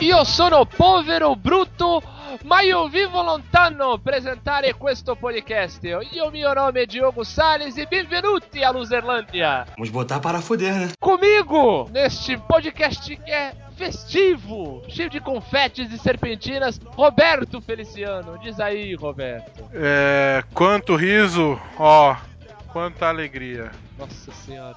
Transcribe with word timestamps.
Io 0.00 0.24
sono 0.24 0.66
povero, 0.66 1.34
brutto, 1.36 2.02
ma 2.44 2.60
io 2.60 2.86
vivo 2.88 3.22
lontano 3.22 3.98
presentare 3.98 4.74
questo 4.74 5.16
podcast. 5.16 5.82
Io 5.84 6.30
mio 6.30 6.52
nome 6.52 6.82
è 6.82 6.86
Diogo 6.86 7.24
Salles 7.24 7.76
e 7.78 7.86
benvenuti 7.86 8.62
a 8.62 8.70
Luzerlândia. 8.70 9.64
Vamos 9.74 9.88
botar 9.90 10.20
para 10.20 10.40
fuder, 10.40 10.74
né? 10.74 10.88
Comigo, 10.98 11.88
neste 11.90 12.36
podcast 12.36 13.16
que 13.16 13.30
é 13.30 13.65
festivo, 13.76 14.82
cheio 14.88 15.10
de 15.10 15.20
confetes 15.20 15.92
e 15.92 15.98
serpentinas, 15.98 16.80
Roberto 16.86 17.60
Feliciano. 17.60 18.38
Diz 18.38 18.58
aí, 18.58 18.94
Roberto. 18.94 19.64
É. 19.72 20.42
Quanto 20.54 20.96
riso, 20.96 21.60
ó. 21.78 22.16
Quanta 22.72 23.06
alegria. 23.06 23.70
Nossa 23.98 24.32
senhora. 24.32 24.76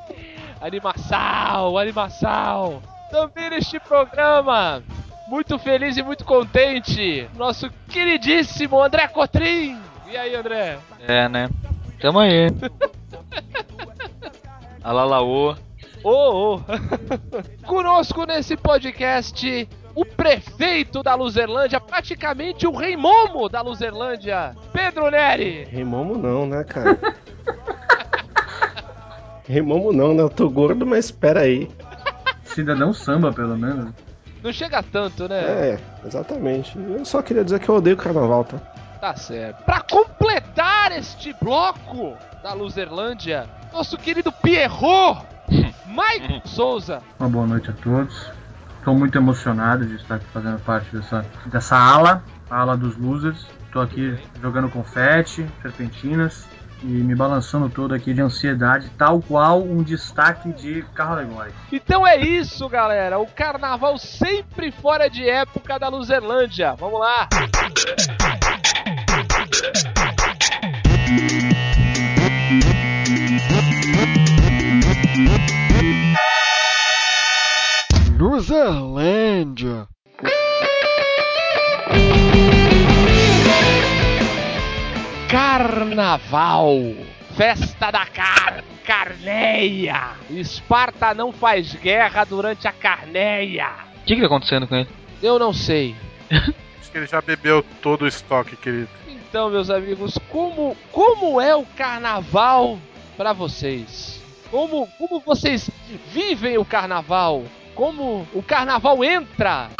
animação, 0.60 1.78
animação. 1.78 2.82
Também 3.10 3.50
neste 3.50 3.78
programa, 3.78 4.82
muito 5.28 5.58
feliz 5.58 5.96
e 5.96 6.02
muito 6.02 6.24
contente, 6.24 7.28
nosso 7.36 7.70
queridíssimo 7.88 8.82
André 8.82 9.06
Cotrim. 9.08 9.78
E 10.10 10.16
aí, 10.16 10.34
André? 10.34 10.78
É, 11.06 11.28
né? 11.28 11.48
Tamo 12.00 12.18
aí. 12.18 12.48
Alalaô. 14.82 15.54
Ô, 16.02 16.56
ô. 16.56 16.60
Conosco 17.66 18.24
nesse 18.24 18.56
podcast, 18.56 19.68
o 19.94 20.04
prefeito 20.04 21.02
da 21.02 21.14
Luzerlândia, 21.14 21.80
praticamente 21.80 22.66
o 22.66 22.76
rei 22.76 22.96
Momo 22.96 23.48
da 23.48 23.60
Luzerlândia, 23.60 24.56
Pedro 24.72 25.10
Neri. 25.10 25.64
Remomo 25.64 26.16
não, 26.16 26.46
né, 26.46 26.64
cara? 26.64 26.98
Remomo 29.46 29.92
não, 29.92 30.14
né? 30.14 30.22
Eu 30.22 30.30
tô 30.30 30.48
gordo, 30.48 30.86
mas 30.86 31.06
espera 31.06 31.40
aí. 31.40 31.70
Cidadão 32.44 32.92
samba, 32.92 33.32
pelo 33.32 33.56
menos. 33.56 33.92
Não 34.42 34.52
chega 34.52 34.82
tanto, 34.82 35.28
né? 35.28 35.40
É, 35.40 35.78
exatamente. 36.04 36.76
Eu 36.76 37.04
só 37.04 37.22
queria 37.22 37.44
dizer 37.44 37.60
que 37.60 37.68
eu 37.68 37.76
odeio 37.76 37.96
carnaval, 37.96 38.44
tá? 38.44 38.58
Tá 39.00 39.14
certo. 39.14 39.62
Pra 39.64 39.80
completar 39.80 40.92
este 40.92 41.32
bloco 41.40 42.16
da 42.42 42.52
Luzerlândia, 42.52 43.48
nosso 43.72 43.96
querido 43.96 44.32
Pierrot, 44.32 45.22
Mike 45.92 46.48
Souza. 46.48 47.02
Uma 47.20 47.28
boa 47.28 47.46
noite 47.46 47.68
a 47.68 47.74
todos. 47.74 48.30
Estou 48.78 48.94
muito 48.94 49.16
emocionado 49.16 49.84
de 49.84 49.96
estar 49.96 50.14
aqui 50.16 50.26
fazendo 50.32 50.58
parte 50.60 50.96
dessa, 50.96 51.24
dessa 51.46 51.76
ala, 51.76 52.24
a 52.50 52.60
ala 52.60 52.76
dos 52.76 52.96
losers. 52.96 53.46
Estou 53.66 53.82
aqui 53.82 54.18
jogando 54.40 54.70
confete, 54.70 55.46
serpentinas 55.60 56.48
e 56.82 56.86
me 56.86 57.14
balançando 57.14 57.68
todo 57.68 57.94
aqui 57.94 58.12
de 58.12 58.20
ansiedade, 58.20 58.90
tal 58.98 59.20
qual 59.20 59.62
um 59.62 59.82
destaque 59.82 60.52
de 60.52 60.82
carro 60.94 61.12
alegórico. 61.12 61.56
Então 61.70 62.06
é 62.06 62.16
isso, 62.16 62.68
galera. 62.68 63.18
O 63.18 63.26
carnaval 63.26 63.98
sempre 63.98 64.72
fora 64.72 65.08
de 65.08 65.28
época 65.28 65.78
da 65.78 65.88
Luzerlândia. 65.88 66.74
Vamos 66.74 67.00
lá. 67.00 67.28
Luzerlândia. 78.22 79.88
Carnaval. 85.28 86.68
Festa 87.36 87.90
da 87.90 88.06
car 88.06 88.62
carneia. 88.84 90.12
Esparta 90.30 91.12
não 91.12 91.32
faz 91.32 91.74
guerra 91.74 92.22
durante 92.22 92.68
a 92.68 92.72
carneia. 92.72 93.70
O 94.02 94.04
que 94.04 94.14
que 94.14 94.20
tá 94.20 94.26
acontecendo 94.28 94.68
com 94.68 94.76
ele? 94.76 94.88
Eu 95.20 95.36
não 95.40 95.52
sei. 95.52 95.96
Acho 96.30 96.92
que 96.92 96.98
ele 96.98 97.06
já 97.06 97.20
bebeu 97.20 97.64
todo 97.82 98.02
o 98.02 98.06
estoque, 98.06 98.54
querido. 98.54 98.88
Então, 99.08 99.50
meus 99.50 99.68
amigos, 99.68 100.16
como, 100.30 100.76
como 100.92 101.40
é 101.40 101.56
o 101.56 101.66
carnaval 101.66 102.78
pra 103.16 103.32
vocês? 103.32 104.22
Como, 104.48 104.86
como 104.96 105.18
vocês 105.18 105.68
vivem 106.12 106.56
o 106.56 106.64
carnaval? 106.64 107.42
Como 107.74 108.26
o 108.32 108.42
carnaval 108.42 109.02
entra 109.04 109.70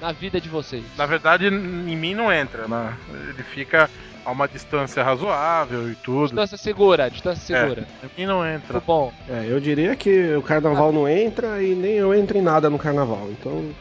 na 0.00 0.12
vida 0.12 0.40
de 0.40 0.48
vocês? 0.48 0.84
Na 0.96 1.06
verdade, 1.06 1.46
em 1.46 1.96
mim 1.96 2.14
não 2.14 2.32
entra, 2.32 2.66
né? 2.66 2.96
Ele 3.28 3.42
fica 3.42 3.88
a 4.24 4.30
uma 4.30 4.46
distância 4.46 5.02
razoável 5.02 5.90
e 5.90 5.94
tudo. 5.94 6.26
Distância 6.26 6.56
segura, 6.56 7.10
distância 7.10 7.58
segura. 7.58 7.86
É, 8.02 8.06
em 8.06 8.10
mim 8.20 8.26
não 8.26 8.46
entra. 8.46 8.74
Muito 8.74 8.86
bom. 8.86 9.12
É, 9.28 9.46
eu 9.48 9.60
diria 9.60 9.96
que 9.96 10.34
o 10.34 10.42
carnaval 10.42 10.92
não 10.92 11.08
entra 11.08 11.62
e 11.62 11.74
nem 11.74 11.92
eu 11.92 12.14
entro 12.14 12.36
em 12.36 12.42
nada 12.42 12.68
no 12.68 12.78
carnaval. 12.78 13.28
Então, 13.30 13.72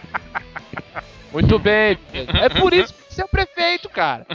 Muito 1.32 1.58
bem. 1.58 1.96
Pedro. 2.10 2.36
É 2.36 2.48
por 2.48 2.72
isso 2.72 2.92
que 2.92 3.14
você 3.14 3.22
é 3.22 3.24
o 3.24 3.28
prefeito, 3.28 3.88
cara. 3.88 4.26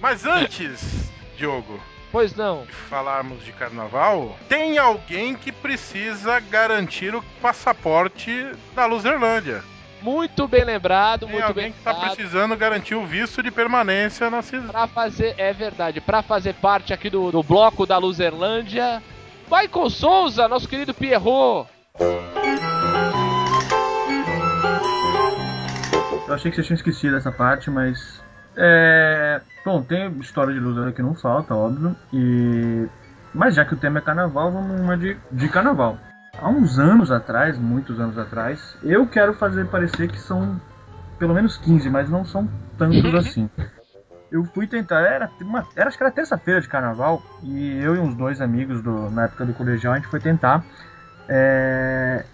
Mas 0.00 0.26
antes, 0.26 1.10
Diogo, 1.36 1.80
Pois 2.12 2.36
não. 2.36 2.66
falarmos 2.90 3.42
de 3.42 3.50
carnaval, 3.52 4.36
tem 4.48 4.76
alguém 4.78 5.34
que 5.34 5.50
precisa 5.50 6.38
garantir 6.38 7.14
o 7.14 7.22
passaporte 7.40 8.52
da 8.76 8.84
Luzerlândia. 8.86 9.64
Muito 10.02 10.46
bem 10.46 10.64
lembrado, 10.64 11.20
Tem 11.26 11.30
muito 11.36 11.44
alguém 11.46 11.64
bem 11.66 11.72
que 11.72 11.78
tá 11.82 11.92
lembrado. 11.92 12.14
precisando 12.16 12.56
garantir 12.56 12.94
o 12.94 13.06
visto 13.06 13.42
de 13.42 13.50
permanência 13.50 14.28
na 14.28 14.42
cidade. 14.42 14.70
Pra 14.72 14.86
fazer, 14.86 15.34
é 15.38 15.52
verdade, 15.52 16.00
pra 16.00 16.22
fazer 16.22 16.54
parte 16.54 16.92
aqui 16.92 17.08
do, 17.08 17.30
do 17.30 17.42
bloco 17.42 17.86
da 17.86 17.96
Luzerlândia, 17.98 19.02
Michael 19.50 19.88
Souza, 19.90 20.46
nosso 20.48 20.68
querido 20.68 20.92
Pierrot. 20.92 21.68
Eu 26.26 26.34
achei 26.34 26.50
que 26.50 26.56
vocês 26.56 26.66
tinham 26.66 26.76
esquecido 26.76 27.16
essa 27.16 27.30
parte, 27.30 27.70
mas. 27.70 28.20
É. 28.56 29.40
Bom, 29.64 29.82
tem 29.82 30.08
história 30.18 30.52
de 30.52 30.60
loser 30.60 30.92
que 30.92 31.02
não 31.02 31.14
falta, 31.14 31.54
óbvio. 31.54 31.96
E. 32.12 32.88
Mas 33.32 33.54
já 33.54 33.64
que 33.64 33.74
o 33.74 33.76
tema 33.76 33.98
é 33.98 34.02
carnaval, 34.02 34.52
vamos 34.52 34.78
numa 34.78 34.96
de, 34.96 35.16
de 35.30 35.48
carnaval. 35.48 35.96
Há 36.38 36.48
uns 36.48 36.78
anos 36.78 37.10
atrás, 37.10 37.56
muitos 37.58 38.00
anos 38.00 38.18
atrás, 38.18 38.76
eu 38.82 39.06
quero 39.06 39.34
fazer 39.34 39.66
parecer 39.66 40.10
que 40.10 40.18
são 40.18 40.60
pelo 41.18 41.34
menos 41.34 41.56
15, 41.56 41.88
mas 41.88 42.10
não 42.10 42.24
são 42.24 42.48
tantos 42.76 43.14
assim. 43.14 43.48
Eu 44.30 44.44
fui 44.44 44.66
tentar, 44.66 45.02
era, 45.02 45.30
uma, 45.40 45.66
era 45.76 45.88
acho 45.88 45.96
que 45.96 46.02
era 46.02 46.12
terça-feira 46.12 46.60
de 46.60 46.68
carnaval, 46.68 47.22
e 47.42 47.78
eu 47.78 47.94
e 47.94 47.98
uns 47.98 48.14
dois 48.14 48.40
amigos 48.40 48.82
do, 48.82 49.10
na 49.10 49.24
época 49.24 49.44
do 49.44 49.52
colegial, 49.52 49.92
a 49.92 49.96
gente 49.96 50.08
foi 50.08 50.18
tentar 50.20 50.64
é, 51.28 52.24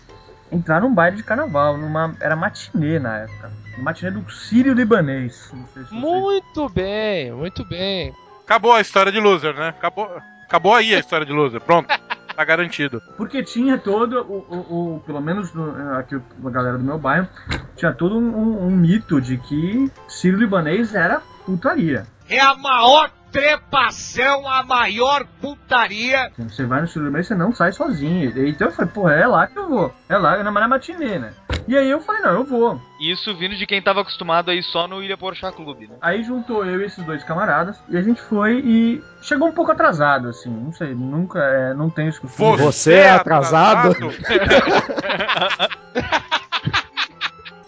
entrar 0.50 0.80
num 0.80 0.92
baile 0.94 1.16
de 1.16 1.22
carnaval, 1.22 1.76
numa, 1.76 2.14
era 2.20 2.34
matinê 2.36 2.98
na 2.98 3.18
época. 3.18 3.50
Matinê 3.78 4.10
do 4.10 4.28
Sírio 4.30 4.72
Libanês. 4.74 5.50
Não 5.52 5.66
sei 5.68 5.84
se 5.84 5.88
vocês- 5.90 6.02
Muito 6.02 6.68
bem, 6.70 7.32
muito 7.32 7.64
bem. 7.64 8.12
Acabou 8.44 8.72
a 8.72 8.80
história 8.80 9.12
de 9.12 9.20
loser, 9.20 9.54
né? 9.54 9.68
Acabou, 9.68 10.10
acabou 10.44 10.74
aí 10.74 10.94
a 10.94 10.98
história 10.98 11.24
de 11.26 11.32
loser. 11.32 11.60
Pronto, 11.60 11.86
tá 12.34 12.44
garantido. 12.44 13.00
Porque 13.16 13.42
tinha 13.42 13.76
todo, 13.78 14.20
o, 14.22 14.36
o- 14.48 14.94
o- 14.96 15.00
pelo 15.00 15.20
menos 15.20 15.52
no- 15.52 15.96
aqui 15.98 16.14
a 16.16 16.50
galera 16.50 16.78
do 16.78 16.84
meu 16.84 16.98
bairro, 16.98 17.28
tinha 17.76 17.92
todo 17.92 18.18
um, 18.18 18.36
um- 18.36 18.66
um 18.66 18.70
mito 18.70 19.20
de 19.20 19.36
que 19.38 19.90
Sírio 20.08 20.38
Libanês 20.38 20.94
era 20.94 21.20
putaria. 21.44 22.06
É 22.28 22.40
a 22.40 22.54
maior 22.56 23.10
trepação, 23.30 24.48
a 24.48 24.62
maior 24.62 25.26
putaria. 25.40 26.30
Você 26.38 26.64
vai 26.64 26.80
no 26.80 26.86
Libanês, 26.86 27.26
você 27.26 27.34
não 27.34 27.52
sai 27.52 27.72
sozinho. 27.72 28.32
Então 28.48 28.68
eu 28.68 28.72
falei, 28.72 28.90
porra, 28.90 29.14
é 29.14 29.26
lá 29.26 29.46
que 29.46 29.58
eu 29.58 29.68
vou. 29.68 29.94
É 30.08 30.16
lá, 30.16 30.42
na 30.42 30.50
Maré 30.50 30.66
Matinê, 30.66 31.18
né? 31.18 31.32
E 31.66 31.76
aí 31.76 31.90
eu 31.90 32.00
falei, 32.00 32.22
não, 32.22 32.32
eu 32.32 32.44
vou. 32.44 32.80
Isso 33.00 33.36
vindo 33.36 33.56
de 33.56 33.66
quem 33.66 33.82
tava 33.82 34.00
acostumado 34.00 34.50
aí 34.50 34.62
só 34.62 34.88
no 34.88 35.02
Ilha 35.02 35.16
Porchá 35.16 35.52
Clube, 35.52 35.86
né? 35.86 35.96
Aí 36.00 36.22
juntou 36.22 36.64
eu 36.64 36.80
e 36.80 36.84
esses 36.84 37.04
dois 37.04 37.22
camaradas 37.22 37.78
e 37.88 37.96
a 37.96 38.02
gente 38.02 38.20
foi 38.22 38.60
e 38.64 39.02
chegou 39.20 39.48
um 39.48 39.52
pouco 39.52 39.70
atrasado, 39.70 40.28
assim. 40.28 40.50
Não 40.50 40.72
sei, 40.72 40.94
nunca, 40.94 41.38
é, 41.38 41.74
não 41.74 41.90
tenho 41.90 42.08
esse 42.08 42.20
costume. 42.20 42.56
Você 42.56 42.94
é 42.94 43.10
atrasado? 43.10 43.94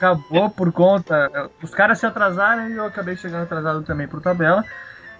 acabou 0.00 0.48
por 0.48 0.72
conta. 0.72 1.50
Os 1.62 1.74
caras 1.74 1.98
se 1.98 2.06
atrasaram 2.06 2.70
e 2.70 2.76
eu 2.76 2.86
acabei 2.86 3.16
chegando 3.16 3.42
atrasado 3.42 3.82
também 3.82 4.08
pro 4.08 4.20
tabela. 4.20 4.64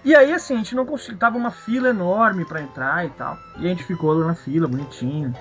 E 0.03 0.15
aí, 0.15 0.33
assim, 0.33 0.55
a 0.55 0.57
gente 0.57 0.75
não 0.75 0.85
conseguiu. 0.85 1.19
Tava 1.19 1.37
uma 1.37 1.51
fila 1.51 1.89
enorme 1.89 2.45
pra 2.45 2.61
entrar 2.61 3.05
e 3.05 3.09
tal. 3.11 3.37
E 3.57 3.65
a 3.65 3.69
gente 3.69 3.83
ficou 3.83 4.13
lá 4.13 4.27
na 4.27 4.35
fila, 4.35 4.67
bonitinho. 4.67 5.33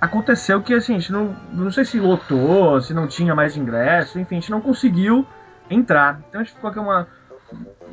Aconteceu 0.00 0.62
que, 0.62 0.72
assim, 0.74 0.94
a 0.94 0.98
gente 0.98 1.12
não. 1.12 1.36
Não 1.52 1.70
sei 1.70 1.84
se 1.84 2.00
lotou, 2.00 2.80
se 2.80 2.94
não 2.94 3.06
tinha 3.06 3.34
mais 3.34 3.56
ingresso, 3.56 4.18
enfim, 4.18 4.36
a 4.36 4.40
gente 4.40 4.50
não 4.50 4.60
conseguiu 4.60 5.26
entrar. 5.70 6.20
Então 6.28 6.40
a 6.40 6.44
gente 6.44 6.54
ficou 6.54 6.70
aqui 6.70 6.78
uma. 6.78 7.06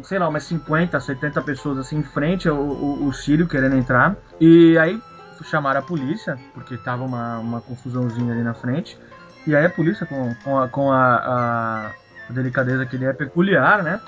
Sei 0.02 0.18
lá, 0.18 0.28
umas 0.28 0.44
50, 0.44 1.00
70 1.00 1.42
pessoas 1.44 1.78
assim 1.78 1.98
em 2.00 2.04
frente 2.04 2.50
ao, 2.50 2.58
ao 2.58 3.14
Sírio 3.14 3.48
querendo 3.48 3.76
entrar. 3.76 4.16
E 4.40 4.78
aí 4.78 5.00
chamaram 5.44 5.80
a 5.80 5.84
polícia, 5.84 6.38
porque 6.54 6.78
tava 6.78 7.04
uma, 7.04 7.38
uma 7.40 7.62
confusãozinha 7.62 8.34
ali 8.34 8.44
na 8.44 8.54
frente. 8.54 8.98
E 9.46 9.56
aí 9.56 9.66
a 9.66 9.70
polícia, 9.70 10.06
com, 10.06 10.34
com, 10.44 10.58
a, 10.58 10.70
com 10.70 10.92
a, 10.92 11.92
a 12.30 12.34
delicadeza 12.34 12.86
que 12.86 12.96
ele 12.96 13.06
é 13.06 13.14
peculiar, 13.14 13.84
né? 13.84 14.00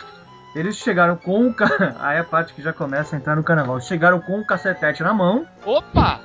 Eles 0.56 0.78
chegaram 0.78 1.18
com 1.18 1.48
o. 1.48 1.54
Ca... 1.54 1.68
Aí 2.00 2.18
a 2.18 2.24
parte 2.24 2.54
que 2.54 2.62
já 2.62 2.72
começa 2.72 3.16
a 3.16 3.20
entrar 3.20 3.36
no 3.36 3.44
carnaval. 3.44 3.80
Chegaram 3.82 4.22
com 4.22 4.40
o 4.40 4.46
cacetete 4.46 5.04
na 5.04 5.14
mão. 5.14 5.46
Opa! 5.66 6.22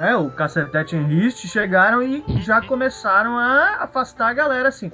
É, 0.00 0.16
o 0.16 0.30
cacetete 0.30 0.96
em 0.96 1.04
riste. 1.04 1.46
Chegaram 1.46 2.02
e 2.02 2.24
já 2.40 2.62
começaram 2.62 3.38
a 3.38 3.76
afastar 3.80 4.28
a 4.28 4.32
galera 4.32 4.68
assim. 4.68 4.90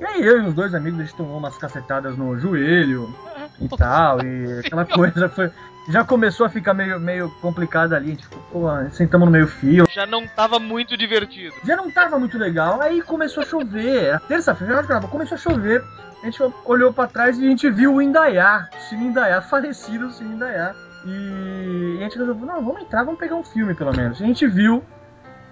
E 0.00 0.04
aí 0.04 0.22
eu 0.22 0.42
e 0.42 0.48
os 0.48 0.54
dois 0.54 0.74
amigos, 0.74 1.00
a 1.00 1.04
gente 1.04 1.16
tomou 1.16 1.38
umas 1.38 1.56
cacetadas 1.56 2.18
no 2.18 2.38
joelho 2.38 3.14
e 3.60 3.68
tal. 3.68 4.20
E 4.22 4.58
aquela 4.58 4.84
coisa 4.84 5.28
foi. 5.28 5.50
Já 5.88 6.04
começou 6.04 6.46
a 6.46 6.48
ficar 6.48 6.74
meio, 6.74 6.98
meio 6.98 7.30
complicado 7.40 7.92
ali. 7.92 8.08
A 8.08 8.10
gente 8.10 8.24
ficou, 8.24 8.42
pô, 8.52 8.90
sentamos 8.90 9.26
no 9.26 9.32
meio 9.32 9.46
fio. 9.46 9.84
Já 9.90 10.04
não 10.04 10.26
tava 10.26 10.58
muito 10.58 10.96
divertido. 10.96 11.54
Já 11.64 11.76
não 11.76 11.90
tava 11.90 12.18
muito 12.18 12.36
legal. 12.36 12.80
Aí 12.80 13.00
começou 13.02 13.42
a 13.42 13.46
chover. 13.46 14.04
Era 14.04 14.20
terça-feira, 14.20 14.82
começou 15.08 15.36
a 15.36 15.38
chover. 15.38 15.82
A 16.22 16.26
gente 16.26 16.42
olhou 16.64 16.92
pra 16.92 17.06
trás 17.06 17.38
e 17.38 17.46
a 17.46 17.48
gente 17.48 17.70
viu 17.70 17.94
o 17.94 18.02
Indaiá, 18.02 18.68
o 18.74 18.80
Cine 18.88 19.06
Indaiá, 19.06 19.40
falecido 19.42 20.06
o 20.06 20.10
Cine 20.10 20.34
Indaiá. 20.34 20.74
E 21.04 21.98
a 22.00 22.02
gente 22.02 22.18
resolveu, 22.18 22.46
não, 22.46 22.64
vamos 22.64 22.82
entrar, 22.82 23.04
vamos 23.04 23.20
pegar 23.20 23.36
um 23.36 23.44
filme 23.44 23.74
pelo 23.74 23.96
menos. 23.96 24.18
E 24.18 24.24
a 24.24 24.26
gente 24.26 24.44
viu, 24.48 24.82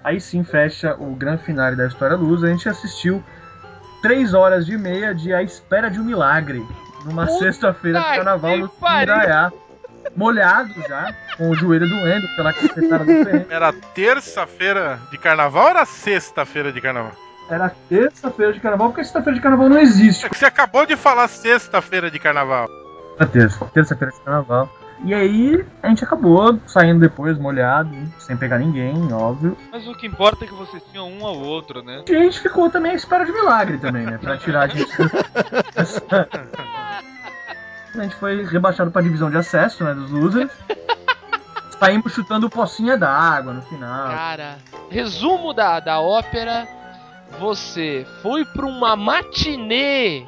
aí 0.03 0.19
sim 0.19 0.43
fecha 0.43 0.95
o 0.95 1.15
grande 1.15 1.43
finale 1.43 1.77
da 1.77 1.87
História 1.87 2.17
Luz, 2.17 2.43
a 2.43 2.47
gente 2.47 2.67
assistiu 2.67 3.23
três 4.01 4.33
horas 4.33 4.67
e 4.67 4.77
meia 4.77 5.15
de 5.15 5.33
A 5.33 5.41
Espera 5.41 5.89
de 5.89 5.97
um 5.97 6.03
Milagre, 6.03 6.61
numa 7.05 7.25
sexta-feira 7.27 8.01
de 8.01 8.05
carnaval 8.05 8.57
no 8.57 8.67
Cine 8.67 8.79
pariu. 8.81 9.64
Molhado 10.15 10.73
já, 10.87 11.13
com 11.37 11.49
o 11.49 11.55
joelho 11.55 11.87
doendo 11.87 12.27
pela 12.35 12.53
cacetada 12.53 13.05
do 13.05 13.25
ferro. 13.25 13.45
Era 13.49 13.73
terça-feira 13.73 14.99
de 15.11 15.17
carnaval 15.17 15.63
ou 15.63 15.69
era 15.69 15.85
sexta-feira 15.85 16.71
de 16.71 16.81
carnaval? 16.81 17.13
Era 17.49 17.69
terça-feira 17.89 18.53
de 18.53 18.59
carnaval, 18.59 18.89
porque 18.89 19.03
sexta-feira 19.03 19.35
de 19.35 19.41
carnaval 19.41 19.69
não 19.69 19.79
existe. 19.79 20.25
É 20.25 20.29
que 20.29 20.37
você 20.37 20.45
acabou 20.45 20.85
de 20.85 20.95
falar 20.95 21.27
sexta-feira 21.27 22.09
de 22.09 22.19
carnaval. 22.19 22.67
Era 23.17 23.29
terça, 23.29 23.65
terça-feira 23.65 24.13
de 24.13 24.19
carnaval. 24.21 24.69
E 25.03 25.13
aí 25.13 25.65
a 25.83 25.89
gente 25.89 26.03
acabou 26.03 26.57
saindo 26.65 27.01
depois 27.01 27.37
molhado, 27.37 27.91
sem 28.17 28.37
pegar 28.37 28.57
ninguém, 28.57 29.11
óbvio. 29.11 29.57
Mas 29.71 29.87
o 29.87 29.93
que 29.93 30.07
importa 30.07 30.45
é 30.45 30.47
que 30.47 30.53
vocês 30.53 30.81
tinham 30.91 31.11
um 31.11 31.25
ao 31.25 31.37
outro, 31.37 31.83
né? 31.83 32.03
E 32.07 32.15
a 32.15 32.19
gente 32.19 32.39
ficou 32.39 32.69
também 32.69 32.93
à 32.93 32.95
espera 32.95 33.25
de 33.25 33.31
milagre 33.31 33.77
também, 33.77 34.05
né? 34.05 34.17
Pra 34.17 34.37
tirar 34.37 34.63
a 34.63 34.67
gente. 34.67 34.89
A 37.97 38.03
gente 38.03 38.15
foi 38.15 38.43
rebaixado 38.45 38.91
pra 38.91 39.01
divisão 39.01 39.29
de 39.29 39.37
acesso, 39.37 39.83
né? 39.83 39.93
Dos 39.93 40.11
losers. 40.11 40.51
Saímos 41.79 42.13
chutando 42.13 42.49
pocinha 42.49 42.97
d'água 42.97 43.53
no 43.53 43.61
final. 43.63 44.07
Cara, 44.07 44.57
resumo 44.89 45.53
da, 45.53 45.79
da 45.79 45.99
ópera: 45.99 46.67
você 47.39 48.05
foi 48.21 48.45
pra 48.45 48.65
uma 48.65 48.95
matinê 48.95 50.25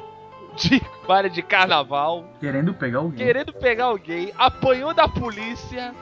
de 0.56 0.82
baile 1.06 1.30
de 1.30 1.42
carnaval, 1.42 2.24
Querendo 2.40 2.74
pegar 2.74 2.98
alguém. 2.98 3.26
querendo 3.26 3.52
pegar 3.52 3.84
alguém, 3.86 4.32
apanhou 4.36 4.92
da 4.92 5.08
polícia, 5.08 5.94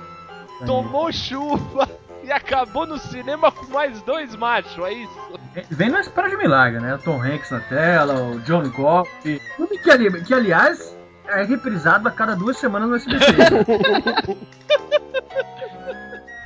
tomou 0.65 1.13
chuva 1.13 1.89
e 2.25 2.33
acabou 2.33 2.87
no 2.87 2.99
cinema 2.99 3.53
com 3.53 3.67
mais 3.67 4.03
dois 4.03 4.35
machos, 4.35 4.77
é 4.85 4.93
isso? 4.93 5.39
Vem 5.71 5.91
na 5.91 6.01
espera 6.01 6.29
de 6.29 6.37
milagre, 6.37 6.81
né? 6.81 6.97
O 6.97 6.99
Tom 6.99 7.23
Hanks 7.23 7.51
na 7.51 7.61
tela, 7.61 8.15
o 8.15 8.41
John 8.41 8.69
Coffey. 8.71 9.41
Filme 9.57 9.79
que, 9.79 10.35
aliás, 10.35 10.96
é 11.29 11.43
reprisado 11.43 12.09
a 12.09 12.11
cada 12.11 12.35
duas 12.35 12.57
semanas 12.59 12.89
no 12.89 12.97
SBT. 12.97 13.27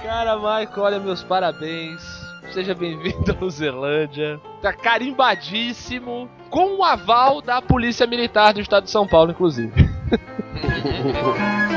Cara, 0.02 0.36
Michael, 0.36 0.78
olha 0.78 0.98
meus 0.98 1.22
parabéns. 1.22 2.02
Seja 2.52 2.74
bem-vindo 2.74 3.30
à 3.30 3.34
Luzerlândia. 3.40 4.40
Tá 4.60 4.72
carimbadíssimo. 4.72 6.28
Com 6.48 6.78
o 6.78 6.84
aval 6.84 7.40
da 7.40 7.62
Polícia 7.62 8.06
Militar 8.06 8.54
do 8.54 8.60
Estado 8.60 8.84
de 8.84 8.90
São 8.90 9.06
Paulo, 9.06 9.30
inclusive. 9.30 9.72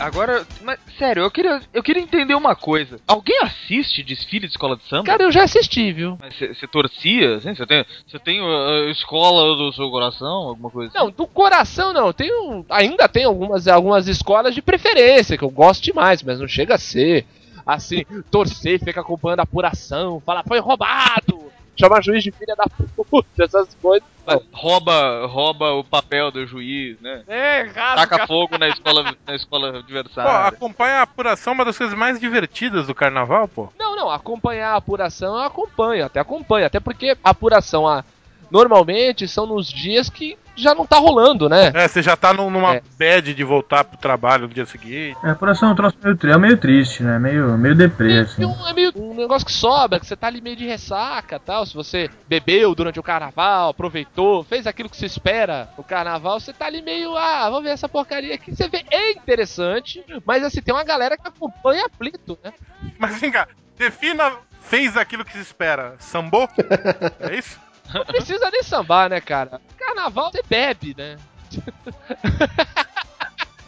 Agora, 0.00 0.46
mas, 0.62 0.78
sério, 0.98 1.22
eu 1.22 1.30
queria, 1.30 1.60
eu 1.72 1.82
queria 1.82 2.02
entender 2.02 2.34
uma 2.34 2.54
coisa. 2.54 2.98
Alguém 3.06 3.38
assiste 3.42 4.02
desfile 4.02 4.46
de 4.46 4.52
escola 4.52 4.76
de 4.76 4.84
samba? 4.84 5.04
Cara, 5.04 5.24
eu 5.24 5.32
já 5.32 5.44
assisti, 5.44 5.92
viu? 5.92 6.18
Mas 6.20 6.34
Você 6.36 6.66
torcia, 6.66 7.36
assim? 7.36 7.54
Você 7.54 7.66
tem, 7.66 7.84
você 8.06 8.18
tem 8.18 8.40
uh, 8.40 8.86
a 8.88 8.90
escola 8.90 9.56
do 9.56 9.72
seu 9.72 9.90
coração, 9.90 10.48
alguma 10.48 10.70
coisa 10.70 10.90
assim? 10.90 10.98
Não, 10.98 11.10
do 11.10 11.26
coração 11.26 11.92
não. 11.92 12.08
Um, 12.08 12.64
ainda 12.70 13.08
tem 13.08 13.24
algumas, 13.24 13.68
algumas 13.68 14.08
escolas 14.08 14.54
de 14.54 14.62
preferência 14.62 15.36
que 15.36 15.44
eu 15.44 15.50
gosto 15.50 15.82
demais, 15.82 16.22
mas 16.22 16.40
não 16.40 16.48
chega 16.48 16.74
a 16.74 16.78
ser 16.78 17.26
assim, 17.66 18.04
torcer, 18.30 18.78
fica 18.78 19.00
acompanhando 19.00 19.40
a 19.40 19.44
apuração, 19.44 20.20
fala, 20.20 20.44
foi 20.46 20.58
roubado, 20.58 21.44
chama 21.76 22.00
juiz 22.00 22.22
de 22.22 22.30
filha 22.30 22.54
da 22.56 22.64
puta, 23.04 23.44
essas 23.44 23.74
coisas. 23.80 24.08
Rouba, 24.52 25.26
rouba 25.26 25.72
o 25.72 25.84
papel 25.84 26.30
do 26.30 26.46
juiz, 26.46 26.98
né? 27.00 27.22
É, 27.28 27.62
rasga. 27.62 28.06
Taca 28.06 28.26
fogo 28.26 28.56
na 28.56 28.68
escola, 28.68 29.14
na 29.26 29.34
escola 29.34 29.72
Pô, 29.72 29.78
adversária. 29.78 30.48
acompanha 30.48 30.94
a 30.96 31.02
apuração, 31.02 31.52
uma 31.52 31.64
das 31.64 31.76
coisas 31.76 31.94
mais 31.94 32.18
divertidas 32.18 32.86
do 32.86 32.94
carnaval, 32.94 33.46
pô. 33.46 33.68
Não, 33.78 33.94
não, 33.94 34.10
acompanhar 34.10 34.72
a 34.72 34.76
apuração 34.76 35.36
eu 35.36 35.42
acompanho, 35.42 36.06
até 36.06 36.20
acompanho, 36.20 36.66
até 36.66 36.80
porque 36.80 37.16
a 37.22 37.30
apuração 37.30 37.86
a, 37.86 38.02
normalmente 38.50 39.28
são 39.28 39.46
nos 39.46 39.68
dias 39.68 40.08
que 40.08 40.38
já 40.56 40.74
não 40.74 40.86
tá 40.86 40.98
rolando, 40.98 41.48
né? 41.48 41.72
É, 41.74 41.88
você 41.88 42.02
já 42.02 42.16
tá 42.16 42.32
num- 42.32 42.50
numa 42.50 42.76
É. 42.76 42.82
bad 42.98 43.34
de 43.34 43.44
voltar 43.44 43.84
pro 43.84 43.96
trabalho 43.98 44.46
no 44.48 44.54
dia 44.54 44.66
seguinte. 44.66 45.16
É, 45.22 45.34
por 45.34 45.48
assim 45.48 45.64
é 45.64 45.68
um 45.68 45.74
troço 45.74 45.96
meio, 46.02 46.16
tri- 46.16 46.30
é 46.32 46.38
meio 46.38 46.56
triste, 46.56 47.02
né? 47.02 47.18
Meio, 47.18 47.56
meio 47.58 47.74
deprê, 47.74 48.18
É, 48.18 48.20
assim. 48.20 48.44
um, 48.44 48.66
é 48.68 48.72
meio 48.72 48.92
um 48.96 49.14
negócio 49.14 49.44
que 49.46 49.52
sobra, 49.52 49.98
que 50.00 50.06
você 50.06 50.16
tá 50.16 50.26
ali 50.26 50.40
meio 50.40 50.56
de 50.56 50.66
ressaca 50.66 51.38
tal. 51.38 51.64
Se 51.66 51.74
você 51.74 52.08
bebeu 52.28 52.74
durante 52.74 52.98
o 53.00 53.02
carnaval, 53.02 53.70
aproveitou, 53.70 54.44
fez 54.44 54.66
aquilo 54.66 54.88
que 54.88 54.96
se 54.96 55.06
espera 55.06 55.68
no 55.76 55.84
carnaval, 55.84 56.38
você 56.40 56.52
tá 56.52 56.66
ali 56.66 56.82
meio, 56.82 57.16
ah, 57.16 57.48
vamos 57.50 57.64
ver 57.64 57.70
essa 57.70 57.88
porcaria 57.88 58.34
aqui. 58.34 58.54
Você 58.54 58.68
vê, 58.68 58.84
é 58.90 59.12
interessante, 59.12 60.04
mas 60.24 60.42
assim, 60.44 60.60
tem 60.62 60.74
uma 60.74 60.84
galera 60.84 61.16
que 61.16 61.26
acompanha 61.26 61.86
aflito, 61.86 62.38
né? 62.42 62.52
Mas 62.98 63.20
vem 63.20 63.30
cá, 63.30 63.48
defina 63.76 64.32
fez 64.62 64.96
aquilo 64.96 65.24
que 65.24 65.32
se 65.32 65.40
espera. 65.40 65.94
Sambou? 65.98 66.48
é 67.20 67.36
isso? 67.36 67.60
Não 67.92 68.04
precisa 68.04 68.50
nem 68.50 68.62
sambar, 68.62 69.10
né, 69.10 69.20
cara? 69.20 69.60
Carnaval 69.78 70.30
você 70.30 70.42
bebe, 70.48 70.94
né? 70.96 71.16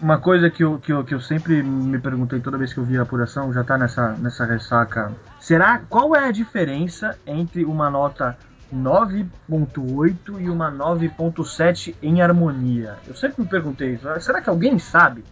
Uma 0.00 0.20
coisa 0.20 0.50
que 0.50 0.62
eu, 0.62 0.78
que, 0.78 0.92
eu, 0.92 1.02
que 1.04 1.14
eu 1.14 1.20
sempre 1.20 1.62
me 1.62 1.98
perguntei 1.98 2.38
toda 2.38 2.58
vez 2.58 2.72
que 2.72 2.78
eu 2.78 2.84
vi 2.84 2.98
a 2.98 3.02
apuração, 3.02 3.52
já 3.52 3.64
tá 3.64 3.78
nessa, 3.78 4.12
nessa 4.12 4.44
ressaca. 4.44 5.10
Será 5.40 5.78
qual 5.88 6.14
é 6.14 6.28
a 6.28 6.30
diferença 6.30 7.18
entre 7.26 7.64
uma 7.64 7.88
nota 7.88 8.36
9.8 8.74 10.38
e 10.38 10.50
uma 10.50 10.70
9.7 10.70 11.94
em 12.02 12.20
harmonia? 12.20 12.98
Eu 13.06 13.14
sempre 13.14 13.42
me 13.42 13.48
perguntei 13.48 13.94
isso. 13.94 14.06
Será 14.20 14.42
que 14.42 14.50
alguém 14.50 14.78
sabe? 14.78 15.24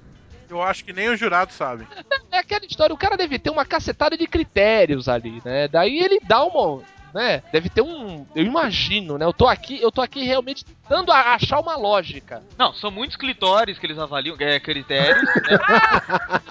Eu 0.48 0.62
acho 0.62 0.84
que 0.84 0.92
nem 0.92 1.08
o 1.08 1.16
jurado 1.16 1.52
sabe. 1.52 1.86
É 2.30 2.38
aquela 2.38 2.64
história, 2.64 2.94
o 2.94 2.98
cara 2.98 3.16
deve 3.16 3.38
ter 3.38 3.50
uma 3.50 3.64
cacetada 3.64 4.16
de 4.16 4.26
critérios 4.26 5.08
ali, 5.08 5.42
né? 5.44 5.68
Daí 5.68 5.98
ele 5.98 6.20
dá 6.26 6.42
uma. 6.44 6.82
Né? 7.14 7.42
Deve 7.52 7.68
ter 7.68 7.80
um. 7.80 8.26
Eu 8.34 8.44
imagino, 8.44 9.16
né? 9.16 9.24
Eu 9.24 9.32
tô 9.32 9.46
aqui, 9.46 9.80
eu 9.80 9.92
tô 9.92 10.02
aqui 10.02 10.24
realmente 10.24 10.64
tentando 10.64 11.12
a- 11.12 11.34
achar 11.34 11.60
uma 11.60 11.76
lógica. 11.76 12.42
Não, 12.58 12.74
são 12.74 12.90
muitos 12.90 13.16
clitóris 13.16 13.78
que 13.78 13.86
eles 13.86 13.98
avaliam, 14.00 14.34
é, 14.40 14.58
critérios, 14.58 15.22
né? 15.22 15.32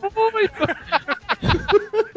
Muito. 0.32 2.09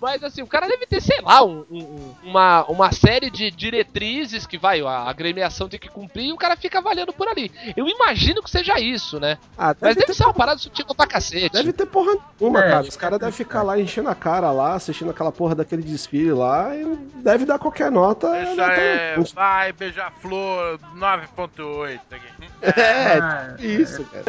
Mas 0.00 0.22
assim, 0.24 0.42
o 0.42 0.46
cara 0.46 0.66
deve 0.66 0.86
ter, 0.86 1.00
sei 1.00 1.20
lá, 1.20 1.44
um- 1.44 1.64
um- 1.70 2.14
uma, 2.24 2.64
uma 2.64 2.92
série 2.92 3.30
de 3.30 3.50
diretrizes 3.50 4.46
que 4.46 4.58
vai, 4.58 4.80
a 4.80 5.08
agremiação 5.08 5.68
tem 5.68 5.78
que 5.78 5.88
cumprir 5.88 6.26
e 6.26 6.32
o 6.32 6.36
cara 6.36 6.56
fica 6.56 6.78
avaliando 6.78 7.12
por 7.12 7.28
ali. 7.28 7.50
Eu 7.76 7.86
imagino 7.88 8.42
que 8.42 8.50
seja 8.50 8.78
isso, 8.80 9.20
né? 9.20 9.38
Ah, 9.56 9.68
Mas 9.68 9.76
deve, 9.80 9.94
deve 9.94 10.06
ter, 10.06 10.14
ser 10.14 10.24
uma 10.24 10.34
parada 10.34 10.58
sutil 10.58 10.84
pra 10.86 11.06
cacete. 11.06 11.50
deve 11.52 11.72
ter 11.72 11.86
porra 11.86 12.16
nenhuma, 12.40 12.60
É, 12.64 12.68
cara. 12.70 12.82
Os 12.82 12.96
caras 12.96 13.18
devem 13.18 13.32
ficar 13.32 13.62
lá 13.62 13.78
enchendo 13.78 14.08
a 14.08 14.14
cara 14.14 14.50
lá, 14.50 14.74
assistindo 14.74 15.10
aquela 15.10 15.30
porra 15.32 15.54
daquele 15.54 15.82
desfile 15.82 16.32
lá 16.32 16.74
e 16.76 16.84
deve 17.16 17.44
dar 17.44 17.58
qualquer 17.58 17.90
nota. 17.90 18.36
Essa 18.36 18.56
nota- 18.56 18.72
é. 18.72 19.16
Vai, 19.34 19.72
beija-flor 19.72 20.78
9.8 20.96 22.00
aqui. 22.10 22.80
É, 22.80 23.18
Ah, 23.20 23.54
isso, 23.58 24.04
cara. 24.04 24.24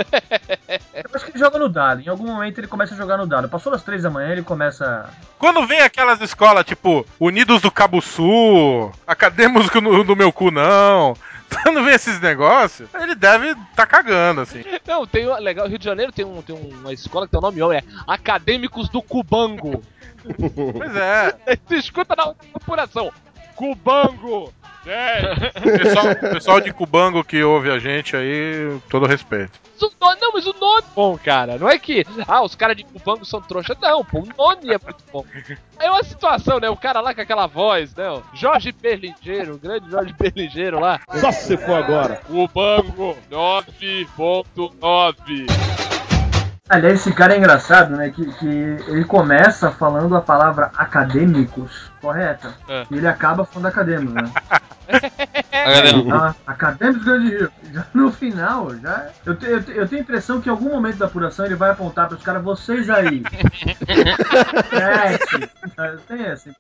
Eu 0.93 1.10
acho 1.13 1.25
que 1.25 1.32
ele 1.32 1.39
joga 1.39 1.58
no 1.60 1.70
dado. 1.70 2.01
Em 2.01 2.08
algum 2.10 2.25
momento 2.27 2.58
ele 2.60 2.67
começa 2.67 2.93
a 2.93 2.98
jogar 2.98 3.17
no 3.17 3.25
dado. 3.27 3.50
Passou 3.50 3.72
das 3.72 3.84
três 3.84 4.03
da 4.03 4.10
manhã, 4.10 4.32
ele 4.32 4.43
começa. 4.43 5.02
Quando 5.38 5.65
vem 5.67 5.81
aquelas 5.81 6.22
escolas, 6.22 6.65
tipo, 6.65 7.05
Unidos 7.19 7.62
do 7.62 7.72
Cabo 7.72 8.01
Sul, 8.01 8.91
Academos 9.05 9.69
no, 9.74 10.03
no 10.03 10.15
meu 10.15 10.31
cu 10.31 10.51
não. 10.51 11.15
Quando 11.63 11.83
vem 11.83 11.93
esses 11.93 12.19
negócios, 12.19 12.89
ele 12.95 13.13
deve 13.13 13.53
tá 13.75 13.86
cagando, 13.86 14.41
assim. 14.41 14.63
Não, 14.88 15.05
tem 15.05 15.25
legal, 15.39 15.67
Rio 15.67 15.77
de 15.77 15.86
Janeiro 15.86 16.12
tem, 16.12 16.25
um, 16.25 16.41
tem 16.41 16.55
uma 16.55 16.93
escola 16.93 17.25
que 17.25 17.31
tem 17.31 17.39
um 17.39 17.43
nome 17.43 17.62
homem, 17.62 17.77
é 17.77 17.83
Acadêmicos 18.07 18.89
do 18.89 19.01
Cubango. 19.01 19.83
Pois 20.24 20.95
é. 20.95 21.57
Tu 21.67 21.75
escuta 21.75 22.15
na 22.15 22.33
apuração. 22.53 23.12
Cubango! 23.55 24.53
10. 24.83 25.79
Pessoal, 25.81 26.15
pessoal 26.15 26.61
de 26.61 26.73
Cubango 26.73 27.23
que 27.23 27.43
ouve 27.43 27.71
a 27.71 27.79
gente 27.79 28.15
aí, 28.15 28.77
todo 28.89 29.05
respeito. 29.05 29.51
Não, 29.99 30.31
mas 30.33 30.47
o 30.47 30.55
nome 30.59 30.81
é 30.81 30.85
bom, 30.95 31.15
cara. 31.17 31.57
Não 31.57 31.69
é 31.69 31.77
que, 31.77 32.05
ah, 32.27 32.41
os 32.41 32.55
caras 32.55 32.75
de 32.77 32.83
Cubango 32.83 33.25
são 33.25 33.41
trouxa. 33.41 33.75
Não, 33.81 34.03
pô, 34.05 34.19
o 34.19 34.27
nome 34.37 34.73
é 34.73 34.79
muito 34.83 35.03
bom. 35.11 35.25
É 35.79 35.89
uma 35.91 36.03
situação, 36.03 36.59
né? 36.59 36.69
O 36.69 36.77
cara 36.77 37.01
lá 37.01 37.13
com 37.13 37.21
aquela 37.21 37.45
voz, 37.47 37.93
né? 37.95 38.05
Jorge 38.33 38.71
Berlingeiro, 38.71 39.55
o 39.55 39.57
grande 39.57 39.91
Jorge 39.91 40.13
Berlingeiro 40.17 40.79
lá. 40.79 41.01
Só 41.15 41.31
se 41.31 41.57
for 41.57 41.75
agora. 41.75 42.21
Cubango 42.27 43.17
9.9. 43.29 45.47
Aliás, 46.69 47.01
esse 47.01 47.11
cara 47.13 47.35
é 47.35 47.37
engraçado, 47.37 47.95
né? 47.95 48.09
Que, 48.09 48.25
que 48.35 48.47
ele 48.47 49.05
começa 49.05 49.69
falando 49.71 50.15
a 50.15 50.21
palavra 50.21 50.71
acadêmicos, 50.77 51.91
correta? 52.01 52.55
É. 52.69 52.85
E 52.89 52.97
ele 52.97 53.07
acaba 53.07 53.43
falando 53.45 53.67
acadêmicos, 53.67 54.13
né? 54.13 54.31
A 54.93 55.51
galera, 55.51 55.89
Ah, 56.13 56.35
acadêmicos 56.47 57.03
Grande 57.03 57.29
Rio. 57.29 57.51
Já 57.71 57.85
no 57.93 58.12
final, 58.12 58.75
já. 58.77 59.09
Eu, 59.25 59.35
te- 59.35 59.45
eu, 59.45 59.63
te- 59.63 59.71
eu 59.71 59.88
tenho 59.88 60.01
a 60.01 60.03
impressão 60.03 60.41
que 60.41 60.47
em 60.50 60.51
algum 60.51 60.69
momento 60.69 60.97
da 60.97 61.05
apuração 61.05 61.45
ele 61.45 61.55
vai 61.55 61.71
apontar 61.71 62.07
para 62.07 62.17
os 62.17 62.23
caras, 62.23 62.43
vocês 62.43 62.89
aí. 62.89 63.23
Sete. 64.69 65.50
Tem 66.07 66.23
essa. 66.25 66.55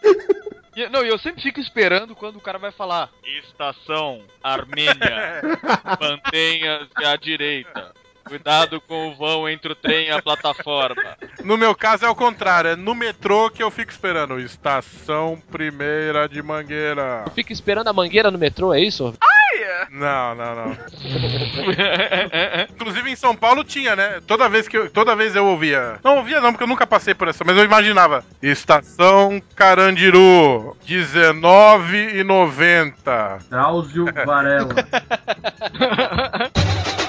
E- 0.75 0.89
Não, 0.89 1.03
e 1.03 1.09
eu 1.09 1.17
sempre 1.19 1.41
fico 1.41 1.59
esperando 1.59 2.15
quando 2.15 2.37
o 2.37 2.41
cara 2.41 2.57
vai 2.57 2.71
falar 2.71 3.09
Estação 3.43 4.21
Armênia, 4.43 5.41
mantenha-se 6.01 7.05
à 7.05 7.15
direita. 7.15 7.91
Cuidado 8.25 8.79
com 8.81 9.09
o 9.09 9.15
vão 9.15 9.47
entre 9.49 9.71
o 9.71 9.75
trem 9.75 10.07
e 10.07 10.11
a 10.11 10.21
plataforma. 10.21 11.01
No 11.43 11.57
meu 11.57 11.75
caso 11.75 12.05
é 12.05 12.09
o 12.09 12.15
contrário, 12.15 12.71
é 12.71 12.75
no 12.75 12.95
metrô 12.95 13.49
que 13.49 13.61
eu 13.61 13.69
fico 13.69 13.91
esperando. 13.91 14.39
Estação 14.39 15.41
Primeira 15.51 16.27
de 16.27 16.41
Mangueira. 16.41 17.25
Fica 17.35 17.51
esperando 17.51 17.89
a 17.89 17.93
mangueira 17.93 18.31
no 18.31 18.37
metrô, 18.37 18.73
é 18.73 18.79
isso? 18.79 19.13
Não, 19.91 20.33
não, 20.35 20.55
não. 20.55 20.77
Inclusive 22.71 23.11
em 23.11 23.15
São 23.15 23.35
Paulo 23.35 23.63
tinha, 23.63 23.95
né? 23.95 24.19
Toda 24.25 24.49
vez 24.49 24.67
que 24.67 24.75
eu, 24.77 24.89
toda 24.89 25.15
vez 25.15 25.35
eu 25.35 25.45
ouvia. 25.45 25.99
Não 26.03 26.17
ouvia 26.17 26.41
não, 26.41 26.51
porque 26.51 26.63
eu 26.63 26.67
nunca 26.67 26.87
passei 26.87 27.13
por 27.13 27.27
essa, 27.27 27.43
mas 27.43 27.55
eu 27.57 27.63
imaginava. 27.63 28.23
Estação 28.41 29.39
Carandiru, 29.55 30.75
19,90. 30.87 33.43
Drauzio 33.49 34.05
Varela. 34.25 34.73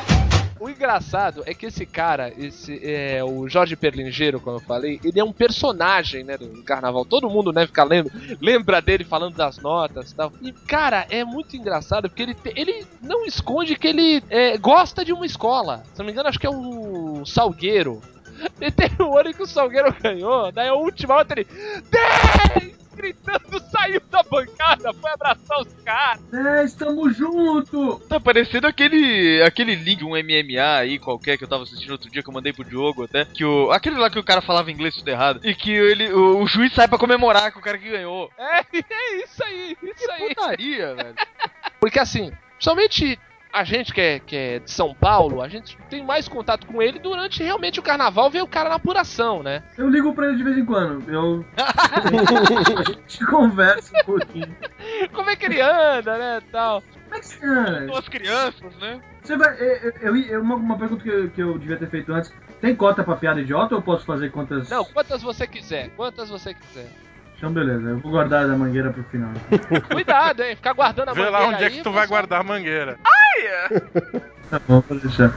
Engraçado 0.75 1.43
é 1.47 1.55
que 1.55 1.67
esse 1.67 1.87
cara, 1.87 2.33
esse 2.37 2.81
é 2.85 3.23
o 3.23 3.49
Jorge 3.49 3.77
Perlingeiro, 3.77 4.41
como 4.41 4.57
eu 4.57 4.61
falei, 4.61 5.01
ele 5.05 5.21
é 5.21 5.25
um 5.25 5.33
personagem, 5.33 6.25
né, 6.25 6.37
do 6.37 6.63
carnaval. 6.65 7.05
Todo 7.05 7.31
mundo, 7.31 7.53
né, 7.53 7.67
fica 7.67 7.85
lembra, 7.85 8.13
lembra 8.41 8.83
dele 8.83 9.05
falando 9.05 9.37
das 9.37 9.59
notas 9.59 10.11
e 10.11 10.15
tal. 10.15 10.33
E, 10.43 10.53
cara, 10.53 11.07
é 11.09 11.25
muito 11.25 11.57
engraçado 11.57 12.09
porque 12.09 12.23
ele, 12.23 12.37
ele 12.57 12.87
não 13.01 13.25
esconde 13.25 13.77
que 13.77 13.87
ele 13.87 14.23
é, 14.29 14.59
gosta 14.59 15.05
de 15.05 15.13
uma 15.13 15.25
escola. 15.25 15.85
Se 15.93 15.99
não 15.99 16.07
me 16.07 16.13
engano, 16.13 16.29
acho 16.29 16.39
que 16.39 16.47
é 16.47 16.51
o 16.51 17.25
Salgueiro. 17.25 18.01
E 18.61 18.71
tem 18.71 18.91
um 19.01 19.17
ano 19.17 19.33
que 19.33 19.43
o 19.43 19.47
Salgueiro 19.47 19.95
ganhou, 20.03 20.51
daí 20.51 20.69
a 20.69 20.75
última 20.75 21.17
outra 21.17 21.41
ele. 21.41 21.49
10! 21.91 22.84
Gritando, 22.95 23.61
saiu 23.71 24.01
da 24.11 24.23
bancada, 24.23 24.93
foi 24.95 25.11
abraçar 25.11 25.61
os 25.61 25.73
caras. 25.85 26.23
É, 26.33 26.65
estamos 26.65 27.17
junto! 27.17 27.99
Tá 28.09 28.21
parecendo 28.21 28.67
aquele, 28.67 29.43
aquele 29.43 29.75
link, 29.75 30.05
um 30.05 30.11
MMA 30.11 30.79
aí 30.79 30.99
qualquer 30.99 31.37
que 31.37 31.45
eu 31.45 31.49
tava 31.49 31.65
assistindo 31.65 31.93
outro 31.93 32.11
dia 32.11 32.23
que 32.23 32.29
eu 32.29 32.35
mandei 32.35 32.53
pro 32.53 32.65
Diogo 32.65 33.05
até. 33.05 33.25
Que 33.25 33.45
o, 33.45 33.71
aquele 33.71 33.97
lá 33.97 34.09
que 34.11 34.19
o 34.19 34.25
cara 34.25 34.41
falava 34.41 34.71
inglês 34.71 34.95
tudo 34.95 35.09
errado. 35.09 35.41
E 35.43 35.55
que 35.55 35.71
ele, 35.71 36.13
o, 36.13 36.43
o 36.43 36.47
juiz 36.47 36.73
sai 36.73 36.89
pra 36.89 36.99
comemorar 36.99 37.53
com 37.53 37.59
o 37.59 37.63
cara 37.63 37.79
que 37.79 37.91
ganhou. 37.91 38.31
É, 38.39 38.61
é 38.79 39.25
isso 39.25 39.45
aí, 39.45 39.77
isso 39.83 40.11
aí. 40.11 40.29
Putaria, 40.29 40.95
velho. 40.95 41.15
Porque 41.81 41.99
assim, 41.99 42.33
somente 42.59 43.19
a 43.55 43.63
gente 43.63 43.95
que 43.95 44.01
é, 44.01 44.19
que 44.19 44.37
é 44.37 44.59
de 44.59 44.69
São 44.69 44.93
Paulo, 44.93 45.41
a 45.41 45.47
gente 45.49 45.79
tem 45.89 46.05
mais 46.05 46.27
contato 46.27 46.67
com 46.67 46.83
ele 46.83 46.99
durante 46.99 47.41
realmente 47.41 47.79
o 47.79 47.83
carnaval, 47.85 48.29
ver 48.29 48.43
o 48.43 48.49
cara 48.49 48.69
na 48.69 48.75
apuração, 48.75 49.45
né? 49.45 49.63
Eu 49.79 49.89
ligo 49.89 50.13
pra 50.13 50.27
ele 50.27 50.39
de 50.39 50.43
vez 50.43 50.59
em 50.59 50.65
quando. 50.65 51.09
Eu. 51.09 51.45
a 51.57 52.83
gente 52.83 53.25
conversa 53.27 53.97
um 53.97 54.05
pouquinho. 54.05 54.57
Como 55.13 55.31
é 55.31 55.37
que 55.37 55.47
ele 55.47 55.61
anda, 55.61 56.19
né, 56.19 56.43
tal. 56.51 56.83
Como 57.05 57.15
é 57.15 57.21
que 57.21 57.27
você 57.27 57.47
anda? 57.47 57.87
Com 57.87 57.97
as 57.97 58.09
crianças, 58.09 58.77
né? 58.79 59.01
Você 59.23 59.37
vai. 59.37 59.55
Eu, 59.61 59.93
eu, 60.01 60.17
eu- 60.17 60.43
uma, 60.43 60.57
uma 60.57 60.77
pergunta 60.77 61.05
que 61.05 61.09
eu, 61.09 61.31
que 61.31 61.41
eu 61.41 61.57
devia 61.57 61.77
ter 61.77 61.89
feito 61.89 62.13
antes. 62.13 62.33
Tem 62.61 62.75
cota 62.75 63.05
pra 63.05 63.15
piada 63.15 63.41
idiota 63.41 63.75
ou 63.77 63.81
eu 63.81 63.85
posso 63.85 64.05
fazer 64.05 64.33
quantas. 64.33 64.69
Não, 64.69 64.85
quantas 64.85 65.23
você 65.23 65.47
quiser, 65.47 65.91
quantas 65.91 66.29
você 66.29 66.55
quiser. 66.55 66.89
Então 67.37 67.53
beleza, 67.53 67.91
eu 67.91 67.99
vou 67.99 68.11
guardar 68.11 68.47
da 68.47 68.57
mangueira 68.57 68.93
pro 68.93 69.03
final. 69.05 69.31
Cuidado, 69.91 70.43
hein, 70.43 70.57
ficar 70.57 70.73
guardando 70.73 71.11
a 71.11 71.13
Vê 71.13 71.21
mangueira 71.21 71.39
lá 71.39 71.49
onde 71.49 71.63
é 71.63 71.67
aí, 71.67 71.77
que 71.77 71.83
tu 71.83 71.93
vai 71.93 72.07
guardar 72.07 72.41
a 72.41 72.45
mangueira. 72.45 72.99
Tá 74.51 74.61
bom, 74.67 74.81
pode 74.81 75.01
deixar. 75.01 75.33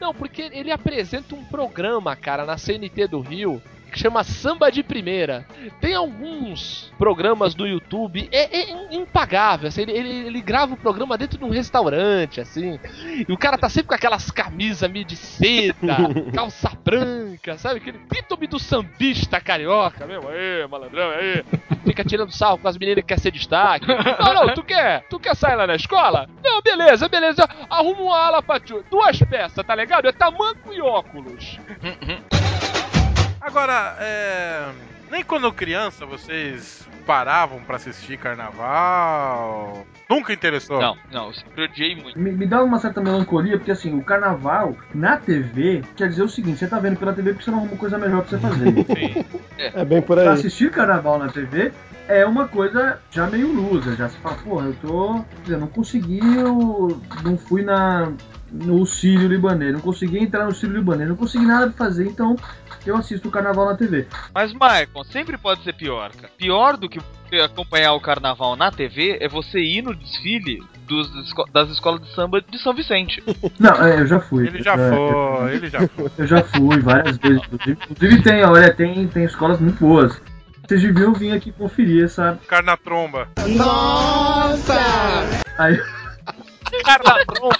Não, 0.00 0.12
porque 0.12 0.50
ele 0.52 0.70
apresenta 0.70 1.34
um 1.34 1.44
programa, 1.44 2.14
cara, 2.16 2.44
na 2.44 2.58
CNT 2.58 3.08
do 3.08 3.20
Rio, 3.20 3.62
que 3.96 4.02
chama 4.02 4.22
Samba 4.22 4.70
de 4.70 4.82
Primeira. 4.82 5.46
Tem 5.80 5.94
alguns 5.94 6.92
programas 6.98 7.54
do 7.54 7.66
YouTube, 7.66 8.28
é, 8.30 8.58
é 8.58 8.94
impagável, 8.94 9.68
assim, 9.68 9.82
ele, 9.82 9.92
ele, 9.92 10.26
ele 10.26 10.42
grava 10.42 10.74
o 10.74 10.76
programa 10.76 11.16
dentro 11.16 11.38
de 11.38 11.44
um 11.44 11.48
restaurante, 11.48 12.38
assim, 12.38 12.78
e 13.26 13.32
o 13.32 13.38
cara 13.38 13.56
tá 13.56 13.70
sempre 13.70 13.88
com 13.88 13.94
aquelas 13.94 14.30
camisas 14.30 14.90
meio 14.90 15.06
de 15.06 15.16
seda, 15.16 15.96
calça 16.34 16.70
branca, 16.84 17.56
sabe? 17.56 17.78
Aquele 17.78 17.96
epítome 17.96 18.46
do 18.46 18.58
sambista 18.58 19.40
carioca, 19.40 20.06
mesmo, 20.06 20.28
aí, 20.28 20.68
malandrão, 20.68 21.10
aí. 21.12 21.42
Fica 21.86 22.04
tirando 22.04 22.32
sarro 22.32 22.58
com 22.58 22.68
as 22.68 22.76
meninas 22.76 23.02
que 23.02 23.08
quer 23.14 23.18
ser 23.18 23.30
destaque. 23.30 23.86
Não, 23.86 24.34
não, 24.34 24.54
tu 24.54 24.62
quer? 24.62 25.04
Tu 25.08 25.18
quer 25.18 25.34
sair 25.36 25.54
lá 25.54 25.66
na 25.66 25.76
escola? 25.76 26.28
Não, 26.42 26.60
beleza, 26.60 27.08
beleza. 27.08 27.48
Arruma 27.70 28.02
uma 28.02 28.18
ala 28.18 28.42
pra 28.42 28.58
tu. 28.58 28.84
Duas 28.90 29.18
peças, 29.20 29.64
tá 29.64 29.74
ligado? 29.74 30.08
É 30.08 30.12
tamanco 30.12 30.72
e 30.72 30.80
óculos. 30.80 31.58
Agora, 33.46 33.96
é. 34.00 34.68
Nem 35.08 35.22
quando 35.22 35.52
criança 35.52 36.04
vocês 36.04 36.84
paravam 37.06 37.60
pra 37.60 37.76
assistir 37.76 38.18
carnaval? 38.18 39.86
Nunca 40.10 40.32
interessou? 40.32 40.80
Não, 40.80 40.96
não, 41.12 41.26
eu 41.28 41.32
sempre 41.34 41.62
odiei 41.64 41.94
muito. 41.94 42.18
Me, 42.18 42.32
me 42.32 42.44
dá 42.44 42.60
uma 42.64 42.80
certa 42.80 43.00
melancolia, 43.00 43.56
porque 43.56 43.70
assim, 43.70 43.96
o 43.96 44.02
carnaval 44.02 44.76
na 44.92 45.16
TV 45.16 45.84
quer 45.94 46.08
dizer 46.08 46.24
o 46.24 46.28
seguinte: 46.28 46.58
você 46.58 46.66
tá 46.66 46.80
vendo 46.80 46.98
pela 46.98 47.12
TV 47.12 47.30
porque 47.34 47.44
você 47.44 47.52
não 47.52 47.58
arruma 47.58 47.76
coisa 47.76 47.96
melhor 47.98 48.22
pra 48.24 48.30
você 48.30 48.38
fazer. 48.38 49.26
É 49.58 49.84
bem 49.84 50.02
por 50.02 50.16
pra 50.18 50.32
aí. 50.32 50.38
assistir 50.38 50.70
carnaval 50.70 51.18
na 51.18 51.28
TV 51.28 51.72
é 52.08 52.26
uma 52.26 52.46
coisa 52.46 53.00
já 53.10 53.26
meio 53.26 53.50
lusa, 53.50 53.96
já 53.96 54.08
se 54.08 54.18
fala, 54.18 54.36
porra, 54.36 54.66
eu 54.66 54.74
tô. 54.82 55.14
quer 55.14 55.42
dizer, 55.42 55.54
Eu 55.54 55.60
não 55.60 55.66
consegui, 55.68 56.18
eu 56.36 57.00
não 57.24 57.38
fui 57.38 57.62
na. 57.62 58.12
no 58.52 58.84
Sírio 58.84 59.28
Libanês, 59.28 59.72
não 59.72 59.80
consegui 59.80 60.18
entrar 60.18 60.44
no 60.44 60.54
Sírio 60.54 60.76
Libanês, 60.76 61.08
não 61.08 61.16
consegui 61.16 61.46
nada 61.46 61.68
pra 61.70 61.86
fazer, 61.86 62.06
então 62.06 62.36
eu 62.90 62.96
assisto 62.96 63.28
o 63.28 63.30
carnaval 63.30 63.66
na 63.66 63.76
TV. 63.76 64.06
Mas, 64.34 64.52
Maicon, 64.52 65.04
sempre 65.04 65.36
pode 65.38 65.62
ser 65.62 65.72
pior, 65.74 66.10
cara. 66.12 66.30
Pior 66.36 66.76
do 66.76 66.88
que 66.88 67.00
acompanhar 67.44 67.92
o 67.92 68.00
carnaval 68.00 68.56
na 68.56 68.70
TV 68.70 69.18
é 69.20 69.28
você 69.28 69.58
ir 69.58 69.82
no 69.82 69.94
desfile 69.94 70.62
dos, 70.86 71.10
das 71.52 71.68
escolas 71.70 72.00
de 72.00 72.14
samba 72.14 72.40
de 72.40 72.58
São 72.58 72.72
Vicente. 72.72 73.22
Não, 73.58 73.84
é, 73.84 74.00
eu 74.00 74.06
já 74.06 74.20
fui. 74.20 74.46
Ele 74.46 74.62
já 74.62 74.74
É, 74.74 74.90
foi, 74.90 75.54
ele 75.54 75.68
já 75.68 75.88
foi. 75.88 76.10
Eu 76.18 76.26
já 76.26 76.42
fui 76.44 76.80
várias 76.80 77.16
vezes, 77.18 77.42
inclusive. 77.44 77.78
Inclusive 77.90 78.22
tem, 78.22 78.44
olha, 78.44 78.72
tem, 78.72 79.08
tem 79.08 79.24
escolas 79.24 79.58
muito 79.60 79.78
boas. 79.80 80.20
Vocês 80.66 80.82
deviam 80.82 81.12
vir 81.12 81.32
aqui 81.32 81.52
conferir 81.52 82.04
essa. 82.04 82.38
Carna 82.48 82.76
tromba. 82.76 83.28
Aí, 85.58 85.80
Carnaval. 86.84 87.50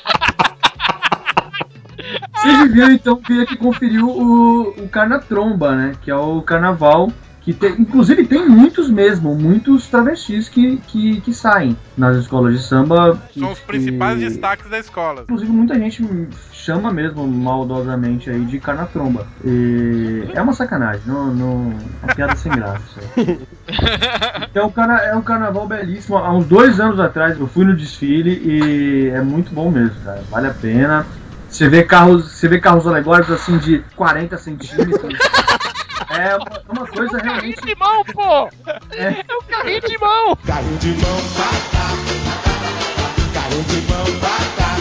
Vocês 2.47 2.59
deviam 2.69 2.91
então 2.91 3.21
vir 3.27 3.43
aqui 3.43 3.57
conferir 3.57 4.05
o, 4.05 4.69
o 4.71 4.89
Carnatromba, 4.89 5.75
né? 5.75 5.93
Que 6.03 6.11
é 6.11 6.17
o 6.17 6.41
carnaval 6.43 7.11
que 7.43 7.53
tem. 7.53 7.73
Inclusive 7.81 8.27
tem 8.27 8.49
muitos 8.49 8.91
mesmo, 8.91 9.35
muitos 9.37 9.87
travestis 9.87 10.49
que, 10.49 10.79
que, 10.79 11.21
que 11.21 11.33
saem 11.33 11.77
nas 11.97 12.17
escolas 12.17 12.55
de 12.57 12.63
samba. 12.65 13.19
São 13.39 13.53
os 13.53 13.59
que- 13.61 13.67
principais 13.67 14.19
destaques 14.19 14.69
da 14.69 14.79
escola. 14.81 15.23
Inclusive 15.23 15.51
muita 15.53 15.75
gente 15.79 16.05
chama 16.53 16.93
mesmo 16.93 17.25
maldosamente 17.29 18.29
aí 18.31 18.45
de 18.45 18.59
carnatromba. 18.59 19.27
E 19.45 20.25
é 20.35 20.43
uma 20.43 20.53
sacanagem, 20.53 21.03
não, 21.07 21.33
não, 21.33 21.55
uma 22.03 22.15
piada 22.17 22.35
sem 22.35 22.51
graça. 22.51 23.01
É 24.53 24.61
um, 24.63 24.71
carna, 24.73 24.95
é 24.99 25.15
um 25.15 25.23
carnaval 25.23 25.69
belíssimo. 25.69 26.17
Há 26.19 26.33
uns 26.37 26.47
dois 26.47 26.81
anos 26.81 26.99
atrás 26.99 27.39
eu 27.39 27.47
fui 27.47 27.65
no 27.65 27.77
desfile 27.77 28.41
e 28.45 29.09
é 29.11 29.21
muito 29.21 29.55
bom 29.55 29.71
mesmo, 29.71 29.95
cara. 30.05 30.23
Vale 30.31 30.49
a 30.49 30.55
pena. 30.55 31.07
Você 31.57 31.71
vê 31.71 31.83
carros, 31.83 32.33
você 32.33 32.49
vê 32.49 32.61
carros 32.61 32.87
alegóricos 32.87 33.33
assim 33.33 33.57
de 33.57 33.79
40 33.97 34.37
centímetros. 34.37 35.19
É 36.11 36.37
uma, 36.37 36.63
é 36.69 36.71
uma 36.71 36.87
coisa 36.87 37.17
Carrinho 37.17 37.33
realmente. 37.33 37.63
de 37.63 37.75
mão, 37.77 38.05
pô! 38.05 38.51
É. 38.91 39.25
É 39.27 39.35
o 39.35 39.43
carrinho 39.43 39.81
de 39.81 39.99
mão! 39.99 40.37
Carrinho 40.47 40.77
de 40.77 40.89
mão, 40.89 41.17
batá. 41.39 41.89
Carrinho 43.33 43.65
de 43.65 43.81
mão, 43.91 44.05
batá. 44.21 44.77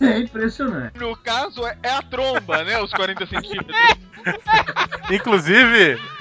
É 0.06 0.18
impressionante. 0.18 0.98
No 0.98 1.16
caso, 1.16 1.66
é, 1.66 1.78
é 1.82 1.90
a 1.90 2.02
tromba, 2.02 2.62
né? 2.64 2.78
Os 2.82 2.92
40 2.92 3.24
centímetros. 3.26 3.74
Inclusive, 5.10 5.92
É 5.92 6.17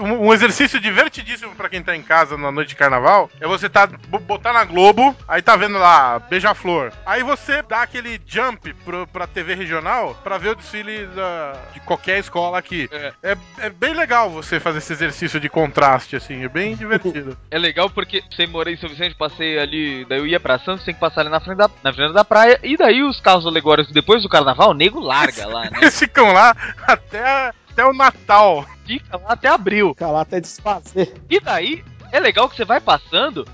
um, 0.00 0.26
um 0.28 0.32
exercício 0.34 0.78
divertidíssimo 0.80 1.54
pra 1.54 1.68
quem 1.68 1.82
tá 1.82 1.96
em 1.96 2.02
casa 2.02 2.36
na 2.36 2.52
noite 2.52 2.70
de 2.70 2.76
carnaval. 2.76 3.30
É 3.40 3.46
você 3.46 3.68
tá 3.68 3.86
bo- 3.86 4.18
botar 4.18 4.52
na 4.52 4.64
Globo, 4.64 5.14
aí 5.26 5.42
tá 5.42 5.56
vendo 5.56 5.78
lá 5.78 6.18
Beija-Flor. 6.18 6.92
Aí 7.04 7.22
você 7.22 7.62
dá 7.62 7.82
aquele 7.82 8.20
jump 8.26 8.72
pro, 8.84 9.06
pra 9.08 9.26
TV 9.26 9.54
regional 9.54 10.14
pra 10.22 10.38
ver 10.38 10.50
o 10.50 10.54
desfile 10.54 11.06
da- 11.06 11.56
de 11.72 11.80
qualquer 11.80 12.18
escola 12.18 12.58
aqui. 12.58 12.88
É. 12.92 13.12
É, 13.22 13.36
é 13.58 13.70
bem 13.70 13.94
legal 13.94 14.30
você 14.30 14.60
fazer 14.60 14.78
esse 14.78 14.92
exercício 14.92 15.40
de 15.40 15.48
contraste, 15.48 16.16
assim, 16.16 16.44
é 16.44 16.48
bem 16.48 16.74
divertido. 16.76 17.36
É 17.50 17.58
legal 17.58 17.90
porque 17.90 18.22
sempre 18.30 18.52
morei 18.52 18.74
em 18.74 18.76
São 18.78 18.88
Vicente, 18.88 19.14
passei 19.14 19.58
ali, 19.58 20.04
daí 20.06 20.18
eu 20.18 20.26
ia 20.26 20.40
pra 20.40 20.58
Santos, 20.58 20.84
tem 20.84 20.94
que 20.94 21.00
passar 21.00 21.20
ali 21.20 21.30
na 21.30 21.40
frente 21.40 21.58
da, 21.58 21.68
na 21.82 21.92
frente 21.92 22.12
da 22.14 22.24
praia, 22.24 22.58
e 22.62 22.76
daí 22.76 23.02
os 23.02 23.20
carros 23.20 23.46
alegóricos 23.46 23.92
depois 23.92 24.22
do 24.22 24.28
carnaval, 24.28 24.70
o 24.70 24.74
nego 24.74 24.98
larga 25.00 25.46
lá, 25.46 25.64
né? 25.64 25.70
Eles 25.82 25.98
ficam 25.98 26.32
lá 26.32 26.56
até, 26.86 27.52
até 27.72 27.84
o 27.84 27.92
Natal. 27.92 28.66
Fica 28.84 29.16
lá 29.16 29.32
até 29.32 29.48
abril. 29.48 29.90
Fica 29.90 30.08
lá 30.08 30.20
até 30.20 30.40
desfazer. 30.40 31.14
E 31.28 31.40
daí, 31.40 31.84
é 32.10 32.20
legal 32.20 32.48
que 32.48 32.56
você 32.56 32.64
vai 32.64 32.80
passando 32.80 33.46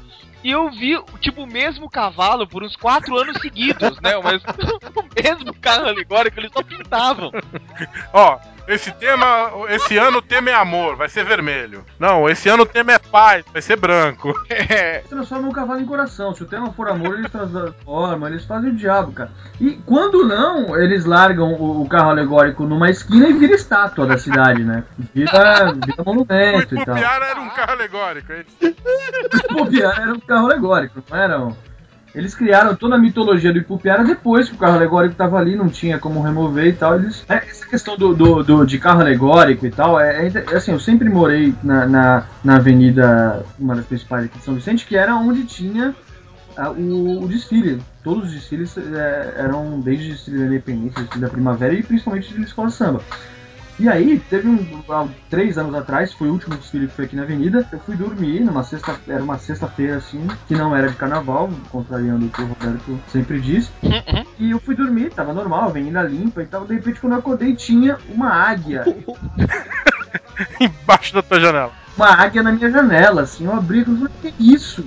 e 0.42 0.50
eu 0.50 0.70
vi, 0.70 0.96
tipo, 1.20 1.42
o 1.42 1.46
mesmo 1.46 1.90
cavalo 1.90 2.46
por 2.46 2.62
uns 2.62 2.76
quatro 2.76 3.16
anos 3.18 3.40
seguidos, 3.40 4.00
né? 4.00 4.12
Mas 4.22 4.42
o 4.94 5.22
mesmo 5.22 5.54
carro 5.60 5.86
alegórico, 5.86 6.38
eles 6.38 6.52
só 6.52 6.62
pintavam. 6.62 7.30
Ó, 8.12 8.38
esse 8.68 8.92
tema, 8.92 9.50
esse 9.70 9.96
ano 9.96 10.18
o 10.18 10.22
tema 10.22 10.50
é 10.50 10.54
amor, 10.54 10.94
vai 10.96 11.08
ser 11.08 11.24
vermelho. 11.24 11.84
Não, 11.98 12.28
esse 12.28 12.48
ano 12.48 12.62
o 12.62 12.66
tema 12.66 12.92
é 12.92 12.98
paz, 12.98 13.44
vai 13.52 13.62
ser 13.62 13.76
branco. 13.76 14.32
transformam 15.08 15.50
o 15.50 15.54
cavalo 15.54 15.80
em 15.80 15.86
coração. 15.86 16.34
Se 16.34 16.42
o 16.42 16.46
tema 16.46 16.70
for 16.72 16.88
amor, 16.88 17.18
eles 17.18 17.30
transformam, 17.30 18.28
eles 18.28 18.44
fazem 18.44 18.70
o 18.70 18.76
diabo, 18.76 19.12
cara. 19.12 19.30
E 19.60 19.72
quando 19.86 20.26
não, 20.26 20.76
eles 20.76 21.04
largam 21.04 21.54
o, 21.54 21.82
o 21.82 21.88
carro 21.88 22.10
alegórico 22.10 22.64
numa 22.64 22.90
esquina 22.90 23.28
e 23.28 23.32
vira 23.32 23.54
estátua 23.54 24.06
da 24.06 24.18
cidade, 24.18 24.62
né? 24.62 24.84
Vira, 25.14 25.72
vira 25.72 26.02
O 26.02 26.04
monumento 26.04 26.74
e 26.74 26.84
tal. 26.84 26.96
Ipupiara 26.96 27.26
era 27.26 27.40
um 27.40 27.48
carro 27.50 27.72
alegórico. 27.72 28.32
hein? 28.32 28.44
Ipupiara 29.50 30.02
era 30.02 30.12
um 30.12 30.20
carro 30.20 30.46
alegórico, 30.46 31.02
não 31.10 31.16
eram? 31.16 31.67
Eles 32.14 32.34
criaram 32.34 32.74
toda 32.74 32.96
a 32.96 32.98
mitologia 32.98 33.52
do 33.52 33.58
Ipupiara 33.58 34.02
depois 34.02 34.48
que 34.48 34.54
o 34.54 34.58
carro 34.58 34.76
alegórico 34.76 35.14
tava 35.14 35.38
ali, 35.38 35.54
não 35.54 35.68
tinha 35.68 35.98
como 35.98 36.22
remover 36.22 36.66
e 36.66 36.72
tal. 36.72 36.94
Eles... 36.96 37.24
é, 37.28 37.36
essa 37.36 37.66
questão 37.66 37.96
do, 37.96 38.14
do, 38.14 38.42
do- 38.42 38.66
de 38.66 38.78
carro 38.78 39.00
alegórico 39.00 39.66
e 39.66 39.70
tal, 39.70 40.00
é, 40.00 40.26
é- 40.26 40.44
é 40.52 40.56
assim, 40.56 40.72
eu 40.72 40.80
sempre 40.80 41.08
morei 41.08 41.54
na, 41.62 41.86
na, 41.86 42.24
na 42.42 42.56
avenida, 42.56 43.44
uma 43.58 43.76
das 43.76 43.84
principais 43.86 44.24
aqui 44.24 44.38
de 44.38 44.44
São 44.44 44.54
Vicente, 44.54 44.86
que 44.86 44.96
era 44.96 45.14
onde 45.14 45.44
tinha 45.44 45.94
ah, 46.56 46.70
o, 46.70 47.22
o 47.24 47.28
desfile. 47.28 47.80
Todos 48.02 48.24
os 48.28 48.32
desfiles 48.32 48.76
é, 48.78 49.34
eram 49.36 49.78
desde 49.80 50.06
o 50.06 50.12
desfile 50.12 50.38
da 50.38 50.46
Independência, 50.46 51.00
o 51.00 51.02
desfile 51.04 51.24
da 51.24 51.30
Primavera 51.30 51.74
e 51.74 51.82
principalmente 51.82 52.22
o 52.22 52.26
desfile 52.26 52.44
da 52.44 52.48
Escola 52.48 52.68
de 52.68 52.74
Samba. 52.74 53.00
E 53.80 53.88
aí, 53.88 54.18
teve 54.28 54.48
um. 54.48 54.82
Há 54.88 55.06
três 55.30 55.56
anos 55.56 55.74
atrás, 55.74 56.12
foi 56.12 56.28
o 56.28 56.32
último 56.32 56.56
desfile 56.56 56.88
que 56.88 56.94
foi 56.94 57.04
aqui 57.04 57.14
na 57.14 57.22
avenida. 57.22 57.66
Eu 57.70 57.78
fui 57.80 57.96
dormir 57.96 58.40
numa 58.40 58.64
sexta. 58.64 58.98
Era 59.06 59.22
uma 59.22 59.38
sexta-feira 59.38 59.96
assim, 59.96 60.26
que 60.48 60.54
não 60.54 60.74
era 60.74 60.88
de 60.88 60.96
carnaval, 60.96 61.48
contrariando 61.70 62.26
o 62.26 62.28
que 62.28 62.42
o 62.42 62.46
Roberto 62.46 63.00
sempre 63.08 63.40
diz. 63.40 63.70
E 64.38 64.50
eu 64.50 64.58
fui 64.58 64.74
dormir, 64.74 65.10
tava 65.10 65.32
normal, 65.32 65.68
avenida 65.68 66.02
limpa 66.02 66.42
e 66.42 66.46
tal. 66.46 66.64
De 66.64 66.74
repente, 66.74 67.00
quando 67.00 67.12
eu 67.12 67.18
acordei, 67.20 67.54
tinha 67.54 67.98
uma 68.08 68.30
águia. 68.30 68.84
Embaixo 70.60 71.14
da 71.14 71.22
tua 71.22 71.40
janela. 71.40 71.72
Uma 71.96 72.12
águia 72.12 72.44
na 72.44 72.52
minha 72.52 72.70
janela, 72.70 73.22
assim. 73.22 73.46
Eu 73.46 73.52
abri 73.52 73.80
e 73.80 73.84
falei, 73.84 74.08
que 74.22 74.34
isso? 74.38 74.84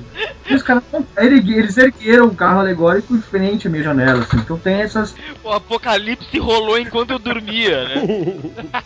E 0.50 0.56
os 0.56 0.64
caras 0.64 0.84
eles 1.18 1.78
ergueram 1.78 2.28
um 2.28 2.36
carro 2.36 2.62
alegórico 2.62 3.14
em 3.14 3.22
frente 3.22 3.68
à 3.68 3.70
minha 3.70 3.84
janela, 3.84 4.22
assim. 4.22 4.38
Então 4.38 4.58
tem 4.58 4.82
essas. 4.82 5.14
O 5.44 5.52
apocalipse 5.52 6.40
rolou 6.40 6.80
enquanto 6.80 7.12
eu 7.12 7.20
dormia, 7.20 7.84
né? 7.84 7.96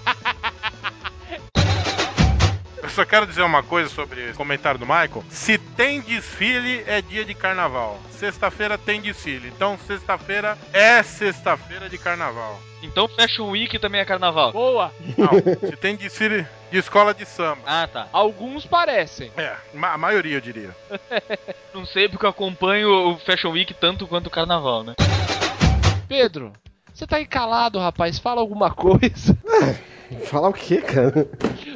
Eu 2.81 2.89
só 2.91 3.03
quero 3.03 3.25
dizer 3.25 3.41
uma 3.41 3.63
coisa 3.63 3.89
sobre 3.89 4.29
o 4.29 4.35
comentário 4.35 4.79
do 4.79 4.85
Michael. 4.85 5.23
Se 5.27 5.57
tem 5.57 6.01
desfile, 6.01 6.83
é 6.85 7.01
dia 7.01 7.25
de 7.25 7.33
carnaval. 7.33 7.99
Sexta-feira 8.11 8.77
tem 8.77 9.01
desfile. 9.01 9.51
Então, 9.55 9.75
sexta-feira 9.87 10.55
é 10.71 11.01
sexta-feira 11.01 11.89
de 11.89 11.97
carnaval. 11.97 12.61
Então 12.85 13.07
Fashion 13.07 13.49
Week 13.49 13.77
também 13.79 13.99
é 14.01 14.05
carnaval. 14.05 14.51
Boa! 14.51 14.91
Não, 15.17 15.29
se 15.69 15.75
tem 15.77 15.95
desfile 15.95 16.45
de 16.71 16.77
escola 16.77 17.13
de 17.13 17.25
samba. 17.25 17.61
Ah, 17.65 17.87
tá. 17.87 18.07
Alguns 18.13 18.65
parecem. 18.65 19.31
É, 19.35 19.55
ma- 19.73 19.93
a 19.93 19.97
maioria 19.97 20.37
eu 20.37 20.41
diria. 20.41 20.75
Não 21.73 21.85
sei 21.85 22.07
porque 22.07 22.25
eu 22.25 22.29
acompanho 22.29 22.89
o 23.13 23.17
Fashion 23.19 23.51
Week 23.51 23.73
tanto 23.73 24.07
quanto 24.07 24.27
o 24.27 24.31
carnaval, 24.31 24.83
né? 24.83 24.93
Pedro, 26.07 26.53
você 26.93 27.05
tá 27.07 27.17
aí 27.17 27.25
calado, 27.25 27.79
rapaz. 27.79 28.19
Fala 28.19 28.39
alguma 28.41 28.71
coisa. 28.71 29.37
Falar 30.25 30.49
o 30.49 30.53
quê, 30.53 30.81
cara? 30.81 31.27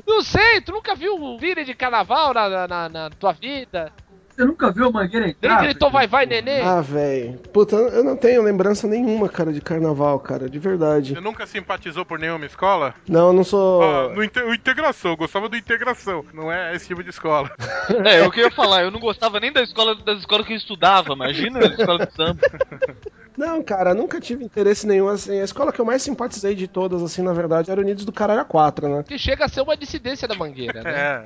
Não 0.08 0.22
sei, 0.22 0.62
tu 0.62 0.72
nunca 0.72 0.96
viu 0.96 1.16
um 1.16 1.38
vídeo 1.38 1.66
de 1.66 1.74
carnaval 1.74 2.34
na, 2.34 2.48
na- 2.50 2.68
na- 2.68 2.90
na 2.90 3.10
tua 3.10 3.34
vida? 3.34 3.92
Você 4.40 4.46
nunca 4.46 4.72
viu 4.72 4.88
a 4.88 4.92
mangueira 4.92 5.26
Nem 5.26 5.36
entrar? 5.36 5.62
gritou 5.64 5.92
vai, 5.92 6.08
vai, 6.08 6.26
nenê? 6.26 6.62
Ah, 6.62 6.80
velho. 6.80 7.38
Puta, 7.52 7.76
eu 7.76 8.06
não 8.06 8.16
tenho 8.16 8.42
lembrança 8.42 8.88
nenhuma, 8.88 9.28
cara, 9.28 9.52
de 9.52 9.60
carnaval, 9.60 10.18
cara, 10.22 10.50
de 10.50 10.58
verdade. 10.58 11.14
Você 11.14 11.20
nunca 11.20 11.46
simpatizou 11.46 12.06
por 12.06 12.18
nenhuma 12.18 12.46
escola? 12.46 12.96
Não, 13.06 13.28
eu 13.28 13.34
não 13.34 13.44
sou. 13.44 13.84
Ah, 13.84 14.14
no 14.16 14.24
inte- 14.24 14.40
integração, 14.40 15.12
eu 15.12 15.18
gostava 15.18 15.50
do 15.50 15.58
integração. 15.58 16.24
Não 16.34 16.50
é 16.50 16.74
esse 16.74 16.88
tipo 16.88 17.04
de 17.04 17.10
escola. 17.10 17.52
É, 18.06 18.22
eu 18.22 18.32
queria 18.32 18.52
falar, 18.52 18.84
eu 18.84 18.92
não 18.92 19.00
gostava 19.00 19.40
nem 19.40 19.52
da 19.52 19.62
escola 19.62 19.96
das 19.96 20.20
escolas 20.20 20.46
que 20.46 20.54
eu 20.54 20.58
estudava, 20.58 21.12
imagina 21.14 21.60
a 21.60 21.66
escola 21.66 22.06
de 22.06 22.14
samba. 22.14 22.40
Não, 23.36 23.64
cara, 23.64 23.94
nunca 23.94 24.20
tive 24.20 24.44
interesse 24.44 24.86
nenhum, 24.86 25.08
assim. 25.08 25.40
A 25.40 25.44
escola 25.44 25.72
que 25.72 25.80
eu 25.80 25.86
mais 25.86 26.02
simpatizei 26.02 26.54
de 26.56 26.68
todas, 26.68 27.02
assim, 27.02 27.22
na 27.22 27.34
verdade, 27.34 27.72
era 27.72 27.80
Unidos 27.82 28.06
do 28.06 28.12
Caralho 28.12 28.46
4, 28.46 28.88
né? 28.90 29.04
Que 29.08 29.18
chega 29.18 29.46
a 29.46 29.48
ser 29.50 29.62
uma 29.62 29.76
dissidência 29.78 30.28
da 30.28 30.36
mangueira, 30.36 30.84
né? 30.84 31.24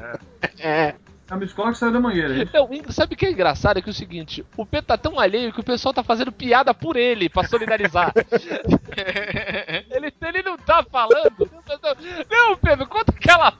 É, 0.60 0.69
é. 0.69 0.95
É. 1.33 1.35
Uma 1.35 1.43
escola 1.45 1.71
que 1.71 1.77
saiu 1.77 1.91
da 1.91 1.99
mangueira. 1.99 2.37
hein? 2.37 2.49
Não, 2.53 2.73
en- 2.73 2.83
sabe 2.91 3.15
o 3.15 3.17
que 3.17 3.25
é 3.25 3.31
engraçado? 3.31 3.77
É 3.77 3.81
que 3.81 3.89
é 3.89 3.91
o 3.91 3.95
seguinte, 3.95 4.45
o 4.55 4.65
Pedro 4.65 4.87
tá 4.87 4.97
tão 4.97 5.19
alheio 5.19 5.51
que 5.51 5.59
o 5.59 5.63
pessoal 5.63 5.93
tá 5.93 6.03
fazendo 6.03 6.31
piada 6.31 6.73
por 6.73 6.95
ele, 6.95 7.29
pra 7.29 7.43
solidarizar. 7.47 8.11
ele, 9.89 10.13
ele 10.21 10.43
não 10.43 10.57
tá 10.57 10.83
falando. 10.83 11.49
Não, 12.29 12.57
Pedro, 12.57 12.87
conta 12.87 13.11
aquela 13.11 13.53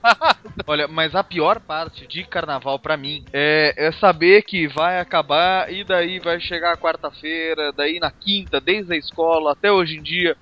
Olha, 0.66 0.86
mas 0.88 1.14
a 1.14 1.22
pior 1.24 1.60
parte 1.60 2.06
de 2.06 2.24
carnaval 2.24 2.78
pra 2.78 2.96
mim 2.96 3.24
é, 3.32 3.74
é 3.88 3.92
saber 3.92 4.42
que 4.42 4.66
vai 4.68 5.00
acabar 5.00 5.72
e 5.72 5.84
daí 5.84 6.18
vai 6.20 6.40
chegar 6.40 6.72
a 6.72 6.76
quarta-feira, 6.76 7.72
daí 7.72 7.98
na 7.98 8.10
quinta, 8.10 8.60
desde 8.60 8.94
a 8.94 8.96
escola 8.96 9.52
até 9.52 9.70
hoje 9.70 9.96
em 9.98 10.02
dia, 10.02 10.36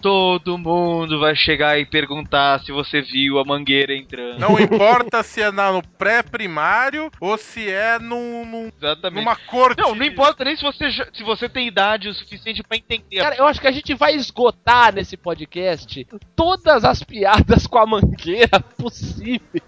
todo 0.00 0.56
mundo 0.58 1.18
vai 1.18 1.34
chegar 1.34 1.78
e 1.78 1.84
perguntar 1.86 2.60
se 2.60 2.72
você 2.72 3.00
viu 3.00 3.38
a 3.38 3.44
mangueira 3.44 3.94
entrando. 3.94 4.38
Não 4.38 4.58
importa 4.60 5.22
se 5.22 5.42
é 5.42 5.50
no 5.50 5.82
pré-primário 5.98 7.10
ou 7.20 7.36
se 7.36 7.70
é 7.70 7.98
num, 7.98 8.44
num- 8.44 8.70
Exatamente. 8.76 9.24
numa 9.24 9.36
corte. 9.36 9.80
Não, 9.80 9.94
não 9.94 10.04
importa 10.04 10.44
nem 10.44 10.56
se 10.56 10.62
você, 10.62 10.90
se 11.12 11.22
você 11.22 11.48
tem 11.48 11.66
idade 11.66 12.08
o 12.08 12.14
suficiente 12.14 12.62
pra 12.62 12.76
entender. 12.76 13.16
Cara, 13.20 13.36
eu 13.36 13.46
acho 13.46 13.60
que 13.60 13.66
a 13.66 13.72
gente 13.72 13.94
vai 13.94 14.14
esgotar 14.14 14.94
nesse 14.94 15.16
podcast 15.16 16.06
todas 16.36 16.84
as 16.84 17.02
piadas 17.02 17.66
com 17.66 17.78
a 17.78 17.86
mangueira 17.86 18.60
possíveis. 18.78 19.62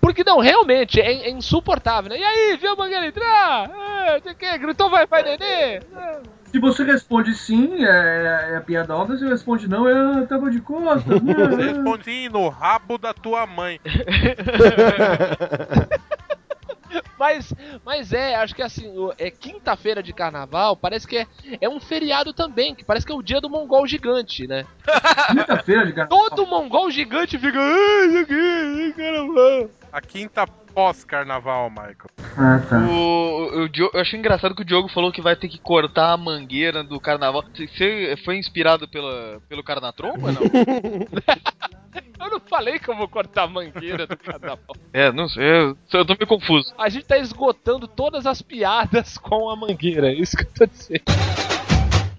Porque 0.00 0.24
não, 0.24 0.38
realmente, 0.40 1.00
é, 1.00 1.28
é 1.28 1.30
insuportável, 1.30 2.10
né? 2.10 2.18
E 2.18 2.24
aí, 2.24 2.56
viu 2.56 2.72
a 2.72 2.76
mangueira 2.76 3.06
entrar? 3.06 3.70
É, 4.06 4.20
você 4.20 4.34
quer? 4.34 4.58
Gritou 4.58 4.90
vai, 4.90 5.06
vai, 5.06 5.22
nenê? 5.22 5.44
É. 5.44 5.80
Se 6.52 6.58
você 6.58 6.84
responde 6.84 7.34
sim, 7.34 7.82
é, 7.82 8.50
é 8.52 8.56
a 8.56 8.60
piada 8.60 8.94
óbvia. 8.94 9.16
Se 9.16 9.26
responde 9.26 9.66
não, 9.66 9.88
eu 9.88 10.26
tava 10.26 10.50
de 10.50 10.60
costas. 10.60 11.06
né? 11.22 11.34
Você 11.34 11.72
responde 11.72 12.04
sim 12.04 12.28
no 12.28 12.48
rabo 12.50 12.98
da 12.98 13.14
tua 13.14 13.46
mãe. 13.46 13.80
Mas, 17.18 17.54
mas 17.84 18.12
é, 18.12 18.34
acho 18.34 18.52
que 18.54 18.62
assim, 18.62 18.92
é 19.16 19.30
quinta-feira 19.30 20.02
de 20.02 20.12
carnaval, 20.12 20.76
parece 20.76 21.06
que 21.06 21.18
é, 21.18 21.26
é 21.60 21.68
um 21.68 21.78
feriado 21.78 22.32
também, 22.32 22.74
que 22.74 22.84
parece 22.84 23.06
que 23.06 23.12
é 23.12 23.14
o 23.14 23.22
dia 23.22 23.40
do 23.40 23.48
mongol 23.48 23.86
gigante, 23.86 24.46
né? 24.46 24.66
Quinta-feira 25.30 25.86
de 25.86 25.92
carnaval. 25.92 26.30
Todo 26.30 26.46
mongol 26.46 26.90
gigante 26.90 27.38
fica. 27.38 27.60
"Ai, 27.60 28.92
carnaval. 28.96 29.70
A 29.92 30.00
quinta 30.00 30.46
pós-carnaval, 30.74 31.70
Michael. 31.70 32.10
Ah, 32.36 32.60
tá. 32.68 32.78
O, 32.78 33.64
o, 33.64 33.70
eu 33.94 34.00
achei 34.00 34.18
engraçado 34.18 34.54
que 34.54 34.62
o 34.62 34.64
Diogo 34.64 34.88
falou 34.88 35.12
que 35.12 35.22
vai 35.22 35.36
ter 35.36 35.48
que 35.48 35.58
cortar 35.58 36.12
a 36.12 36.16
mangueira 36.16 36.82
do 36.82 36.98
carnaval. 37.00 37.44
Você 37.54 38.16
foi 38.24 38.38
inspirado 38.38 38.88
pela, 38.88 39.40
pelo 39.48 39.62
Carnatromba, 39.62 40.32
não? 40.32 40.42
Eu 42.18 42.30
não 42.30 42.40
falei 42.40 42.78
que 42.78 42.88
eu 42.88 42.96
vou 42.96 43.08
cortar 43.08 43.42
a 43.42 43.46
mangueira 43.48 44.06
do 44.06 44.16
carnaval. 44.16 44.76
é, 44.92 45.10
não 45.10 45.28
sei, 45.28 45.42
eu, 45.42 45.76
eu 45.92 46.06
tô 46.06 46.14
meio 46.14 46.26
confuso. 46.26 46.72
A 46.78 46.88
gente 46.88 47.04
tá 47.04 47.18
esgotando 47.18 47.88
todas 47.88 48.26
as 48.26 48.40
piadas 48.40 49.18
com 49.18 49.50
a 49.50 49.56
mangueira, 49.56 50.08
é 50.08 50.14
isso 50.14 50.36
que 50.36 50.44
eu 50.44 50.52
tô 50.54 50.66
dizendo. 50.66 51.02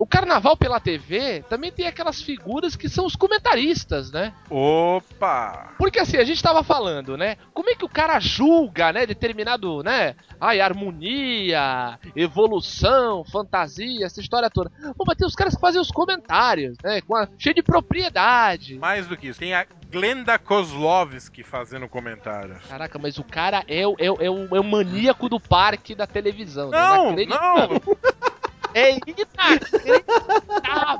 O 0.03 0.05
carnaval 0.05 0.57
pela 0.57 0.81
TV 0.81 1.45
também 1.49 1.71
tem 1.71 1.87
aquelas 1.87 2.21
figuras 2.21 2.75
que 2.75 2.89
são 2.89 3.05
os 3.05 3.15
comentaristas, 3.15 4.11
né? 4.11 4.33
Opa! 4.49 5.69
Porque 5.77 5.97
assim, 5.97 6.17
a 6.17 6.25
gente 6.25 6.43
tava 6.43 6.61
falando, 6.61 7.15
né? 7.15 7.37
Como 7.53 7.69
é 7.69 7.75
que 7.75 7.85
o 7.85 7.89
cara 7.89 8.19
julga, 8.19 8.91
né? 8.91 9.05
Determinado, 9.05 9.81
né? 9.81 10.13
Ai, 10.41 10.59
harmonia, 10.59 11.97
evolução, 12.15 13.23
fantasia, 13.23 14.05
essa 14.05 14.19
história 14.19 14.49
toda. 14.49 14.69
Pô, 14.97 15.05
mas 15.07 15.15
tem 15.15 15.25
os 15.25 15.35
caras 15.35 15.55
que 15.55 15.61
fazem 15.61 15.79
os 15.79 15.89
comentários, 15.89 16.77
né? 16.83 16.99
Com 16.99 17.15
a, 17.15 17.25
cheio 17.37 17.55
de 17.55 17.63
propriedade. 17.63 18.75
Mais 18.77 19.07
do 19.07 19.15
que 19.15 19.27
isso, 19.29 19.39
tem 19.39 19.53
a 19.53 19.65
Glenda 19.89 20.37
Kozlovski 20.37 21.43
fazendo 21.43 21.87
comentários. 21.87 22.57
Caraca, 22.67 22.99
mas 22.99 23.17
o 23.17 23.23
cara 23.23 23.63
é 23.69 23.87
o, 23.87 23.95
é, 23.97 24.11
o- 24.11 24.17
é 24.19 24.29
o, 24.29 24.55
é 24.57 24.59
o 24.59 24.63
maníaco 24.63 25.29
do 25.29 25.39
parque 25.39 25.95
da 25.95 26.05
televisão. 26.05 26.71
né? 26.71 26.77
Não, 26.77 27.05
Inacreditável. 27.13 27.81
não! 27.85 27.97
É 28.73 28.91
inacreditável. 28.91 29.59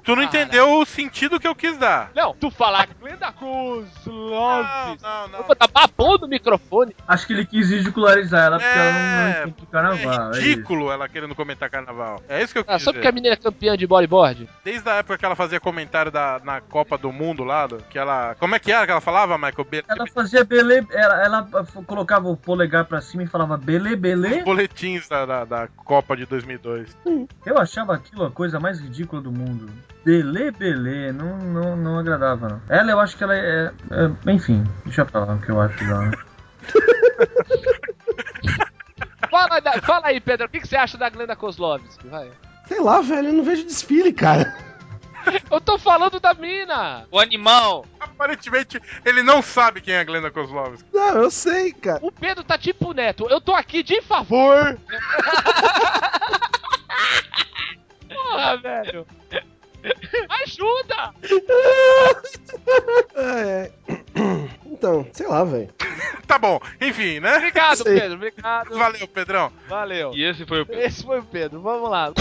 Tu 0.03 0.15
não 0.15 0.23
entendeu 0.23 0.79
o 0.79 0.85
sentido 0.85 1.39
que 1.39 1.47
eu 1.47 1.55
quis 1.55 1.77
dar. 1.77 2.11
Não, 2.15 2.33
tu 2.33 2.49
falar 2.51 2.87
Glenda 2.99 3.31
Cruz, 3.31 3.87
Não, 4.05 4.13
Love. 4.13 4.97
não, 5.01 5.27
não. 5.29 5.39
Opa, 5.41 5.55
tá 5.55 5.67
babando 5.67 6.25
o 6.25 6.29
microfone. 6.29 6.95
Acho 7.07 7.27
que 7.27 7.33
ele 7.33 7.45
quis 7.45 7.69
ridicularizar 7.69 8.45
ela 8.45 8.59
porque 8.59 8.77
ela 8.77 8.91
não, 8.91 8.99
não 8.99 9.27
É, 9.27 9.43
entende 9.47 9.67
carnaval. 9.71 10.33
É 10.33 10.37
é 10.37 10.41
ridículo 10.41 10.91
ela 10.91 11.09
querendo 11.09 11.35
comentar 11.35 11.69
carnaval. 11.69 12.21
É 12.27 12.41
isso 12.43 12.53
que 12.53 12.59
eu 12.59 12.63
quis 12.65 12.73
Ah, 12.73 12.79
só 12.79 12.91
dizer. 12.91 12.93
porque 12.93 13.07
a 13.07 13.11
menina 13.11 13.33
é 13.33 13.37
campeã 13.37 13.77
de 13.77 13.87
bodyboard? 13.87 14.49
Desde 14.63 14.89
a 14.89 14.95
época 14.95 15.17
que 15.17 15.25
ela 15.25 15.35
fazia 15.35 15.59
comentário 15.59 16.11
da, 16.11 16.39
na 16.43 16.61
Copa 16.61 16.97
do 16.97 17.11
Mundo 17.11 17.43
lá, 17.43 17.67
que 17.89 17.97
ela... 17.97 18.35
Como 18.35 18.55
é 18.55 18.59
que 18.59 18.71
era 18.71 18.85
que 18.85 18.91
ela 18.91 19.01
falava, 19.01 19.37
Michael? 19.37 19.65
Be 19.69 19.83
Ela 19.87 20.05
fazia 20.07 20.43
bele. 20.43 20.85
Ela, 20.91 21.23
ela 21.25 21.47
colocava 21.85 22.27
o 22.29 22.35
polegar 22.37 22.85
pra 22.85 23.01
cima 23.01 23.23
e 23.23 23.27
falava 23.27 23.57
bele, 23.57 23.95
bele. 23.95 24.39
Os 24.39 24.43
boletins 24.43 25.07
da, 25.07 25.25
da, 25.25 25.45
da 25.45 25.67
Copa 25.67 26.15
de 26.17 26.25
2002. 26.25 26.95
Eu 27.45 27.57
achava 27.63 27.95
aquilo 27.95 28.23
a 28.25 28.31
coisa 28.31 28.59
mais 28.59 28.79
ridícula 28.79 29.21
do 29.21 29.31
mundo. 29.31 29.69
Bele, 30.05 30.51
bele. 30.51 31.11
Não, 31.11 31.37
não, 31.37 31.75
não 31.75 31.99
agradava, 31.99 32.47
não. 32.49 32.61
Ela, 32.69 32.91
eu 32.91 32.99
acho 32.99 33.17
que 33.17 33.23
ela 33.23 33.35
é. 33.35 33.71
é- 33.91 34.31
enfim, 34.31 34.63
deixa 34.85 35.03
pra 35.05 35.25
lá 35.25 35.33
o 35.35 35.39
que 35.41 35.49
eu 35.49 35.59
acho 35.59 35.77
dela. 35.83 36.11
Fala, 39.29 39.59
da- 39.59 39.81
fala 39.81 40.07
aí, 40.07 40.19
Pedro, 40.21 40.45
o 40.45 40.49
que, 40.49 40.59
que 40.59 40.67
você 40.67 40.75
acha 40.75 40.97
da 40.97 41.09
Glenda 41.09 41.35
Kozlovski? 41.35 42.07
Vai. 42.07 42.29
Sei 42.67 42.79
lá, 42.79 43.01
velho, 43.01 43.29
eu 43.29 43.33
não 43.33 43.43
vejo 43.43 43.63
desfile, 43.65 44.13
cara. 44.13 44.55
Eu 45.49 45.61
tô 45.61 45.79
falando 45.79 46.19
da 46.19 46.33
mina! 46.33 47.05
O 47.09 47.17
animal. 47.17 47.85
Aparentemente, 47.97 48.77
ele 49.05 49.23
não 49.23 49.41
sabe 49.41 49.79
quem 49.79 49.93
é 49.93 50.01
a 50.01 50.03
Glenda 50.03 50.29
Kozlovski. 50.29 50.83
Não, 50.93 51.15
eu 51.15 51.31
sei, 51.31 51.71
cara. 51.71 51.99
O 52.01 52.11
Pedro 52.11 52.43
tá 52.43 52.57
tipo 52.57 52.89
o 52.89 52.93
Neto, 52.93 53.25
eu 53.29 53.39
tô 53.39 53.53
aqui 53.53 53.81
de 53.83 54.01
favor! 54.01 54.77
Porra, 58.33 58.57
velho! 58.57 59.07
Ajuda! 60.43 61.13
É. 63.15 63.71
Então, 64.65 65.05
sei 65.13 65.27
lá, 65.27 65.43
velho. 65.43 65.69
Tá 66.25 66.37
bom, 66.39 66.59
enfim, 66.81 67.19
né? 67.19 67.37
Obrigado, 67.37 67.83
Sei. 67.83 67.99
Pedro, 67.99 68.15
obrigado. 68.15 68.77
Valeu, 68.77 69.07
Pedrão. 69.07 69.51
Valeu. 69.67 70.11
E 70.13 70.23
esse 70.23 70.45
foi 70.45 70.61
o. 70.61 70.67
Esse 70.69 71.03
foi 71.03 71.19
o 71.19 71.23
Pedro, 71.23 71.61
vamos 71.61 71.89
lá. 71.89 72.11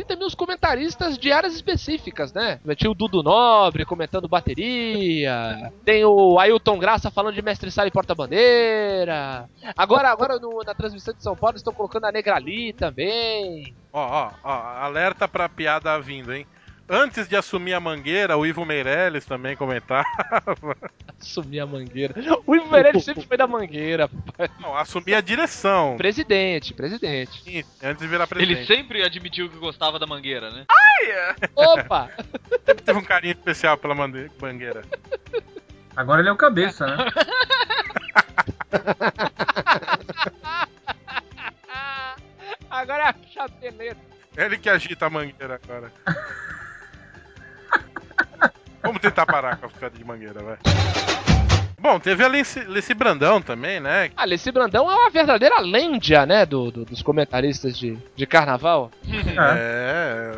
Tem 0.00 0.06
também 0.06 0.26
os 0.26 0.34
comentaristas 0.34 1.18
de 1.18 1.30
áreas 1.30 1.54
específicas, 1.54 2.32
né? 2.32 2.58
Tinha 2.74 2.90
o 2.90 2.94
Dudu 2.94 3.22
Nobre 3.22 3.84
comentando 3.84 4.26
bateria. 4.28 5.70
Tem 5.84 6.04
o 6.06 6.38
Ailton 6.38 6.78
Graça 6.78 7.10
falando 7.10 7.34
de 7.34 7.42
Mestre 7.42 7.70
Sala 7.70 7.88
e 7.88 7.90
Porta-Bandeira. 7.90 9.48
Agora, 9.76 10.08
agora 10.10 10.38
no- 10.38 10.62
na 10.64 10.74
transmissão 10.74 11.12
de 11.12 11.22
São 11.22 11.36
Paulo 11.36 11.56
estão 11.56 11.72
colocando 11.74 12.04
a 12.06 12.12
Negrali 12.12 12.72
também. 12.72 13.74
Ó, 13.92 14.00
ó, 14.00 14.30
ó, 14.42 14.50
alerta 14.84 15.28
pra 15.28 15.48
piada 15.48 15.98
vindo, 16.00 16.32
hein? 16.32 16.46
Antes 16.92 17.28
de 17.28 17.36
assumir 17.36 17.72
a 17.72 17.78
mangueira, 17.78 18.36
o 18.36 18.44
Ivo 18.44 18.66
Meirelles 18.66 19.24
também 19.24 19.54
comentava. 19.54 20.04
Assumir 21.20 21.60
a 21.60 21.66
mangueira. 21.66 22.14
O 22.44 22.56
Ivo 22.56 22.68
Meirelles 22.68 23.04
sempre 23.04 23.24
foi 23.24 23.36
da 23.36 23.46
mangueira. 23.46 24.10
Não, 24.58 24.76
assumir 24.76 25.14
a 25.14 25.20
direção. 25.20 25.96
Presidente, 25.96 26.74
presidente. 26.74 27.44
Sim, 27.44 27.62
Antes 27.80 28.02
de 28.02 28.08
virar 28.08 28.24
Ele 28.24 28.34
presidente. 28.56 28.66
sempre 28.66 29.04
admitiu 29.04 29.48
que 29.48 29.56
gostava 29.56 30.00
da 30.00 30.06
mangueira, 30.06 30.50
né? 30.50 30.66
Opa! 31.54 32.10
sempre 32.66 32.82
teve 32.84 32.98
um 32.98 33.04
carinho 33.04 33.34
especial 33.34 33.78
pela 33.78 33.94
mangueira. 33.94 34.82
Agora 35.94 36.20
ele 36.20 36.28
é 36.28 36.32
o 36.32 36.36
cabeça, 36.36 36.88
né? 36.88 36.96
Agora 42.68 43.04
é 43.04 43.08
a 43.08 43.14
chapeleta. 43.32 44.00
Ele 44.36 44.58
que 44.58 44.68
agita 44.68 45.06
a 45.06 45.10
mangueira 45.10 45.60
agora. 45.62 45.92
Vamos 48.82 49.00
tentar 49.00 49.26
parar 49.26 49.56
com 49.56 49.66
a 49.66 49.68
piada 49.68 49.96
de 49.96 50.04
mangueira, 50.04 50.42
vai. 50.42 50.56
Bom, 51.78 51.98
teve 51.98 52.22
a 52.22 52.28
Leci, 52.28 52.60
Leci 52.64 52.92
Brandão 52.92 53.40
também, 53.40 53.80
né? 53.80 54.10
Ah, 54.16 54.24
Leci 54.26 54.52
Brandão 54.52 54.90
é 54.90 54.94
uma 54.94 55.10
verdadeira 55.10 55.60
lêndia, 55.60 56.26
né? 56.26 56.44
Do, 56.44 56.70
do- 56.70 56.84
dos 56.84 57.00
comentaristas 57.02 57.78
de, 57.78 57.96
de 58.14 58.26
carnaval. 58.26 58.90
É. 59.08 60.32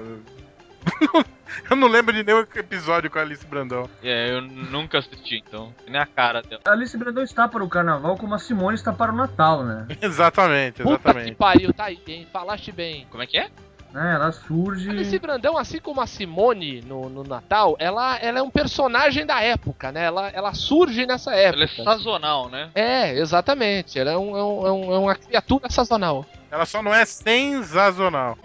Eu 1.69 1.77
não 1.77 1.87
lembro 1.87 2.15
de 2.15 2.25
nenhum 2.25 2.41
episódio 2.41 3.11
com 3.11 3.19
a 3.19 3.23
Alice 3.23 3.45
Brandão. 3.47 3.89
É, 4.03 4.31
eu 4.31 4.41
nunca 4.41 4.99
assisti, 4.99 5.43
então. 5.47 5.73
Nem 5.87 6.01
a 6.01 6.07
cara 6.07 6.41
dela. 6.41 6.63
A 6.65 6.71
Alice 6.73 6.97
Brandão 6.97 7.23
está 7.23 7.47
para 7.47 7.63
o 7.63 7.69
carnaval 7.69 8.17
como 8.17 8.35
a 8.35 8.39
Simone 8.39 8.75
está 8.75 8.91
para 8.91 9.13
o 9.13 9.15
Natal, 9.15 9.63
né? 9.63 9.87
Exatamente, 10.01 10.83
Puta 10.83 10.97
que 10.97 11.09
exatamente. 11.11 11.35
pariu, 11.37 11.73
tá 11.75 11.85
aí, 11.85 12.01
hein? 12.07 12.27
Falaste 12.33 12.73
bem. 12.73 13.07
Como 13.11 13.23
é 13.23 13.27
que 13.27 13.37
é? 13.37 13.51
Né? 13.93 14.15
Ela 14.15 14.33
surge. 14.33 14.89
A 14.89 14.93
Alice 14.93 15.19
Brandão, 15.19 15.57
assim 15.59 15.79
como 15.79 16.01
a 16.01 16.07
Simone 16.07 16.81
no, 16.83 17.09
no 17.09 17.23
Natal, 17.25 17.77
ela, 17.79 18.17
ela 18.19 18.39
é 18.39 18.43
um 18.43 18.51
personagem 18.51 19.25
da 19.27 19.41
época, 19.43 19.93
né? 19.93 20.05
Ela, 20.05 20.29
ela 20.31 20.55
surge 20.55 21.05
nessa 21.07 21.35
época. 21.35 21.65
Ela 21.65 21.65
é 21.65 21.85
sazonal, 21.85 22.49
né? 22.49 22.71
É, 22.75 23.19
exatamente. 23.19 23.99
Ela 23.99 24.13
é, 24.13 24.17
um, 24.17 24.37
é, 24.37 24.43
um- 24.45 24.67
é 24.67 24.73
um- 24.73 24.95
é 24.95 24.99
uma 24.99 25.15
criatura 25.15 25.71
sazonal. 25.71 26.25
Ela 26.51 26.67
só 26.67 26.83
não 26.83 26.95
é 26.95 27.05
sensacional. 27.07 28.37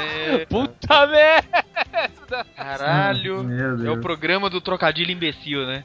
É, 0.00 0.46
Puta 0.46 1.06
merda! 1.06 1.64
caralho. 2.56 3.46
É 3.86 3.90
o 3.90 4.00
programa 4.00 4.48
do 4.50 4.60
trocadilho 4.60 5.10
imbecil, 5.10 5.66
né? 5.66 5.82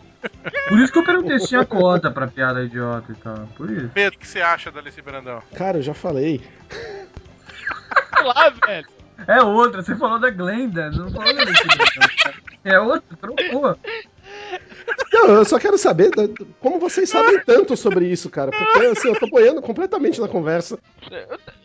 Por 0.70 0.80
isso 0.80 0.92
que 0.92 1.00
eu 1.00 1.04
perguntei 1.04 1.40
se 1.40 1.48
tinha 1.48 1.66
cota 1.66 2.12
pra 2.12 2.28
piada 2.28 2.64
idiota 2.64 3.12
e 3.12 3.16
tal. 3.16 3.48
Por 3.58 3.70
isso. 3.72 3.90
Pedro, 3.94 4.16
o 4.18 4.20
que 4.20 4.28
você 4.28 4.42
acha 4.42 4.72
da 4.72 4.80
Alice 4.80 5.02
Brandão? 5.02 5.42
Cara, 5.56 5.78
eu 5.78 5.82
já 5.82 5.94
falei. 5.94 6.42
Sei 8.16 8.24
lá, 8.26 8.50
velho. 8.66 8.88
É 9.28 9.42
outra, 9.42 9.82
você 9.82 9.96
falou 9.96 10.20
da 10.20 10.30
Glenda, 10.30 10.90
não 10.92 11.10
falou 11.12 11.34
da. 11.34 11.44
É 12.66 12.80
outra, 12.80 13.18
trocou. 13.18 13.78
Não, 15.14 15.28
eu 15.30 15.46
só 15.46 15.60
quero 15.60 15.78
saber 15.78 16.10
da- 16.12 16.28
como 16.60 16.80
vocês 16.80 17.10
sabem 17.10 17.40
tanto 17.46 17.78
sobre 17.78 18.06
isso, 18.08 18.30
cara. 18.30 18.52
Porque 18.52 18.86
assim, 18.88 19.08
eu 19.10 19.20
tô 19.20 19.28
boiando 19.28 19.62
completamente 19.62 20.20
na 20.20 20.28
conversa. 20.28 20.78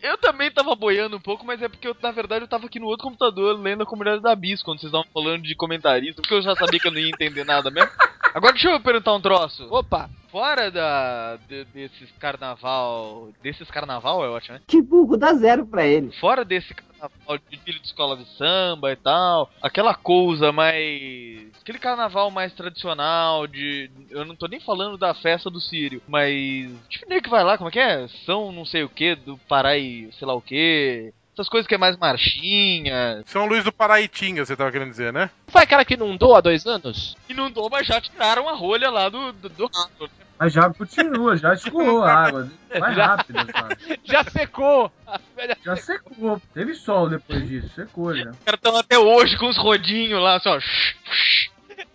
Eu 0.01 0.17
também 0.17 0.51
tava 0.51 0.75
boiando 0.75 1.17
um 1.17 1.21
pouco, 1.21 1.45
mas 1.45 1.61
é 1.61 1.67
porque 1.67 1.87
eu, 1.87 1.95
na 2.01 2.11
verdade, 2.11 2.43
eu 2.43 2.47
tava 2.47 2.67
aqui 2.67 2.79
no 2.79 2.85
outro 2.87 3.05
computador 3.05 3.59
lendo 3.59 3.83
a 3.83 3.85
comunidade 3.85 4.21
da 4.21 4.35
Bis 4.35 4.61
quando 4.63 4.79
vocês 4.79 4.89
estavam 4.93 5.07
falando 5.13 5.43
de 5.43 5.55
comentarista, 5.55 6.21
porque 6.21 6.35
eu 6.35 6.41
já 6.41 6.55
sabia 6.55 6.79
que 6.79 6.87
eu 6.87 6.91
não 6.91 6.99
ia 6.99 7.09
entender 7.09 7.43
nada 7.43 7.69
mesmo. 7.71 7.89
Agora 8.33 8.53
deixa 8.53 8.69
eu 8.69 8.79
perguntar 8.79 9.13
um 9.13 9.21
troço. 9.21 9.67
Opa! 9.71 10.09
Fora 10.31 10.69
da, 10.69 11.37
de- 11.47 11.65
desses 11.65 12.11
carnaval. 12.19 13.29
Desses 13.41 13.69
carnaval 13.71 14.23
é 14.23 14.29
ótimo, 14.29 14.55
né? 14.57 14.61
Que 14.67 14.79
burro 14.81 15.17
dá 15.17 15.33
zero 15.33 15.65
pra 15.65 15.85
ele. 15.85 16.11
Fora 16.19 16.45
desse 16.45 16.71
carnaval 16.73 17.39
de 17.49 17.57
filho 17.57 17.79
de 17.79 17.87
escola 17.87 18.15
de 18.15 18.25
samba 18.37 18.91
e 18.91 18.95
tal, 18.95 19.49
aquela 19.61 19.95
coisa 19.95 20.51
mais. 20.51 21.47
aquele 21.61 21.79
carnaval 21.79 22.29
mais 22.29 22.53
tradicional 22.53 23.47
de. 23.47 23.89
Eu 24.11 24.23
não 24.23 24.35
tô 24.35 24.47
nem 24.47 24.59
falando 24.59 24.97
da 24.99 25.15
festa 25.15 25.49
do 25.49 25.59
Sírio, 25.59 25.99
mas. 26.07 26.69
Tipo, 26.89 27.09
nem 27.09 27.19
que 27.21 27.29
vai 27.29 27.43
lá, 27.43 27.57
como 27.57 27.69
é 27.69 27.71
que 27.71 27.79
é? 27.79 28.07
São 28.25 28.51
não 28.51 28.65
sei 28.65 28.83
o 28.83 28.89
que, 28.89 29.15
do 29.15 29.35
Pará 29.47 29.75
e 29.77 30.11
sei 30.13 30.27
lá 30.27 30.35
o 30.35 30.41
que. 30.41 31.11
Essas 31.39 31.47
coisas 31.47 31.65
que 31.65 31.75
é 31.75 31.77
mais 31.77 31.95
marchinha. 31.95 33.23
São 33.25 33.45
Luís 33.45 33.63
do 33.63 33.71
Paraitinga, 33.71 34.45
você 34.45 34.57
tava 34.57 34.73
querendo 34.73 34.89
dizer, 34.89 35.13
né? 35.13 35.29
Foi 35.47 35.61
aquela 35.63 35.85
que 35.85 35.93
inundou 35.93 36.35
há 36.35 36.41
dois 36.41 36.65
anos? 36.65 37.15
Inundou, 37.29 37.69
mas 37.69 37.87
já 37.87 38.01
tiraram 38.01 38.49
a 38.49 38.51
rolha 38.53 38.89
lá 38.89 39.07
do, 39.07 39.31
do, 39.31 39.47
do 39.47 39.65
rato. 39.73 40.03
né? 40.03 40.09
Mas 40.37 40.51
já 40.51 40.69
continua, 40.73 41.37
já 41.37 41.53
escoou 41.53 42.03
a 42.03 42.13
água. 42.13 42.51
Mais 42.77 42.93
Já. 42.97 43.05
rápido, 43.05 43.39
sabe? 43.53 43.77
Já 44.03 44.23
secou! 44.25 44.91
Já 45.63 45.75
secou. 45.77 46.41
Teve 46.53 46.75
sol 46.75 47.07
depois 47.09 47.47
disso, 47.47 47.69
secou 47.73 48.13
já. 48.13 48.31
Os 48.31 48.39
caras 48.39 48.57
estão 48.59 48.75
até 48.75 48.99
hoje 48.99 49.37
com 49.37 49.47
os 49.47 49.57
rodinhos 49.57 50.21
lá, 50.21 50.35
assim, 50.35 50.49
ó. 50.49 50.59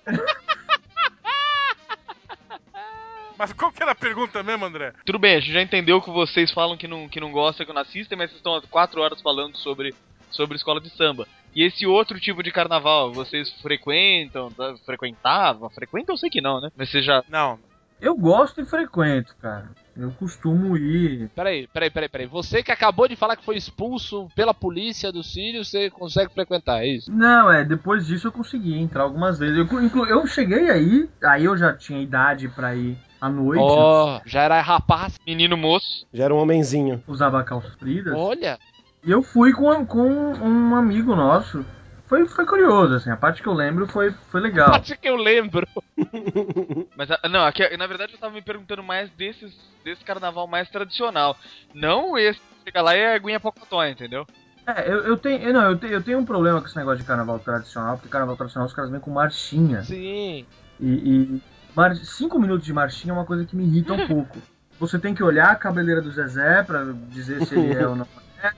Mas 3.39 3.53
qual 3.53 3.73
que 3.73 3.83
era 3.83 3.93
a 3.93 3.97
pergunta 3.97 4.43
mesmo, 4.43 4.65
André? 4.65 4.93
Tudo 5.05 5.19
bem, 5.19 5.37
a 5.37 5.41
gente 5.41 5.53
já 5.53 5.63
entendeu 5.63 6.01
que 6.01 6.11
vocês 6.11 6.51
falam 6.53 6.77
que 6.77 6.89
não, 6.89 7.09
que 7.09 7.21
não 7.21 7.33
gostam, 7.33 7.67
que 7.67 7.73
não 7.73 7.83
assistem, 7.83 8.17
mas 8.17 8.31
vocês 8.31 8.39
estão 8.39 8.55
há 8.55 8.63
quatro 8.63 9.01
horas 9.01 9.21
falando 9.21 9.57
sobre, 9.57 9.95
sobre 10.31 10.57
escola 10.57 10.81
de 10.81 10.91
samba. 10.91 11.27
E 11.55 11.63
esse 11.63 11.87
outro 11.87 12.19
tipo 12.19 12.43
de 12.43 12.51
carnaval, 12.51 13.13
vocês 13.13 13.51
frequentam, 13.63 14.51
tá? 14.51 14.75
frequentavam? 14.85 15.71
Frequentam 15.71 16.15
eu 16.15 16.19
sei 16.19 16.31
que 16.31 16.41
não, 16.41 16.61
né? 16.61 16.71
Mas 16.77 16.91
vocês 16.91 17.05
já... 17.05 17.23
Não. 17.29 17.59
Eu 18.01 18.17
gosto 18.17 18.61
e 18.61 18.67
frequento, 18.67 19.35
cara. 19.41 19.71
Eu 19.97 20.11
costumo 20.11 20.77
ir. 20.77 21.31
Peraí, 21.35 21.69
peraí, 21.69 21.89
peraí, 21.89 22.09
peraí. 22.09 22.27
Você 22.27 22.63
que 22.63 22.73
acabou 22.73 23.07
de 23.07 23.15
falar 23.15 23.37
que 23.37 23.45
foi 23.45 23.57
expulso 23.57 24.29
pela 24.35 24.53
polícia 24.53 25.13
do 25.13 25.23
Sírio, 25.23 25.65
você 25.65 25.89
consegue 25.89 26.35
frequentar, 26.35 26.83
é 26.83 26.89
isso? 26.89 27.13
Não, 27.13 27.51
é, 27.51 27.65
depois 27.65 28.07
disso 28.07 28.27
eu 28.27 28.33
consegui 28.33 28.77
entrar 28.77 29.05
algumas 29.05 29.39
vezes. 29.39 29.57
Eu, 29.57 30.07
eu 30.07 30.27
cheguei 30.27 30.69
aí, 30.69 31.09
aí 31.23 31.45
eu 31.45 31.57
já 31.57 31.73
tinha 31.73 32.03
idade 32.03 32.49
pra 32.49 32.75
ir 32.75 32.99
à 33.25 33.29
noite, 33.31 33.63
Ó, 33.63 34.21
já 34.27 34.43
era 34.43 34.61
rapaz. 34.61 35.19
Menino 35.27 35.57
moço. 35.57 36.07
Já 36.13 36.25
era 36.25 36.35
um 36.35 36.39
homenzinho. 36.39 37.03
usava 37.07 37.43
calças 37.43 37.71
compridas. 37.73 38.13
Olha, 38.15 38.59
E 39.03 39.11
eu 39.11 39.23
fui 39.23 39.53
com, 39.53 39.87
com 39.87 40.07
um 40.07 40.75
amigo 40.75 41.17
nosso. 41.17 41.65
Foi, 42.07 42.27
foi 42.27 42.45
curioso, 42.45 42.95
assim, 42.95 43.11
a 43.11 43.17
parte 43.17 43.43
que 43.43 43.49
eu 43.49 43.55
lembro 43.55 43.87
foi, 43.89 44.13
foi 44.31 44.41
legal. 44.43 44.71
parte 44.71 44.95
que 44.95 45.09
eu 45.09 45.17
lembro. 45.17 45.67
Mas, 46.95 47.11
ah, 47.11 47.29
não, 47.31 47.47
aqui, 47.47 47.77
na 47.79 47.87
verdade 47.87 48.13
eu 48.13 48.19
tava 48.19 48.35
me 48.35 48.43
perguntando 48.43 48.83
mais 48.83 49.09
desses, 49.13 49.57
desse 49.83 50.05
carnaval 50.05 50.47
mais 50.47 50.69
tradicional. 50.69 51.35
Não 51.73 52.19
esse 52.19 52.39
que 52.39 52.65
chega 52.67 52.83
lá 52.83 52.95
e 52.95 53.01
é 53.01 53.15
aguinha 53.15 53.41
pocotó, 53.41 53.83
entendeu? 53.87 54.27
É, 54.67 54.87
eu, 54.87 54.99
eu 55.05 55.17
tenho. 55.17 55.43
eu 55.43 55.53
Não, 55.53 55.71
eu 55.71 55.79
tenho, 55.79 55.93
eu 55.95 56.03
tenho 56.03 56.19
um 56.19 56.25
problema 56.27 56.61
com 56.61 56.67
esse 56.67 56.77
negócio 56.77 57.01
de 57.01 57.07
carnaval 57.07 57.39
tradicional, 57.39 57.97
porque 57.97 58.09
carnaval 58.09 58.37
tradicional 58.37 58.67
os 58.67 58.75
caras 58.75 58.91
vêm 58.91 59.01
com 59.01 59.11
marchinha. 59.11 59.83
Sim. 59.83 60.47
E, 60.79 60.87
e 60.87 61.43
mar- 61.75 61.97
cinco 61.97 62.39
minutos 62.39 62.65
de 62.65 62.73
marchinha 62.73 63.13
é 63.13 63.17
uma 63.17 63.25
coisa 63.25 63.45
que 63.45 63.57
me 63.57 63.65
irrita 63.65 63.93
um 63.93 64.07
pouco. 64.07 64.39
Você 64.79 64.99
tem 64.99 65.15
que 65.15 65.23
olhar 65.23 65.51
a 65.51 65.55
cabeleira 65.57 66.01
do 66.03 66.11
Zezé 66.11 66.63
pra 66.63 66.85
dizer 67.11 67.45
se 67.47 67.55
ele 67.55 67.75
é 67.75 67.87
ou 67.87 67.95
não 67.97 68.07
é. 68.43 68.53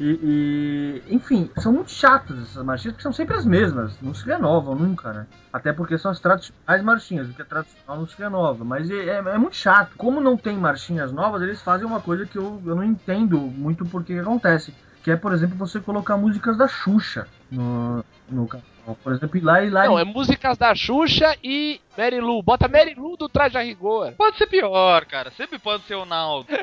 E, 0.00 1.02
e, 1.08 1.14
enfim, 1.14 1.50
são 1.58 1.72
muito 1.72 1.90
chatas 1.90 2.38
essas 2.42 2.64
marchinhas, 2.64 2.92
porque 2.94 3.02
são 3.02 3.12
sempre 3.12 3.36
as 3.36 3.44
mesmas. 3.44 4.00
Não 4.00 4.14
se 4.14 4.24
renovam 4.24 4.74
nunca, 4.76 5.12
né? 5.12 5.26
Até 5.52 5.72
porque 5.72 5.98
são 5.98 6.10
as 6.10 6.20
tradicionais 6.20 6.82
marchinhas, 6.82 7.28
o 7.28 7.32
que 7.34 7.42
é 7.42 7.44
tradicional 7.44 7.98
não 7.98 8.06
se 8.06 8.16
renova. 8.16 8.64
Mas 8.64 8.88
é, 8.90 8.94
é- 8.94 9.16
é 9.18 9.38
muito 9.38 9.56
chato. 9.56 9.96
Como 9.96 10.20
não 10.20 10.36
tem 10.36 10.56
marchinhas 10.56 11.12
novas, 11.12 11.42
eles 11.42 11.60
fazem 11.60 11.86
uma 11.86 12.00
coisa 12.00 12.24
que 12.26 12.38
eu, 12.38 12.62
eu 12.64 12.76
não 12.76 12.84
entendo 12.84 13.38
muito 13.40 13.84
porque 13.84 14.14
que 14.14 14.20
acontece. 14.20 14.72
Que 15.02 15.10
é, 15.12 15.16
por 15.16 15.32
exemplo, 15.32 15.56
você 15.56 15.80
colocar 15.80 16.16
músicas 16.16 16.56
da 16.56 16.66
Xuxa 16.68 17.26
no, 17.50 18.04
no 18.28 18.46
carnaval. 18.46 18.68
Por 19.02 19.12
exemplo, 19.12 19.36
ir 19.36 19.40
lá 19.42 19.62
e 19.62 19.70
lá. 19.70 19.84
Não, 19.86 19.98
é 19.98 20.04
músicas 20.04 20.56
da 20.58 20.74
Xuxa 20.74 21.36
e 21.42 21.80
Mary 21.96 22.20
Lou. 22.20 22.42
Bota 22.42 22.66
Mary 22.68 22.94
Lou 22.94 23.16
do 23.16 23.28
Traje 23.28 23.56
a 23.58 23.62
Rigor. 23.62 24.12
Pode 24.12 24.36
ser 24.38 24.46
pior, 24.46 25.04
cara. 25.06 25.30
Sempre 25.32 25.58
pode 25.58 25.82
ser 25.84 25.94
o 25.94 26.04
Naldo. 26.04 26.46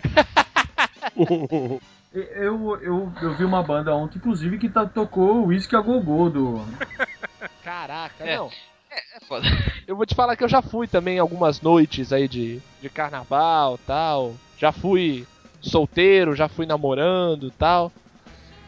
Eu, 2.14 2.80
eu, 2.82 3.12
eu 3.22 3.34
vi 3.36 3.44
uma 3.44 3.62
banda 3.62 3.94
ontem, 3.94 4.18
inclusive, 4.18 4.58
que 4.58 4.70
tá- 4.70 4.86
tocou 4.86 5.42
o 5.42 5.48
Whisky 5.48 5.76
a 5.76 5.82
Gogô 5.82 6.30
do. 6.30 6.66
Caraca, 7.62 8.24
É. 8.24 8.38
não. 8.38 8.50
É 8.90 9.20
foda. 9.28 9.46
Eu 9.86 9.98
vou 9.98 10.06
te 10.06 10.16
falar 10.16 10.38
que 10.38 10.44
eu 10.44 10.48
já 10.48 10.62
fui 10.62 10.88
também 10.88 11.20
algumas 11.20 11.60
noites 11.60 12.14
aí 12.14 12.28
de, 12.30 12.62
de 12.82 12.90
carnaval 12.90 13.78
tal. 13.86 14.34
Já 14.58 14.72
fui 14.72 15.28
solteiro, 15.60 16.34
já 16.36 16.48
fui 16.48 16.66
namorando 16.66 17.52
tal. 17.52 17.92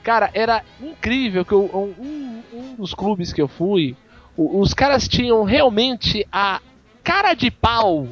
Cara, 0.07 0.31
era 0.33 0.63
incrível 0.81 1.43
que 1.43 1.51
eu, 1.51 1.65
um, 1.99 2.41
um 2.53 2.75
dos 2.75 2.93
clubes 2.93 3.33
que 3.33 3.41
eu 3.41 3.47
fui, 3.49 3.93
os 4.37 4.73
caras 4.73 5.05
tinham 5.05 5.43
realmente 5.43 6.25
a 6.31 6.61
cara 7.03 7.33
de 7.33 7.51
pau 7.51 8.07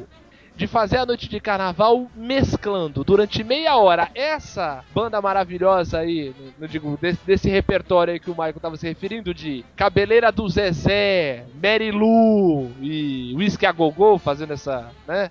de 0.54 0.66
fazer 0.66 0.98
a 0.98 1.06
noite 1.06 1.26
de 1.26 1.40
carnaval 1.40 2.06
mesclando 2.14 3.02
durante 3.02 3.42
meia 3.42 3.76
hora 3.76 4.10
essa 4.14 4.84
banda 4.94 5.22
maravilhosa 5.22 6.00
aí, 6.00 6.34
não- 6.58 6.68
digo, 6.68 6.98
desse, 7.00 7.20
desse 7.24 7.48
repertório 7.48 8.12
aí 8.12 8.20
que 8.20 8.30
o 8.30 8.34
Michael 8.34 8.60
tava 8.60 8.76
se 8.76 8.86
referindo, 8.86 9.32
de 9.32 9.64
Cabeleira 9.74 10.30
do 10.30 10.46
Zezé, 10.50 11.46
Mary 11.54 11.90
Lou 11.92 12.72
e 12.78 13.32
Whisky 13.38 13.64
a 13.64 13.72
Gogô 13.72 14.18
fazendo 14.18 14.52
essa, 14.52 14.90
né? 15.08 15.30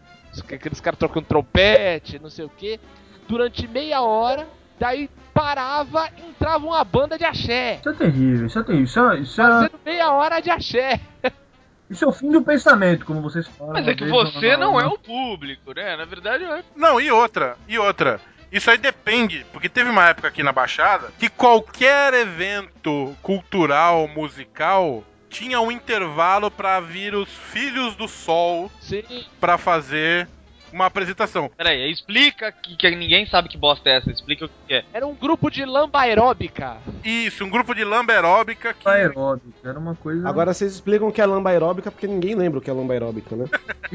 Aqueles 0.52 0.82
caras 0.82 0.98
trocando 0.98 1.28
trompete, 1.28 2.18
não 2.18 2.32
sei 2.32 2.44
o 2.44 2.50
que, 2.50 2.80
durante 3.28 3.68
meia 3.68 4.02
hora, 4.02 4.48
daí 4.80 5.08
parava 5.36 6.10
entrava 6.18 6.66
uma 6.66 6.82
banda 6.86 7.18
de 7.18 7.26
axé. 7.26 7.76
Isso 7.80 7.90
é 7.90 7.94
terrível, 7.94 8.48
isso 8.48 8.58
é 8.58 8.64
terrível. 8.64 8.86
Isso 8.86 9.00
é, 9.00 9.20
isso 9.20 9.42
é, 9.42 9.46
Fazendo 9.46 9.80
meia 9.86 10.12
hora 10.14 10.40
de 10.40 10.50
axé. 10.50 11.02
isso 11.90 12.06
é 12.06 12.08
o 12.08 12.14
fim 12.14 12.32
do 12.32 12.42
pensamento, 12.42 13.06
como 13.06 13.22
vocês 13.22 13.46
falam. 13.46 13.74
Mas 13.74 13.86
é 13.86 13.94
que 13.94 14.06
você 14.06 14.56
não 14.56 14.80
é 14.80 14.88
o 14.88 14.98
público, 14.98 15.74
né? 15.76 15.98
Na 15.98 16.06
verdade, 16.06 16.46
é. 16.46 16.64
Não, 16.74 17.02
e 17.02 17.12
outra, 17.12 17.58
e 17.68 17.78
outra. 17.78 18.22
Isso 18.50 18.72
aí 18.72 18.78
depende, 18.78 19.46
porque 19.52 19.68
teve 19.68 19.90
uma 19.90 20.08
época 20.08 20.30
aqui 20.30 20.42
na 20.42 20.54
Baixada 20.54 21.12
que 21.20 21.28
qualquer 21.28 22.14
evento 22.14 23.14
cultural, 23.22 24.08
musical, 24.08 25.04
tinha 25.30 25.60
um 25.60 25.70
intervalo 25.70 26.50
pra 26.50 26.80
vir 26.80 27.14
os 27.14 27.28
Filhos 27.28 27.96
do 27.96 28.08
Sol 28.08 28.72
pra 29.42 29.58
fazer 29.58 30.30
uma 30.76 30.88
apresentação. 30.88 31.50
Peraí, 31.56 31.90
explica 31.90 32.52
que, 32.52 32.76
que 32.76 32.96
ninguém 32.96 33.26
sabe 33.26 33.48
que 33.48 33.58
bosta 33.58 33.90
é 33.90 33.98
essa. 33.98 34.12
Explica 34.12 34.46
o 34.46 34.50
que 34.50 34.74
é. 34.74 34.84
Era 34.94 35.08
um 35.08 35.16
grupo 35.16 35.50
de 35.50 35.64
lamba 35.64 36.02
aeróbica. 36.02 36.78
Isso, 37.04 37.46
um 37.46 37.50
grupo 37.50 37.74
de 37.74 37.86
lamba 37.86 38.12
aeróbica 38.12 38.74
que. 38.74 38.88
Aeróbico, 38.88 39.54
era 39.64 39.80
uma 39.80 39.96
coisa. 39.96 40.28
Agora 40.28 40.54
vocês 40.54 40.74
explicam 40.74 41.08
o 41.08 41.14
que 41.14 41.22
é 41.22 41.26
lamba 41.26 41.50
aeróbica, 41.50 41.90
porque 41.90 42.08
ninguém 42.08 42.36
lembra 42.36 42.60
o 42.60 42.62
que 42.62 42.70
é 42.70 42.74
lamba 42.74 42.94
aeróbica, 42.94 43.36
né? 43.36 43.46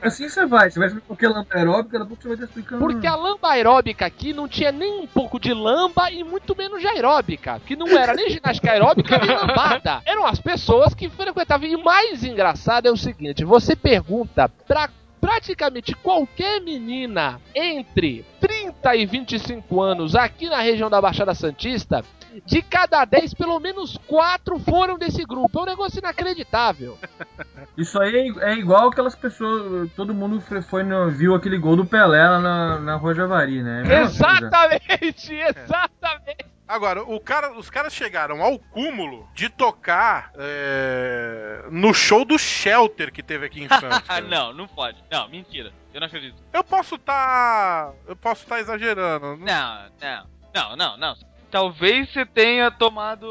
E 0.03 0.07
assim 0.07 0.29
você 0.29 0.47
vai, 0.47 0.71
você 0.71 0.79
vai 0.79 0.88
explicar 0.88 1.12
o 1.12 1.16
que 1.16 1.27
é 1.27 1.29
lamba 1.29 1.47
aeróbica, 1.51 1.99
daqui 1.99 2.05
a 2.05 2.07
pouco 2.07 2.23
você 2.23 2.29
vai 2.29 2.35
estar 2.37 2.47
explicando. 2.47 2.81
Porque 2.81 3.07
a 3.07 3.14
lamba 3.14 3.51
aeróbica 3.51 4.07
aqui 4.07 4.33
não 4.33 4.49
tinha 4.49 4.73
nem 4.73 5.01
um 5.03 5.07
pouco 5.07 5.38
de 5.38 5.53
lamba 5.53 6.11
e 6.11 6.25
muito 6.25 6.57
menos 6.57 6.81
de 6.81 6.87
aeróbica. 6.87 7.61
Que 7.66 7.77
não 7.77 7.88
era 7.88 8.14
nem 8.14 8.31
ginástica 8.31 8.73
aeróbica 8.73 9.19
nem 9.19 9.37
lambada. 9.37 10.01
Eram 10.07 10.25
as 10.25 10.40
pessoas 10.40 10.95
que 10.95 11.11
frequentavam. 11.11 11.69
E 11.69 11.77
o 11.77 11.85
mais 11.85 12.25
engraçado 12.25 12.87
é 12.87 12.90
o 12.90 12.97
seguinte: 12.97 13.45
você 13.45 13.77
pergunta 13.77 14.49
pra 14.66 14.88
praticamente 15.21 15.95
qualquer 15.95 16.61
menina 16.61 17.41
entre 17.55 18.25
30 18.41 18.97
e 18.97 19.07
25 19.07 19.81
anos 19.81 20.15
aqui 20.17 20.49
na 20.49 20.61
região 20.61 20.89
da 20.89 21.01
Baixada 21.01 21.35
Santista. 21.35 22.05
De 22.47 22.63
cada 22.63 23.05
10, 23.05 23.35
pelo 23.35 23.59
menos 23.59 23.99
4 24.07 24.57
foram 24.61 24.97
desse 24.97 25.25
grupo. 25.25 25.59
É 25.59 25.63
um 25.63 25.67
negócio 25.67 25.99
inacreditável. 25.99 26.97
Isso 27.77 28.01
aí 28.01 28.33
é, 28.39 28.55
igual 28.55 28.89
aquelas 28.89 29.17
pessoas. 29.17 29.91
Todo 29.97 30.15
mundo 30.15 30.41
foi, 30.41 30.63
foi 30.63 30.83
no- 30.85 31.11
viu 31.11 31.35
aquele 31.35 31.59
gol 31.59 31.75
do 31.75 31.85
Pelé 31.85 32.23
lá 32.29 32.39
na, 32.39 32.79
na 32.79 32.95
Rua 32.97 33.15
Javari, 33.17 33.63
né? 33.65 33.81
É 33.81 33.85
mesma 33.85 34.27
coisa. 34.29 34.47
Exatamente, 34.47 35.35
exatamente. 35.35 36.47
Agora, 36.71 37.03
o 37.03 37.19
cara, 37.19 37.53
os 37.59 37.69
caras 37.69 37.93
chegaram 37.93 38.41
ao 38.41 38.57
cúmulo 38.57 39.29
de 39.35 39.49
tocar 39.49 40.31
é, 40.37 41.65
no 41.69 41.93
show 41.93 42.25
do 42.25 42.39
Shelter 42.39 43.13
que 43.13 43.25
teve 43.25 43.45
aqui 43.45 43.65
em 43.65 43.67
Santos. 43.81 44.05
Ah, 44.09 44.21
não, 44.21 44.53
não 44.53 44.69
pode. 44.69 45.03
Não, 45.11 45.29
mentira. 45.29 45.73
Eu 45.93 45.99
não 45.99 46.07
acredito. 46.07 46.41
Eu 46.53 46.63
posso 46.63 46.95
estar. 46.95 47.93
eu 48.07 48.15
posso 48.15 48.45
estar 48.45 48.61
exagerando. 48.61 49.37
Não, 49.39 49.91
não, 50.01 50.27
não, 50.55 50.77
não, 50.77 50.97
não. 50.97 51.17
Talvez 51.51 52.13
você 52.13 52.25
tenha 52.25 52.71
tomado 52.71 53.27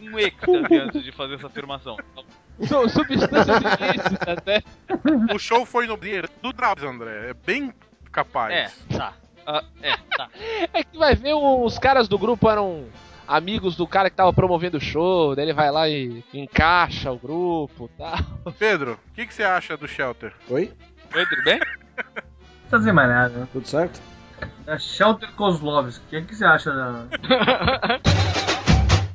um 0.00 0.18
êxtase 0.18 0.74
antes 0.80 1.04
de 1.04 1.12
fazer 1.12 1.34
essa 1.34 1.48
afirmação. 1.48 1.98
São 2.66 2.88
substâncias 2.88 3.58
ilícitas, 3.78 4.38
né? 4.46 4.62
O 5.34 5.38
show 5.38 5.66
foi 5.66 5.86
no 5.86 5.98
dia 5.98 6.24
do 6.40 6.50
Drauzes, 6.50 6.84
André. 6.84 7.28
É 7.28 7.34
bem 7.34 7.74
capaz. 8.10 8.54
É, 8.54 8.96
tá. 8.96 9.12
Ah, 9.46 9.62
é, 9.82 9.96
tá. 10.16 10.28
É 10.72 10.82
que 10.82 10.96
vai 10.98 11.14
ver 11.14 11.34
os 11.34 11.78
caras 11.78 12.08
do 12.08 12.18
grupo 12.18 12.48
eram 12.48 12.86
amigos 13.26 13.76
do 13.76 13.86
cara 13.86 14.10
que 14.10 14.16
tava 14.16 14.32
promovendo 14.32 14.78
o 14.78 14.80
show, 14.80 15.34
daí 15.34 15.44
ele 15.44 15.52
vai 15.52 15.70
lá 15.70 15.88
e 15.88 16.24
encaixa 16.32 17.10
o 17.10 17.18
grupo 17.18 17.90
e 17.92 17.98
tal. 17.98 18.18
Pedro, 18.58 18.98
o 19.10 19.14
que, 19.14 19.26
que 19.26 19.34
você 19.34 19.42
acha 19.42 19.76
do 19.76 19.86
Shelter? 19.88 20.32
Oi? 20.48 20.72
Oi, 21.14 21.26
tudo 21.26 21.44
bem? 21.44 21.58
Não 21.58 22.04
precisa 22.60 22.78
dizer 22.78 22.92
mais 22.92 23.08
nada, 23.08 23.38
né? 23.38 23.48
Tudo 23.52 23.66
certo? 23.66 24.00
Da 24.64 24.78
Shelter 24.78 25.30
Kozlovski, 25.32 26.04
o 26.04 26.08
que, 26.08 26.22
que 26.22 26.34
você 26.34 26.44
acha 26.44 26.72
da. 26.72 27.04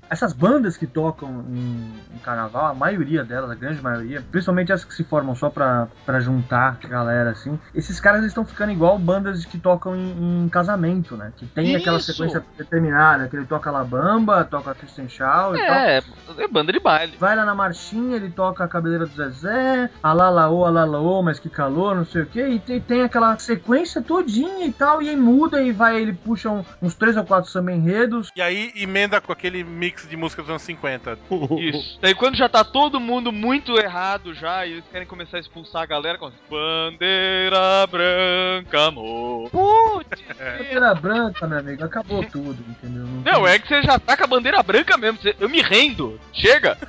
Essas 0.09 0.33
bandas 0.33 0.75
que 0.75 0.87
tocam 0.87 1.45
em, 1.49 1.93
em 2.15 2.17
carnaval, 2.19 2.65
a 2.67 2.73
maioria 2.73 3.23
delas, 3.23 3.51
a 3.51 3.55
grande 3.55 3.81
maioria, 3.81 4.23
principalmente 4.31 4.73
as 4.73 4.83
que 4.83 4.93
se 4.93 5.03
formam 5.03 5.35
só 5.35 5.49
pra, 5.49 5.87
pra 6.05 6.19
juntar 6.19 6.77
galera, 6.89 7.29
assim, 7.31 7.59
esses 7.75 7.99
caras 7.99 8.23
estão 8.25 8.43
ficando 8.45 8.71
igual 8.71 8.97
bandas 8.97 9.45
que 9.45 9.59
tocam 9.59 9.95
em, 9.95 10.45
em 10.45 10.49
casamento, 10.49 11.15
né? 11.15 11.31
Que 11.37 11.45
tem 11.45 11.75
aquela 11.75 11.97
Isso! 11.97 12.11
sequência 12.11 12.43
determinada, 12.57 13.27
que 13.27 13.35
ele 13.35 13.45
toca 13.45 13.69
La 13.69 13.83
Bamba, 13.83 14.43
toca 14.43 14.73
Christian 14.73 15.07
Shaw 15.07 15.55
e 15.55 15.59
tal. 15.65 15.75
É, 15.75 16.01
é 16.37 16.47
banda 16.47 16.71
de 16.73 16.79
baile. 16.79 17.15
Vai 17.19 17.35
lá 17.35 17.45
na 17.45 17.53
marchinha, 17.53 18.15
ele 18.15 18.29
toca 18.31 18.63
a 18.63 18.67
cabeleira 18.67 19.05
do 19.05 19.15
Zezé, 19.15 19.89
alalaô, 20.01 20.65
alalaô, 20.65 21.21
mas 21.21 21.39
que 21.39 21.49
calor, 21.49 21.95
não 21.95 22.05
sei 22.05 22.23
o 22.23 22.25
que, 22.25 22.41
e 22.41 22.59
tem, 22.59 22.81
tem 22.81 23.01
aquela 23.03 23.37
sequência 23.37 24.01
todinha 24.01 24.65
e 24.65 24.71
tal, 24.73 25.01
e 25.01 25.09
aí 25.09 25.15
muda 25.15 25.61
e 25.61 25.71
vai, 25.71 25.99
ele 26.01 26.13
puxa 26.13 26.49
um- 26.49 26.63
uns 26.81 26.95
três 26.95 27.15
ou 27.15 27.23
quatro 27.23 27.49
samba 27.49 27.71
enredos. 27.71 28.29
E 28.35 28.41
aí 28.41 28.71
emenda 28.75 29.21
com 29.21 29.31
aquele 29.31 29.63
mix 29.63 29.98
de 30.07 30.15
músicas 30.17 30.45
dos 30.45 30.49
anos 30.51 30.61
50. 30.63 31.17
Isso. 31.59 31.99
Daí 32.01 32.13
quando 32.15 32.35
já 32.35 32.47
tá 32.47 32.63
todo 32.63 32.99
mundo 32.99 33.31
muito 33.31 33.77
errado 33.79 34.33
já 34.33 34.65
e 34.65 34.73
eles 34.73 34.85
querem 34.91 35.07
começar 35.07 35.37
a 35.37 35.39
expulsar 35.39 35.81
a 35.81 35.85
galera 35.85 36.17
com 36.17 36.31
Bandeira 36.49 37.87
branca, 37.87 38.85
amor. 38.87 39.49
Putz! 39.49 40.21
Bandeira 40.37 40.95
branca, 40.95 41.47
meu 41.47 41.59
amigo, 41.59 41.83
acabou 41.83 42.23
tudo, 42.25 42.63
entendeu? 42.69 43.05
Não, 43.25 43.47
é 43.47 43.57
que 43.59 43.67
você 43.67 43.81
já 43.81 43.97
tá 43.99 44.15
com 44.15 44.23
a 44.23 44.27
bandeira 44.27 44.61
branca 44.63 44.97
mesmo. 44.97 45.19
Você- 45.21 45.35
Eu 45.39 45.49
me 45.49 45.61
rendo. 45.61 46.19
Chega. 46.33 46.77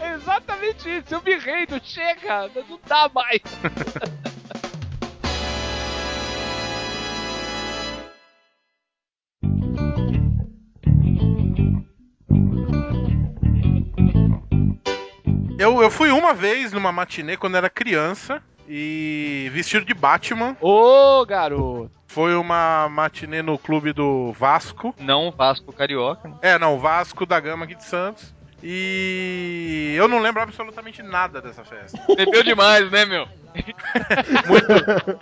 É 0.00 0.14
exatamente 0.14 0.88
isso, 0.88 1.14
eu 1.14 1.20
me 1.22 1.34
rendo, 1.36 1.78
chega, 1.84 2.48
não 2.66 2.80
dá 2.86 3.10
mais. 3.14 3.42
Eu, 15.58 15.80
eu 15.80 15.90
fui 15.90 16.10
uma 16.10 16.34
vez 16.34 16.72
numa 16.72 16.92
matinê 16.92 17.36
quando 17.36 17.56
era 17.56 17.70
criança 17.70 18.42
e 18.68 19.50
vestido 19.52 19.84
de 19.84 19.94
Batman. 19.94 20.56
Ô, 20.60 21.24
garoto! 21.24 21.90
Foi 22.06 22.34
uma 22.34 22.88
matinê 22.88 23.42
no 23.42 23.58
clube 23.58 23.92
do 23.92 24.32
Vasco. 24.32 24.94
Não 24.98 25.30
Vasco 25.30 25.72
Carioca. 25.72 26.28
Né? 26.28 26.34
É, 26.42 26.58
não, 26.58 26.78
Vasco 26.78 27.24
da 27.24 27.40
Gama 27.40 27.64
aqui 27.64 27.74
de 27.74 27.84
Santos. 27.84 28.34
E 28.62 29.94
eu 29.96 30.06
não 30.08 30.20
lembro 30.20 30.42
absolutamente 30.42 31.02
nada 31.02 31.40
dessa 31.40 31.64
festa. 31.64 31.98
Bebeu 32.14 32.42
demais, 32.42 32.90
né, 32.90 33.04
meu? 33.04 33.26
Muito. 34.46 35.18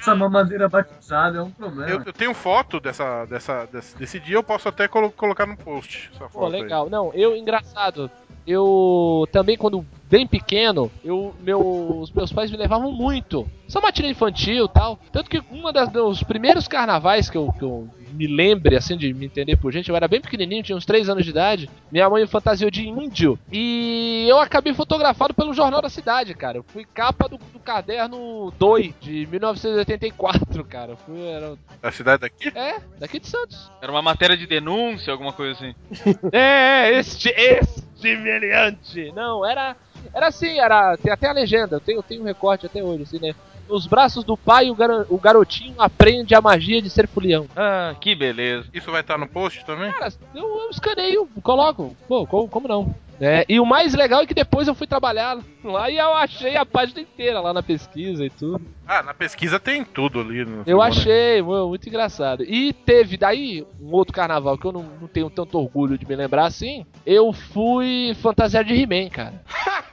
Essa 0.00 0.14
mamadeira 0.14 0.68
batizada 0.68 1.38
é 1.38 1.42
um 1.42 1.50
problema. 1.50 1.90
Eu, 1.90 2.02
eu 2.06 2.12
tenho 2.12 2.32
foto 2.34 2.78
dessa, 2.80 3.24
dessa, 3.26 3.66
desse, 3.66 3.96
desse 3.96 4.20
dia, 4.20 4.36
eu 4.36 4.42
posso 4.42 4.68
até 4.68 4.86
colo- 4.88 5.10
colocar 5.10 5.46
no 5.46 5.56
post. 5.56 6.10
Essa 6.14 6.24
Pô, 6.24 6.40
foto 6.40 6.54
aí. 6.54 6.62
legal. 6.62 6.88
Não, 6.88 7.12
eu, 7.14 7.36
engraçado, 7.36 8.10
eu 8.46 9.28
também, 9.32 9.56
quando 9.56 9.84
bem 10.04 10.26
pequeno, 10.26 10.90
eu, 11.04 11.34
meu, 11.40 11.60
os 12.00 12.10
meus 12.12 12.32
pais 12.32 12.50
me 12.50 12.56
levavam 12.56 12.90
muito. 12.92 13.46
Só 13.66 13.80
matina 13.80 14.08
infantil 14.08 14.64
e 14.64 14.68
tal. 14.68 14.98
Tanto 15.12 15.28
que 15.28 15.42
uma 15.50 15.72
das, 15.72 15.90
dos 15.90 16.22
primeiros 16.22 16.66
carnavais 16.66 17.28
que 17.28 17.36
eu, 17.36 17.52
que 17.52 17.62
eu 17.62 17.88
me 18.12 18.26
lembre, 18.26 18.76
assim, 18.76 18.96
de 18.96 19.12
me 19.12 19.26
entender 19.26 19.56
por 19.56 19.72
gente, 19.72 19.88
eu 19.88 19.96
era 19.96 20.08
bem 20.08 20.20
pequenininho, 20.20 20.62
tinha 20.62 20.76
uns 20.76 20.86
3 20.86 21.08
anos 21.08 21.24
de 21.24 21.30
idade. 21.30 21.70
Minha 21.90 22.08
mãe 22.08 22.26
fantasiou 22.26 22.70
de 22.70 22.86
índio. 22.88 23.38
E 23.52 24.26
eu 24.28 24.38
acabei 24.38 24.74
fotografado 24.74 25.34
pelo 25.34 25.52
Jornal 25.54 25.82
da 25.82 25.88
Cidade, 25.88 26.34
cara. 26.34 26.58
Eu 26.58 26.64
fui 26.64 26.84
capa 26.84 27.28
do, 27.28 27.38
do 27.38 27.58
caderno 27.58 28.52
2 28.58 28.94
de 29.00 29.26
1984, 29.30 30.64
cara. 30.64 30.92
Eu 30.92 30.96
fui, 30.96 31.20
era, 31.26 31.56
Da 31.80 31.92
cidade 31.92 32.22
daqui? 32.22 32.48
é, 32.56 32.78
daqui 32.98 33.18
de 33.20 33.28
Santos. 33.28 33.70
Era 33.80 33.92
uma 33.92 34.02
matéria 34.02 34.36
de 34.36 34.46
denúncia, 34.46 35.12
alguma 35.12 35.32
coisa 35.32 35.52
assim. 35.52 35.74
É, 36.32 36.92
este, 36.98 37.28
este 37.30 38.16
meliante. 38.16 39.12
Não, 39.12 39.44
era, 39.44 39.76
era 40.14 40.28
assim, 40.28 40.58
era, 40.58 40.96
tem 40.96 41.12
até 41.12 41.28
a 41.28 41.32
legenda, 41.32 41.76
eu 41.76 41.80
tenho, 41.80 41.98
eu 41.98 42.02
tenho 42.02 42.22
um 42.22 42.26
recorte 42.26 42.66
até 42.66 42.82
hoje, 42.82 43.02
assim, 43.02 43.18
né? 43.18 43.34
Nos 43.68 43.86
braços 43.86 44.24
do 44.24 44.36
pai, 44.36 44.70
o, 44.70 44.74
garo- 44.74 45.06
o 45.08 45.18
garotinho 45.18 45.74
aprende 45.78 46.34
a 46.34 46.40
magia 46.40 46.80
de 46.80 46.88
ser 46.90 47.06
fulião. 47.06 47.46
Ah, 47.56 47.94
que 48.00 48.14
beleza. 48.14 48.66
Isso 48.72 48.90
vai 48.90 49.02
estar 49.02 49.18
no 49.18 49.28
post 49.28 49.64
também? 49.66 49.92
Cara, 49.92 50.12
eu, 50.34 50.42
eu 50.62 50.70
escaneio, 50.70 51.28
coloco, 51.42 51.94
pô, 52.08 52.26
como, 52.26 52.48
como 52.48 52.66
não? 52.68 52.94
É, 53.20 53.44
e 53.48 53.58
o 53.58 53.66
mais 53.66 53.94
legal 53.94 54.22
é 54.22 54.26
que 54.26 54.32
depois 54.32 54.68
eu 54.68 54.76
fui 54.76 54.86
trabalhar 54.86 55.36
lá 55.64 55.90
e 55.90 55.96
eu 55.98 56.14
achei 56.14 56.56
a 56.56 56.64
página 56.64 57.00
inteira 57.00 57.40
lá 57.40 57.52
na 57.52 57.64
pesquisa 57.64 58.24
e 58.24 58.30
tudo. 58.30 58.64
Ah, 58.86 59.02
na 59.02 59.12
pesquisa 59.12 59.58
tem 59.58 59.82
tudo 59.84 60.20
ali. 60.20 60.44
No 60.44 60.62
Eu 60.64 60.78
né? 60.78 60.84
achei 60.86 61.42
mu- 61.42 61.66
muito 61.68 61.88
engraçado. 61.88 62.44
E 62.44 62.72
teve 62.72 63.16
daí 63.16 63.66
um 63.80 63.90
outro 63.92 64.14
carnaval 64.14 64.56
que 64.56 64.64
eu 64.64 64.70
não, 64.70 64.84
não 65.00 65.08
tenho 65.08 65.28
tanto 65.28 65.58
orgulho 65.58 65.98
de 65.98 66.06
me 66.06 66.14
lembrar 66.14 66.46
assim. 66.46 66.86
Eu 67.04 67.32
fui 67.32 68.16
fantasiado 68.22 68.68
de 68.68 68.80
He-Man, 68.80 69.10
cara. 69.10 69.42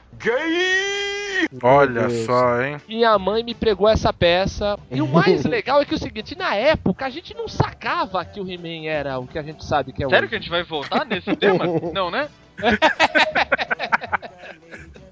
Olha 1.62 2.08
Deus. 2.08 2.24
só, 2.26 2.60
hein? 2.62 2.76
Minha 2.88 3.18
mãe 3.18 3.42
me 3.44 3.54
pregou 3.54 3.88
essa 3.88 4.12
peça. 4.12 4.78
E 4.90 5.00
o 5.02 5.06
mais 5.06 5.44
legal 5.46 5.80
é 5.80 5.84
que 5.84 5.94
é 5.94 5.96
o 5.96 6.00
seguinte, 6.00 6.36
na 6.36 6.54
época 6.54 7.06
a 7.06 7.10
gente 7.10 7.34
não 7.34 7.46
sacava 7.48 8.24
que 8.24 8.40
o 8.40 8.50
He-Man 8.50 8.86
era 8.88 9.18
o 9.18 9.26
que 9.26 9.38
a 9.38 9.42
gente 9.42 9.64
sabe 9.64 9.92
que 9.92 10.02
é 10.02 10.08
Sério 10.08 10.24
hoje. 10.24 10.28
que 10.30 10.34
a 10.36 10.38
gente 10.38 10.50
vai 10.50 10.62
voltar 10.62 11.04
nesse 11.04 11.34
tema? 11.36 11.64
Não, 11.92 12.10
né? 12.10 12.28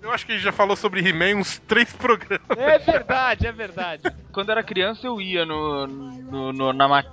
Eu 0.02 0.12
acho 0.12 0.26
que 0.26 0.32
a 0.32 0.34
gente 0.34 0.44
já 0.44 0.52
falou 0.52 0.76
sobre 0.76 1.00
He-Man 1.06 1.36
uns 1.40 1.58
três 1.60 1.90
programas. 1.92 2.42
É 2.58 2.78
verdade, 2.78 3.46
é 3.46 3.52
verdade. 3.52 4.02
Quando 4.32 4.50
era 4.50 4.62
criança 4.62 5.06
eu 5.06 5.18
ia 5.20 5.46
no, 5.46 5.86
no, 5.86 6.52
no- 6.52 6.72
na, 6.74 6.86
ma- 6.86 7.04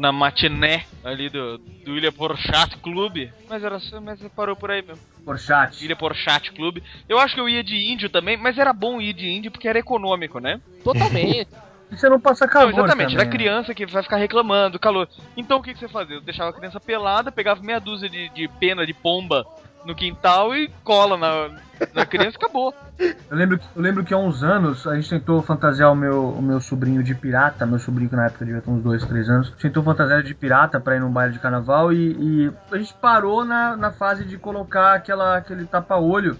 na 0.00 0.10
matiné 0.10 0.86
ali 1.04 1.28
do, 1.28 1.58
do 1.58 1.94
Ilha 1.94 2.10
Porchat 2.10 2.74
Clube. 2.78 3.30
Mas 3.46 3.62
era 3.62 3.78
só, 3.78 4.00
mas 4.00 4.18
parou 4.34 4.56
por 4.56 4.70
aí 4.70 4.80
mesmo. 4.80 5.02
Por 5.22 5.38
chat. 5.38 5.84
Ilha 5.84 5.94
Porchat 5.94 6.52
Clube. 6.52 6.82
Eu 7.06 7.18
acho 7.18 7.34
que 7.34 7.40
eu 7.40 7.48
ia 7.48 7.62
de 7.62 7.76
índio 7.76 8.08
também, 8.08 8.34
mas 8.34 8.56
era 8.56 8.72
bom 8.72 8.98
ir 8.98 9.12
de 9.12 9.28
índio 9.28 9.50
porque 9.50 9.68
era 9.68 9.78
econômico, 9.78 10.40
né? 10.40 10.58
Totalmente. 10.82 11.46
E 11.90 11.96
você 11.96 12.08
não 12.08 12.20
passa 12.20 12.46
calor 12.46 12.70
Não, 12.70 12.84
exatamente, 12.84 13.16
também, 13.16 13.26
era 13.26 13.28
criança 13.28 13.74
que 13.74 13.84
vai 13.84 14.00
ficar 14.00 14.16
reclamando, 14.16 14.78
calor. 14.78 15.08
Então 15.36 15.58
o 15.58 15.62
que, 15.62 15.72
que 15.72 15.80
você 15.80 15.88
fazia? 15.88 16.14
Eu 16.14 16.20
deixava 16.20 16.50
a 16.50 16.52
criança 16.52 16.78
pelada, 16.78 17.32
pegava 17.32 17.60
meia 17.64 17.80
dúzia 17.80 18.08
de, 18.08 18.28
de 18.28 18.46
pena 18.46 18.86
de 18.86 18.94
pomba 18.94 19.44
no 19.84 19.94
quintal 19.94 20.54
e 20.54 20.68
cola 20.84 21.16
na, 21.16 21.50
na 21.94 22.04
criança 22.06 22.36
e 22.40 22.44
acabou. 22.44 22.74
Eu 22.98 23.36
lembro, 23.36 23.58
que- 23.58 23.64
eu 23.74 23.82
lembro 23.82 24.04
que 24.04 24.12
há 24.12 24.18
uns 24.18 24.42
anos 24.42 24.86
a 24.86 24.94
gente 24.94 25.08
tentou 25.08 25.40
fantasiar 25.42 25.90
o 25.90 25.96
meu, 25.96 26.28
o 26.28 26.42
meu 26.42 26.60
sobrinho 26.60 27.02
de 27.02 27.14
pirata, 27.14 27.64
meu 27.64 27.78
sobrinho 27.78 28.10
que 28.10 28.16
na 28.16 28.26
época 28.26 28.44
devia 28.44 28.60
ter 28.60 28.70
uns 28.70 28.82
2, 28.82 29.04
3 29.06 29.28
anos, 29.30 29.50
tentou 29.58 29.82
fantasiar 29.82 30.22
de 30.22 30.34
pirata 30.34 30.78
pra 30.78 30.96
ir 30.96 31.00
num 31.00 31.10
baile 31.10 31.32
de 31.32 31.38
carnaval 31.38 31.92
e, 31.92 32.12
e 32.12 32.52
a 32.70 32.76
gente 32.76 32.92
parou 33.00 33.44
na, 33.44 33.76
na 33.76 33.90
fase 33.90 34.24
de 34.24 34.36
colocar 34.36 34.94
aquela, 34.94 35.36
aquele 35.38 35.64
tapa-olho. 35.64 36.36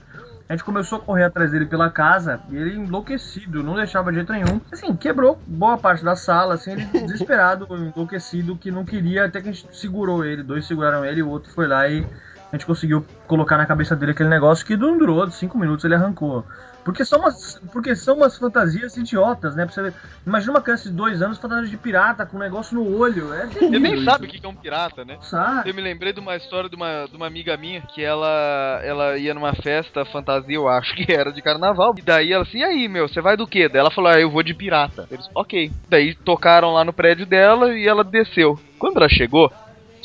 A 0.46 0.53
gente 0.53 0.64
começou 0.64 0.98
a 0.98 1.00
correr 1.00 1.22
atrás 1.22 1.53
dele 1.53 1.64
pela 1.64 1.88
casa 1.90 2.40
e 2.50 2.57
ele 2.57 2.74
enlouquecido, 2.74 3.62
não 3.62 3.76
deixava 3.76 4.11
de 4.11 4.16
jeito 4.16 4.33
nenhum. 4.33 4.61
Assim, 4.72 4.94
quebrou 4.96 5.40
boa 5.46 5.79
parte 5.79 6.05
da 6.05 6.16
sala, 6.16 6.55
assim, 6.55 6.72
ele 6.72 6.85
desesperado, 7.07 7.68
enlouquecido, 7.70 8.57
que 8.57 8.68
não 8.70 8.85
queria, 8.85 9.26
até 9.26 9.40
que 9.40 9.48
a 9.48 9.53
gente 9.53 9.68
segurou 9.74 10.24
ele, 10.24 10.42
dois 10.42 10.66
seguraram 10.66 11.05
ele 11.05 11.20
e 11.20 11.22
o 11.22 11.29
outro 11.29 11.50
foi 11.53 11.68
lá 11.68 11.88
e 11.88 12.05
a 12.53 12.57
gente 12.57 12.67
conseguiu 12.67 13.05
colocar 13.27 13.57
na 13.57 13.67
cabeça 13.67 13.95
dele 13.95 14.13
aquele 14.13 14.29
negócio 14.29 14.67
que 14.67 14.77
não 14.77 14.99
durou, 14.99 15.31
cinco 15.31 15.59
minutos 15.59 15.85
ele 15.85 15.95
arrancou. 15.95 16.45
Porque 16.85 17.05
são 17.05 17.21
umas, 17.21 17.61
porque 17.73 17.95
são 17.95 18.17
umas 18.17 18.39
fantasias 18.39 18.97
idiotas, 18.97 19.55
né? 19.55 19.67
Você 19.67 19.83
ver. 19.83 19.95
Imagina 20.27 20.53
uma 20.53 20.63
criança 20.63 20.89
de 20.89 20.95
dois 20.95 21.21
anos 21.21 21.39
fantasia 21.39 21.69
de 21.69 21.77
pirata 21.77 22.25
com 22.25 22.39
um 22.39 22.41
negócio 22.41 22.75
no 22.75 22.99
olho. 22.99 23.33
É 23.35 23.47
Você 23.47 23.59
terrível 23.59 23.81
nem 23.81 23.95
isso. 23.97 24.05
sabe 24.05 24.27
o 24.27 24.29
que 24.29 24.41
que 24.41 24.47
é 24.47 24.49
um 24.49 24.55
pirata, 24.55 25.05
né? 25.05 25.19
Sabe? 25.21 25.69
Eu 25.71 25.75
me 25.75 25.83
lembrei 25.83 26.13
de 26.13 26.21
uma 26.21 26.37
história 26.37 26.71
de 26.71 26.77
uma, 26.77 27.07
de 27.07 27.17
uma 27.17 27.27
amiga 27.27 27.57
minha 27.57 27.83
que 27.83 28.03
ela, 28.03 28.81
ela 28.83 29.19
ia 29.19 29.35
numa 29.35 29.55
festa 29.55 30.05
fantasia, 30.07 30.57
eu 30.57 30.69
acho 30.69 30.95
que 30.97 31.13
era 31.13 31.31
de 31.31 31.43
carnaval. 31.43 31.95
E 31.99 32.03
daí 32.03 32.33
ela 32.33 32.45
assim, 32.45 32.59
e 32.59 32.65
aí, 32.65 32.89
meu, 32.89 33.09
você 33.09 33.21
vai 33.21 33.37
do 33.37 33.47
quê? 33.47 33.69
Daí 33.69 33.81
ela 33.81 33.91
falou, 33.91 34.11
ah, 34.11 34.19
eu 34.21 34.31
vou 34.31 34.43
de 34.43 34.55
pirata. 34.55 35.07
Eles, 35.11 35.29
ok. 35.35 35.71
Daí 35.89 36.15
tocaram 36.15 36.73
lá 36.73 36.83
no 36.83 36.95
prédio 36.95 37.27
dela 37.27 37.75
e 37.75 37.87
ela 37.87 38.03
desceu. 38.03 38.59
Quando 38.79 38.97
ela 38.97 39.09
chegou, 39.09 39.53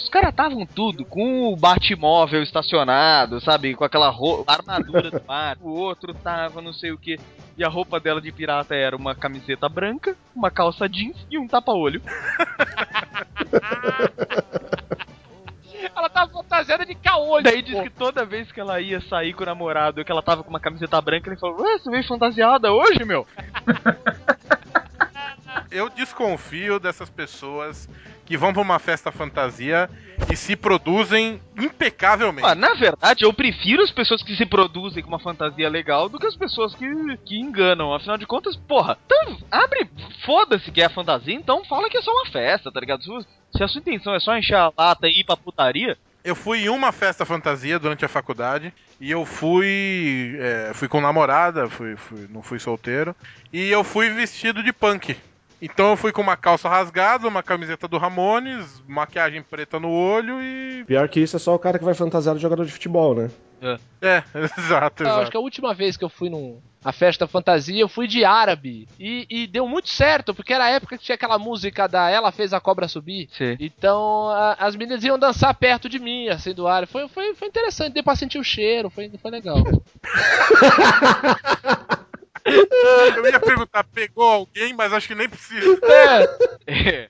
os 0.06 0.10
caras 0.10 0.30
estavam 0.30 0.68
tudo 0.68 1.04
com 1.04 1.52
o 1.52 1.56
batimóvel 1.56 2.44
estacionado, 2.44 3.42
sabe? 3.42 3.74
Com 3.74 3.84
aquela 3.84 4.10
roupa, 4.10 4.54
armadura 4.54 5.10
do 5.10 5.22
mar. 5.26 5.58
O 5.60 5.72
outro 5.72 6.14
tava 6.14 6.62
não 6.62 6.72
sei 6.72 6.92
o 6.92 6.98
que. 6.98 7.20
E 7.58 7.64
a 7.64 7.68
roupa 7.68 8.00
dela 8.00 8.22
de 8.22 8.32
pirata 8.32 8.76
era 8.76 8.96
uma 8.96 9.16
camiseta 9.16 9.68
branca, 9.68 10.16
uma 10.36 10.52
calça 10.52 10.88
jeans 10.88 11.18
e 11.32 11.40
um 11.40 11.48
tapa-olho. 11.48 12.04
Ela 15.96 16.10
tava 16.10 16.32
fantasiada 16.32 16.86
de 16.86 16.94
caolho. 16.94 17.44
Daí 17.44 17.62
diz 17.62 17.80
que 17.82 17.90
toda 17.90 18.26
vez 18.26 18.52
que 18.52 18.60
ela 18.60 18.82
ia 18.82 19.00
sair 19.02 19.34
com 19.34 19.44
o 19.44 19.46
namorado, 19.46 20.04
que 20.04 20.12
ela 20.12 20.22
tava 20.22 20.44
com 20.44 20.50
uma 20.50 20.60
camiseta 20.60 21.00
branca, 21.00 21.30
ele 21.30 21.40
falou: 21.40 21.62
Ué, 21.62 21.78
você 21.78 21.90
veio 21.90 22.04
fantasiada 22.08 22.74
hoje, 22.74 23.06
meu? 23.06 23.26
Eu 25.72 25.90
desconfio 25.90 26.80
dessas 26.80 27.10
pessoas 27.10 27.88
que 28.26 28.36
vão 28.38 28.52
pra 28.54 28.62
uma 28.62 28.80
festa 28.80 29.12
fantasia 29.12 29.90
e 30.32 30.36
se 30.36 30.56
produzem 30.56 31.40
impecavelmente. 31.58 32.48
Ah, 32.48 32.56
na 32.56 32.74
verdade, 32.74 33.24
eu 33.24 33.34
prefiro 33.34 33.84
as 33.84 33.92
pessoas 33.92 34.24
que 34.24 34.36
se 34.36 34.46
produzem 34.46 35.04
com 35.04 35.10
uma 35.10 35.20
fantasia 35.20 35.70
legal 35.70 36.10
do 36.10 36.18
que 36.20 36.26
as 36.26 36.36
pessoas 36.36 36.74
que, 36.74 36.86
que 37.26 37.38
enganam. 37.40 37.94
Afinal 37.94 38.18
de 38.18 38.26
contas, 38.26 38.56
porra, 38.56 38.98
então 39.06 39.38
abre, 39.52 39.90
foda-se 40.26 40.72
que 40.72 40.82
é 40.82 40.86
a 40.86 40.90
fantasia, 40.90 41.34
então 41.36 41.64
fala 41.66 41.90
que 41.90 41.98
é 41.98 42.02
só 42.02 42.12
uma 42.12 42.26
festa, 42.32 42.72
tá 42.72 42.80
ligado? 42.80 43.04
Se, 43.04 43.28
se 43.58 43.64
a 43.64 43.68
sua 43.68 43.80
intenção 43.80 44.16
é 44.16 44.20
só 44.20 44.36
encher 44.38 44.56
a 44.56 44.72
lata 44.76 45.08
e 45.08 45.20
ir 45.20 45.24
pra 45.24 45.38
putaria, 45.38 45.98
Eu 46.24 46.34
fui 46.36 46.64
em 46.64 46.70
uma 46.70 46.92
festa 46.92 47.26
fantasia 47.26 47.78
durante 47.78 48.04
a 48.04 48.10
faculdade 48.10 48.74
e 49.00 49.12
eu 49.12 49.24
fui. 49.26 50.36
é, 50.40 50.72
fui 50.74 50.88
com 50.88 51.00
namorada, 51.00 51.70
fui, 51.70 51.96
fui- 51.96 52.28
não 52.32 52.42
fui 52.42 52.58
solteiro. 52.60 53.16
E 53.54 53.70
eu 53.70 53.84
fui 53.84 54.10
vestido 54.10 54.64
de 54.64 54.74
punk. 54.74 55.16
Então 55.62 55.92
eu 55.92 55.98
fui 55.98 56.12
com 56.12 56.22
uma 56.22 56.38
calça 56.38 56.70
rasgada, 56.70 57.28
uma 57.28 57.42
camiseta 57.44 57.88
do 57.88 57.98
Ramones, 57.98 58.82
maquiagem 58.88 59.42
preta 59.42 59.80
no 59.80 59.90
olho 59.90 60.42
e. 60.42 60.84
Pior 60.86 61.08
que 61.10 61.20
isso 61.20 61.36
é 61.36 61.40
só 61.40 61.56
o 61.56 61.60
cara 61.60 61.80
que 61.80 61.86
vai 61.86 61.94
fantasiado 61.94 62.38
de 62.38 62.44
jogador 62.44 62.66
de 62.66 62.72
futebol, 62.72 63.16
né? 63.16 63.30
É, 64.02 64.22
exato, 64.60 65.04
Não, 65.04 65.10
acho 65.12 65.20
exato. 65.22 65.32
que 65.32 65.38
a 65.38 65.40
última 65.40 65.74
vez 65.74 65.98
que 65.98 66.04
eu 66.04 66.10
fui 66.10 66.30
num 66.30 66.60
a 66.84 66.92
festa 66.92 67.26
fantasia, 67.26 67.82
eu 67.82 67.90
fui 67.90 68.06
de 68.06 68.24
árabe. 68.24 68.88
E, 69.00 69.26
e 69.28 69.48
deu 69.48 69.68
muito 69.68 69.90
certo, 69.90 70.36
porque 70.36 70.54
era 70.54 70.66
a 70.66 70.70
época 70.70 71.00
que 71.00 71.04
tinha 71.04 71.16
aquela 71.16 71.40
música 71.40 71.88
da 71.88 72.08
Ela 72.12 72.32
Fez 72.32 72.54
a 72.54 72.60
Cobra 72.60 72.88
Subir. 72.88 73.28
Sim. 73.32 73.58
Então 73.60 74.30
a- 74.30 74.56
as 74.60 74.76
meninas 74.76 75.04
iam 75.04 75.18
dançar 75.18 75.52
perto 75.56 75.90
de 75.90 75.98
mim, 75.98 76.28
assim, 76.28 76.54
do 76.54 76.68
árabe. 76.68 76.92
Foi, 76.92 77.08
foi, 77.08 77.34
foi 77.34 77.48
interessante, 77.48 77.94
deu 77.94 78.04
pra 78.04 78.16
sentir 78.16 78.38
o 78.38 78.44
cheiro, 78.44 78.92
foi, 78.92 79.10
foi 79.20 79.32
legal. 79.32 79.58
Eu 82.46 83.26
ia 83.26 83.40
perguntar, 83.40 83.84
pegou 83.86 84.24
alguém, 84.26 84.74
mas 84.74 84.94
acho 84.94 85.08
que 85.08 85.16
nem 85.16 85.28
precisa. 85.28 85.80
é, 85.84 86.30
É. 86.68 87.10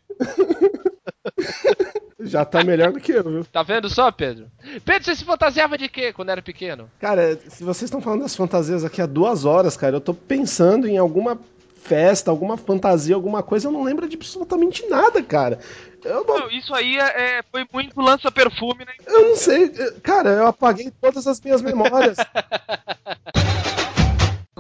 Já 2.22 2.46
tá 2.46 2.64
melhor 2.64 2.92
do 2.92 3.00
que 3.00 3.12
eu, 3.12 3.24
viu? 3.24 3.46
tá 3.46 3.62
vendo 3.62 3.90
só, 3.90 4.12
Pedro? 4.12 4.48
Pedro, 4.84 5.04
você 5.04 5.16
se 5.16 5.26
fantasiava 5.26 5.78
de 5.78 5.88
quê 5.90 6.12
quando 6.14 6.30
era 6.30 6.42
pequeno? 6.42 6.90
Cara, 7.00 7.38
se 7.50 7.64
vocês 7.64 7.84
estão 7.84 8.02
falando 8.02 8.22
das 8.22 8.36
fantasias 8.36 8.84
aqui 8.86 9.02
há 9.02 9.06
duas 9.06 9.46
horas, 9.46 9.76
cara, 9.78 9.98
eu 9.98 10.02
tô 10.02 10.14
pensando 10.14 10.88
em 10.88 10.98
alguma 10.98 11.38
festa, 11.84 12.32
alguma 12.32 12.58
fantasia, 12.58 13.14
alguma 13.14 13.44
coisa, 13.44 13.68
eu 13.68 13.72
não 13.72 13.84
lembro 13.84 14.08
de 14.08 14.16
absolutamente 14.16 14.88
nada, 14.88 15.22
cara. 15.22 15.60
Eu 16.04 16.24
não, 16.26 16.40
Não, 16.40 16.50
isso 16.52 16.74
aí 16.74 16.98
é, 16.98 17.38
é- 17.40 17.44
foi 17.52 17.66
muito 17.72 18.00
lança-perfume, 18.00 18.86
né? 18.86 18.94
eu 19.06 19.30
não 19.30 19.36
sei. 19.36 19.70
Cara, 20.02 20.30
eu 20.30 20.48
apaguei 20.48 20.92
todas 21.02 21.28
as 21.28 21.40
minhas 21.42 21.62
memórias. 21.62 22.18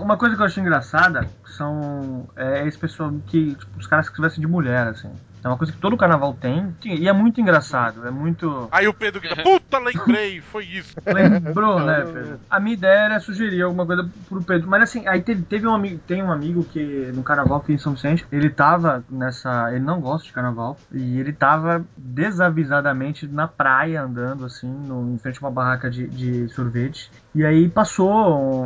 uma 0.05 0.17
coisa 0.17 0.35
que 0.35 0.41
eu 0.41 0.45
achei 0.45 0.61
engraçada 0.61 1.27
são 1.57 2.27
é, 2.35 2.67
esse 2.67 2.77
pessoal 2.77 3.11
que. 3.25 3.55
Tipo, 3.55 3.79
os 3.79 3.87
caras 3.87 4.07
que 4.07 4.15
se 4.15 4.21
vestem 4.21 4.39
de 4.39 4.47
mulher, 4.47 4.87
assim. 4.87 5.11
É 5.45 5.47
uma 5.47 5.57
coisa 5.57 5.71
que 5.71 5.79
todo 5.79 5.95
carnaval 5.95 6.33
tem. 6.33 6.75
E 6.83 7.07
é 7.07 7.13
muito 7.13 7.39
engraçado. 7.39 8.07
É 8.07 8.09
muito. 8.09 8.67
Aí 8.71 8.87
o 8.87 8.93
Pedro 8.93 9.21
grita, 9.21 9.43
puta, 9.43 9.77
lembrei, 9.77 10.41
foi 10.41 10.65
isso. 10.65 10.95
Lembrou, 11.05 11.79
né, 11.79 12.01
Pedro? 12.03 12.39
A 12.49 12.59
minha 12.59 12.73
ideia 12.73 12.99
era 13.01 13.19
sugerir 13.19 13.61
alguma 13.61 13.85
coisa 13.85 14.09
pro 14.27 14.41
Pedro. 14.43 14.67
Mas 14.67 14.81
assim, 14.81 15.07
aí 15.07 15.21
teve, 15.21 15.43
teve 15.43 15.67
um 15.67 15.73
amigo, 15.75 15.99
tem 16.07 16.23
um 16.23 16.31
amigo 16.31 16.63
que 16.63 17.11
no 17.13 17.21
carnaval 17.21 17.59
aqui 17.59 17.73
em 17.73 17.77
São 17.77 17.93
Vicente, 17.93 18.25
ele 18.31 18.49
tava 18.49 19.03
nessa. 19.09 19.69
Ele 19.71 19.83
não 19.85 20.01
gosta 20.01 20.25
de 20.25 20.33
carnaval. 20.33 20.77
E 20.91 21.19
ele 21.19 21.31
tava 21.31 21.85
desavisadamente 21.95 23.27
na 23.27 23.47
praia 23.47 24.01
andando, 24.01 24.45
assim, 24.45 24.67
no, 24.67 25.13
em 25.13 25.17
frente 25.19 25.37
a 25.41 25.45
uma 25.45 25.51
barraca 25.51 25.89
de, 25.89 26.07
de 26.07 26.47
sorvete. 26.49 27.11
E 27.33 27.45
aí 27.45 27.69
passou 27.69 28.09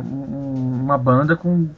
um- 0.00 0.80
uma 0.82 0.96
banda 0.96 1.36
com 1.36 1.68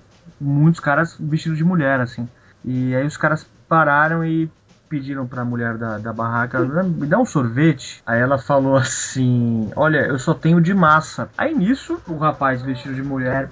muitos 0.41 0.81
caras 0.81 1.17
vestidos 1.19 1.59
de 1.59 1.65
mulher, 1.65 2.01
assim. 2.01 2.29
E 2.65 2.95
aí 2.95 3.05
os 3.07 3.17
caras 3.17 3.47
pararam 3.69 4.25
e 4.25 4.51
pediram 4.93 5.27
pra 5.27 5.43
mulher 5.43 5.79
da, 5.79 5.97
da 5.97 6.13
barraca, 6.13 6.61
me 6.61 7.07
dá 7.07 7.19
um 7.19 7.25
sorvete. 7.25 8.03
Aí 8.05 8.21
ela 8.21 8.37
falou 8.37 8.77
assim: 8.77 9.71
Olha, 9.75 10.01
eu 10.01 10.19
só 10.19 10.35
tenho 10.35 10.61
de 10.61 10.75
massa. 10.75 11.31
Aí 11.39 11.55
nisso, 11.55 11.99
o 12.07 12.19
rapaz 12.19 12.61
vestido 12.61 12.95
de 12.95 13.03
mulher 13.03 13.49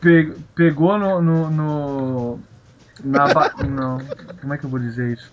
pe- 0.00 0.32
pegou 0.54 0.96
no. 0.96 1.20
no, 1.20 1.50
no 1.50 2.40
na 3.02 3.26
ba- 3.34 3.52
no- 3.64 3.98
como 4.40 4.54
é 4.54 4.58
que 4.58 4.64
eu 4.64 4.70
vou 4.70 4.78
dizer 4.78 5.14
isso? 5.14 5.32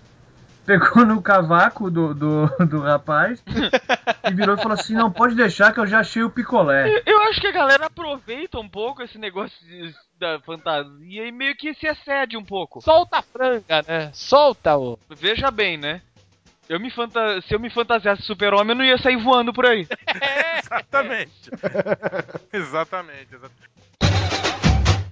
Pegou 0.66 1.06
no 1.06 1.22
cavaco 1.22 1.92
do, 1.92 2.14
do, 2.16 2.48
do 2.68 2.80
rapaz 2.82 3.44
e 4.28 4.34
virou 4.34 4.56
e 4.56 4.62
falou 4.62 4.74
assim: 4.74 4.96
Não, 4.96 5.12
pode 5.12 5.36
deixar 5.36 5.72
que 5.72 5.80
eu 5.80 5.86
já 5.86 6.00
achei 6.00 6.24
o 6.24 6.30
picolé. 6.32 6.90
Eu- 6.90 7.04
Eu 7.06 7.22
acho 7.30 7.40
que 7.40 7.48
a 7.48 7.52
galera 7.52 7.86
aproveita 7.86 8.60
um 8.60 8.68
pouco 8.68 9.04
esse 9.04 9.20
negócio 9.20 9.56
de- 9.68 9.94
da 10.22 10.40
fantasia 10.40 11.28
e 11.28 11.32
meio 11.32 11.56
que 11.56 11.74
se 11.74 11.88
excede 11.88 12.38
um 12.38 12.46
pouco. 12.46 12.80
Solta 12.80 13.18
a 13.18 13.22
franga, 13.24 13.84
né? 13.88 14.12
Solta 14.14 14.78
o. 14.78 15.00
Veja 15.10 15.50
bem, 15.50 15.78
né? 15.78 16.04
Eu 16.70 16.80
me 16.80 16.92
fanta... 16.92 17.42
Se 17.42 17.56
eu 17.56 17.60
me 17.60 17.72
fantasiasse 17.72 18.22
super-homem, 18.22 18.70
eu 18.70 18.76
não 18.76 18.86
ia 18.86 19.00
sair 19.00 19.18
voando 19.18 19.52
por 19.52 19.66
aí. 19.66 19.88
Exatamente. 20.64 21.50
exatamente, 22.54 23.28
exatamente. 23.34 23.72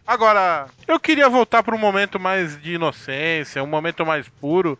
Agora, 0.06 0.68
eu 0.88 1.00
queria 1.00 1.28
voltar 1.28 1.64
para 1.64 1.76
um 1.76 1.80
momento 1.80 2.20
mais 2.20 2.60
de 2.62 2.76
inocência, 2.76 3.64
um 3.64 3.68
momento 3.68 4.06
mais 4.06 4.30
puro, 4.30 4.78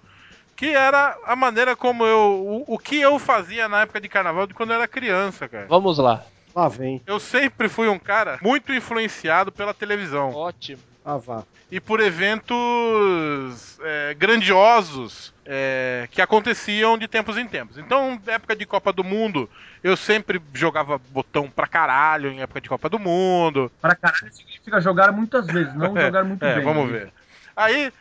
que 0.56 0.68
era 0.68 1.18
a 1.26 1.36
maneira 1.36 1.76
como 1.76 2.06
eu. 2.06 2.64
O, 2.68 2.76
o 2.76 2.78
que 2.78 3.00
eu 3.02 3.20
fazia 3.20 3.68
na 3.68 3.82
época 3.82 4.00
de 4.00 4.08
carnaval 4.08 4.48
de 4.48 4.54
quando 4.54 4.70
eu 4.70 4.78
era 4.78 4.88
criança, 4.88 5.50
cara. 5.50 5.68
Vamos 5.68 5.98
lá. 5.98 6.24
Lá 6.56 6.68
vem. 6.68 7.02
Eu 7.06 7.20
sempre 7.20 7.70
fui 7.70 7.88
um 7.88 8.00
cara 8.00 8.38
muito 8.42 8.74
influenciado 8.74 9.52
pela 9.52 9.74
televisão 9.74 10.34
Ótimo. 10.34 10.82
Ah, 11.06 11.18
vá. 11.18 11.44
e 11.72 11.80
por 11.80 12.00
eventos 12.00 13.80
é, 13.82 14.14
grandiosos 14.16 15.34
é, 15.46 16.08
que 16.12 16.22
aconteciam 16.22 16.98
de 16.98 17.08
tempos 17.08 17.38
em 17.38 17.48
tempos. 17.48 17.78
Então, 17.78 18.20
na 18.26 18.34
época 18.34 18.56
de 18.56 18.66
Copa 18.66 18.92
do 18.94 19.04
Mundo, 19.04 19.50
eu 19.84 19.96
sempre 19.98 20.42
jogava 20.54 21.00
botão 21.10 21.50
pra 21.50 21.68
caralho 21.68 22.30
em 22.32 22.42
época 22.42 22.62
de 22.62 22.70
Copa 22.70 22.90
do 22.90 23.00
Mundo. 23.00 23.72
Pra 23.82 23.96
caralho 23.96 24.32
significa 24.34 24.80
jogar 24.82 25.12
muitas 25.12 25.48
vezes, 25.48 25.74
não 25.76 25.96
jogar 26.00 26.24
muito 26.24 26.44
É, 26.44 26.56
bem. 26.56 26.64
vamos 26.64 26.90
ver. 26.90 27.12
Aí, 27.56 27.92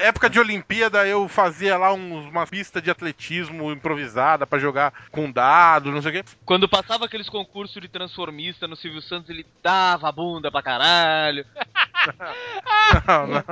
época 0.00 0.28
de 0.28 0.38
Olimpíada, 0.40 1.06
eu 1.06 1.28
fazia 1.28 1.76
lá 1.78 1.92
uns, 1.92 2.26
uma 2.26 2.46
pista 2.46 2.80
de 2.82 2.90
atletismo 2.90 3.70
improvisada 3.72 4.46
pra 4.46 4.58
jogar 4.58 4.92
com 5.10 5.30
dado, 5.30 5.92
não 5.92 6.02
sei 6.02 6.10
o 6.10 6.14
quê. 6.14 6.24
Quando 6.44 6.68
passava 6.68 7.04
aqueles 7.04 7.28
concursos 7.28 7.80
de 7.80 7.88
transformista 7.88 8.66
no 8.66 8.76
Silvio 8.76 9.00
Santos, 9.02 9.30
ele 9.30 9.46
dava 9.62 10.08
a 10.08 10.12
bunda 10.12 10.50
pra 10.50 10.62
caralho. 10.62 11.44
Não, 13.06 13.26
não. 13.28 13.44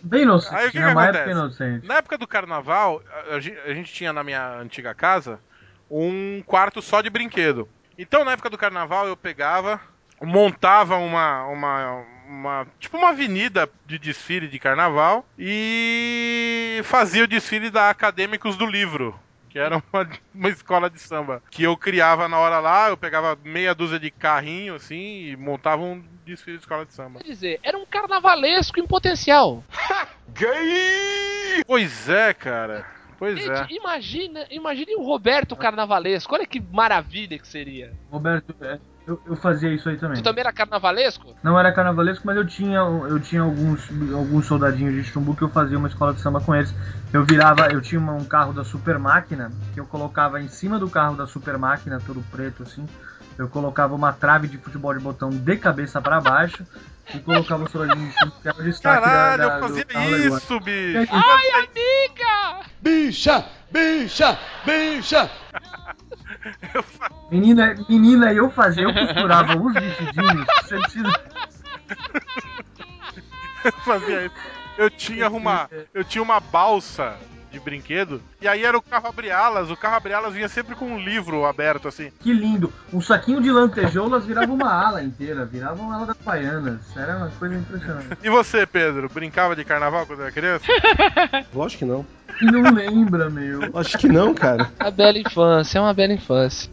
Bem 0.00 0.22
inocente, 0.22 0.54
Aí 0.54 0.68
o 0.68 0.70
que 0.70 0.78
né? 0.78 0.94
que 0.94 0.98
época 1.18 1.30
inocente. 1.30 1.86
Na 1.86 1.94
época 1.96 2.18
do 2.18 2.26
carnaval, 2.28 3.02
a, 3.30 3.34
a 3.34 3.40
gen- 3.40 3.58
a 3.64 3.74
gente 3.74 3.92
tinha 3.92 4.12
na 4.12 4.22
minha 4.22 4.58
antiga 4.58 4.94
casa 4.94 5.40
um 5.90 6.42
quarto 6.46 6.80
só 6.80 7.00
de 7.00 7.10
brinquedo. 7.10 7.68
Então, 7.98 8.24
na 8.24 8.32
época 8.32 8.48
do 8.50 8.58
carnaval, 8.58 9.08
eu 9.08 9.16
pegava, 9.16 9.80
montava 10.22 10.96
uma, 10.96 11.44
uma, 11.46 12.04
uma 12.28 12.66
tipo 12.78 12.96
uma 12.96 13.10
avenida 13.10 13.68
de 13.86 13.98
desfile 13.98 14.48
de 14.48 14.58
carnaval 14.58 15.24
e 15.38 16.80
fazia 16.84 17.24
o 17.24 17.28
desfile 17.28 17.70
da 17.70 17.90
Acadêmicos 17.90 18.56
do 18.56 18.66
Livro. 18.66 19.18
Que 19.48 19.58
era 19.58 19.76
uma, 19.76 20.08
uma 20.34 20.48
escola 20.48 20.90
de 20.90 21.00
samba. 21.00 21.42
Que 21.50 21.62
eu 21.62 21.76
criava 21.76 22.28
na 22.28 22.38
hora 22.38 22.58
lá, 22.58 22.88
eu 22.88 22.96
pegava 22.96 23.38
meia 23.44 23.74
dúzia 23.74 23.98
de 23.98 24.10
carrinho, 24.10 24.74
assim, 24.74 25.28
e 25.28 25.36
montava 25.36 25.82
um 25.82 26.02
desfile 26.24 26.58
de 26.58 26.62
escola 26.62 26.84
de 26.84 26.92
samba. 26.92 27.20
Quer 27.20 27.30
dizer, 27.30 27.60
era 27.62 27.78
um 27.78 27.86
carnavalesco 27.86 28.78
em 28.78 28.86
potencial. 28.86 29.64
Pois 31.66 32.08
é, 32.08 32.34
cara. 32.34 32.84
Pois 33.18 33.38
é. 33.38 33.56
Gente, 33.56 33.74
imagina, 33.74 34.46
imagine 34.50 34.94
o 34.94 35.02
Roberto 35.02 35.56
carnavalesco. 35.56 36.34
Olha 36.34 36.46
que 36.46 36.60
maravilha 36.60 37.38
que 37.38 37.48
seria. 37.48 37.94
Roberto, 38.10 38.54
é, 38.60 38.78
eu, 39.06 39.20
eu 39.26 39.36
fazia 39.36 39.72
isso 39.72 39.88
aí 39.88 39.96
também. 39.96 40.16
Tu 40.16 40.24
também 40.24 40.40
era 40.40 40.52
carnavalesco? 40.52 41.34
Não 41.42 41.58
era 41.58 41.72
carnavalesco, 41.72 42.26
mas 42.26 42.36
eu 42.36 42.46
tinha, 42.46 42.78
eu 42.78 43.20
tinha 43.20 43.42
alguns, 43.42 43.88
alguns 44.12 44.46
soldadinhos 44.46 44.94
de 44.94 45.04
chumbo 45.04 45.36
que 45.36 45.42
eu 45.42 45.48
fazia 45.48 45.78
uma 45.78 45.88
escola 45.88 46.12
de 46.12 46.20
samba 46.20 46.40
com 46.40 46.54
eles. 46.54 46.74
Eu 47.12 47.24
virava, 47.24 47.68
eu 47.68 47.80
tinha 47.80 48.00
uma- 48.00 48.14
um 48.14 48.24
carro 48.24 48.52
da 48.52 48.64
super 48.64 48.98
máquina 48.98 49.52
que 49.72 49.78
eu 49.80 49.86
colocava 49.86 50.40
em 50.40 50.48
cima 50.48 50.78
do 50.78 50.90
carro 50.90 51.14
da 51.16 51.26
super 51.26 51.56
máquina, 51.56 52.00
todo 52.04 52.20
preto 52.32 52.64
assim. 52.64 52.84
Eu 53.38 53.48
colocava 53.48 53.94
uma 53.94 54.12
trave 54.12 54.48
de 54.48 54.58
futebol 54.58 54.92
de 54.94 55.00
botão 55.00 55.30
de 55.30 55.56
cabeça 55.56 56.00
pra 56.00 56.20
baixo 56.20 56.66
e 57.14 57.18
colocava 57.20 57.64
o 57.64 57.70
soldadinho 57.70 58.08
de 58.08 58.18
chumbo 58.18 58.32
que 58.42 58.48
era 58.48 58.58
o 58.58 58.62
destaque 58.62 59.04
Caralho, 59.04 59.38
da, 59.38 59.46
da, 59.48 59.54
eu 59.54 59.60
fazia 59.60 60.26
isso, 60.26 60.60
bicho. 60.60 61.12
Ai, 61.12 61.50
amiga! 61.64 62.66
Bicha! 62.80 63.44
Bicha! 63.70 64.38
Bicha! 64.64 65.30
Menina, 67.30 67.74
menina, 67.88 68.32
eu 68.32 68.50
fazia, 68.50 68.84
eu 68.84 68.94
costurava 68.94 69.56
os 69.56 69.74
vestidinhos. 69.74 70.46
Você 70.62 70.78
precisa. 70.78 71.20
Eu 73.64 73.72
fazia 73.84 74.26
isso. 74.26 74.34
Eu 74.78 74.90
tinha 74.90 75.28
uma, 75.28 75.70
eu 75.92 76.04
tinha 76.04 76.22
uma 76.22 76.38
balsa 76.38 77.16
de 77.56 77.60
brinquedo 77.60 78.20
e 78.40 78.46
aí 78.46 78.64
era 78.64 78.76
o 78.76 78.82
carro 78.82 79.08
abre 79.08 79.30
alas. 79.30 79.70
O 79.70 79.76
carro 79.76 79.96
abre 79.96 80.12
alas 80.12 80.34
vinha 80.34 80.48
sempre 80.48 80.74
com 80.74 80.84
um 80.86 80.98
livro 80.98 81.46
aberto 81.46 81.88
assim. 81.88 82.12
Que 82.20 82.32
lindo! 82.32 82.72
Um 82.92 83.00
saquinho 83.00 83.40
de 83.40 83.50
lantejoulas 83.50 84.24
virava 84.24 84.52
uma 84.52 84.70
ala 84.70 85.02
inteira, 85.02 85.44
virava 85.44 85.80
uma 85.82 85.96
ala 85.96 86.06
das 86.06 86.16
baianas. 86.18 86.80
Era 86.94 87.16
uma 87.16 87.30
coisa 87.30 87.54
impressionante. 87.54 88.18
E 88.22 88.28
você, 88.28 88.66
Pedro, 88.66 89.08
brincava 89.08 89.56
de 89.56 89.64
carnaval 89.64 90.06
quando 90.06 90.22
era 90.22 90.32
criança? 90.32 90.66
Lógico 91.54 91.80
que 91.80 91.84
não. 91.86 92.06
E 92.42 92.44
não 92.44 92.74
lembra, 92.74 93.30
meu. 93.30 93.60
Acho 93.74 93.96
que 93.96 94.08
não, 94.08 94.34
cara. 94.34 94.70
A 94.78 94.90
bela 94.90 95.18
infância, 95.18 95.78
é 95.78 95.80
uma 95.80 95.94
bela 95.94 96.12
infância. 96.12 96.70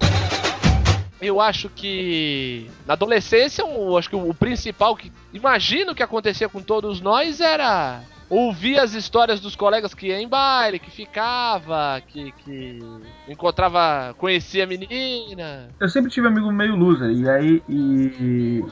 Eu 1.21 1.39
acho 1.39 1.69
que 1.69 2.69
na 2.85 2.93
adolescência, 2.93 3.61
eu 3.61 3.97
acho 3.97 4.09
que 4.09 4.15
o 4.15 4.33
principal 4.33 4.93
que 4.97 5.09
imagino 5.33 5.95
que 5.95 6.03
acontecia 6.03 6.49
com 6.49 6.61
todos 6.61 6.99
nós 6.99 7.39
era 7.39 8.01
ouvir 8.33 8.79
as 8.79 8.93
histórias 8.93 9.39
dos 9.39 9.55
colegas 9.55 9.93
que 9.93 10.07
ia 10.07 10.19
em 10.19 10.27
baile, 10.27 10.79
que 10.79 10.89
ficava, 10.89 12.01
que, 12.07 12.31
que 12.43 12.79
encontrava, 13.27 14.13
conhecia 14.17 14.63
a 14.63 14.67
menina. 14.67 15.69
Eu 15.79 15.87
sempre 15.87 16.09
tive 16.09 16.27
amigo 16.27 16.51
meio 16.51 16.75
loser, 16.75 17.11
e 17.11 17.29
aí 17.29 17.63
e, 17.69 18.63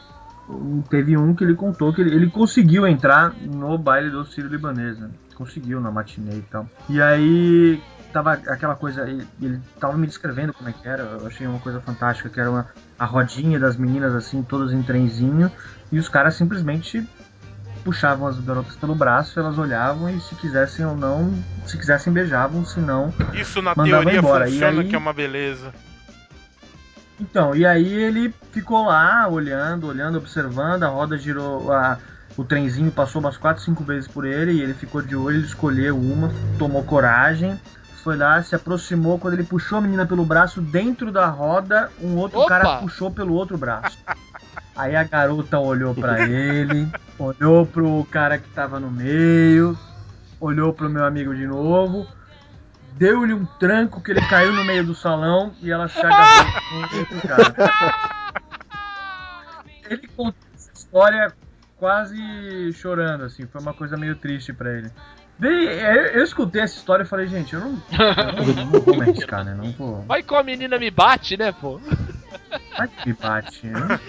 teve 0.89 1.15
um 1.15 1.35
que 1.35 1.43
ele 1.43 1.53
contou 1.53 1.93
que 1.93 2.01
ele, 2.01 2.15
ele 2.15 2.29
conseguiu 2.29 2.87
entrar 2.87 3.33
no 3.35 3.77
baile 3.77 4.09
do 4.09 4.25
Sírio 4.25 4.49
Libanês, 4.49 4.97
né? 4.97 5.09
Conseguiu 5.35 5.79
na 5.79 5.91
matinê 5.91 6.37
e 6.37 6.41
tal. 6.41 6.67
E 6.89 7.01
aí 7.01 7.81
tava 8.11 8.33
aquela 8.33 8.75
coisa, 8.75 9.07
ele, 9.07 9.25
ele 9.41 9.61
tava 9.79 9.95
me 9.95 10.07
descrevendo 10.07 10.53
como 10.53 10.69
é 10.69 10.73
que 10.73 10.87
era, 10.87 11.03
eu 11.03 11.27
achei 11.27 11.45
uma 11.47 11.59
coisa 11.59 11.79
fantástica, 11.79 12.29
que 12.29 12.39
era 12.39 12.49
uma, 12.49 12.67
a 12.97 13.05
rodinha 13.05 13.59
das 13.59 13.77
meninas 13.77 14.13
assim, 14.15 14.43
todas 14.43 14.73
em 14.73 14.81
trenzinho, 14.81 15.51
e 15.91 15.99
os 15.99 16.09
caras 16.09 16.35
simplesmente 16.35 17.07
puxavam 17.83 18.27
as 18.27 18.39
garotas 18.39 18.75
pelo 18.75 18.93
braço, 18.95 19.39
elas 19.39 19.57
olhavam 19.57 20.09
e 20.09 20.19
se 20.21 20.35
quisessem 20.35 20.85
ou 20.85 20.95
não, 20.95 21.33
se 21.65 21.77
quisessem 21.77 22.11
beijavam, 22.13 22.65
se 22.65 22.79
não 22.79 23.13
Isso 23.33 23.61
na 23.61 23.73
teoria 23.75 24.17
embora, 24.19 24.47
e 24.47 24.51
funciona, 24.51 24.81
aí- 24.81 24.87
que 24.87 24.95
é 24.95 24.97
uma 24.97 25.13
beleza. 25.13 25.73
Então, 27.19 27.55
e 27.55 27.65
aí 27.65 27.91
ele 27.93 28.33
ficou 28.51 28.85
lá 28.87 29.27
olhando, 29.27 29.87
olhando, 29.87 30.17
observando, 30.17 30.83
a 30.83 30.87
roda 30.87 31.17
girou, 31.17 31.71
a, 31.71 31.97
o 32.35 32.43
trenzinho 32.43 32.91
passou 32.91 33.21
umas 33.21 33.37
4, 33.37 33.63
5 33.63 33.83
vezes 33.83 34.07
por 34.07 34.25
ele 34.25 34.53
e 34.53 34.61
ele 34.61 34.73
ficou 34.73 35.01
de 35.01 35.15
olho, 35.15 35.37
ele 35.37 35.45
escolheu 35.45 35.95
uma, 35.97 36.31
tomou 36.57 36.83
coragem, 36.83 37.59
foi 38.03 38.17
lá, 38.17 38.41
se 38.41 38.55
aproximou, 38.55 39.19
quando 39.19 39.35
ele 39.35 39.43
puxou 39.43 39.77
a 39.77 39.81
menina 39.81 40.05
pelo 40.07 40.25
braço, 40.25 40.59
dentro 40.61 41.11
da 41.11 41.27
roda, 41.27 41.91
um 42.01 42.15
outro 42.15 42.39
Opa! 42.39 42.49
cara 42.49 42.77
puxou 42.79 43.11
pelo 43.11 43.35
outro 43.35 43.55
braço. 43.57 43.95
Aí 44.81 44.95
a 44.95 45.03
garota 45.03 45.59
olhou 45.59 45.93
pra 45.93 46.27
ele, 46.27 46.91
olhou 47.19 47.67
pro 47.67 48.03
cara 48.09 48.39
que 48.39 48.49
tava 48.49 48.79
no 48.79 48.89
meio, 48.89 49.77
olhou 50.39 50.73
pro 50.73 50.89
meu 50.89 51.05
amigo 51.05 51.35
de 51.35 51.45
novo, 51.45 52.07
deu-lhe 52.93 53.31
um 53.31 53.45
tranco 53.45 54.01
que 54.01 54.09
ele 54.09 54.27
caiu 54.27 54.51
no 54.51 54.63
meio 54.63 54.83
do 54.83 54.95
salão 54.95 55.53
e 55.61 55.69
ela 55.69 55.87
se 55.87 55.99
agarrou 55.99 56.51
com 56.67 56.97
outro 56.97 57.27
cara. 57.27 57.55
Ele 59.87 60.07
contou 60.07 60.49
essa 60.55 60.71
história 60.73 61.31
quase 61.77 62.73
chorando, 62.73 63.25
assim, 63.25 63.45
foi 63.45 63.61
uma 63.61 63.75
coisa 63.75 63.95
meio 63.95 64.15
triste 64.15 64.51
pra 64.51 64.73
ele. 64.73 64.91
Daí, 65.41 65.65
eu, 65.65 66.03
eu 66.19 66.23
escutei 66.23 66.61
essa 66.61 66.77
história 66.77 67.01
e 67.03 67.07
falei, 67.07 67.25
gente, 67.27 67.53
eu 67.55 67.59
não, 67.61 67.69
eu 67.71 68.55
não, 68.55 68.65
não 68.67 68.79
vou 68.81 68.95
me 68.95 69.01
arriscar, 69.09 69.43
né? 69.43 69.55
Não 69.55 69.71
vou. 69.71 70.01
Vai 70.03 70.21
com 70.21 70.35
a 70.35 70.43
menina 70.43 70.77
me 70.77 70.91
bate, 70.91 71.35
né, 71.35 71.51
pô? 71.51 71.79
Vai 72.77 72.87
que 72.87 73.09
me 73.09 73.13
bate. 73.19 73.65
né? 73.65 73.99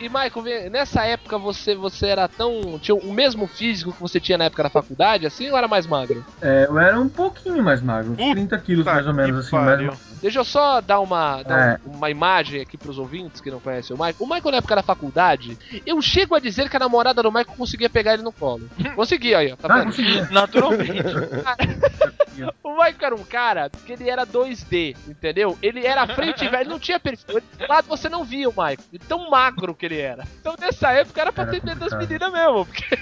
E, 0.00 0.06
e 0.06 0.08
Michael, 0.08 0.70
nessa 0.70 1.04
época 1.04 1.36
você, 1.38 1.74
você 1.74 2.06
era 2.06 2.26
tão. 2.26 2.78
tinha 2.78 2.94
o 2.94 3.12
mesmo 3.12 3.46
físico 3.46 3.92
que 3.92 4.00
você 4.00 4.18
tinha 4.18 4.38
na 4.38 4.44
época 4.44 4.62
da 4.62 4.70
faculdade, 4.70 5.26
assim, 5.26 5.50
ou 5.50 5.56
era 5.58 5.68
mais 5.68 5.86
magro? 5.86 6.24
É, 6.40 6.66
eu 6.68 6.78
era 6.78 6.98
um 6.98 7.08
pouquinho 7.08 7.62
mais 7.62 7.82
magro, 7.82 8.12
uns 8.12 8.16
Puta 8.16 8.32
30 8.32 8.58
quilos 8.58 8.84
mais 8.86 9.06
ou 9.06 9.12
menos, 9.14 9.46
assim, 9.46 9.56
mais. 9.56 9.98
Deixa 10.20 10.38
eu 10.40 10.44
só 10.44 10.80
dar 10.82 11.00
uma, 11.00 11.42
dar 11.42 11.58
É. 11.58 11.78
um- 11.88 11.96
uma 11.96 12.10
imagem 12.10 12.60
aqui 12.60 12.76
pros 12.76 12.98
ouvintes 12.98 13.40
que 13.40 13.50
não 13.50 13.58
conhecem 13.60 13.94
o 13.94 13.98
Michael. 13.98 14.16
O 14.18 14.26
Michael, 14.26 14.50
na 14.52 14.56
época 14.58 14.76
da 14.76 14.82
faculdade, 14.82 15.58
eu 15.86 16.00
chego 16.02 16.34
a 16.34 16.40
dizer 16.40 16.68
que 16.68 16.76
a 16.76 16.80
namorada 16.80 17.22
do 17.22 17.30
Michael 17.32 17.56
conseguia 17.56 17.88
pegar 17.88 18.14
ele 18.14 18.22
no 18.22 18.32
colo. 18.32 18.68
Conseguia 18.94 19.38
aí, 19.38 19.52
ó, 19.52 19.56
tá 19.56 19.68
Ah, 19.70 19.78
vendo? 19.78 19.86
conseguia. 19.86 20.28
O 22.62 22.70
Michael 22.70 22.96
era 23.02 23.14
um 23.14 23.24
cara 23.24 23.70
que 23.84 23.92
ele 23.92 24.08
era 24.08 24.24
2D, 24.26 24.96
entendeu? 25.06 25.58
Ele 25.60 25.84
era 25.84 26.06
frente 26.06 26.44
e 26.44 26.48
velho, 26.48 26.70
não 26.70 26.78
tinha 26.78 26.98
perfil. 26.98 27.42
Lado 27.68 27.88
você 27.88 28.08
não 28.08 28.24
via 28.24 28.48
o 28.48 28.52
Michael, 28.52 28.78
tão 29.08 29.28
magro 29.28 29.74
que 29.74 29.84
ele 29.84 29.98
era. 29.98 30.24
Então 30.40 30.54
nessa 30.58 30.92
época 30.92 31.20
era 31.20 31.32
pra 31.32 31.42
Era 31.44 31.52
ter 31.52 31.64
medo 31.64 31.80
das 31.80 31.92
meninas 31.98 32.32
mesmo, 32.32 32.64
porque 32.64 32.98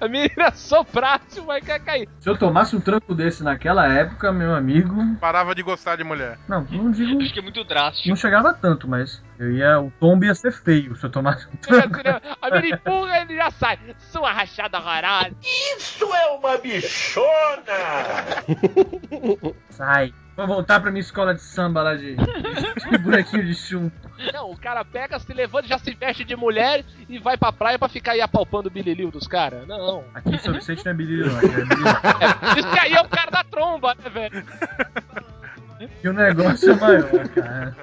a 0.00 0.08
menina 0.08 0.52
soprasse 0.52 1.40
ia 1.40 1.78
cair. 1.80 2.08
Se 2.20 2.28
eu 2.28 2.36
tomasse 2.36 2.74
um 2.76 2.80
tranco 2.80 3.14
desse 3.14 3.42
naquela 3.42 3.86
época, 3.86 4.32
meu 4.32 4.54
amigo. 4.54 5.16
Parava 5.20 5.54
de 5.54 5.62
gostar 5.62 5.96
de 5.96 6.04
mulher. 6.04 6.38
Não, 6.48 6.62
não 6.70 6.90
digo. 6.90 7.20
Acho 7.20 7.32
que 7.32 7.38
é 7.38 7.42
muito 7.42 7.64
drástico. 7.64 8.08
Não 8.08 8.16
chegava 8.16 8.52
tanto, 8.54 8.88
mas 8.88 9.22
eu 9.38 9.52
ia. 9.52 9.80
O 9.80 9.90
tombo 10.00 10.24
ia 10.24 10.34
ser 10.34 10.52
feio 10.52 10.96
se 10.96 11.04
eu 11.04 11.10
tomasse 11.10 11.46
um 11.46 11.56
tranco. 11.56 12.00
A 12.40 12.50
menina 12.50 12.76
empurra 12.76 13.20
ele 13.20 13.36
já 13.36 13.50
sai. 13.50 13.78
Sua 13.98 14.32
rachada 14.32 14.78
horrorosa. 14.78 15.30
Isso 15.76 16.04
é 16.14 16.26
uma 16.32 16.56
bichona! 16.58 17.22
Sai. 19.70 20.12
Vou 20.36 20.46
voltar 20.46 20.80
pra 20.80 20.90
minha 20.90 21.00
escola 21.00 21.34
de 21.34 21.42
samba 21.42 21.82
lá 21.82 21.94
de, 21.96 22.14
de 22.14 22.98
bonequinho 22.98 23.44
de 23.44 23.54
chumbo. 23.54 23.92
Não, 24.32 24.50
o 24.50 24.56
cara 24.56 24.84
pega, 24.84 25.18
se 25.18 25.32
levanta, 25.32 25.68
já 25.68 25.78
se 25.78 25.94
veste 25.94 26.24
de 26.24 26.34
mulher 26.34 26.84
e 27.08 27.18
vai 27.18 27.36
pra 27.36 27.52
praia 27.52 27.78
pra 27.78 27.88
ficar 27.88 28.12
aí 28.12 28.20
apalpando 28.20 28.68
o 28.68 28.70
bililio 28.70 29.10
dos 29.10 29.28
caras. 29.28 29.66
Não. 29.66 30.04
Aqui 30.12 30.34
em 30.34 30.38
São 30.38 30.52
Vicente 30.52 30.84
não 30.84 30.92
é 30.92 30.94
não. 30.94 31.36
Aqui 31.38 31.46
é 31.46 31.64
bilhete. 31.64 32.58
Isso 32.58 32.70
que 32.70 32.78
aí 32.80 32.92
é 32.92 33.00
o 33.00 33.08
cara 33.08 33.30
da 33.30 33.44
tromba, 33.44 33.94
né, 33.94 34.10
velho? 34.10 34.44
E 36.02 36.08
o 36.08 36.12
negócio 36.12 36.72
é 36.72 36.74
maior, 36.74 37.28
cara. 37.28 37.76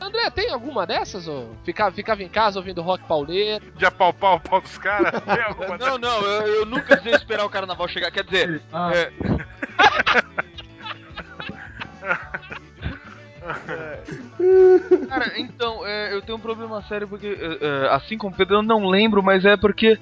André, 0.00 0.30
tem 0.30 0.50
alguma 0.50 0.86
dessas? 0.86 1.28
Ou 1.28 1.54
ficava, 1.64 1.92
ficava 1.92 2.22
em 2.22 2.28
casa 2.28 2.58
ouvindo 2.58 2.82
rock 2.82 3.04
pauleiro? 3.04 3.70
De 3.76 3.84
apalpar 3.84 4.34
o 4.34 4.40
pau 4.40 4.60
dos 4.60 4.78
caras. 4.78 5.20
Tem 5.22 5.42
alguma 5.44 5.76
Não, 5.78 5.98
não, 5.98 6.20
eu, 6.22 6.46
eu 6.54 6.66
nunca 6.66 7.00
sei 7.00 7.12
esperar 7.14 7.44
o 7.44 7.50
carnaval 7.50 7.86
chegar. 7.88 8.10
Quer 8.10 8.24
dizer, 8.24 8.62
ah, 8.72 8.90
é, 8.94 9.12
Cara, 15.08 15.32
então, 15.38 15.86
é, 15.86 16.14
eu 16.14 16.22
tenho 16.22 16.38
um 16.38 16.40
problema 16.40 16.82
sério 16.82 17.08
porque, 17.08 17.26
é, 17.26 17.58
é, 17.60 17.88
assim 17.90 18.16
como 18.16 18.32
o 18.32 18.36
Pedro, 18.36 18.56
eu 18.56 18.62
não 18.62 18.86
lembro, 18.86 19.22
mas 19.22 19.44
é 19.44 19.56
porque 19.56 19.98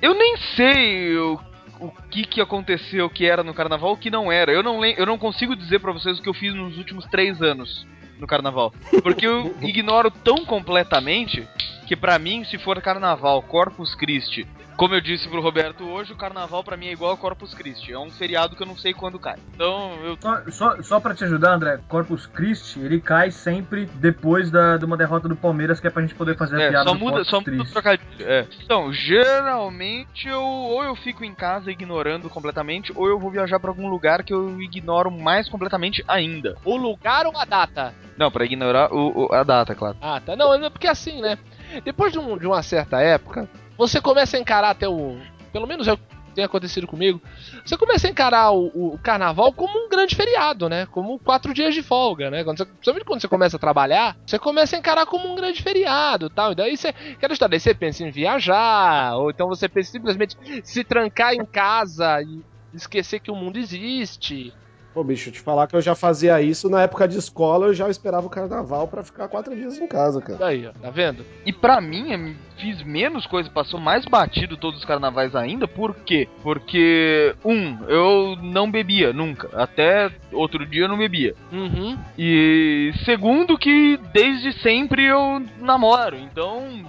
eu 0.00 0.14
nem 0.14 0.36
sei 0.56 1.16
o, 1.16 1.40
o 1.80 1.90
que 2.10 2.24
que 2.24 2.40
aconteceu 2.40 3.08
que 3.10 3.26
era 3.26 3.42
no 3.42 3.54
carnaval 3.54 3.92
o 3.92 3.96
que 3.96 4.10
não 4.10 4.30
era. 4.30 4.52
Eu 4.52 4.62
não, 4.62 4.84
eu 4.84 5.06
não 5.06 5.18
consigo 5.18 5.56
dizer 5.56 5.80
pra 5.80 5.92
vocês 5.92 6.18
o 6.18 6.22
que 6.22 6.28
eu 6.28 6.34
fiz 6.34 6.54
nos 6.54 6.78
últimos 6.78 7.04
três 7.06 7.42
anos 7.42 7.86
no 8.18 8.26
carnaval. 8.26 8.72
Porque 9.02 9.26
eu 9.26 9.54
ignoro 9.62 10.10
tão 10.10 10.44
completamente 10.44 11.46
que 11.86 11.96
pra 11.96 12.18
mim, 12.18 12.44
se 12.44 12.58
for 12.58 12.80
carnaval, 12.80 13.42
Corpus 13.42 13.94
Christi, 13.94 14.46
como 14.76 14.94
eu 14.94 15.00
disse 15.00 15.28
pro 15.28 15.40
Roberto 15.40 15.84
hoje, 15.84 16.12
o 16.12 16.16
carnaval 16.16 16.62
pra 16.64 16.76
mim 16.76 16.86
é 16.86 16.92
igual 16.92 17.12
ao 17.12 17.16
Corpus 17.16 17.54
Christi. 17.54 17.92
É 17.92 17.98
um 17.98 18.10
feriado 18.10 18.56
que 18.56 18.62
eu 18.62 18.66
não 18.66 18.76
sei 18.76 18.92
quando 18.92 19.18
cai. 19.18 19.36
Então, 19.54 19.92
eu 20.02 20.16
Só, 20.20 20.42
só, 20.50 20.82
só 20.82 21.00
pra 21.00 21.14
te 21.14 21.24
ajudar, 21.24 21.54
André, 21.54 21.78
Corpus 21.88 22.26
Christi, 22.26 22.80
ele 22.80 23.00
cai 23.00 23.30
sempre 23.30 23.86
depois 23.94 24.50
da, 24.50 24.76
de 24.76 24.84
uma 24.84 24.96
derrota 24.96 25.28
do 25.28 25.36
Palmeiras, 25.36 25.80
que 25.80 25.86
é 25.86 25.90
pra 25.90 26.02
gente 26.02 26.14
poder 26.14 26.36
fazer 26.36 26.56
a 26.56 26.62
É, 26.64 26.68
piada 26.70 26.88
só 26.88 26.94
do 26.94 26.98
muda, 26.98 27.12
Corpus 27.24 27.28
só 27.30 27.40
muda 27.40 27.62
o 27.62 27.66
trocadilho. 27.72 28.04
É. 28.20 28.46
Então, 28.62 28.92
geralmente 28.92 30.28
eu 30.28 30.40
ou 30.42 30.82
eu 30.82 30.94
fico 30.96 31.24
em 31.24 31.34
casa 31.34 31.70
ignorando 31.70 32.28
completamente, 32.30 32.92
ou 32.96 33.08
eu 33.08 33.18
vou 33.18 33.30
viajar 33.30 33.58
pra 33.60 33.70
algum 33.70 33.88
lugar 33.88 34.22
que 34.22 34.32
eu 34.34 34.60
ignoro 34.60 35.10
mais 35.10 35.48
completamente 35.48 36.04
ainda. 36.08 36.56
O 36.64 36.76
lugar 36.76 37.26
ou 37.26 37.36
a 37.36 37.44
data? 37.44 37.94
Não, 38.16 38.30
pra 38.30 38.44
ignorar 38.44 38.92
o, 38.92 39.26
o- 39.26 39.32
a 39.34 39.42
data, 39.42 39.74
claro. 39.74 39.96
Ah, 40.00 40.20
tá. 40.20 40.36
Não, 40.36 40.54
é 40.54 40.70
porque 40.70 40.86
assim, 40.86 41.20
né? 41.20 41.36
Depois 41.84 42.12
de, 42.12 42.18
um- 42.18 42.38
de 42.38 42.46
uma 42.46 42.62
certa 42.62 43.00
época, 43.00 43.48
você 43.76 44.00
começa 44.00 44.36
a 44.36 44.40
encarar 44.40 44.70
até 44.70 44.88
o. 44.88 45.18
Pelo 45.52 45.66
menos 45.66 45.86
é 45.86 45.92
o 45.92 45.96
que 45.96 46.04
tem 46.34 46.44
acontecido 46.44 46.86
comigo. 46.86 47.20
Você 47.64 47.76
começa 47.76 48.06
a 48.06 48.10
encarar 48.10 48.50
o, 48.50 48.94
o 48.94 48.98
carnaval 48.98 49.52
como 49.52 49.78
um 49.78 49.88
grande 49.88 50.16
feriado, 50.16 50.68
né? 50.68 50.86
Como 50.86 51.18
quatro 51.18 51.54
dias 51.54 51.74
de 51.74 51.82
folga, 51.82 52.30
né? 52.30 52.42
Quando 52.44 52.58
você, 52.58 52.64
principalmente 52.64 53.04
quando 53.04 53.20
você 53.20 53.28
começa 53.28 53.56
a 53.56 53.60
trabalhar, 53.60 54.16
você 54.26 54.38
começa 54.38 54.76
a 54.76 54.78
encarar 54.78 55.06
como 55.06 55.30
um 55.30 55.34
grande 55.34 55.62
feriado 55.62 56.28
tal. 56.28 56.52
E 56.52 56.54
daí 56.54 56.76
você. 56.76 56.88
Aquela 56.88 57.32
história, 57.32 57.50
daí 57.50 57.60
você 57.60 57.74
pensa 57.74 58.04
em 58.04 58.10
viajar, 58.10 59.16
ou 59.16 59.30
então 59.30 59.48
você 59.48 59.68
pensa 59.68 59.92
simplesmente 59.92 60.36
se 60.62 60.82
trancar 60.84 61.34
em 61.34 61.44
casa 61.44 62.20
e 62.22 62.42
esquecer 62.74 63.20
que 63.20 63.30
o 63.30 63.36
mundo 63.36 63.56
existe. 63.56 64.52
Pô, 64.94 65.02
bicho, 65.02 65.32
te 65.32 65.40
falar 65.40 65.66
que 65.66 65.74
eu 65.74 65.80
já 65.80 65.94
fazia 65.96 66.40
isso 66.40 66.70
na 66.70 66.82
época 66.82 67.08
de 67.08 67.18
escola, 67.18 67.66
eu 67.66 67.74
já 67.74 67.88
esperava 67.90 68.26
o 68.26 68.30
carnaval 68.30 68.86
pra 68.86 69.02
ficar 69.02 69.26
quatro 69.26 69.54
dias 69.54 69.76
em 69.76 69.88
casa, 69.88 70.20
cara. 70.22 70.38
Daí, 70.38 70.68
ó, 70.68 70.72
tá 70.72 70.88
vendo? 70.88 71.26
E 71.44 71.52
pra 71.52 71.80
mim, 71.80 72.12
eu 72.12 72.34
fiz 72.58 72.80
menos 72.84 73.26
coisa, 73.26 73.50
passou 73.50 73.80
mais 73.80 74.04
batido 74.04 74.56
todos 74.56 74.78
os 74.78 74.84
carnavais 74.86 75.34
ainda, 75.34 75.66
por 75.66 75.96
quê? 75.96 76.28
Porque, 76.44 77.34
um, 77.44 77.76
eu 77.88 78.36
não 78.40 78.70
bebia 78.70 79.12
nunca. 79.12 79.50
Até 79.60 80.12
outro 80.32 80.64
dia 80.64 80.82
eu 80.82 80.88
não 80.88 80.96
bebia. 80.96 81.34
Uhum. 81.50 81.98
E 82.16 82.92
segundo 83.04 83.58
que 83.58 83.98
desde 84.12 84.52
sempre 84.62 85.04
eu 85.06 85.42
namoro, 85.58 86.16
então 86.16 86.84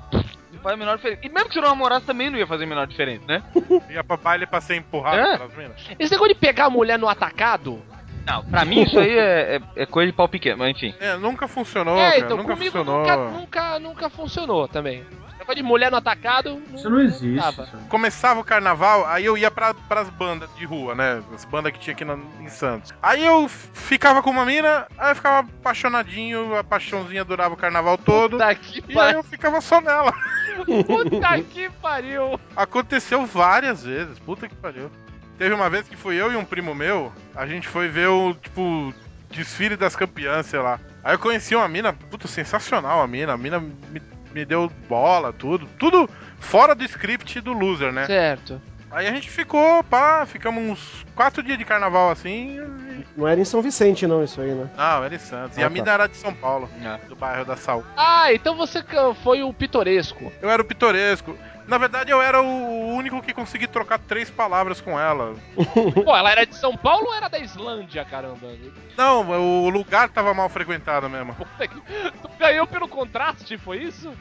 faz 0.61 0.73
a 0.73 0.77
menor 0.77 0.95
diferença. 0.97 1.21
E 1.23 1.29
mesmo 1.29 1.47
que 1.49 1.53
você 1.53 1.61
não 1.61 1.69
namorasse 1.69 2.05
também 2.07 2.29
não 2.29 2.39
ia 2.39 2.47
fazer 2.47 2.63
a 2.63 2.67
menor 2.67 2.87
diferença, 2.87 3.23
né? 3.27 3.43
Ia 3.91 4.03
pra 4.03 4.17
baile 4.17 4.47
pra 4.47 4.59
ser 4.59 4.75
empurrado 4.77 5.17
É? 5.19 5.37
pelas 5.37 5.55
minas. 5.55 5.75
Esse 5.99 6.11
negócio 6.11 6.33
de 6.33 6.39
pegar 6.39 6.65
a 6.65 6.69
mulher 6.71 6.97
no 6.97 7.07
atacado. 7.07 7.79
Não, 8.25 8.43
pra 8.43 8.65
mim 8.65 8.81
isso 8.83 8.97
aí 8.99 9.17
é, 9.17 9.55
é- 9.75 9.83
é 9.83 9.85
coisa 9.85 10.11
de 10.11 10.15
pau 10.17 10.27
pequeno, 10.27 10.57
mas 10.59 10.71
enfim. 10.75 10.93
É, 10.99 11.15
nunca 11.17 11.47
funcionou, 11.47 11.97
é, 11.97 12.05
cara. 12.11 12.17
então 12.19 12.37
nunca 12.37 12.53
comigo 12.53 12.71
funcionou. 12.77 12.99
nunca, 13.01 13.17
nunca, 13.17 13.79
nunca 13.79 14.09
funcionou 14.09 14.67
também. 14.67 15.05
Negócio 15.37 15.55
de 15.57 15.63
mulher 15.63 15.91
no 15.91 15.97
atacado. 15.97 16.59
Isso 16.73 16.89
não 16.89 16.99
existe. 16.99 17.37
isso. 17.37 17.67
Começava 17.87 18.39
o 18.39 18.43
carnaval, 18.43 19.05
aí 19.05 19.25
eu 19.25 19.37
ia 19.37 19.51
pra, 19.51 19.75
pras 19.75 20.09
bandas 20.09 20.49
de 20.55 20.65
rua, 20.65 20.95
né? 20.95 21.21
As 21.35 21.45
bandas 21.45 21.71
que 21.71 21.77
tinha 21.77 21.93
aqui 21.93 22.03
na- 22.03 22.17
em 22.39 22.47
Santos. 22.47 22.91
Aí 23.03 23.23
eu 23.23 23.47
ficava 23.47 24.23
com 24.23 24.31
uma 24.31 24.43
mina, 24.43 24.87
aí 24.97 25.11
eu 25.11 25.15
ficava 25.15 25.47
apaixonadinho, 25.47 26.55
a 26.55 26.63
paixãozinha 26.63 27.23
durava 27.23 27.53
o 27.53 27.57
carnaval 27.57 27.95
todo. 27.95 28.31
Puta 28.31 28.55
que 28.55 28.79
E 28.79 28.83
aí 28.87 28.93
pariu. 28.95 29.17
eu 29.19 29.23
ficava 29.23 29.61
só 29.61 29.79
nela. 29.79 30.11
Puta 30.87 31.41
que 31.43 31.69
pariu. 31.69 32.39
Aconteceu 32.55 33.23
várias 33.25 33.83
vezes, 33.83 34.17
puta 34.17 34.47
que 34.47 34.55
pariu. 34.55 34.89
Teve 35.37 35.53
uma 35.53 35.69
vez 35.69 35.87
que 35.87 35.95
fui 35.95 36.15
eu 36.15 36.31
e 36.31 36.35
um 36.35 36.45
primo 36.45 36.73
meu, 36.73 37.11
a 37.35 37.45
gente 37.45 37.67
foi 37.67 37.87
ver 37.89 38.07
o, 38.07 38.33
tipo, 38.33 38.93
desfile 39.29 39.75
das 39.75 39.95
campeãs, 39.95 40.45
sei 40.45 40.59
lá. 40.59 40.79
Aí 41.03 41.13
eu 41.15 41.19
conheci 41.19 41.55
uma 41.55 41.67
mina, 41.67 41.91
puta, 41.91 42.27
sensacional 42.27 43.01
a 43.01 43.07
mina. 43.07 43.33
A 43.33 43.37
mina 43.37 43.59
me, 43.59 44.01
me 44.33 44.45
deu 44.45 44.71
bola, 44.87 45.33
tudo. 45.33 45.67
Tudo 45.77 46.09
fora 46.39 46.73
do 46.73 46.83
script 46.85 47.41
do 47.41 47.51
loser, 47.53 47.91
né? 47.91 48.05
Certo. 48.05 48.61
Aí 48.89 49.07
a 49.07 49.11
gente 49.11 49.29
ficou, 49.29 49.83
pá, 49.83 50.25
ficamos 50.25 50.63
uns 50.63 51.05
quatro 51.13 51.43
dias 51.43 51.57
de 51.57 51.65
carnaval 51.65 52.11
assim. 52.11 52.57
e- 52.57 53.05
Não 53.17 53.27
era 53.27 53.39
em 53.39 53.43
São 53.43 53.61
Vicente, 53.61 54.07
não, 54.07 54.23
isso 54.23 54.39
aí, 54.39 54.51
né? 54.51 54.69
Não, 54.77 55.03
era 55.03 55.13
em 55.13 55.19
Santos. 55.19 55.57
E 55.57 55.61
Ah, 55.61 55.65
a 55.65 55.69
tá. 55.69 55.73
mina 55.73 55.91
era 55.91 56.07
de 56.07 56.15
São 56.15 56.33
Paulo, 56.33 56.69
É. 56.81 56.97
do 57.09 57.15
bairro 57.15 57.43
da 57.43 57.57
Sal. 57.57 57.83
Ah, 57.97 58.31
então 58.33 58.55
você 58.55 58.81
foi 59.21 59.43
o 59.43 59.53
pitoresco. 59.53 60.31
Eu 60.41 60.49
era 60.49 60.61
o 60.61 60.65
pitoresco. 60.65 61.37
Na 61.67 61.77
verdade, 61.77 62.11
eu 62.11 62.21
era 62.21 62.41
o 62.41 62.93
único 62.93 63.21
que 63.21 63.33
consegui 63.33 63.67
trocar 63.67 63.97
três 63.97 64.29
palavras 64.29 64.79
com 64.79 64.99
ela. 64.99 65.33
Pô, 66.05 66.15
ela 66.15 66.31
era 66.31 66.45
de 66.45 66.55
São 66.55 66.77
Paulo 66.77 67.07
ou 67.07 67.13
era 67.13 67.27
da 67.27 67.39
Islândia, 67.39 68.05
caramba? 68.05 68.47
Não, 68.95 69.65
o 69.65 69.69
lugar 69.69 70.09
tava 70.09 70.33
mal 70.33 70.47
frequentado 70.49 71.09
mesmo. 71.09 71.33
Puta 71.33 71.67
que... 71.67 71.75
Tu 72.21 72.29
ganhou 72.37 72.67
pelo 72.67 72.87
contraste, 72.87 73.57
foi 73.57 73.83
isso? 73.83 74.13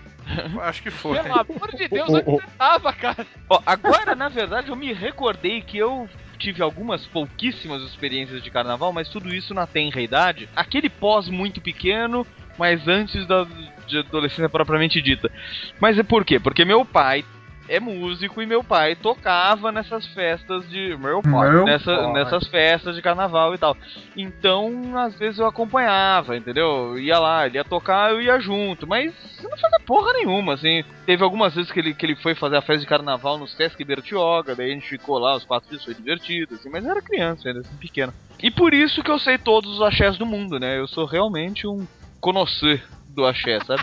Acho 0.62 0.82
que 0.82 0.90
foi. 0.90 1.18
Pelo 1.20 1.38
amor 1.38 1.76
de 1.76 1.86
Deus, 1.86 2.08
onde 2.08 2.24
você 2.24 2.46
tava, 2.56 2.92
cara? 2.92 3.26
Ó, 3.48 3.60
agora, 3.66 4.14
na 4.14 4.28
verdade, 4.28 4.70
eu 4.70 4.76
me 4.76 4.92
recordei 4.92 5.60
que 5.60 5.76
eu 5.76 6.08
tive 6.38 6.62
algumas 6.62 7.06
pouquíssimas 7.06 7.82
experiências 7.82 8.42
de 8.42 8.50
carnaval, 8.50 8.92
mas 8.92 9.08
tudo 9.08 9.34
isso 9.34 9.52
na 9.52 9.66
tenra 9.66 10.00
idade. 10.00 10.48
Aquele 10.56 10.88
pós 10.88 11.28
muito 11.28 11.60
pequeno, 11.60 12.26
mas 12.58 12.88
antes 12.88 13.26
da 13.26 13.46
de 13.86 13.98
adolescência 13.98 14.48
propriamente 14.48 15.00
dita. 15.02 15.30
Mas 15.78 15.98
é 15.98 16.02
por 16.02 16.24
quê? 16.24 16.40
Porque 16.40 16.64
meu 16.64 16.84
pai 16.84 17.24
é 17.68 17.80
músico 17.80 18.42
e 18.42 18.46
meu 18.46 18.62
pai 18.62 18.94
tocava 18.94 19.72
nessas 19.72 20.06
festas 20.08 20.68
de. 20.68 20.96
Meu 20.96 21.22
pai. 21.22 21.50
Meu 21.50 21.64
nessa- 21.64 21.96
pai. 21.96 22.12
Nessas 22.12 22.46
festas 22.48 22.94
de 22.94 23.02
carnaval 23.02 23.54
e 23.54 23.58
tal. 23.58 23.76
Então, 24.16 24.96
às 24.96 25.14
vezes 25.14 25.38
eu 25.38 25.46
acompanhava, 25.46 26.36
entendeu? 26.36 26.64
Eu 26.92 26.98
ia 26.98 27.18
lá, 27.18 27.46
ele 27.46 27.56
ia 27.56 27.64
tocar, 27.64 28.10
eu 28.10 28.20
ia 28.20 28.38
junto, 28.38 28.86
mas 28.86 29.12
não 29.42 29.50
fazia 29.50 29.80
porra 29.86 30.12
nenhuma, 30.14 30.54
assim. 30.54 30.84
Teve 31.06 31.22
algumas 31.22 31.54
vezes 31.54 31.70
que 31.70 31.78
ele, 31.80 31.94
que 31.94 32.04
ele 32.06 32.16
foi 32.16 32.34
fazer 32.34 32.56
a 32.56 32.62
festa 32.62 32.80
de 32.80 32.86
carnaval 32.86 33.38
no 33.38 33.46
Sesc 33.48 33.82
Bertioga, 33.84 34.54
daí 34.54 34.70
a 34.70 34.74
gente 34.74 34.88
ficou 34.88 35.18
lá, 35.18 35.36
os 35.36 35.44
quatro 35.44 35.68
dias, 35.70 35.84
foi 35.84 35.94
divertido, 35.94 36.54
assim, 36.54 36.68
mas 36.70 36.84
eu 36.84 36.90
era 36.90 37.02
criança 37.02 37.48
ainda, 37.48 37.60
assim, 37.60 37.76
pequena. 37.76 38.12
E 38.42 38.50
por 38.50 38.74
isso 38.74 39.02
que 39.02 39.10
eu 39.10 39.18
sei 39.18 39.38
todos 39.38 39.74
os 39.76 39.82
axés 39.82 40.16
do 40.18 40.26
mundo, 40.26 40.58
né? 40.58 40.78
Eu 40.78 40.86
sou 40.86 41.04
realmente 41.06 41.66
um 41.66 41.86
conhecer 42.20 42.82
do 43.14 43.24
axé, 43.24 43.58
sabe? 43.64 43.82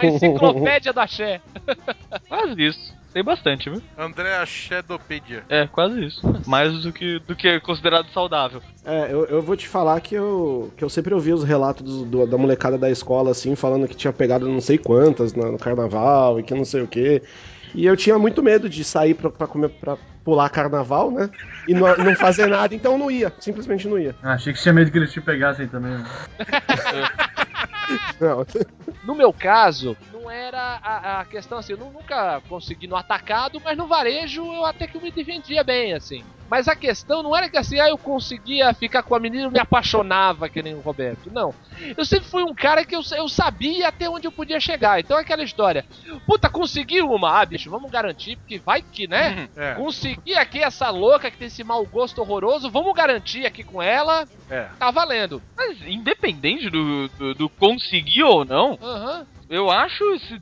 A 0.00 0.06
enciclopédia 0.06 0.92
do 0.92 1.00
axé. 1.00 1.40
Quase 2.28 2.62
isso. 2.66 3.00
Sei 3.12 3.24
bastante, 3.24 3.68
viu? 3.68 3.82
André 3.98 4.46
Shadopedia. 4.46 5.42
É, 5.48 5.66
quase 5.66 6.04
isso. 6.04 6.22
Mais 6.46 6.72
do 6.84 6.92
que, 6.92 7.18
do 7.18 7.34
que 7.34 7.48
é 7.48 7.58
considerado 7.58 8.06
saudável. 8.14 8.62
É, 8.84 9.08
eu, 9.10 9.24
eu 9.26 9.42
vou 9.42 9.56
te 9.56 9.66
falar 9.66 10.00
que 10.00 10.14
eu, 10.14 10.72
que 10.76 10.84
eu 10.84 10.88
sempre 10.88 11.12
ouvi 11.12 11.32
os 11.32 11.42
relatos 11.42 11.82
do- 11.84 12.04
do- 12.04 12.26
da 12.28 12.38
molecada 12.38 12.78
da 12.78 12.88
escola, 12.88 13.32
assim, 13.32 13.56
falando 13.56 13.88
que 13.88 13.96
tinha 13.96 14.12
pegado 14.12 14.48
não 14.48 14.60
sei 14.60 14.78
quantas 14.78 15.34
na- 15.34 15.50
no 15.50 15.58
carnaval 15.58 16.38
e 16.38 16.44
que 16.44 16.54
não 16.54 16.64
sei 16.64 16.82
o 16.82 16.86
quê. 16.86 17.20
E 17.74 17.84
eu 17.84 17.96
tinha 17.96 18.16
muito 18.16 18.44
medo 18.44 18.68
de 18.68 18.84
sair 18.84 19.14
pra, 19.14 19.28
pra, 19.28 19.48
comer, 19.48 19.70
pra 19.70 19.96
pular 20.24 20.48
carnaval, 20.48 21.10
né? 21.10 21.28
E 21.66 21.74
não, 21.74 21.96
não 21.96 22.14
fazer 22.14 22.46
nada, 22.46 22.72
então 22.76 22.92
eu 22.92 22.98
não 22.98 23.10
ia, 23.10 23.32
simplesmente 23.40 23.88
não 23.88 23.98
ia. 23.98 24.14
Ah, 24.22 24.34
achei 24.34 24.52
que 24.52 24.62
tinha 24.62 24.72
medo 24.72 24.88
que 24.88 24.98
eles 24.98 25.12
te 25.12 25.20
pegassem 25.20 25.66
também. 25.66 25.90
né? 25.98 26.04
No 29.04 29.14
meu 29.14 29.32
caso, 29.32 29.96
não 30.30 30.36
era 30.36 30.78
a, 30.82 31.20
a 31.20 31.24
questão 31.24 31.58
assim, 31.58 31.72
eu 31.72 31.78
nu- 31.78 31.90
nunca 31.92 32.40
consegui 32.48 32.86
no 32.86 32.96
atacado, 32.96 33.60
mas 33.64 33.76
no 33.76 33.86
varejo 33.86 34.44
eu 34.44 34.64
até 34.64 34.86
que 34.86 34.98
me 34.98 35.10
defendia 35.10 35.64
bem, 35.64 35.92
assim. 35.92 36.24
Mas 36.48 36.66
a 36.66 36.74
questão 36.74 37.22
não 37.22 37.36
era 37.36 37.48
que 37.48 37.56
assim, 37.56 37.78
ah, 37.78 37.88
eu 37.88 37.96
conseguia 37.96 38.74
ficar 38.74 39.04
com 39.04 39.14
a 39.14 39.20
menina 39.20 39.46
e 39.46 39.50
me 39.52 39.60
apaixonava 39.60 40.48
que 40.48 40.60
nem 40.62 40.74
o 40.74 40.80
Roberto. 40.80 41.30
Não. 41.32 41.54
Eu 41.96 42.04
sempre 42.04 42.28
fui 42.28 42.42
um 42.42 42.52
cara 42.52 42.84
que 42.84 42.94
eu, 42.94 43.00
eu 43.16 43.28
sabia 43.28 43.86
até 43.88 44.08
onde 44.10 44.26
eu 44.26 44.32
podia 44.32 44.58
chegar. 44.58 44.98
Então 44.98 45.16
é 45.16 45.20
aquela 45.20 45.44
história. 45.44 45.84
Puta, 46.26 46.48
consegui 46.48 47.00
uma. 47.02 47.40
Ah, 47.40 47.46
bicho, 47.46 47.70
vamos 47.70 47.88
garantir, 47.90 48.34
porque 48.36 48.58
vai 48.58 48.82
que, 48.82 49.06
né? 49.06 49.48
É, 49.56 49.74
Consegui 49.74 50.34
aqui 50.34 50.58
essa 50.60 50.90
louca 50.90 51.30
que 51.30 51.36
tem 51.38 51.46
esse 51.46 51.62
mau 51.62 51.86
gosto 51.86 52.20
horroroso, 52.20 52.68
vamos 52.68 52.92
garantir 52.94 53.46
aqui 53.46 53.62
com 53.62 53.80
ela. 53.80 54.26
é. 54.50 54.66
Tá 54.76 54.90
valendo. 54.90 55.40
Mas 55.56 55.80
independente 55.86 56.68
do, 56.68 57.08
do, 57.10 57.34
do 57.34 57.48
conseguir 57.48 58.24
ou 58.24 58.44
não, 58.44 58.76
Aham. 58.82 59.24
Eu 59.50 59.70
acho 59.70 60.04
esse. 60.14 60.40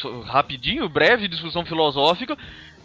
so- 0.00 0.22
rapidinho, 0.22 0.88
breve 0.88 1.28
discussão 1.28 1.64
filosófica. 1.64 2.36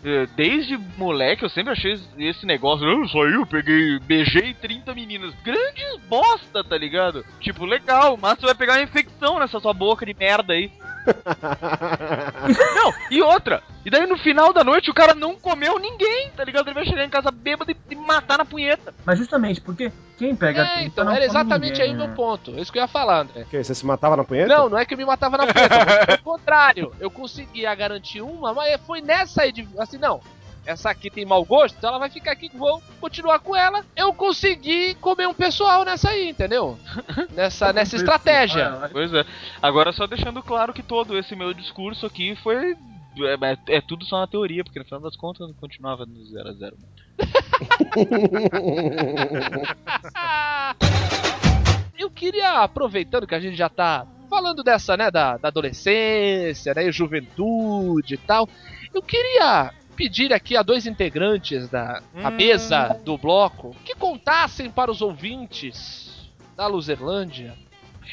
eh, 0.04 0.28
Desde 0.36 0.78
moleque 0.98 1.44
eu 1.44 1.50
sempre 1.50 1.74
achei 1.74 1.98
esse 2.20 2.46
negócio. 2.46 2.86
Eu 2.88 3.08
saí, 3.10 3.34
eu 3.34 3.46
peguei, 3.48 3.98
beijei 4.00 4.54
30 4.54 4.94
meninas. 4.94 5.34
Grandes 5.44 5.98
bosta, 6.08 6.64
tá 6.64 6.78
ligado? 6.78 7.26
Tipo, 7.40 7.66
legal, 7.66 8.18
mas 8.22 8.38
você 8.40 8.46
vai 8.46 8.56
pegar 8.56 8.74
uma 8.74 8.84
infecção 8.84 9.40
nessa 9.40 9.60
sua 9.60 9.74
boca 9.74 10.06
de 10.06 10.14
merda 10.14 10.54
aí. 10.54 10.72
Não, 12.76 12.94
e 13.10 13.22
outra. 13.22 13.62
E 13.84 13.90
daí 13.90 14.06
no 14.06 14.18
final 14.18 14.54
da 14.54 14.64
noite 14.64 14.92
o 14.92 14.94
cara 14.94 15.16
não 15.16 15.36
comeu 15.36 15.80
ninguém, 15.80 16.30
tá 16.36 16.44
ligado? 16.44 16.68
Ele 16.68 16.76
vai 16.76 16.86
chegar 16.86 17.04
em 17.04 17.10
casa 17.10 17.32
bêbado 17.32 17.72
e, 17.72 17.78
e 17.90 17.96
matar 17.96 18.38
na 18.38 18.46
punheta. 18.46 18.94
Mas 19.06 19.18
justamente 19.18 19.60
porque 19.60 19.92
quem 20.18 20.36
pega 20.36 20.62
É, 20.62 20.74
30 20.74 20.86
então, 20.86 21.06
não 21.06 21.14
era 21.14 21.26
exatamente 21.26 21.80
ninguém, 21.80 21.90
aí 21.90 21.96
o 21.96 21.98
né? 21.98 22.06
meu 22.06 22.16
ponto. 22.16 22.56
É 22.56 22.62
isso 22.62 22.72
que 22.72 22.78
eu 22.78 22.84
ia 22.84 22.88
falar, 22.88 23.22
André. 23.22 23.46
Que, 23.50 23.64
você 23.64 23.74
se 23.74 23.86
matava 23.86 24.16
na 24.16 24.24
punheta? 24.24 24.56
Não, 24.56 24.70
não 24.70 24.78
é 24.78 24.86
que 24.86 24.94
eu 24.94 24.98
me 24.98 25.06
matava 25.06 25.38
na 25.38 25.48
punheta, 25.48 26.06
pelo 26.06 26.24
contrário. 26.24 26.94
Eu 27.00 27.10
conseguia 27.10 27.74
garantir 27.74 28.22
uma, 28.22 28.54
mas 28.54 28.80
foi 28.86 29.02
nessa 29.02 29.42
aí 29.42 29.52
de. 29.52 29.68
Assim, 29.80 29.98
não. 29.98 30.22
Essa 30.66 30.92
aqui 30.92 31.10
tem 31.10 31.26
mau 31.26 31.44
gosto, 31.44 31.76
então 31.78 31.90
ela 31.90 31.98
vai 31.98 32.10
ficar 32.10 32.34
aqui, 32.34 32.52
vou 32.54 32.82
continuar 33.00 33.40
com 33.40 33.56
ela. 33.56 33.84
Eu 33.96 34.14
consegui 34.14 34.94
comer 34.96 35.28
um 35.28 35.34
pessoal 35.34 35.84
nessa 35.84 36.10
aí, 36.10 36.30
entendeu? 36.30 36.78
Nessa, 37.34 37.74
nessa 37.74 37.96
estratégia. 37.96 38.68
Ah, 38.68 38.90
Pois 38.92 39.12
é. 39.14 39.26
Agora 39.62 39.92
só 39.92 40.06
deixando 40.06 40.44
claro 40.44 40.74
que 40.74 40.84
todo 40.84 41.18
esse 41.18 41.36
meu 41.36 41.54
discurso 41.54 42.06
aqui 42.06 42.36
foi. 42.36 42.78
É, 43.18 43.78
é 43.78 43.82
tudo 43.82 44.06
só 44.06 44.20
na 44.20 44.28
teoria, 44.28 44.64
porque 44.64 44.80
no 44.80 44.86
final 44.86 45.02
das 45.02 45.16
contas 45.16 45.50
eu 45.50 45.56
continuava 45.56 46.06
no 46.06 46.24
0 46.26 46.50
a 46.50 46.54
0 46.54 46.78
Eu 51.98 52.10
queria, 52.10 52.64
aproveitando 52.64 53.28
que 53.28 53.36
a 53.36 53.40
gente 53.40 53.56
já 53.56 53.70
tá 53.70 54.08
falando 54.30 54.64
dessa, 54.64 54.96
né, 54.96 55.12
da, 55.12 55.38
da 55.38 55.50
adolescência, 55.50 56.74
né, 56.74 56.88
e 56.88 56.92
juventude 56.92 58.14
e 58.14 58.18
tal, 58.18 58.48
eu 58.94 59.02
queria 59.02 59.74
pedir 60.02 60.34
aqui 60.34 60.58
a 60.58 60.64
dois 60.64 60.88
integrantes 60.88 61.70
da 61.70 62.02
a 62.24 62.30
Hum. 62.30 62.32
mesa 62.32 63.00
do 63.06 63.20
bloco 63.20 63.76
que 63.86 63.94
contassem 63.94 64.68
para 64.72 64.90
os 64.90 65.00
ouvintes 65.00 66.28
da 66.58 66.66
Luzerlândia 66.66 67.54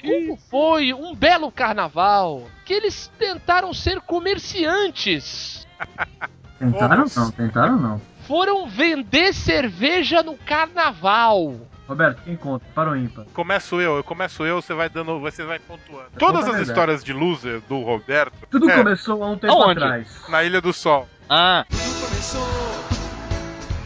como 0.03 0.37
foi 0.37 0.93
um 0.93 1.15
belo 1.15 1.51
carnaval 1.51 2.43
que 2.67 2.75
eles 2.75 3.11
tentaram 3.19 3.73
ser 3.73 4.03
comerciantes. 4.03 5.67
Tentaram 6.59 7.05
não, 7.17 7.31
tentaram 7.31 7.79
não. 7.79 8.01
Foram 8.27 8.67
vender 8.69 9.33
cerveja 9.33 10.23
no 10.23 10.37
carnaval. 10.37 11.55
Roberto, 11.89 12.21
quem 12.23 12.37
conta? 12.37 12.67
Para 12.75 12.91
o 12.91 12.97
ímpar. 12.97 13.25
Começo 13.33 13.81
eu, 13.81 13.97
eu 13.97 14.05
começo 14.05 14.45
eu, 14.45 14.61
você 14.61 14.75
vai 14.75 14.91
dando, 14.91 15.19
você 15.21 15.43
vai 15.45 15.59
pontuando. 15.59 16.11
Todas 16.19 16.47
as 16.47 16.61
histórias 16.61 17.03
de 17.03 17.13
loser 17.15 17.61
do 17.69 17.81
Roberto 17.83 18.35
Tudo 18.51 18.69
É. 18.71 18.77
começou 18.77 19.25
há 19.25 19.31
um 19.31 19.39
tempo 19.39 19.55
Aonde? 19.55 19.83
atrás. 19.83 20.07
na 20.29 20.45
Ilha 20.45 20.61
do 20.61 20.73
Sol. 20.73 21.09
Ah, 21.31 21.65
Tudo 21.71 21.81
começou 22.07 22.43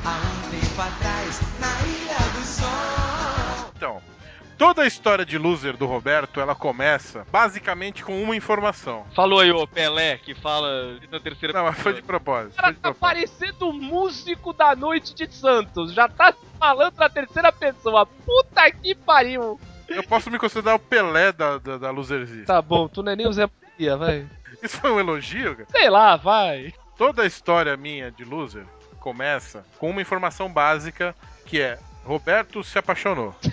há 0.04 0.10
um 0.10 0.50
tempo 0.50 0.80
atrás 0.82 1.11
toda 4.62 4.82
a 4.82 4.86
história 4.86 5.26
de 5.26 5.36
loser 5.36 5.76
do 5.76 5.86
Roberto, 5.86 6.38
ela 6.38 6.54
começa 6.54 7.26
basicamente 7.32 8.04
com 8.04 8.22
uma 8.22 8.36
informação. 8.36 9.04
falou 9.12 9.40
aí 9.40 9.50
o 9.50 9.66
Pelé 9.66 10.18
que 10.18 10.36
fala 10.36 11.00
na 11.10 11.18
terceira 11.18 11.52
Não, 11.52 11.64
mas 11.64 11.76
foi 11.80 11.94
de 11.94 12.02
propósito. 12.02 12.52
O 12.52 12.56
cara 12.56 12.70
de 12.70 12.78
tá 12.78 12.92
propósito. 12.92 13.00
parecendo 13.00 13.68
o 13.68 13.72
músico 13.72 14.52
da 14.52 14.76
noite 14.76 15.16
de 15.16 15.34
Santos. 15.34 15.92
Já 15.92 16.08
tá 16.08 16.32
falando 16.60 16.96
na 16.96 17.08
terceira 17.08 17.50
pessoa. 17.50 18.06
Puta 18.06 18.70
que 18.70 18.94
pariu. 18.94 19.58
Eu 19.88 20.04
posso 20.04 20.30
me 20.30 20.38
considerar 20.38 20.76
o 20.76 20.78
Pelé 20.78 21.32
da, 21.32 21.58
da, 21.58 21.78
da 21.78 21.90
loserzice. 21.90 22.46
Tá 22.46 22.62
bom, 22.62 22.86
tu 22.86 23.02
não 23.02 23.10
é 23.10 23.16
nem 23.16 23.26
o 23.26 23.32
Zé 23.32 23.50
Maria, 23.60 23.96
vai. 23.96 24.28
Isso 24.62 24.80
foi 24.80 24.92
um 24.92 25.00
elogio, 25.00 25.56
cara? 25.56 25.68
Sei 25.72 25.90
lá, 25.90 26.14
vai. 26.14 26.72
Toda 26.96 27.22
a 27.22 27.26
história 27.26 27.76
minha 27.76 28.12
de 28.12 28.24
loser 28.24 28.64
começa 29.00 29.66
com 29.78 29.90
uma 29.90 30.00
informação 30.00 30.48
básica 30.52 31.16
que 31.46 31.60
é 31.60 31.80
Roberto 32.04 32.64
se 32.64 32.78
apaixonou. 32.78 33.34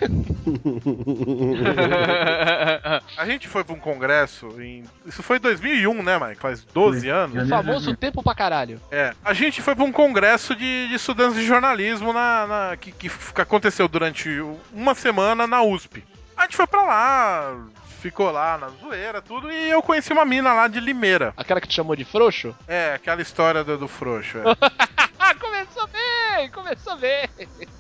A 3.17 3.25
gente 3.25 3.47
foi 3.47 3.63
pra 3.63 3.75
um 3.75 3.79
congresso 3.79 4.59
em. 4.61 4.83
Isso 5.05 5.21
foi 5.21 5.37
em 5.37 5.41
2001, 5.41 6.03
né, 6.03 6.19
Mike? 6.19 6.41
Faz 6.41 6.63
12 6.63 7.01
Foi. 7.01 7.09
anos. 7.09 7.45
O 7.45 7.47
famoso 7.47 7.85
2000. 7.85 7.95
tempo 7.97 8.23
pra 8.23 8.33
caralho. 8.35 8.79
É. 8.91 9.13
A 9.23 9.33
gente 9.33 9.61
foi 9.61 9.75
pra 9.75 9.83
um 9.83 9.91
congresso 9.91 10.55
de, 10.55 10.87
de 10.87 10.95
estudantes 10.95 11.35
de 11.39 11.45
jornalismo 11.45 12.11
na, 12.13 12.47
na- 12.47 12.77
que, 12.77 12.91
que 12.91 13.09
aconteceu 13.41 13.87
durante 13.87 14.29
uma 14.73 14.95
semana 14.95 15.45
na 15.45 15.61
USP. 15.61 16.03
A 16.39 16.43
gente 16.43 16.55
foi 16.55 16.65
pra 16.67 16.81
lá, 16.83 17.57
ficou 18.01 18.31
lá 18.31 18.57
na 18.57 18.69
zoeira, 18.69 19.21
tudo, 19.21 19.51
e 19.51 19.69
eu 19.69 19.81
conheci 19.81 20.13
uma 20.13 20.23
mina 20.23 20.53
lá 20.53 20.69
de 20.69 20.79
Limeira. 20.79 21.33
Aquela 21.35 21.59
que 21.59 21.67
te 21.67 21.75
chamou 21.75 21.97
de 21.97 22.05
frouxo? 22.05 22.55
É, 22.65 22.93
aquela 22.93 23.21
história 23.21 23.61
do, 23.61 23.77
do 23.77 23.87
frouxo. 23.89 24.37
É. 24.37 24.43
Começou 25.39 25.87
bem, 25.87 26.49
começou 26.49 26.97
bem. 26.97 27.27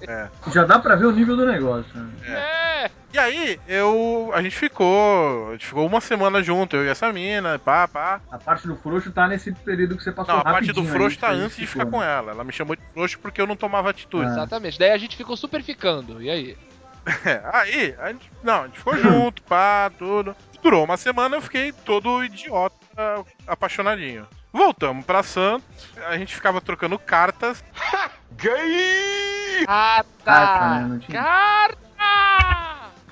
é. 0.01 0.27
Já 0.51 0.65
dá 0.65 0.77
pra 0.77 0.95
ver 0.95 1.05
o 1.05 1.11
nível 1.11 1.35
do 1.37 1.45
negócio. 1.45 1.89
né? 1.95 2.11
É. 2.27 2.91
E 3.13 3.17
aí, 3.17 3.59
eu. 3.67 4.29
A 4.33 4.41
gente 4.41 4.55
ficou. 4.55 5.49
A 5.49 5.51
gente 5.53 5.65
ficou 5.65 5.85
uma 5.87 5.99
semana 6.01 6.43
junto, 6.43 6.75
eu 6.75 6.85
e 6.85 6.89
essa 6.89 7.11
mina, 7.11 7.57
pá, 7.57 7.87
pá. 7.87 8.21
A 8.29 8.37
parte 8.37 8.67
do 8.67 8.75
frouxo 8.75 9.11
tá 9.11 9.27
nesse 9.27 9.51
período 9.51 9.97
que 9.97 10.03
você 10.03 10.11
passou 10.11 10.33
Não, 10.35 10.41
a 10.41 10.43
parte 10.43 10.71
do 10.71 10.83
frouxo 10.83 11.15
aí, 11.15 11.21
tá 11.21 11.31
antes 11.31 11.57
de 11.57 11.65
ficou, 11.65 11.85
ficar 11.85 11.91
com 11.97 11.99
né? 12.01 12.17
ela. 12.17 12.31
Ela 12.33 12.43
me 12.43 12.51
chamou 12.51 12.75
de 12.75 12.81
frouxo 12.93 13.17
porque 13.19 13.41
eu 13.41 13.47
não 13.47 13.55
tomava 13.55 13.89
atitude. 13.89 14.25
Ah. 14.27 14.31
Exatamente. 14.33 14.77
Daí 14.77 14.91
a 14.91 14.97
gente 14.97 15.17
ficou 15.17 15.35
super 15.35 15.63
ficando. 15.63 16.21
E 16.21 16.29
aí? 16.29 16.57
Aí, 17.53 17.95
a 17.99 18.07
gente, 18.11 18.31
não, 18.43 18.63
a 18.63 18.65
gente 18.67 18.77
ficou 18.77 18.97
junto, 18.97 19.41
pá, 19.43 19.91
tudo. 19.97 20.35
Durou 20.61 20.83
uma 20.83 20.97
semana, 20.97 21.37
eu 21.37 21.41
fiquei 21.41 21.71
todo 21.71 22.23
idiota, 22.23 22.75
apaixonadinho. 23.47 24.27
Voltamos 24.51 25.05
pra 25.05 25.23
Santos, 25.23 25.87
a 26.07 26.17
gente 26.17 26.35
ficava 26.35 26.59
trocando 26.59 26.97
cartas. 26.99 27.63
Carta! 29.65 29.65
Carta, 30.25 30.69
né? 30.79 30.85
Não 30.87 30.99
tinha- 30.99 31.21
Carta! 31.21 31.79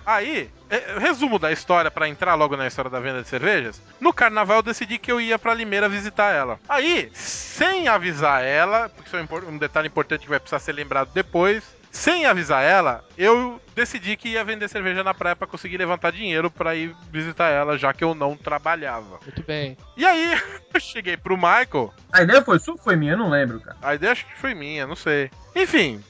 Aí, 0.05 0.49
é, 0.69 0.97
resumo 0.99 1.37
da 1.37 1.51
história 1.51 1.91
pra 1.91 2.07
entrar 2.07 2.33
logo 2.35 2.55
na 2.55 2.65
história 2.65 2.89
da 2.89 2.99
venda 2.99 3.21
de 3.21 3.27
cervejas. 3.27 3.81
No 3.99 4.13
carnaval 4.13 4.57
eu 4.57 4.63
decidi 4.63 4.97
que 4.97 5.11
eu 5.11 5.19
ia 5.19 5.37
pra 5.37 5.53
Limeira 5.53 5.89
visitar 5.89 6.33
ela. 6.33 6.57
Aí, 6.69 7.09
sem 7.13 7.89
avisar 7.89 8.41
ela, 8.41 8.87
porque 8.89 9.09
isso 9.09 9.17
é 9.17 9.21
um 9.21 9.49
um 9.49 9.57
detalhe 9.57 9.87
importante 9.87 10.21
que 10.21 10.29
vai 10.29 10.39
precisar 10.39 10.59
ser 10.59 10.71
lembrado 10.71 11.09
depois, 11.13 11.61
sem 11.97 12.25
avisar 12.25 12.63
ela, 12.63 13.03
eu 13.17 13.59
decidi 13.75 14.15
que 14.15 14.29
ia 14.29 14.43
vender 14.43 14.67
cerveja 14.69 15.03
na 15.03 15.13
praia 15.13 15.35
pra 15.35 15.47
conseguir 15.47 15.77
levantar 15.77 16.11
dinheiro 16.11 16.49
pra 16.51 16.75
ir 16.75 16.95
visitar 17.11 17.49
ela, 17.49 17.77
já 17.77 17.91
que 17.93 18.03
eu 18.03 18.13
não 18.13 18.37
trabalhava. 18.37 19.19
Muito 19.23 19.43
bem. 19.43 19.75
E 19.95 20.05
aí, 20.05 20.39
eu 20.73 20.79
cheguei 20.79 21.17
pro 21.17 21.35
Michael, 21.35 21.93
A 22.13 22.21
ideia 22.21 22.41
foi 22.43 22.59
sua 22.59 22.75
ou 22.75 22.79
foi 22.79 22.95
minha? 22.95 23.13
Eu 23.13 23.17
não 23.17 23.29
lembro, 23.29 23.59
cara. 23.59 23.77
a 23.81 23.95
ideia 23.95 24.11
acho 24.11 24.25
que 24.25 24.37
foi 24.37 24.53
minha, 24.53 24.85
não 24.85 24.95
sei. 24.95 25.29
Enfim, 25.55 26.03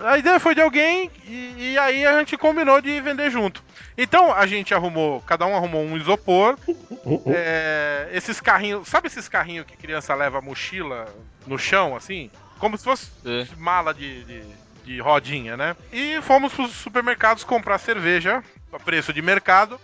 a 0.00 0.18
ideia 0.18 0.38
foi 0.40 0.54
de 0.54 0.60
alguém 0.60 1.10
e, 1.24 1.72
e 1.72 1.78
aí 1.78 2.04
a 2.06 2.18
gente 2.18 2.36
combinou 2.36 2.80
de 2.80 3.00
vender 3.00 3.30
junto. 3.30 3.62
Então 3.96 4.32
a 4.32 4.46
gente 4.46 4.74
arrumou, 4.74 5.20
cada 5.22 5.46
um 5.46 5.54
arrumou 5.56 5.82
um 5.84 5.96
isopor, 5.96 6.56
é, 7.26 8.08
esses 8.12 8.40
carrinhos, 8.40 8.88
sabe 8.88 9.06
esses 9.06 9.28
carrinhos 9.28 9.66
que 9.66 9.76
criança 9.76 10.14
leva 10.14 10.40
mochila 10.40 11.06
no 11.46 11.58
chão, 11.58 11.94
assim? 11.96 12.30
Como 12.58 12.76
se 12.76 12.84
fosse 12.84 13.08
É. 13.24 13.46
mala 13.56 13.94
de, 13.94 14.24
de, 14.24 14.42
de 14.88 15.00
rodinha, 15.00 15.54
né? 15.56 15.76
E 15.92 16.18
fomos 16.22 16.52
pros 16.52 16.72
supermercados 16.72 17.44
comprar 17.44 17.76
cerveja 17.78 18.42
a 18.72 18.78
preço 18.78 19.12
de 19.12 19.20
mercado 19.20 19.78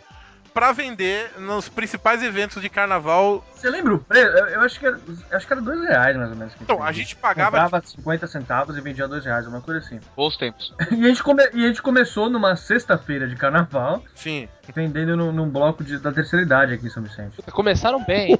pra 0.54 0.70
vender 0.72 1.32
nos 1.38 1.68
principais 1.68 2.22
eventos 2.22 2.62
de 2.62 2.68
carnaval. 2.70 3.44
Você 3.56 3.68
lembra 3.68 3.94
o 3.94 3.98
preço? 3.98 4.26
Eu, 4.36 4.46
eu 4.46 4.60
acho 4.60 4.78
que 4.78 4.86
era, 4.86 5.00
acho 5.32 5.46
que 5.46 5.52
era 5.52 5.60
dois 5.60 5.80
reais, 5.82 6.16
mais 6.16 6.30
ou 6.30 6.36
menos. 6.36 6.54
que 6.54 6.62
Então, 6.62 6.80
a 6.82 6.92
gente 6.92 7.16
pagava 7.16 7.60
Comprava 7.60 7.84
50 7.84 8.26
centavos 8.28 8.76
e 8.76 8.80
vendia 8.80 9.08
dois 9.08 9.24
reais, 9.24 9.46
uma 9.48 9.60
coisa 9.60 9.80
assim. 9.80 9.98
Bons 10.16 10.36
tempos. 10.36 10.72
E 10.92 11.04
a 11.04 11.08
gente, 11.08 11.22
come- 11.24 11.48
e 11.52 11.64
a 11.64 11.68
gente 11.68 11.82
começou 11.82 12.30
numa 12.30 12.54
sexta-feira 12.56 13.26
de 13.28 13.34
carnaval, 13.36 14.02
Sim. 14.14 14.48
Vendendo 14.74 15.16
num, 15.16 15.32
num 15.32 15.48
bloco 15.50 15.82
de- 15.82 15.98
da 15.98 16.12
terceira 16.12 16.44
idade 16.44 16.74
aqui 16.74 16.86
em 16.86 16.90
São 16.90 17.02
Vicente. 17.02 17.42
Começaram 17.52 18.02
bem. 18.04 18.38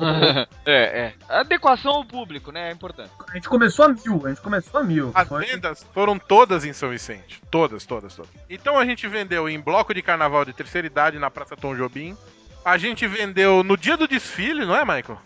é, 0.64 1.00
é. 1.00 1.14
Adequação 1.28 1.92
ao 1.92 2.04
público, 2.04 2.52
né? 2.52 2.68
É 2.68 2.72
importante. 2.72 3.10
A 3.28 3.34
gente 3.34 3.48
começou 3.48 3.84
a 3.86 3.88
mil, 3.88 4.22
a 4.24 4.28
gente 4.28 4.40
começou 4.40 4.80
a 4.80 4.84
mil. 4.84 5.10
As 5.14 5.28
Foi- 5.28 5.44
vendas 5.44 5.84
foram 5.92 6.18
todas 6.18 6.64
em 6.64 6.72
São 6.72 6.90
Vicente. 6.90 7.42
Todas, 7.50 7.84
todas, 7.84 8.14
todas. 8.14 8.30
Então 8.48 8.78
a 8.78 8.84
gente 8.84 9.06
vendeu 9.08 9.48
em 9.48 9.60
bloco 9.60 9.92
de 9.92 10.02
carnaval 10.02 10.44
de 10.44 10.52
terceira 10.52 10.86
idade 10.86 11.18
na 11.18 11.30
Praça 11.30 11.56
Tom 11.56 11.74
Jobim. 11.74 12.16
A 12.64 12.76
gente 12.78 13.06
vendeu 13.06 13.62
no 13.62 13.76
dia 13.76 13.96
do 13.96 14.06
desfile, 14.08 14.64
não 14.64 14.74
é, 14.76 14.80
Michael? 14.80 15.18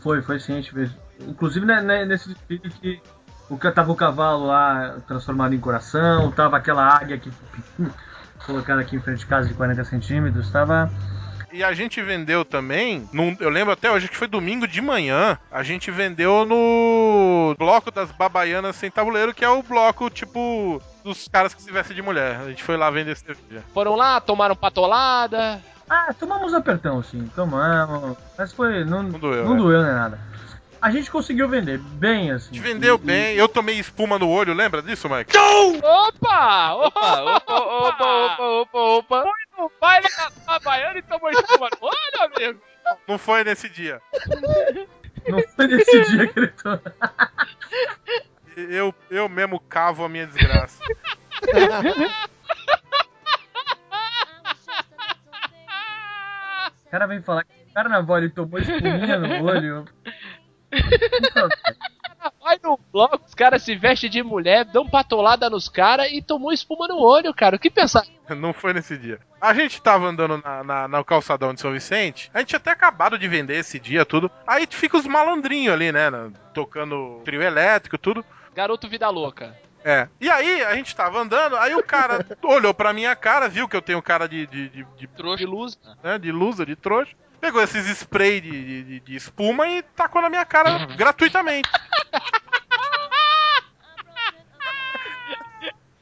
Foi, 0.00 0.22
foi 0.22 0.38
sim, 0.40 0.52
a 0.54 0.56
gente 0.56 0.72
fez. 0.72 0.90
Inclusive 1.20 1.64
né, 1.66 1.80
né, 1.82 2.04
nesse 2.04 2.28
desfile 2.28 2.70
que 2.70 3.00
o 3.48 3.58
que 3.58 3.70
tava 3.72 3.90
o 3.90 3.96
cavalo 3.96 4.46
lá 4.46 4.96
transformado 5.08 5.54
em 5.54 5.58
coração, 5.60 6.30
tava 6.30 6.56
aquela 6.56 6.86
águia 6.86 7.18
que 7.18 7.30
colocada 8.46 8.80
aqui 8.80 8.96
em 8.96 9.00
frente 9.00 9.18
de 9.20 9.26
casa 9.26 9.48
de 9.48 9.54
40 9.54 9.84
centímetros, 9.84 10.50
tava. 10.50 10.90
E 11.52 11.64
a 11.64 11.72
gente 11.72 12.00
vendeu 12.00 12.44
também, 12.44 13.08
num- 13.12 13.36
eu 13.40 13.50
lembro 13.50 13.72
até 13.72 13.90
hoje 13.90 14.06
que 14.08 14.16
foi 14.16 14.28
domingo 14.28 14.68
de 14.68 14.80
manhã, 14.80 15.36
a 15.50 15.64
gente 15.64 15.90
vendeu 15.90 16.44
no 16.46 17.56
bloco 17.58 17.90
das 17.90 18.10
babaianas 18.12 18.76
sem 18.76 18.88
tabuleiro, 18.90 19.34
que 19.34 19.44
é 19.44 19.48
o 19.48 19.60
bloco, 19.62 20.08
tipo, 20.08 20.80
dos 21.02 21.26
caras 21.26 21.52
que 21.52 21.60
se 21.60 21.72
vestem 21.72 21.96
de 21.96 22.02
mulher. 22.02 22.36
A 22.36 22.48
gente 22.48 22.62
foi 22.62 22.76
lá 22.76 22.88
vender 22.90 23.16
cerveja. 23.16 23.64
Foram 23.74 23.96
lá, 23.96 24.20
tomaram 24.20 24.54
patolada. 24.54 25.60
Ah, 25.88 26.14
tomamos 26.16 26.54
apertão, 26.54 27.02
sim, 27.02 27.28
tomamos. 27.34 28.16
Mas 28.38 28.52
foi. 28.52 28.84
Não, 28.84 29.02
Não 29.02 29.18
doeu, 29.18 29.44
não 29.44 29.54
né? 29.54 29.58
doeu 29.60 29.82
nem 29.82 29.92
nada. 29.92 30.20
A 30.82 30.90
gente 30.90 31.10
conseguiu 31.10 31.46
vender 31.48 31.78
bem, 31.78 32.30
assim. 32.30 32.50
A 32.52 32.54
gente 32.54 32.62
vendeu 32.62 32.94
E- 32.94 32.98
bem, 32.98 33.36
eu 33.36 33.46
tomei 33.48 33.78
espuma 33.78 34.18
no 34.18 34.28
olho, 34.30 34.54
lembra 34.54 34.80
disso, 34.82 35.08
Michael? 35.08 35.78
Opa! 35.82 36.74
Opa, 36.74 37.22
opa, 37.22 37.54
opa, 37.60 38.04
opa, 38.06 38.42
opa, 38.42 38.78
opa. 38.78 39.24
No 39.58 39.70
baile 39.78 40.06
da 40.46 40.58
Baiana 40.60 40.98
e 40.98 41.02
tomou 41.02 41.28
espuma 41.30 41.68
no 41.80 41.86
olho, 41.86 42.32
amigo. 42.34 42.60
Não 43.06 43.18
foi 43.18 43.44
nesse 43.44 43.68
dia. 43.68 44.00
Não 45.28 45.38
foi 45.54 45.66
nesse 45.66 46.00
dia 46.04 46.26
que 46.26 46.38
ele 46.38 46.48
tomou. 46.48 46.80
Eu, 48.56 48.94
eu 49.10 49.28
mesmo 49.28 49.60
cavo 49.60 50.02
a 50.04 50.08
minha 50.08 50.26
desgraça. 50.26 50.82
O 56.86 56.90
cara 56.90 57.06
vem 57.06 57.22
falar 57.22 57.44
que 57.44 57.52
no 57.66 57.72
carnaval 57.72 58.18
ele 58.18 58.30
tomou 58.30 58.58
espuminha 58.58 59.18
no 59.18 59.44
olho. 59.44 59.84
Vai 62.42 62.58
no 62.62 62.78
bloco, 62.92 63.22
os 63.26 63.34
caras 63.34 63.62
se 63.62 63.74
vestem 63.74 64.10
de 64.10 64.22
mulher, 64.22 64.64
dão 64.66 64.86
patolada 64.86 65.48
nos 65.48 65.68
caras 65.68 66.10
e 66.12 66.20
tomou 66.20 66.52
espuma 66.52 66.86
no 66.86 66.98
olho, 66.98 67.32
cara. 67.32 67.56
O 67.56 67.58
que 67.58 67.70
pensar? 67.70 68.04
Não 68.36 68.52
foi 68.52 68.74
nesse 68.74 68.96
dia. 68.98 69.18
A 69.40 69.54
gente 69.54 69.80
tava 69.80 70.06
andando 70.06 70.36
na, 70.38 70.62
na, 70.62 70.88
na 70.88 71.04
calçadão 71.04 71.54
de 71.54 71.60
São 71.60 71.72
Vicente. 71.72 72.30
A 72.34 72.40
gente 72.40 72.48
tinha 72.48 72.58
até 72.58 72.70
acabado 72.72 73.18
de 73.18 73.26
vender 73.26 73.56
esse 73.56 73.78
dia, 73.78 74.04
tudo. 74.04 74.30
Aí 74.46 74.66
fica 74.68 74.98
os 74.98 75.06
malandrinhos 75.06 75.72
ali, 75.72 75.90
né? 75.90 76.10
Tocando 76.52 77.22
trio 77.24 77.42
elétrico, 77.42 77.96
tudo. 77.96 78.24
Garoto 78.54 78.88
vida 78.88 79.08
louca. 79.08 79.56
É. 79.82 80.08
E 80.20 80.28
aí, 80.28 80.62
a 80.62 80.74
gente 80.74 80.94
tava 80.94 81.18
andando, 81.20 81.56
aí 81.56 81.74
o 81.74 81.82
cara 81.82 82.26
olhou 82.44 82.74
pra 82.74 82.92
minha 82.92 83.16
cara, 83.16 83.48
viu 83.48 83.66
que 83.66 83.74
eu 83.76 83.80
tenho 83.80 84.02
cara 84.02 84.28
de, 84.28 84.46
de, 84.46 84.68
de, 84.68 84.86
de, 84.96 85.36
De 85.36 85.46
luz. 85.46 85.78
né, 86.02 86.18
de 86.18 86.30
lusa, 86.30 86.66
de 86.66 86.76
trouxa. 86.76 87.14
Pegou 87.40 87.62
esses 87.62 87.86
spray 87.88 88.40
de, 88.40 88.84
de, 88.84 89.00
de- 89.00 89.16
espuma 89.16 89.66
e 89.68 89.82
tacou 89.82 90.20
na 90.20 90.28
minha 90.28 90.44
cara 90.44 90.84
gratuitamente. 90.96 91.68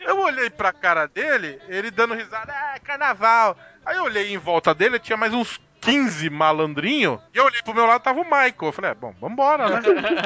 Eu 0.01 0.19
olhei 0.21 0.49
pra 0.49 0.73
cara 0.73 1.07
dele, 1.07 1.61
ele 1.69 1.91
dando 1.91 2.15
risada, 2.15 2.53
é 2.75 2.79
carnaval. 2.79 3.57
Aí 3.85 3.97
eu 3.97 4.05
olhei 4.05 4.33
em 4.33 4.39
volta 4.39 4.75
dele, 4.75 4.99
tinha 4.99 5.17
mais 5.19 5.35
uns 5.35 5.61
15 5.81 6.31
malandrinhos. 6.31 7.21
E 7.35 7.37
eu 7.39 7.45
olhei 7.45 7.63
pro 7.63 7.75
meu 7.75 7.85
lado, 7.87 8.03
tava 8.03 8.21
o 8.21 8.25
Michael. 8.25 8.55
Eu 8.63 8.73
falei, 8.73 8.91
é, 8.91 8.95
bom, 8.95 9.15
vambora, 9.21 9.69
né? 9.69 9.81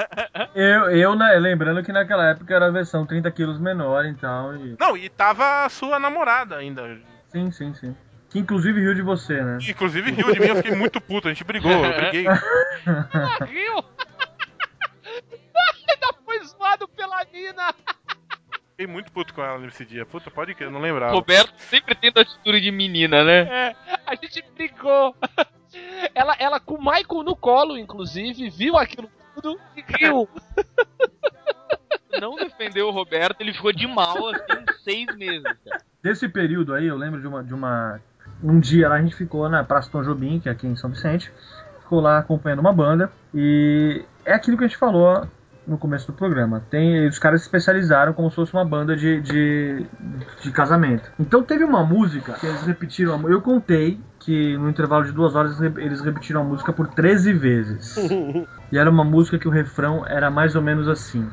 Eu, 0.54 0.90
eu 0.90 1.16
né, 1.16 1.32
lembrando 1.38 1.82
que 1.82 1.92
naquela 1.92 2.30
época 2.30 2.54
era 2.54 2.66
a 2.66 2.70
versão 2.70 3.04
30 3.06 3.30
quilos 3.32 3.58
menor, 3.58 4.04
então. 4.04 4.54
E... 4.56 4.76
Não, 4.78 4.96
e 4.96 5.08
tava 5.08 5.64
a 5.64 5.68
sua 5.68 5.98
namorada 5.98 6.56
ainda. 6.56 6.98
Sim, 7.28 7.50
sim, 7.50 7.74
sim. 7.74 7.96
Que 8.33 8.39
inclusive 8.39 8.80
riu 8.80 8.95
de 8.95 9.03
você, 9.03 9.43
né? 9.43 9.59
Inclusive 9.68 10.11
riu 10.11 10.33
de 10.33 10.41
mim, 10.41 10.47
eu 10.47 10.57
fiquei 10.57 10.74
muito 10.74 10.99
puto. 11.03 11.28
A 11.28 11.30
gente 11.30 11.45
brigou, 11.45 11.70
eu 11.70 11.95
briguei. 11.95 12.26
Ah, 12.26 13.45
riu! 13.45 13.74
Ainda 15.87 16.14
foi 16.24 16.43
zoado 16.45 16.89
pela 16.89 17.22
mina! 17.30 17.74
Fiquei 18.70 18.87
muito 18.87 19.12
puto 19.12 19.35
com 19.35 19.43
ela 19.45 19.59
nesse 19.59 19.85
dia. 19.85 20.07
Puta, 20.07 20.30
pode 20.30 20.55
crer, 20.55 20.68
eu 20.68 20.72
não 20.72 20.80
lembrava. 20.80 21.12
Roberto 21.12 21.53
sempre 21.59 21.95
tendo 21.95 22.20
atitude 22.20 22.62
de 22.62 22.70
menina, 22.70 23.22
né? 23.22 23.41
É, 23.41 23.76
a 24.07 24.14
gente 24.14 24.43
brigou. 24.55 25.14
Ela, 26.14 26.35
ela 26.39 26.59
com 26.59 26.76
o 26.76 26.78
Michael 26.78 27.22
no 27.22 27.37
colo, 27.37 27.76
inclusive, 27.76 28.49
viu 28.49 28.78
aquilo 28.78 29.11
tudo 29.35 29.61
e 29.76 29.85
riu. 29.87 30.26
Não 32.18 32.37
defendeu 32.37 32.89
o 32.89 32.91
Roberto, 32.91 33.41
ele 33.41 33.53
ficou 33.53 33.72
de 33.72 33.87
mal, 33.87 34.28
assim, 34.28 34.64
seis 34.85 35.07
meses, 35.16 35.43
cara. 35.43 35.83
Desse 36.03 36.28
período 36.28 36.74
aí, 36.74 36.87
eu 36.87 36.97
lembro 36.97 37.20
de 37.20 37.26
uma, 37.26 37.45
de 37.45 37.55
uma. 37.55 38.01
Um 38.43 38.59
dia 38.61 38.88
lá 38.88 38.97
a 38.97 39.01
gente 39.03 39.14
ficou 39.14 39.49
na 39.49 39.62
Praça 39.64 39.88
Tom 39.90 40.03
Jobim, 40.03 40.40
que 40.40 40.49
é 40.49 40.53
aqui 40.53 40.66
em 40.66 40.76
São 40.76 40.90
Vicente. 40.90 41.30
Ficou 41.82 42.01
lá 42.01 42.18
acompanhando 42.18 42.61
uma 42.61 42.72
banda. 42.72 43.11
E 43.34 44.05
é 44.24 44.32
aquilo 44.34 44.57
que 44.57 44.64
a 44.64 44.66
gente 44.66 44.76
falou 44.78 45.26
no 45.66 45.78
começo 45.78 46.09
do 46.09 46.12
programa. 46.12 46.61
Tem, 46.70 47.07
os 47.07 47.18
caras 47.20 47.43
se 47.43 47.47
especializaram 47.47 48.12
como 48.12 48.28
se 48.30 48.34
fosse 48.36 48.53
uma 48.53 48.64
banda 48.64 48.97
de, 48.97 49.20
de, 49.20 49.86
de 50.43 50.51
casamento. 50.51 51.09
Então 51.20 51.43
teve 51.43 51.62
uma 51.62 51.84
música 51.84 52.32
que 52.32 52.47
eles 52.47 52.62
repetiram. 52.62 53.14
a- 53.14 53.30
Eu 53.30 53.40
contei 53.40 54.01
que 54.18 54.57
no 54.57 54.68
intervalo 54.68 55.05
de 55.05 55.12
duas 55.12 55.36
horas 55.36 55.59
eles 55.61 55.74
re- 55.74 55.84
eles 55.84 56.01
repetiram 56.01 56.40
a 56.40 56.45
música 56.45 56.72
por 56.72 56.88
13 56.88 57.32
vezes. 57.32 57.97
e 58.72 58.76
era 58.78 58.90
uma 58.90 59.05
música 59.05 59.38
que 59.38 59.47
o 59.47 59.51
refrão 59.53 60.05
era 60.07 60.30
mais 60.32 60.57
ou 60.57 60.62
menos 60.62 60.88
assim. 60.88 61.28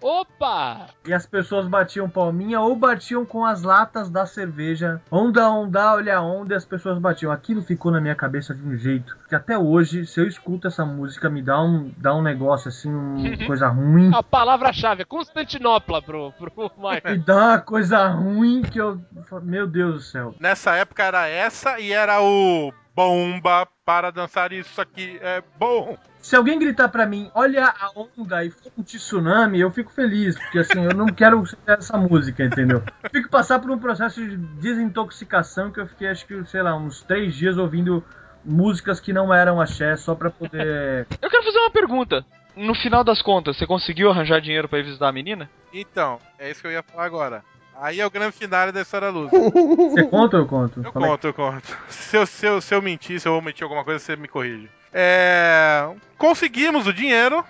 Opa! 0.00 0.86
E 1.06 1.12
as 1.12 1.26
pessoas 1.26 1.66
batiam 1.66 2.08
palminha 2.08 2.60
ou 2.60 2.76
batiam 2.76 3.24
com 3.24 3.44
as 3.44 3.62
latas 3.62 4.08
da 4.08 4.26
cerveja. 4.26 5.00
Onda, 5.10 5.48
onda, 5.50 5.94
olha 5.94 6.16
a 6.16 6.22
onda, 6.22 6.54
e 6.54 6.56
as 6.56 6.64
pessoas 6.64 6.98
batiam. 6.98 7.32
Aquilo 7.32 7.62
ficou 7.62 7.90
na 7.90 8.00
minha 8.00 8.14
cabeça 8.14 8.54
de 8.54 8.62
um 8.62 8.76
jeito 8.76 9.16
que 9.28 9.34
até 9.34 9.58
hoje, 9.58 10.06
se 10.06 10.20
eu 10.20 10.26
escuto 10.26 10.68
essa 10.68 10.84
música, 10.84 11.28
me 11.28 11.42
dá 11.42 11.60
um, 11.60 11.92
dá 11.96 12.14
um 12.14 12.22
negócio 12.22 12.68
assim, 12.68 12.92
uma 12.92 13.36
coisa 13.46 13.68
ruim. 13.68 14.10
A 14.14 14.22
palavra-chave 14.22 15.02
é 15.02 15.04
Constantinopla 15.04 16.00
pro, 16.00 16.32
pro 16.32 16.70
Michael. 16.78 17.16
Me 17.16 17.18
dá 17.18 17.36
uma 17.36 17.58
coisa 17.60 18.08
ruim 18.08 18.62
que 18.62 18.80
eu. 18.80 19.00
Meu 19.42 19.66
Deus 19.66 19.94
do 19.94 20.00
céu. 20.00 20.34
Nessa 20.40 20.74
época 20.76 21.02
era 21.02 21.26
essa 21.26 21.78
e 21.78 21.92
era 21.92 22.22
o 22.22 22.72
bomba 22.98 23.68
para 23.84 24.10
dançar 24.10 24.52
isso 24.52 24.80
aqui 24.80 25.20
é 25.22 25.40
bom. 25.56 25.96
Se 26.20 26.34
alguém 26.34 26.58
gritar 26.58 26.88
pra 26.88 27.06
mim, 27.06 27.30
olha 27.32 27.66
a 27.66 27.92
onda 27.94 28.44
e 28.44 28.50
for 28.50 28.72
um 28.76 28.82
tsunami, 28.82 29.60
eu 29.60 29.70
fico 29.70 29.92
feliz, 29.92 30.36
porque 30.36 30.58
assim, 30.58 30.82
eu 30.82 30.92
não 30.96 31.06
quero 31.06 31.44
essa 31.64 31.96
música, 31.96 32.44
entendeu? 32.44 32.82
Eu 33.04 33.10
fico 33.10 33.30
passar 33.30 33.60
por 33.60 33.70
um 33.70 33.78
processo 33.78 34.20
de 34.20 34.36
desintoxicação 34.36 35.70
que 35.70 35.78
eu 35.78 35.86
fiquei, 35.86 36.08
acho 36.08 36.26
que, 36.26 36.44
sei 36.46 36.60
lá, 36.60 36.76
uns 36.76 37.00
três 37.02 37.36
dias 37.36 37.56
ouvindo 37.56 38.02
músicas 38.44 38.98
que 38.98 39.12
não 39.12 39.32
eram 39.32 39.60
axé 39.60 39.96
só 39.96 40.16
pra 40.16 40.28
poder. 40.28 41.06
Eu 41.22 41.30
quero 41.30 41.44
fazer 41.44 41.58
uma 41.58 41.70
pergunta. 41.70 42.24
No 42.56 42.74
final 42.74 43.04
das 43.04 43.22
contas, 43.22 43.56
você 43.56 43.66
conseguiu 43.66 44.10
arranjar 44.10 44.40
dinheiro 44.40 44.68
pra 44.68 44.80
ir 44.80 44.82
visitar 44.82 45.08
a 45.08 45.12
menina? 45.12 45.48
Então, 45.72 46.18
é 46.36 46.50
isso 46.50 46.60
que 46.60 46.66
eu 46.66 46.72
ia 46.72 46.82
falar 46.82 47.04
agora. 47.04 47.44
Aí 47.80 48.00
é 48.00 48.06
o 48.06 48.10
grande 48.10 48.32
final 48.32 48.72
da 48.72 48.80
história 48.80 49.08
luz. 49.08 49.30
Você 49.30 50.04
conta 50.04 50.36
ou 50.36 50.42
eu 50.42 50.48
conto? 50.48 50.82
Eu 50.82 50.92
Fala 50.92 51.06
aí. 51.06 51.12
conto, 51.12 51.26
eu 51.28 51.34
conto. 51.34 51.78
Se 51.88 52.16
eu, 52.16 52.26
se, 52.26 52.46
eu, 52.46 52.60
se 52.60 52.74
eu 52.74 52.82
mentir, 52.82 53.20
se 53.20 53.28
eu 53.28 53.34
omitir 53.34 53.62
alguma 53.62 53.84
coisa, 53.84 54.00
você 54.00 54.16
me 54.16 54.26
corrige. 54.26 54.68
É, 54.92 55.88
conseguimos 56.16 56.86
o 56.86 56.92
dinheiro 56.92 57.44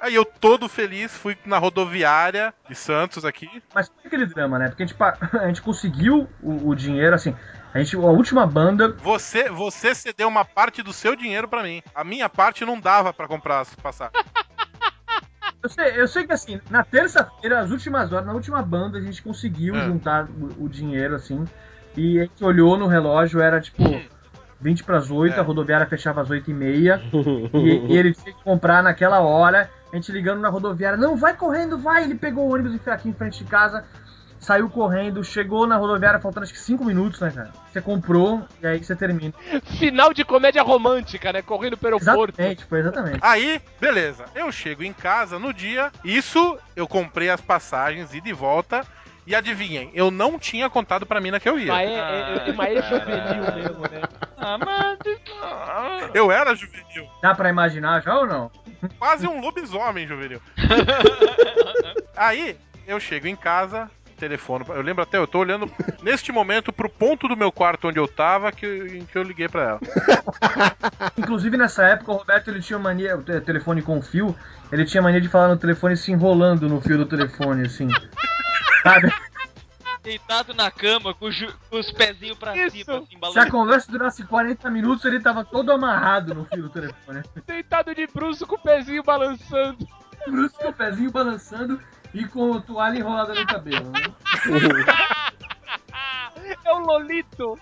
Aí 0.00 0.14
eu 0.14 0.24
todo 0.24 0.68
feliz 0.68 1.16
fui 1.16 1.36
na 1.46 1.58
rodoviária 1.58 2.52
de 2.68 2.74
Santos 2.74 3.24
aqui. 3.24 3.48
Mas 3.74 3.88
foi 3.88 4.06
aquele 4.06 4.26
drama, 4.26 4.58
né? 4.58 4.68
Porque 4.68 4.82
a 4.82 4.86
gente, 4.86 4.96
a 5.40 5.46
gente 5.46 5.62
conseguiu 5.62 6.28
o, 6.42 6.68
o 6.68 6.74
dinheiro, 6.74 7.14
assim. 7.14 7.34
A 7.72 7.78
gente, 7.78 7.96
a 7.96 8.00
última 8.00 8.46
banda. 8.46 8.92
Você, 9.02 9.48
você 9.50 9.94
cedeu 9.94 10.28
uma 10.28 10.44
parte 10.44 10.82
do 10.82 10.92
seu 10.92 11.16
dinheiro 11.16 11.48
pra 11.48 11.62
mim. 11.62 11.82
A 11.94 12.04
minha 12.04 12.28
parte 12.28 12.64
não 12.64 12.78
dava 12.78 13.12
pra 13.12 13.26
comprar 13.26 13.60
as 13.60 13.74
passagens. 13.74 14.24
Eu 15.66 15.70
sei, 15.70 16.00
eu 16.00 16.06
sei 16.08 16.24
que 16.24 16.32
assim, 16.32 16.60
na 16.70 16.84
terça-feira, 16.84 17.58
as 17.58 17.70
últimas 17.72 18.12
horas, 18.12 18.24
na 18.24 18.32
última 18.32 18.62
banda, 18.62 18.98
a 18.98 19.00
gente 19.00 19.20
conseguiu 19.20 19.74
É. 19.74 19.84
juntar 19.86 20.26
o, 20.26 20.64
o 20.64 20.68
dinheiro, 20.68 21.16
assim. 21.16 21.44
E 21.96 22.20
a 22.20 22.22
gente 22.22 22.44
olhou 22.44 22.76
no 22.78 22.86
relógio, 22.86 23.40
era 23.40 23.60
tipo 23.60 23.82
20 24.60 24.84
para 24.84 24.98
as 24.98 25.10
8, 25.10 25.34
É. 25.36 25.40
a 25.40 25.42
rodoviária 25.42 25.84
fechava 25.86 26.20
às 26.20 26.30
8 26.30 26.50
e 26.50 26.54
meia. 26.54 27.02
e, 27.12 27.92
e 27.92 27.96
ele 27.96 28.14
tinha 28.14 28.32
que 28.32 28.44
comprar 28.44 28.80
naquela 28.80 29.18
hora. 29.20 29.68
A 29.92 29.96
gente 29.96 30.12
ligando 30.12 30.40
na 30.40 30.48
rodoviária, 30.48 30.96
não, 30.96 31.16
vai 31.16 31.34
correndo, 31.34 31.76
vai. 31.78 32.04
Ele 32.04 32.14
pegou 32.14 32.46
o 32.48 32.54
ônibus 32.54 32.78
aqui 32.86 33.08
em 33.08 33.12
frente 33.12 33.38
de 33.42 33.50
casa, 33.50 33.82
saiu 34.38 34.68
correndo, 34.68 35.22
chegou 35.24 35.66
na 35.66 35.76
rodoviária 35.76 36.20
faltando 36.20 36.44
acho 36.44 36.52
que 36.52 36.58
5 36.60 36.84
minutos, 36.84 37.20
né, 37.20 37.30
cara? 37.30 37.50
Você 37.72 37.80
comprou 37.80 38.42
e 38.62 38.66
aí 38.66 38.82
você 38.82 38.94
termina. 38.96 39.32
Final 39.78 40.12
de 40.12 40.24
comédia 40.24 40.62
romântica, 40.62 41.32
né? 41.32 41.42
Correndo 41.42 41.76
pelo 41.76 41.96
aeroporto. 41.96 42.34
Exatamente, 42.34 42.64
foi 42.64 42.80
exatamente. 42.80 43.18
Aí, 43.22 43.60
beleza. 43.80 44.24
Eu 44.34 44.50
chego 44.52 44.82
em 44.82 44.92
casa 44.92 45.38
no 45.38 45.52
dia. 45.52 45.90
Isso, 46.04 46.58
eu 46.74 46.86
comprei 46.86 47.30
as 47.30 47.40
passagens 47.40 48.14
e 48.14 48.20
de 48.20 48.32
volta. 48.32 48.84
E 49.26 49.34
adivinhem, 49.34 49.90
eu 49.92 50.08
não 50.08 50.38
tinha 50.38 50.70
contado 50.70 51.04
pra 51.04 51.20
mina 51.20 51.40
que 51.40 51.48
eu 51.48 51.58
ia. 51.58 51.72
Mas 51.72 51.90
é, 51.90 51.94
é, 51.94 52.48
é, 52.48 52.52
mas 52.52 52.76
é 52.76 52.80
Caralho. 52.80 53.44
juvenil 53.44 53.54
mesmo, 53.56 53.80
né? 53.80 54.02
Ah, 54.36 54.56
mas. 54.56 54.98
ah, 55.42 56.10
Eu 56.14 56.30
era 56.30 56.54
juvenil. 56.54 57.08
Dá 57.20 57.34
pra 57.34 57.48
imaginar 57.48 58.00
já 58.02 58.16
ou 58.16 58.24
não? 58.26 58.52
Quase 59.00 59.26
um 59.26 59.40
lobisomem 59.40 60.06
juvenil. 60.06 60.40
Aí, 62.16 62.56
eu 62.86 63.00
chego 63.00 63.26
em 63.26 63.34
casa, 63.34 63.90
telefone. 64.16 64.64
Eu 64.68 64.82
lembro 64.82 65.02
até, 65.02 65.18
eu 65.18 65.26
tô 65.26 65.38
olhando 65.38 65.70
neste 66.02 66.32
momento 66.32 66.72
pro 66.72 66.88
ponto 66.88 67.28
do 67.28 67.36
meu 67.36 67.52
quarto 67.52 67.88
onde 67.88 67.98
eu 67.98 68.08
tava 68.08 68.50
que, 68.50 68.64
eu- 68.66 68.86
em 68.86 69.04
que 69.04 69.16
eu 69.16 69.22
liguei 69.22 69.48
pra 69.48 69.62
ela. 69.62 69.80
Inclusive 71.16 71.56
nessa 71.56 71.84
época 71.84 72.12
o 72.12 72.16
Roberto 72.16 72.48
ele 72.48 72.60
tinha 72.60 72.78
mania, 72.78 73.16
o 73.16 73.22
te- 73.22 73.40
telefone 73.40 73.82
com 73.82 74.00
fio, 74.02 74.34
ele 74.72 74.84
tinha 74.84 75.02
mania 75.02 75.20
de 75.20 75.28
falar 75.28 75.48
no 75.48 75.56
telefone 75.56 75.96
se 75.96 76.10
enrolando 76.12 76.68
no 76.68 76.80
fio 76.80 76.96
do 76.98 77.06
telefone, 77.06 77.66
assim. 77.66 77.88
Sabe? 78.82 79.12
Deitado 80.02 80.54
na 80.54 80.70
cama 80.70 81.12
com, 81.14 81.28
com 81.68 81.76
os 81.78 81.90
pezinhos 81.90 82.38
pra 82.38 82.56
Isso. 82.56 82.76
cima, 82.84 82.98
assim, 82.98 83.32
Se 83.32 83.38
a 83.40 83.50
conversa 83.50 83.90
durasse 83.90 84.22
40 84.24 84.70
minutos, 84.70 85.04
ele 85.04 85.18
tava 85.18 85.44
todo 85.44 85.72
amarrado 85.72 86.32
no 86.32 86.44
fio 86.44 86.62
do 86.62 86.70
telefone. 86.70 87.22
Deitado 87.44 87.92
de 87.92 88.06
bruxo 88.06 88.46
com 88.46 88.54
o 88.54 88.58
pezinho 88.62 89.02
balançando. 89.02 89.78
Bruce 90.28 90.54
com 90.56 90.68
o 90.68 90.72
pezinho 90.72 91.10
balançando 91.10 91.80
e 92.16 92.24
com 92.28 92.58
toalha 92.60 92.98
enrolada 92.98 93.34
no 93.34 93.46
cabelo. 93.46 93.90
Né? 93.90 94.02
É 96.64 96.72
o 96.72 96.78
Lolito. 96.78 97.58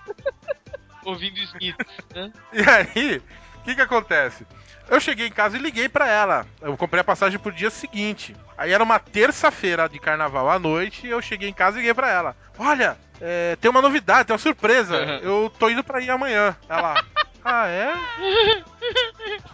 Ouvindo 1.05 1.39
Smith. 1.39 1.77
Né? 2.15 2.31
E 2.53 2.63
aí, 2.69 3.23
o 3.57 3.63
que 3.63 3.75
que 3.75 3.81
acontece? 3.81 4.47
Eu 4.89 5.01
cheguei 5.01 5.27
em 5.27 5.33
casa 5.33 5.57
e 5.57 5.61
liguei 5.61 5.89
pra 5.89 6.07
ela. 6.07 6.47
Eu 6.61 6.77
comprei 6.77 7.01
a 7.01 7.05
passagem 7.05 7.39
pro 7.39 7.51
dia 7.53 7.71
seguinte. 7.71 8.37
Aí 8.59 8.73
era 8.73 8.85
uma 8.85 8.99
terça-feira 8.99 9.89
de 9.89 9.99
carnaval 9.99 10.51
à 10.51 10.59
noite 10.59 11.07
e 11.07 11.11
eu 11.11 11.23
cheguei 11.23 11.49
em 11.49 11.55
casa 11.55 11.77
e 11.77 11.81
liguei 11.81 11.95
pra 11.95 12.11
ela. 12.11 12.37
Olha, 12.59 12.99
é, 13.21 13.57
tem 13.57 13.71
uma 13.71 13.81
novidade, 13.81 14.27
tem 14.27 14.35
uma 14.35 14.39
surpresa. 14.39 14.97
Eu 15.23 15.51
tô 15.59 15.71
indo 15.71 15.83
pra 15.83 16.01
ir 16.01 16.11
amanhã. 16.11 16.57
Ela. 16.69 17.03
Ah, 17.47 17.67
é? 17.67 17.93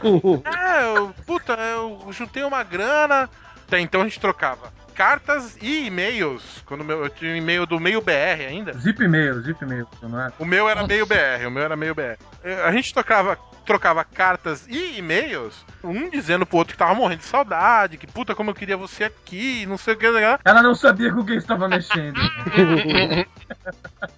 É, 0.00 0.96
eu, 0.96 1.12
puta, 1.26 1.54
eu 1.54 2.06
juntei 2.12 2.44
uma 2.44 2.62
grana. 2.62 3.28
Até 3.66 3.80
então 3.80 4.02
a 4.02 4.04
gente 4.04 4.20
trocava 4.20 4.72
cartas 5.00 5.56
e 5.62 5.86
e-mails. 5.86 6.62
Quando 6.66 6.84
meu, 6.84 7.02
eu 7.02 7.08
tinha 7.08 7.32
um 7.32 7.36
e-mail 7.36 7.64
do 7.64 7.80
meio 7.80 8.02
BR 8.02 8.44
ainda. 8.46 8.74
Zip 8.74 9.02
e-mail, 9.02 9.40
zip 9.40 9.64
e-mail, 9.64 9.88
não 10.02 10.20
é? 10.20 10.30
O 10.38 10.44
meu 10.44 10.68
era 10.68 10.86
meio 10.86 11.06
BR, 11.06 11.46
o 11.46 11.50
meu 11.50 11.62
era 11.62 11.74
meio 11.74 11.94
BR. 11.94 12.18
Eh, 12.44 12.62
A 12.66 12.70
gente 12.70 12.92
trocava, 12.92 13.38
trocava 13.64 14.04
cartas 14.04 14.66
e 14.68 14.98
e-mails, 14.98 15.64
um 15.82 16.10
dizendo 16.10 16.44
pro 16.44 16.58
outro 16.58 16.74
que 16.74 16.78
tava 16.78 16.94
morrendo 16.94 17.20
de 17.20 17.24
saudade, 17.24 17.96
que 17.96 18.06
puta 18.06 18.34
como 18.34 18.50
eu 18.50 18.54
queria 18.54 18.76
você 18.76 19.04
aqui, 19.04 19.64
não 19.64 19.78
sei 19.78 19.94
o 19.94 19.96
que. 19.96 20.06
não 20.06 20.18
sei 20.18 20.34
o 20.34 20.36
que. 20.36 20.42
Ela 20.44 20.62
não 20.62 20.74
sabia 20.74 21.10
com 21.10 21.24
quem 21.24 21.36
estava 21.38 21.66
mexendo. 21.66 22.20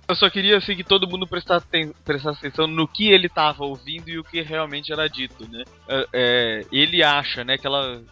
Eu 0.08 0.16
só 0.16 0.28
queria 0.28 0.58
assim 0.58 0.74
que 0.76 0.84
todo 0.84 1.08
mundo 1.08 1.26
prestasse, 1.26 1.66
prestasse 2.04 2.38
atenção 2.38 2.66
no 2.66 2.88
que 2.88 3.10
ele 3.10 3.28
tava 3.28 3.64
ouvindo 3.64 4.08
e 4.08 4.18
o 4.18 4.24
que 4.24 4.42
realmente 4.42 4.92
era 4.92 5.08
dito, 5.08 5.48
né? 5.50 5.64
É, 6.12 6.66
ele 6.72 7.02
acha, 7.04 7.44
né, 7.44 7.56
que 7.56 7.66
ela. 7.66 8.02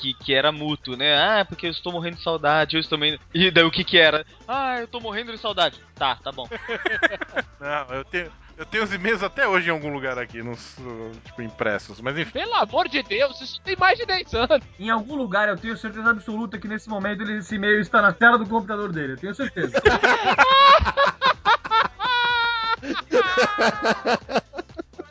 Que, 0.00 0.12
que 0.14 0.34
era 0.34 0.50
mútuo, 0.50 0.96
né? 0.96 1.16
Ah, 1.16 1.44
porque 1.44 1.66
eu 1.66 1.70
estou 1.70 1.92
morrendo 1.92 2.16
de 2.16 2.22
saudade, 2.22 2.76
eu 2.76 2.80
estou 2.80 2.98
morrendo. 2.98 3.20
E 3.32 3.50
daí 3.50 3.64
o 3.64 3.70
que 3.70 3.84
que 3.84 3.96
era? 3.96 4.26
Ah, 4.46 4.80
eu 4.80 4.88
tô 4.88 4.98
morrendo 5.00 5.30
de 5.32 5.38
saudade. 5.38 5.80
Tá, 5.94 6.16
tá 6.16 6.32
bom. 6.32 6.48
Não, 7.60 7.94
eu 7.96 8.04
tenho, 8.04 8.30
eu 8.56 8.66
tenho 8.66 8.82
os 8.84 8.92
e-mails 8.92 9.22
até 9.22 9.46
hoje 9.46 9.68
em 9.68 9.70
algum 9.70 9.92
lugar 9.92 10.18
aqui, 10.18 10.42
nos, 10.42 10.76
tipo, 11.24 11.42
impressos, 11.42 12.00
mas 12.00 12.18
enfim. 12.18 12.32
Pelo 12.32 12.54
amor 12.54 12.88
de 12.88 13.02
Deus, 13.04 13.40
isso 13.40 13.60
tem 13.62 13.76
mais 13.76 13.96
de 13.98 14.04
10 14.04 14.34
anos. 14.34 14.60
Em 14.78 14.90
algum 14.90 15.14
lugar 15.14 15.48
eu 15.48 15.56
tenho 15.56 15.76
certeza 15.76 16.10
absoluta 16.10 16.58
que 16.58 16.66
nesse 16.68 16.88
momento 16.88 17.22
ele- 17.22 17.38
esse 17.38 17.54
e-mail 17.54 17.80
está 17.80 18.02
na 18.02 18.12
tela 18.12 18.36
do 18.36 18.46
computador 18.46 18.92
dele, 18.92 19.12
eu 19.12 19.18
tenho 19.18 19.34
certeza. 19.34 19.80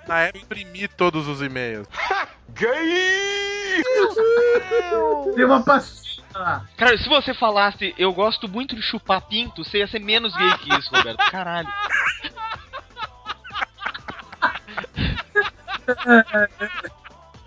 Na 0.07 0.19
época 0.23 0.39
eu 0.39 0.43
imprimi 0.43 0.87
todos 0.87 1.27
os 1.27 1.41
e-mails. 1.41 1.87
Tem 5.35 5.45
uma 5.45 5.63
pastinha 5.63 6.25
lá. 6.33 6.65
Cara, 6.77 6.97
se 6.97 7.09
você 7.09 7.33
falasse 7.33 7.93
eu 7.97 8.13
gosto 8.13 8.47
muito 8.47 8.75
de 8.75 8.81
chupar 8.81 9.21
pinto, 9.21 9.63
você 9.63 9.79
ia 9.79 9.87
ser 9.87 9.99
menos 9.99 10.35
gay 10.35 10.57
que 10.59 10.73
isso, 10.77 10.93
Roberto. 10.95 11.31
Caralho. 11.31 11.67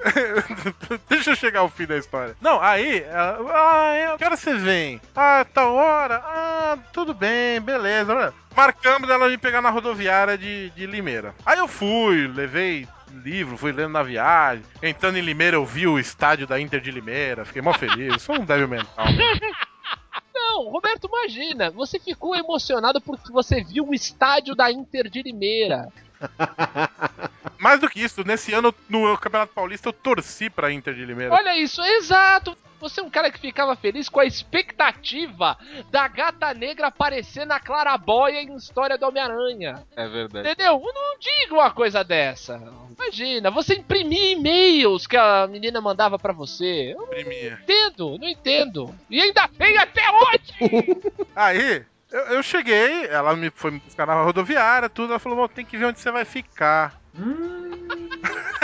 Deixa 1.08 1.30
eu 1.30 1.36
chegar 1.36 1.60
ao 1.60 1.68
fim 1.68 1.86
da 1.86 1.96
história. 1.96 2.36
Não, 2.40 2.60
aí, 2.60 3.04
ah, 3.12 3.94
eu 4.12 4.18
quero 4.18 4.36
você 4.36 4.54
vem. 4.54 5.00
Ah, 5.14 5.44
tal 5.52 5.74
hora. 5.74 6.22
Ah, 6.24 6.78
tudo 6.92 7.14
bem, 7.14 7.60
beleza. 7.60 8.32
Marcamos 8.54 9.10
ela 9.10 9.28
me 9.28 9.38
pegar 9.38 9.60
na 9.60 9.70
rodoviária 9.70 10.38
de, 10.38 10.70
de 10.70 10.86
Limeira. 10.86 11.34
Aí 11.44 11.58
eu 11.58 11.68
fui, 11.68 12.28
levei 12.28 12.86
livro, 13.22 13.56
fui 13.56 13.72
lendo 13.72 13.92
na 13.92 14.02
viagem. 14.02 14.64
Entrando 14.82 15.16
em 15.16 15.22
Limeira, 15.22 15.56
eu 15.56 15.64
vi 15.66 15.86
o 15.86 15.98
estádio 15.98 16.46
da 16.46 16.60
Inter 16.60 16.80
de 16.80 16.90
Limeira. 16.90 17.44
Fiquei 17.44 17.62
mó 17.62 17.72
feliz. 17.72 18.22
Sou 18.22 18.36
um 18.36 18.44
débil 18.44 18.68
mental. 18.68 19.06
né? 19.06 19.40
Não, 20.34 20.70
Roberto, 20.70 21.08
imagina. 21.08 21.70
Você 21.70 21.98
ficou 21.98 22.34
emocionado 22.34 23.00
porque 23.00 23.32
você 23.32 23.62
viu 23.62 23.88
o 23.88 23.94
estádio 23.94 24.54
da 24.54 24.70
Inter 24.70 25.08
de 25.08 25.22
Limeira. 25.22 25.88
Mais 27.58 27.80
do 27.80 27.88
que 27.88 28.00
isso, 28.00 28.24
nesse 28.24 28.52
ano 28.52 28.74
no 28.88 29.16
Campeonato 29.18 29.52
Paulista 29.54 29.88
eu 29.88 29.92
torci 29.92 30.48
pra 30.48 30.72
Inter 30.72 30.94
de 30.94 31.04
Limeira. 31.04 31.32
Olha 31.34 31.58
isso, 31.58 31.82
exato. 31.82 32.56
Você 32.80 33.00
é 33.00 33.02
um 33.02 33.10
cara 33.10 33.30
que 33.30 33.38
ficava 33.40 33.74
feliz 33.76 34.08
com 34.08 34.20
a 34.20 34.24
expectativa 34.26 35.56
da 35.90 36.06
gata 36.08 36.52
negra 36.54 36.88
aparecer 36.88 37.46
na 37.46 37.58
clarabóia 37.58 38.42
em 38.42 38.54
História 38.54 38.98
do 38.98 39.06
Homem-Aranha. 39.06 39.82
É 39.96 40.06
verdade. 40.08 40.48
Entendeu? 40.48 40.74
Eu 40.74 40.92
Não 40.94 41.18
diga 41.18 41.54
uma 41.54 41.70
coisa 41.70 42.04
dessa. 42.04 42.60
Imagina, 42.98 43.50
você 43.50 43.74
imprimia 43.74 44.32
e-mails 44.32 45.06
que 45.06 45.16
a 45.16 45.46
menina 45.46 45.80
mandava 45.80 46.18
pra 46.18 46.32
você. 46.32 46.92
Eu 46.94 46.98
não 46.98 47.04
Imprimia. 47.06 47.58
entendo, 47.62 48.18
não 48.18 48.28
entendo. 48.28 48.94
E 49.10 49.20
ainda 49.20 49.48
tem 49.48 49.76
até 49.78 50.02
hoje! 50.10 50.54
Aí, 51.36 51.84
eu, 52.10 52.20
eu 52.20 52.42
cheguei, 52.42 53.06
ela 53.06 53.34
me 53.36 53.50
foi 53.50 53.70
me 53.70 53.78
buscar 53.80 54.06
na 54.06 54.22
rodoviária, 54.22 54.88
tudo. 54.88 55.10
Ela 55.12 55.18
falou: 55.18 55.36
"Bom, 55.38 55.48
tem 55.48 55.64
que 55.64 55.76
ver 55.76 55.86
onde 55.86 56.00
você 56.00 56.10
vai 56.10 56.24
ficar. 56.24 56.98
Hum, 57.18 57.86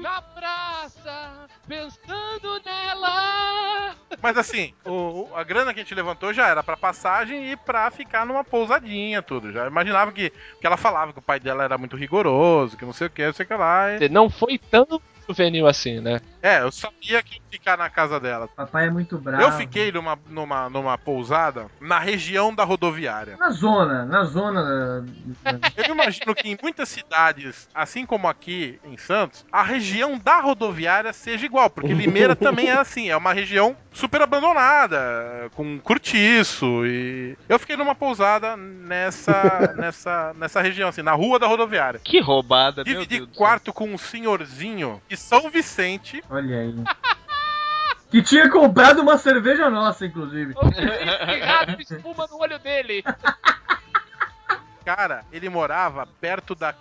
na 0.00 0.22
praça, 0.22 1.46
pensando 1.68 2.60
nela. 2.64 3.94
Mas 4.22 4.36
assim, 4.36 4.74
o- 4.84 5.28
o- 5.30 5.36
a 5.36 5.42
grana 5.44 5.72
que 5.72 5.80
a 5.80 5.82
gente 5.82 5.94
levantou 5.94 6.32
já 6.32 6.48
era 6.48 6.62
pra 6.62 6.76
passagem 6.76 7.50
e 7.52 7.56
pra 7.56 7.90
ficar 7.90 8.26
numa 8.26 8.42
pousadinha, 8.44 9.22
tudo. 9.22 9.52
Já 9.52 9.66
imaginava 9.66 10.12
que, 10.12 10.30
que 10.30 10.66
ela 10.66 10.76
falava 10.76 11.12
que 11.12 11.18
o 11.18 11.22
pai 11.22 11.38
dela 11.40 11.64
era 11.64 11.78
muito 11.78 11.96
rigoroso, 11.96 12.76
que 12.76 12.84
não 12.84 12.92
sei 12.92 13.06
o 13.06 13.10
que, 13.10 13.24
não 13.26 13.32
sei 13.32 13.44
o 13.44 13.48
que 13.48 13.54
lá. 13.54 13.92
e- 13.96 14.08
Não 14.08 14.28
foi 14.28 14.58
tão 14.58 14.86
juvenil 15.28 15.66
assim, 15.66 16.00
né? 16.00 16.20
É, 16.42 16.62
eu 16.62 16.72
sabia 16.72 17.22
que 17.22 17.36
ia 17.36 17.40
ficar 17.50 17.76
na 17.76 17.90
casa 17.90 18.18
dela. 18.18 18.48
Papai 18.48 18.86
é 18.86 18.90
muito 18.90 19.18
bravo. 19.18 19.42
Eu 19.42 19.52
fiquei 19.52 19.92
numa, 19.92 20.18
numa, 20.28 20.68
numa 20.70 20.96
pousada 20.98 21.66
na 21.80 21.98
região 21.98 22.54
da 22.54 22.64
rodoviária. 22.64 23.36
Na 23.38 23.50
zona, 23.50 24.04
na 24.06 24.24
zona. 24.24 24.62
da- 25.42 25.52
Eu 25.76 25.94
imagino 25.94 26.34
que 26.34 26.48
em 26.48 26.58
muitas 26.62 26.88
cidades, 26.88 27.68
assim 27.74 28.06
como 28.06 28.26
aqui 28.28 28.78
em 28.84 28.96
Santos, 28.96 29.44
a 29.52 29.62
região 29.62 30.18
da 30.18 30.40
rodoviária 30.40 31.12
seja 31.12 31.44
igual, 31.46 31.68
porque 31.68 31.92
Limeira 31.92 32.34
também 32.34 32.68
é 32.68 32.78
assim, 32.78 33.10
é 33.10 33.16
uma 33.16 33.32
região 33.32 33.76
super 33.92 34.22
abandonada, 34.22 35.50
com 35.54 35.78
cortiço 35.80 36.86
e 36.86 37.36
eu 37.48 37.58
fiquei 37.58 37.76
numa 37.76 37.94
pousada 37.94 38.56
nessa 38.56 39.74
nessa 39.76 40.32
nessa 40.36 40.60
região 40.62 40.88
assim, 40.88 41.02
na 41.02 41.12
rua 41.12 41.38
da 41.38 41.46
rodoviária. 41.46 42.00
Que 42.02 42.20
roubada, 42.20 42.82
meu 42.84 42.94
Dividi 42.94 43.16
Deus 43.18 43.28
do 43.28 43.34
céu. 43.34 43.38
quarto 43.38 43.72
com 43.72 43.88
um 43.92 43.98
senhorzinho 43.98 45.00
de 45.08 45.16
São 45.16 45.50
Vicente 45.50 46.22
Olha 46.30 46.58
aí. 46.58 46.74
Que 48.10 48.22
tinha 48.22 48.48
comprado 48.50 49.00
uma 49.02 49.18
cerveja 49.18 49.68
nossa, 49.70 50.06
inclusive. 50.06 50.52
Espirrado 50.54 51.80
espuma 51.80 52.26
no 52.28 52.38
olho 52.40 52.58
dele. 52.58 53.04
Cara, 54.84 55.24
ele 55.30 55.48
morava 55.48 56.08
perto 56.20 56.54
da 56.54 56.74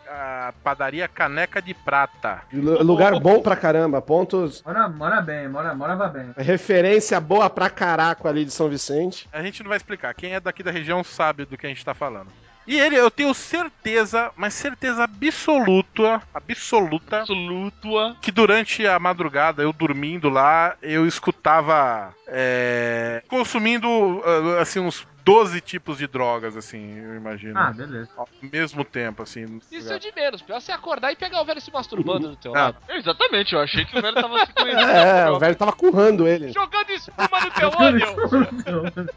padaria 0.64 1.08
Caneca 1.08 1.62
de 1.62 1.74
Prata. 1.74 2.41
Lu- 2.52 2.82
Lugar 2.82 3.20
bom 3.20 3.41
pra 3.41 3.56
caramba. 3.56 4.02
Pontos. 4.02 4.64
Mora, 4.66 4.88
mora 4.88 5.22
bem, 5.22 5.47
mora, 5.50 5.76
morava 5.76 6.08
bem. 6.08 6.34
Referência 6.38 7.20
boa 7.20 7.50
pra 7.50 7.70
caraco 7.70 8.28
ali 8.28 8.45
de 8.45 8.52
São 8.52 8.70
Vicente. 8.70 9.28
A 9.32 9.43
gente 9.43 9.62
não 9.62 9.68
vai 9.70 9.78
explicar. 9.78 10.14
Quem 10.16 10.34
é 10.34 10.39
daqui 10.39 10.64
da 10.64 10.72
região 10.72 11.04
sabe 11.04 11.45
do 11.45 11.58
que 11.58 11.66
a 11.66 11.70
gente 11.70 11.84
tá 11.86 11.93
falando. 11.93 12.30
E 12.70 12.80
ele, 12.80 12.95
eu 12.95 13.09
tenho 13.09 13.34
certeza, 13.34 14.32
mas 14.38 14.53
certeza 14.53 15.03
absoluta, 15.03 16.22
absoluta, 16.32 17.22
Absoluta. 17.22 18.15
que 18.22 18.32
durante 18.32 18.86
a 18.86 18.99
madrugada, 18.99 19.63
eu 19.63 19.74
dormindo 19.74 20.30
lá, 20.30 20.76
eu 20.80 21.07
escutava 21.07 22.13
é, 22.28 23.24
consumindo 23.28 24.22
ah, 24.24 24.61
assim 24.61 24.80
uns 24.80 25.03
12 25.24 25.61
tipos 25.61 25.97
de 25.97 26.07
drogas, 26.07 26.57
assim, 26.57 26.97
eu 26.99 27.15
imagino. 27.15 27.57
Ah, 27.57 27.72
beleza. 27.72 28.09
Ao 28.17 28.28
mesmo 28.41 28.84
tempo, 28.84 29.24
assim. 29.24 29.61
Isso 29.72 29.91
é 29.93 29.99
de 29.99 30.11
menos. 30.15 30.41
Pior 30.41 30.59
você 30.59 30.72
acordar 30.72 31.11
e 31.11 31.15
pegar 31.15 31.41
o 31.41 31.45
velho 31.45 31.61
se 31.61 31.72
masturbando 31.72 32.30
do 32.30 32.36
teu 32.36 32.55
Ah. 32.55 32.65
lado. 32.65 32.78
Exatamente, 32.89 33.53
eu 33.53 33.61
achei 33.61 33.86
que 33.86 33.97
o 33.97 34.01
velho 34.01 34.15
tava 34.15 34.45
se 34.45 34.53
conhecendo. 34.57 34.89
É, 34.91 35.30
o 35.30 35.39
velho 35.39 35.55
tava 35.55 35.72
currando 35.74 36.28
ele. 36.28 36.51
Jogando 36.51 36.89
espuma 36.89 37.39
no 37.41 37.51
teu 37.51 37.70
olho. 37.80 38.99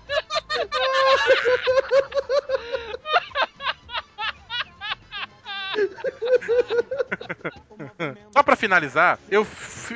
Só 8.31 8.43
pra 8.43 8.57
finalizar, 8.57 9.19
eu, 9.31 9.47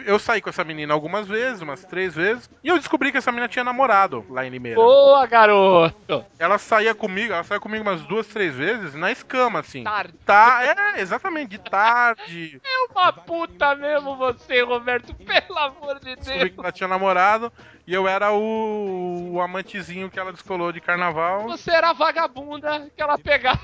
eu 0.05 0.19
saí 0.19 0.41
com 0.41 0.51
essa 0.51 0.65
menina 0.65 0.93
algumas 0.93 1.27
vezes, 1.27 1.61
umas 1.63 1.85
três 1.85 2.15
vezes, 2.15 2.49
e 2.63 2.69
eu 2.69 2.79
descobri 2.79 3.11
que 3.13 3.19
essa 3.19 3.31
menina 3.31 3.49
tinha 3.49 3.65
namorado 3.65 4.25
lá 4.29 4.45
em 4.47 4.51
Limeira. 4.51 4.77
Boa, 4.77 5.27
garoto. 5.27 6.25
Ela 6.39 6.59
saía 6.59 6.95
comigo, 6.95 7.33
ela 7.33 7.45
saía 7.45 7.61
comigo 7.61 7.83
umas 7.83 8.03
duas, 8.03 8.27
três 8.27 8.55
vezes 8.55 8.95
na 8.95 9.11
escama, 9.11 9.61
assim. 9.61 9.85
Tarde. 9.85 10.15
Tá, 10.25 10.61
é, 10.97 11.01
exatamente, 11.01 11.51
de 11.51 11.59
tarde. 11.59 12.61
É 12.65 12.93
uma 12.93 13.13
puta 13.13 13.75
mesmo 13.75 14.17
você, 14.17 14.63
Roberto. 14.63 15.15
Pelo 15.15 15.59
amor 15.59 15.99
de 16.01 16.17
Descobri 16.17 16.39
Deus. 16.39 16.51
que 16.53 16.61
ela 16.61 16.73
tinha 16.73 16.89
namorado 16.89 17.53
e 17.87 17.95
eu 17.95 18.09
era 18.09 18.33
o, 18.33 19.35
o 19.35 19.41
amantezinho 19.41 20.11
que 20.11 20.19
ela 20.19 20.33
descolou 20.33 20.73
de 20.73 20.81
carnaval. 20.81 21.45
Você 21.45 21.71
era 21.71 21.91
a 21.91 21.93
vagabunda 21.93 22.91
que 22.95 23.01
ela 23.01 23.17
pegava. 23.17 23.61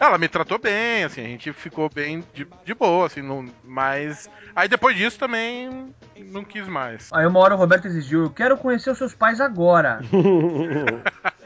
Ela 0.00 0.18
me 0.18 0.28
tratou 0.28 0.58
bem, 0.58 1.04
assim, 1.04 1.20
a 1.20 1.28
gente 1.28 1.52
ficou 1.52 1.90
bem 1.92 2.24
de, 2.32 2.46
de 2.64 2.74
boa, 2.74 3.06
assim, 3.06 3.22
não, 3.22 3.46
mas. 3.64 4.30
Aí 4.54 4.68
depois 4.68 4.96
disso 4.96 5.18
também 5.18 5.92
não 6.26 6.44
quis 6.44 6.66
mais. 6.68 7.08
Aí 7.12 7.26
uma 7.26 7.40
hora 7.40 7.54
o 7.54 7.58
Roberto 7.58 7.86
exigiu, 7.86 8.24
eu 8.24 8.30
quero 8.30 8.56
conhecer 8.56 8.90
os 8.90 8.98
seus 8.98 9.14
pais 9.14 9.40
agora. 9.40 10.00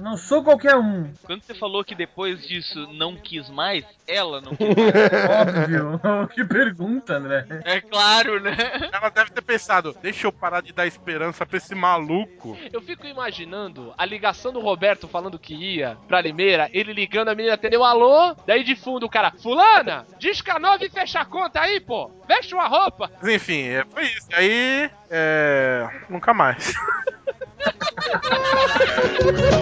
Eu 0.00 0.04
não 0.04 0.16
sou 0.16 0.42
qualquer 0.42 0.76
um. 0.76 1.12
Quando 1.24 1.42
você 1.42 1.52
falou 1.52 1.84
que 1.84 1.94
depois 1.94 2.40
disso 2.48 2.88
não 2.94 3.16
quis 3.16 3.50
mais, 3.50 3.84
ela 4.08 4.40
não 4.40 4.56
quis 4.56 4.66
mais. 4.74 5.28
Óbvio. 5.30 6.00
que 6.32 6.42
pergunta, 6.42 7.16
André. 7.16 7.44
É 7.66 7.82
claro, 7.82 8.40
né? 8.40 8.56
Ela 8.90 9.10
deve 9.10 9.30
ter 9.30 9.42
pensado, 9.42 9.94
deixa 10.00 10.26
eu 10.26 10.32
parar 10.32 10.62
de 10.62 10.72
dar 10.72 10.86
esperança 10.86 11.44
pra 11.44 11.58
esse 11.58 11.74
maluco. 11.74 12.56
Eu 12.72 12.80
fico 12.80 13.06
imaginando 13.06 13.92
a 13.98 14.06
ligação 14.06 14.54
do 14.54 14.60
Roberto 14.60 15.06
falando 15.06 15.38
que 15.38 15.54
ia 15.54 15.98
pra 16.08 16.22
Limeira, 16.22 16.70
ele 16.72 16.94
ligando, 16.94 17.28
a 17.28 17.34
menina 17.34 17.54
atendeu 17.54 17.84
alô, 17.84 18.34
daí 18.46 18.64
de 18.64 18.74
fundo 18.74 19.04
o 19.04 19.10
cara, 19.10 19.30
fulana, 19.32 20.06
disca 20.18 20.58
nova 20.58 20.82
e 20.82 20.88
fecha 20.88 21.20
a 21.20 21.26
conta 21.26 21.60
aí, 21.60 21.78
pô, 21.78 22.10
veste 22.26 22.54
uma 22.54 22.68
roupa. 22.68 23.10
Mas 23.20 23.34
enfim, 23.34 23.64
é, 23.64 23.84
foi 23.84 24.04
isso. 24.04 24.28
Aí, 24.32 24.90
é. 25.10 25.86
Nunca 26.08 26.32
mais. 26.32 26.72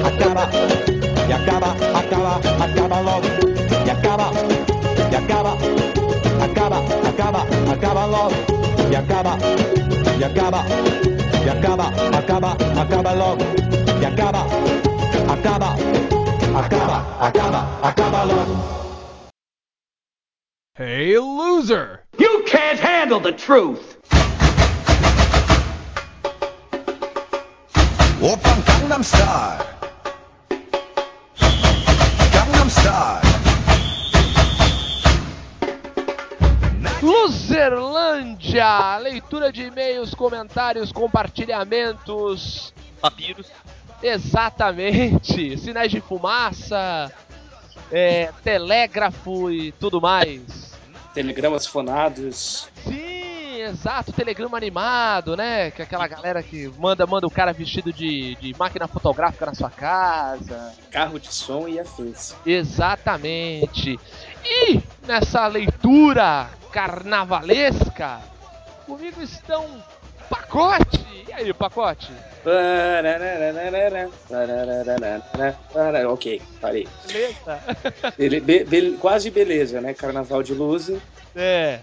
acaba, 0.05 0.49
e 1.28 1.32
acaba, 1.32 1.70
acaba, 1.94 2.40
acaba 2.64 3.01
logo, 3.01 3.26
e 3.86 3.90
acaba, 3.90 4.30
e 5.11 5.16
acaba, 5.16 5.53
acaba, 6.42 6.78
acaba, 7.09 7.46
acaba 7.72 8.07
logo, 8.07 8.34
e 8.90 8.96
acaba, 8.96 9.38
e 10.18 10.24
acaba, 10.24 10.64
e 11.44 11.51
acaba, 11.51 11.92
acaba, 12.16 12.57
acaba 12.80 13.12
logo, 13.12 13.44
e 14.01 14.07
acaba, 14.07 14.46
acaba, 15.28 15.76
acaba, 16.55 17.05
acaba, 17.20 17.78
acaba 17.82 18.24
logo. 18.24 18.78
Hey, 20.76 21.18
loser! 21.18 22.05
You 22.18 22.44
can't 22.46 22.78
handle 22.78 23.18
the 23.18 23.32
truth. 23.32 23.99
Open 28.20 28.62
Gangnam 28.66 29.00
Style. 29.04 29.64
Gangnam 32.32 32.68
Style. 32.68 33.20
Luzerlândia! 37.00 38.98
Leitura 38.98 39.52
de 39.52 39.62
e-mails, 39.62 40.14
comentários, 40.14 40.90
compartilhamentos. 40.90 42.74
Papiros. 43.00 43.46
Exatamente. 44.02 45.56
Sinais 45.56 45.92
de 45.92 46.00
fumaça, 46.00 47.12
é, 47.92 48.32
telégrafo 48.42 49.48
e 49.48 49.70
tudo 49.70 50.00
mais. 50.00 50.72
Telegramas 51.14 51.68
fonados. 51.68 52.68
Sim, 52.84 53.07
exato, 53.68 54.12
telegrama 54.12 54.56
animado, 54.56 55.36
né? 55.36 55.70
Que 55.70 55.82
é 55.82 55.84
aquela 55.84 56.06
galera 56.08 56.42
que 56.42 56.68
manda, 56.78 57.06
manda 57.06 57.26
o 57.26 57.30
cara 57.30 57.52
vestido 57.52 57.92
de, 57.92 58.34
de 58.36 58.54
máquina 58.58 58.86
fotográfica 58.88 59.46
na 59.46 59.54
sua 59.54 59.70
casa. 59.70 60.72
carro 60.90 61.18
de 61.20 61.32
som 61.32 61.68
e 61.68 61.78
afins. 61.78 62.34
Exatamente. 62.44 63.98
E 64.44 64.80
nessa 65.06 65.46
leitura 65.46 66.48
carnavalesca, 66.72 68.20
comigo 68.86 69.22
estão 69.22 69.66
Pacote. 70.28 71.06
E 71.28 71.32
aí, 71.32 71.52
Pacote? 71.54 72.10
Ok, 76.06 76.40
parei. 76.60 76.86
Beleza? 77.06 77.60
Bele- 78.16 78.40
be- 78.40 78.64
be- 78.64 78.96
quase 79.00 79.30
beleza, 79.30 79.80
né? 79.80 79.94
Carnaval 79.94 80.42
de 80.42 80.54
luz, 80.54 80.90
É, 81.36 81.78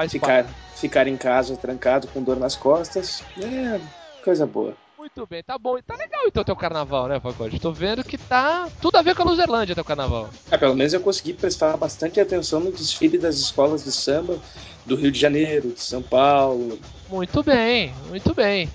faz 0.00 0.12
ficar, 0.12 0.44
parte. 0.44 0.54
ficar 0.76 1.06
em 1.06 1.16
casa 1.16 1.56
trancado 1.56 2.08
com 2.08 2.22
dor 2.22 2.38
nas 2.38 2.56
costas. 2.56 3.22
É, 3.38 3.78
coisa 4.24 4.46
boa. 4.46 4.74
Muito 4.96 5.26
bem, 5.26 5.42
tá 5.42 5.58
bom. 5.58 5.78
Tá 5.82 5.96
legal 5.96 6.22
então 6.26 6.44
teu 6.44 6.56
carnaval, 6.56 7.08
né, 7.08 7.18
Pacote? 7.18 7.58
Tô 7.58 7.72
vendo 7.72 8.04
que 8.04 8.16
tá 8.16 8.68
tudo 8.80 8.96
a 8.96 9.02
ver 9.02 9.14
com 9.14 9.22
a 9.22 9.26
Luzerlândia 9.26 9.74
teu 9.74 9.84
carnaval. 9.84 10.30
É, 10.50 10.56
pelo 10.56 10.74
menos 10.74 10.92
eu 10.92 11.00
consegui 11.00 11.32
prestar 11.32 11.76
bastante 11.76 12.20
atenção 12.20 12.60
no 12.60 12.72
desfile 12.72 13.18
das 13.18 13.36
escolas 13.36 13.84
de 13.84 13.92
samba 13.92 14.38
do 14.84 14.96
Rio 14.96 15.10
de 15.10 15.18
Janeiro, 15.18 15.72
de 15.72 15.80
São 15.80 16.02
Paulo. 16.02 16.78
Muito 17.08 17.42
bem, 17.42 17.94
muito 18.08 18.34
bem. 18.34 18.70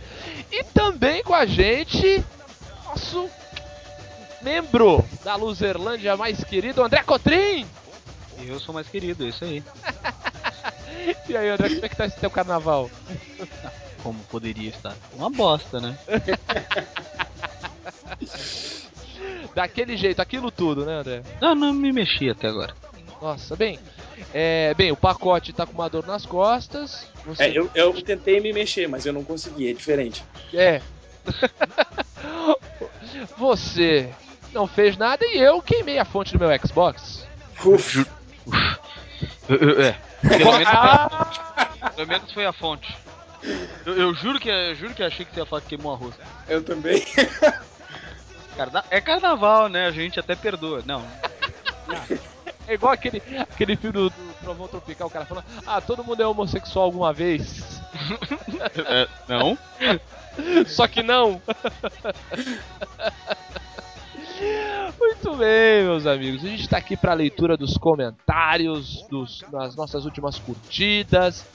E 0.51 0.63
também 0.63 1.23
com 1.23 1.33
a 1.33 1.45
gente, 1.45 2.23
nosso 2.85 3.29
membro 4.41 5.03
da 5.23 5.35
Luzerlândia 5.35 6.17
mais 6.17 6.43
querido, 6.43 6.83
André 6.83 7.03
Cotrim. 7.03 7.65
Eu 8.45 8.59
sou 8.59 8.73
mais 8.73 8.87
querido, 8.87 9.25
é 9.25 9.29
isso 9.29 9.43
aí. 9.43 9.63
E 11.29 11.37
aí, 11.37 11.49
André, 11.49 11.69
como 11.69 11.85
é 11.85 11.89
que 11.89 11.95
tá 11.95 12.05
esse 12.05 12.19
teu 12.19 12.29
carnaval? 12.29 12.89
Como 14.01 14.19
poderia 14.25 14.69
estar? 14.69 14.95
Uma 15.13 15.29
bosta, 15.29 15.79
né? 15.79 15.97
Daquele 19.55 19.97
jeito, 19.97 20.21
aquilo 20.21 20.51
tudo, 20.51 20.85
né, 20.85 20.99
André? 20.99 21.23
Não, 21.41 21.55
não 21.55 21.73
me 21.73 21.91
mexi 21.91 22.29
até 22.29 22.47
agora. 22.47 22.75
Nossa, 23.21 23.55
bem. 23.55 23.79
É, 24.33 24.73
bem, 24.73 24.91
o 24.91 24.97
pacote 24.97 25.53
tá 25.53 25.65
com 25.65 25.73
uma 25.73 25.89
dor 25.89 26.05
nas 26.05 26.25
costas. 26.25 27.07
Você... 27.25 27.43
É, 27.43 27.57
eu, 27.57 27.69
eu 27.73 28.01
tentei 28.01 28.39
me 28.39 28.53
mexer, 28.53 28.87
mas 28.87 29.05
eu 29.05 29.13
não 29.13 29.23
consegui, 29.23 29.69
é 29.69 29.73
diferente. 29.73 30.23
É. 30.53 30.81
Você 33.37 34.09
não 34.53 34.67
fez 34.67 34.97
nada 34.97 35.25
e 35.25 35.37
eu 35.37 35.61
queimei 35.61 35.97
a 35.97 36.05
fonte 36.05 36.37
do 36.37 36.39
meu 36.39 36.49
Xbox. 36.59 37.25
Uf, 37.65 38.05
É. 39.79 39.95
Pelo 40.21 40.51
menos, 40.53 40.67
Ah, 40.67 41.91
pelo 41.95 42.07
menos 42.07 42.31
foi 42.31 42.45
a 42.45 42.53
fonte. 42.53 42.95
Eu, 43.85 43.95
eu 43.95 44.13
juro 44.15 44.39
que 44.39 44.49
eu 44.49 44.75
juro 44.75 44.93
que 44.93 45.03
achei 45.03 45.25
que 45.25 45.33
você 45.33 45.39
ia 45.41 45.45
falar 45.45 45.61
que 45.61 45.69
queimou 45.69 45.93
arroz. 45.93 46.15
eu 46.47 46.63
também. 46.63 47.05
Carna... 48.57 48.85
É 48.89 49.01
carnaval, 49.01 49.67
né? 49.67 49.85
A 49.85 49.91
gente 49.91 50.19
até 50.19 50.35
perdoa. 50.35 50.81
Não. 50.85 51.05
é 52.67 52.73
igual 52.73 52.93
aquele, 52.93 53.21
aquele 53.39 53.75
filme 53.75 53.93
do, 53.93 54.09
do 54.09 54.33
Trovão 54.41 54.67
Tropical, 54.67 55.07
o 55.07 55.11
cara 55.11 55.25
falando: 55.25 55.45
Ah, 55.67 55.81
todo 55.81 56.03
mundo 56.03 56.21
é 56.21 56.27
homossexual 56.27 56.85
alguma 56.85 57.11
vez. 57.13 57.81
É, 58.87 59.07
não? 59.27 59.57
Só 60.67 60.87
que 60.87 61.03
não. 61.03 61.41
Muito 64.99 65.35
bem, 65.35 65.83
meus 65.83 66.05
amigos. 66.05 66.43
A 66.43 66.47
gente 66.47 66.61
está 66.63 66.77
aqui 66.77 66.95
para 66.97 67.11
a 67.11 67.15
leitura 67.15 67.55
dos 67.57 67.77
comentários, 67.77 69.05
dos, 69.09 69.43
das 69.51 69.75
nossas 69.75 70.05
últimas 70.05 70.37
curtidas. 70.39 71.45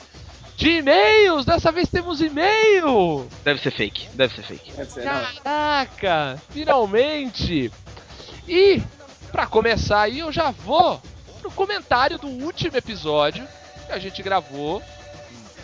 de 0.57 0.79
e-mails. 0.79 1.45
Dessa 1.45 1.73
vez 1.73 1.89
temos 1.89 2.21
e-mail. 2.21 3.27
Deve 3.45 3.61
ser 3.61 3.71
fake, 3.71 4.09
deve 4.15 4.35
ser 4.35 4.43
fake. 4.43 4.73
Não, 4.77 5.05
Caraca, 5.43 6.41
finalmente. 6.51 7.73
E 8.49 8.83
pra 9.33 9.47
começar 9.47 10.03
aí, 10.03 10.19
eu 10.19 10.33
já 10.33 10.51
vou 10.51 11.01
pro 11.41 11.51
comentário 11.51 12.19
do 12.19 12.27
último 12.29 12.77
episódio 12.77 13.47
que 13.87 13.93
a 13.93 13.99
gente 13.99 14.23
gravou. 14.23 14.83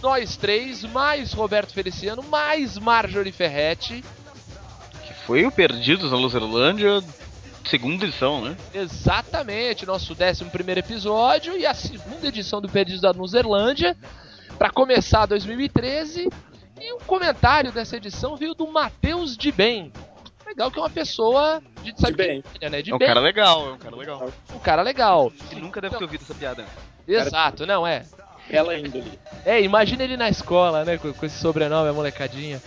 Nós 0.03 0.37
três, 0.37 0.83
mais 0.85 1.33
Roberto 1.33 1.73
Feliciano, 1.73 2.23
mais 2.23 2.79
Marjorie 2.79 3.33
Ferretti. 3.33 4.05
Foi 5.27 5.45
o 5.45 5.51
Perdidos 5.51 6.13
na 6.13 6.17
Luzerlândia, 6.17 7.03
segunda 7.65 8.05
edição, 8.05 8.41
né? 8.45 8.57
Exatamente, 8.73 9.85
nosso 9.85 10.15
11 10.19 10.45
primeiro 10.47 10.79
episódio 10.79 11.59
e 11.59 11.67
a 11.67 11.75
segunda 11.75 12.29
edição 12.29 12.61
do 12.61 12.69
Perdidos 12.69 13.01
da 13.01 13.13
Nuzerlândia. 13.13 13.97
Pra 14.57 14.71
começar 14.71 15.27
2013. 15.27 16.29
E 16.81 16.93
o 16.93 16.99
comentário 16.99 17.73
dessa 17.73 17.97
edição 17.97 18.37
veio 18.37 18.55
do 18.55 18.69
Matheus 18.69 19.37
de 19.37 19.51
Bem. 19.51 19.93
Legal 20.47 20.71
que 20.71 20.79
é 20.79 20.83
uma 20.83 20.91
pessoa 20.91 21.61
de, 21.83 21.93
de 21.93 22.13
bem. 22.13 22.45
né? 22.71 22.81
De 22.81 22.93
É 22.93 22.95
um 22.95 22.99
bem, 22.99 23.09
cara 23.09 23.19
legal, 23.19 23.71
é 23.71 23.73
um 23.73 23.79
cara 23.79 23.97
legal. 23.97 24.33
um 24.55 24.59
cara 24.61 24.83
legal. 24.83 25.33
Ele 25.51 25.61
nunca 25.61 25.81
deve 25.81 25.97
ter 25.97 26.05
ouvido 26.05 26.23
essa 26.23 26.35
piada. 26.35 26.65
Exato, 27.07 27.67
não 27.67 27.85
é. 27.85 28.05
Bela 28.49 28.79
índole. 28.79 29.19
É, 29.45 29.61
imagina 29.61 30.05
ele 30.05 30.17
na 30.17 30.29
escola, 30.29 30.85
né? 30.85 30.99
Com, 30.99 31.13
com 31.13 31.27
esse 31.27 31.39
sobrenome, 31.41 31.89
a 31.91 31.93
molecadinha. 31.93 32.63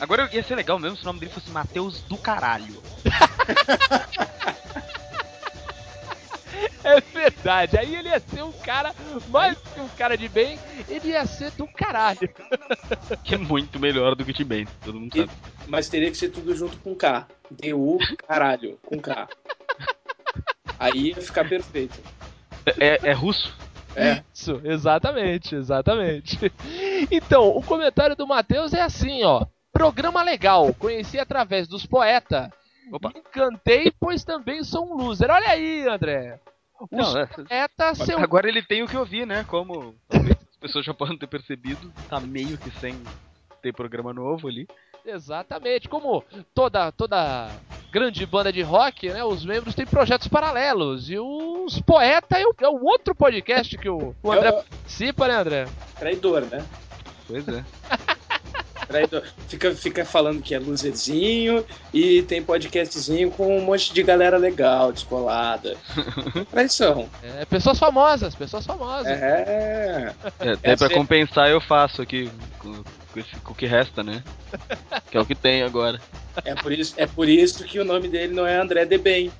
Agora 0.00 0.28
ia 0.32 0.42
ser 0.42 0.54
legal 0.54 0.78
mesmo 0.78 0.96
se 0.96 1.02
o 1.02 1.06
nome 1.06 1.20
dele 1.20 1.32
fosse 1.32 1.50
Matheus 1.50 2.00
do 2.02 2.16
Caralho. 2.16 2.82
É 6.82 6.98
verdade, 7.00 7.76
aí 7.78 7.94
ele 7.94 8.08
ia 8.08 8.18
ser 8.18 8.42
um 8.42 8.50
cara, 8.52 8.92
mais 9.28 9.56
que 9.58 9.80
um 9.80 9.88
cara 9.90 10.16
de 10.16 10.28
bem, 10.28 10.58
ele 10.88 11.08
ia 11.10 11.24
ser 11.26 11.50
do 11.52 11.66
caralho. 11.66 12.18
Que 13.22 13.34
é 13.34 13.38
muito 13.38 13.78
melhor 13.78 14.14
do 14.16 14.24
que 14.24 14.32
T-Bane, 14.32 14.66
todo 14.82 14.98
mundo 14.98 15.14
E- 15.14 15.20
sabe. 15.20 15.30
Mas 15.68 15.88
teria 15.88 16.10
que 16.10 16.16
ser 16.16 16.30
tudo 16.30 16.54
junto 16.56 16.76
com 16.78 16.94
K. 16.94 17.26
D-U, 17.50 17.98
caralho, 18.26 18.78
com 18.84 18.98
K. 18.98 19.28
Aí 20.78 21.08
ia 21.10 21.16
ficar 21.20 21.46
perfeito. 21.48 22.00
É, 22.78 23.10
é 23.10 23.12
russo? 23.12 23.54
É. 23.94 24.22
Isso, 24.32 24.60
exatamente, 24.64 25.54
exatamente. 25.54 26.38
Então, 27.10 27.48
o 27.50 27.62
comentário 27.62 28.16
do 28.16 28.26
Matheus 28.26 28.72
é 28.72 28.82
assim, 28.82 29.22
ó. 29.22 29.44
Programa 29.80 30.22
legal, 30.22 30.74
conheci 30.74 31.18
através 31.18 31.66
dos. 31.66 31.88
Opa. 31.90 33.08
Me 33.14 33.20
encantei, 33.20 33.90
pois 33.98 34.22
também 34.22 34.62
sou 34.62 34.84
um 34.86 34.94
loser. 34.94 35.30
Olha 35.30 35.48
aí, 35.48 35.88
André. 35.88 36.38
Os 36.78 36.88
Não, 36.90 37.18
é- 37.18 37.26
poetas, 37.26 37.96
seu 37.98 38.18
Agora 38.18 38.46
ele 38.46 38.62
tem 38.62 38.82
o 38.82 38.86
que 38.86 38.96
ouvir, 38.96 39.26
né? 39.26 39.42
Como 39.48 39.94
talvez 40.06 40.36
as 40.50 40.56
pessoas 40.58 40.84
já 40.84 40.92
podem 40.92 41.16
ter 41.16 41.26
percebido, 41.28 41.90
tá 42.10 42.20
meio 42.20 42.58
que 42.58 42.70
sem 42.78 42.94
ter 43.62 43.72
programa 43.72 44.12
novo 44.12 44.48
ali. 44.48 44.68
Exatamente, 45.02 45.88
como 45.88 46.22
toda 46.54 46.92
toda 46.92 47.48
grande 47.90 48.26
banda 48.26 48.52
de 48.52 48.60
rock, 48.60 49.08
né, 49.08 49.24
os 49.24 49.46
membros 49.46 49.74
têm 49.74 49.86
projetos 49.86 50.28
paralelos 50.28 51.08
e 51.08 51.18
os 51.18 51.80
poeta 51.80 52.38
é 52.38 52.44
o, 52.46 52.54
é 52.60 52.68
o 52.68 52.84
outro 52.84 53.14
podcast 53.14 53.78
que 53.78 53.88
o, 53.88 54.14
o 54.22 54.30
André 54.30 54.48
É 54.48 54.50
o- 54.50 54.62
participa, 54.62 55.26
né, 55.26 55.34
André? 55.36 55.66
Traidor, 55.98 56.42
né? 56.42 56.62
Pois 57.26 57.48
é. 57.48 57.64
Fica, 59.48 59.74
fica 59.74 60.04
falando 60.04 60.42
que 60.42 60.54
é 60.54 60.58
loserzinho 60.58 61.64
e 61.92 62.22
tem 62.22 62.42
podcastzinho 62.42 63.30
com 63.30 63.56
um 63.58 63.60
monte 63.62 63.92
de 63.92 64.02
galera 64.02 64.36
legal, 64.36 64.92
descolada. 64.92 65.76
Traição. 66.50 67.08
É, 67.22 67.44
pessoas 67.44 67.78
famosas, 67.78 68.34
pessoas 68.34 68.66
famosas. 68.66 69.06
É. 69.06 70.14
É, 70.40 70.52
até 70.52 70.72
Essa 70.72 70.86
pra 70.86 70.94
é- 70.94 70.98
compensar 70.98 71.48
eu 71.50 71.60
faço 71.60 72.02
aqui 72.02 72.30
com, 72.58 72.72
com 73.12 73.20
esse- 73.20 73.36
com 73.44 73.52
o 73.52 73.54
que 73.54 73.66
resta, 73.66 74.02
né? 74.02 74.22
Que 75.10 75.16
é 75.16 75.20
o 75.20 75.26
que 75.26 75.34
tem 75.34 75.62
agora. 75.62 76.00
É 76.44 76.54
por, 76.54 76.72
isso, 76.72 76.94
é 76.96 77.06
por 77.06 77.28
isso 77.28 77.64
que 77.64 77.78
o 77.78 77.84
nome 77.84 78.08
dele 78.08 78.32
não 78.34 78.46
é 78.46 78.56
André 78.56 78.84
de 78.84 78.98
Bem. 78.98 79.30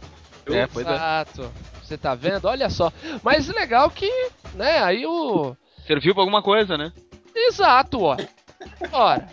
É, 0.46 0.66
pois 0.66 0.86
é. 0.86 0.90
Exato. 0.94 1.50
Você 1.82 1.96
tá 1.98 2.14
vendo? 2.14 2.44
Olha 2.46 2.70
só. 2.70 2.92
Mas 3.22 3.48
legal 3.48 3.90
que, 3.90 4.10
né, 4.54 4.78
aí 4.82 5.04
o 5.06 5.56
Serviu 5.86 6.14
pra 6.14 6.22
alguma 6.22 6.40
coisa, 6.42 6.76
né? 6.78 6.92
Exato, 7.34 8.02
ó. 8.02 8.16
Ora. 8.92 9.26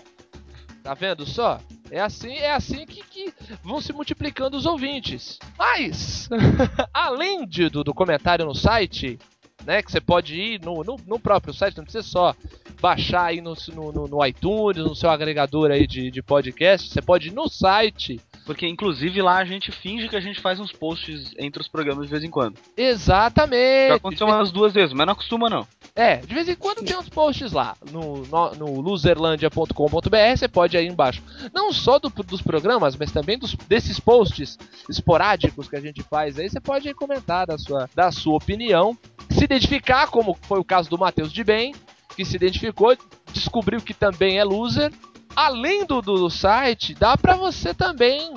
Tá 0.88 0.94
vendo 0.94 1.26
só? 1.26 1.60
É 1.92 2.00
assim, 2.00 2.32
é 2.32 2.54
assim 2.54 2.86
que, 2.86 3.04
que 3.04 3.34
vão 3.62 3.82
se 3.82 3.92
multiplicando 3.92 4.56
os 4.56 4.66
ouvintes. 4.66 5.38
Mas, 5.60 6.30
além 6.94 7.46
de, 7.46 7.68
do, 7.68 7.84
do 7.84 7.94
comentário 7.94 8.46
no 8.46 8.56
site, 8.56 9.20
né? 9.66 9.82
Que 9.82 9.92
você 9.92 10.00
pode 10.00 10.40
ir 10.40 10.62
no, 10.64 10.86
no, 10.86 10.96
no 11.06 11.20
próprio 11.20 11.54
site, 11.54 11.76
não 11.76 11.84
precisa 11.84 12.08
só 12.08 12.34
baixar 12.80 13.26
aí 13.26 13.42
no, 13.42 13.54
no, 13.74 14.08
no- 14.08 14.26
iTunes, 14.26 14.82
no 14.82 14.96
seu 14.96 15.10
agregador 15.10 15.72
aí 15.72 15.86
de, 15.86 16.10
de 16.10 16.24
podcast. 16.24 16.90
Você 16.90 17.02
pode 17.02 17.28
ir 17.28 17.34
no 17.34 17.50
site. 17.50 18.18
Porque 18.48 18.66
inclusive 18.66 19.22
lá 19.22 19.38
a 19.38 19.46
gente 19.46 19.72
finge 19.72 20.08
que 20.08 20.16
a 20.16 20.20
gente 20.22 20.40
faz 20.42 20.60
uns 20.60 20.72
posts 20.72 21.36
entre 21.38 21.62
os 21.62 21.68
programas 21.68 22.06
de 22.06 22.12
vez 22.12 22.24
em 22.24 22.30
quando. 22.30 22.58
Exatamente. 22.78 23.90
Já 23.90 23.96
aconteceu 23.96 24.26
umas 24.26 24.52
duas 24.52 24.74
vezes, 24.74 24.94
mas 24.94 25.06
não 25.06 25.14
acostuma 25.14 25.50
não. 25.50 25.68
É, 25.96 26.16
de 26.18 26.34
vez 26.34 26.48
em 26.48 26.56
quando 26.56 26.84
tem 26.84 26.96
uns 26.98 27.10
posts 27.10 27.52
lá 27.52 27.76
no, 27.92 28.26
no, 28.26 28.52
no 28.56 28.82
loserlandia.com.br, 28.82 30.38
você 30.38 30.48
pode 30.48 30.76
ir 30.78 30.80
aí 30.80 30.88
embaixo. 30.88 31.22
Não 31.54 31.72
só 31.74 32.00
do- 32.00 32.10
dos 32.10 32.42
programas, 32.42 32.96
mas 32.96 33.12
também 33.12 33.38
dos, 33.38 33.54
desses 33.68 34.00
posts 34.00 34.58
esporádicos 34.90 35.68
que 35.68 35.76
a 35.76 35.82
gente 35.82 36.02
faz 36.04 36.40
aí, 36.40 36.50
você 36.50 36.60
pode 36.60 36.88
aí 36.88 36.94
comentar 36.94 37.46
da 37.46 37.58
sua, 37.58 37.90
da 37.94 38.12
sua 38.12 38.36
opinião. 38.38 38.98
Se 39.30 39.44
identificar, 39.44 40.08
como 40.08 40.38
foi 40.44 40.60
o 40.60 40.64
caso 40.64 40.90
do 40.90 40.98
Matheus 40.98 41.32
de 41.34 41.44
Bem, 41.44 41.76
que 42.16 42.24
se 42.26 42.36
identificou, 42.36 42.96
descobriu 43.34 43.82
que 43.82 43.94
também 43.94 44.38
é 44.40 44.44
loser. 44.44 44.92
Além 45.38 45.86
do, 45.86 46.02
do 46.02 46.32
site, 46.32 46.96
dá 46.96 47.16
pra 47.16 47.36
você 47.36 47.72
também 47.72 48.34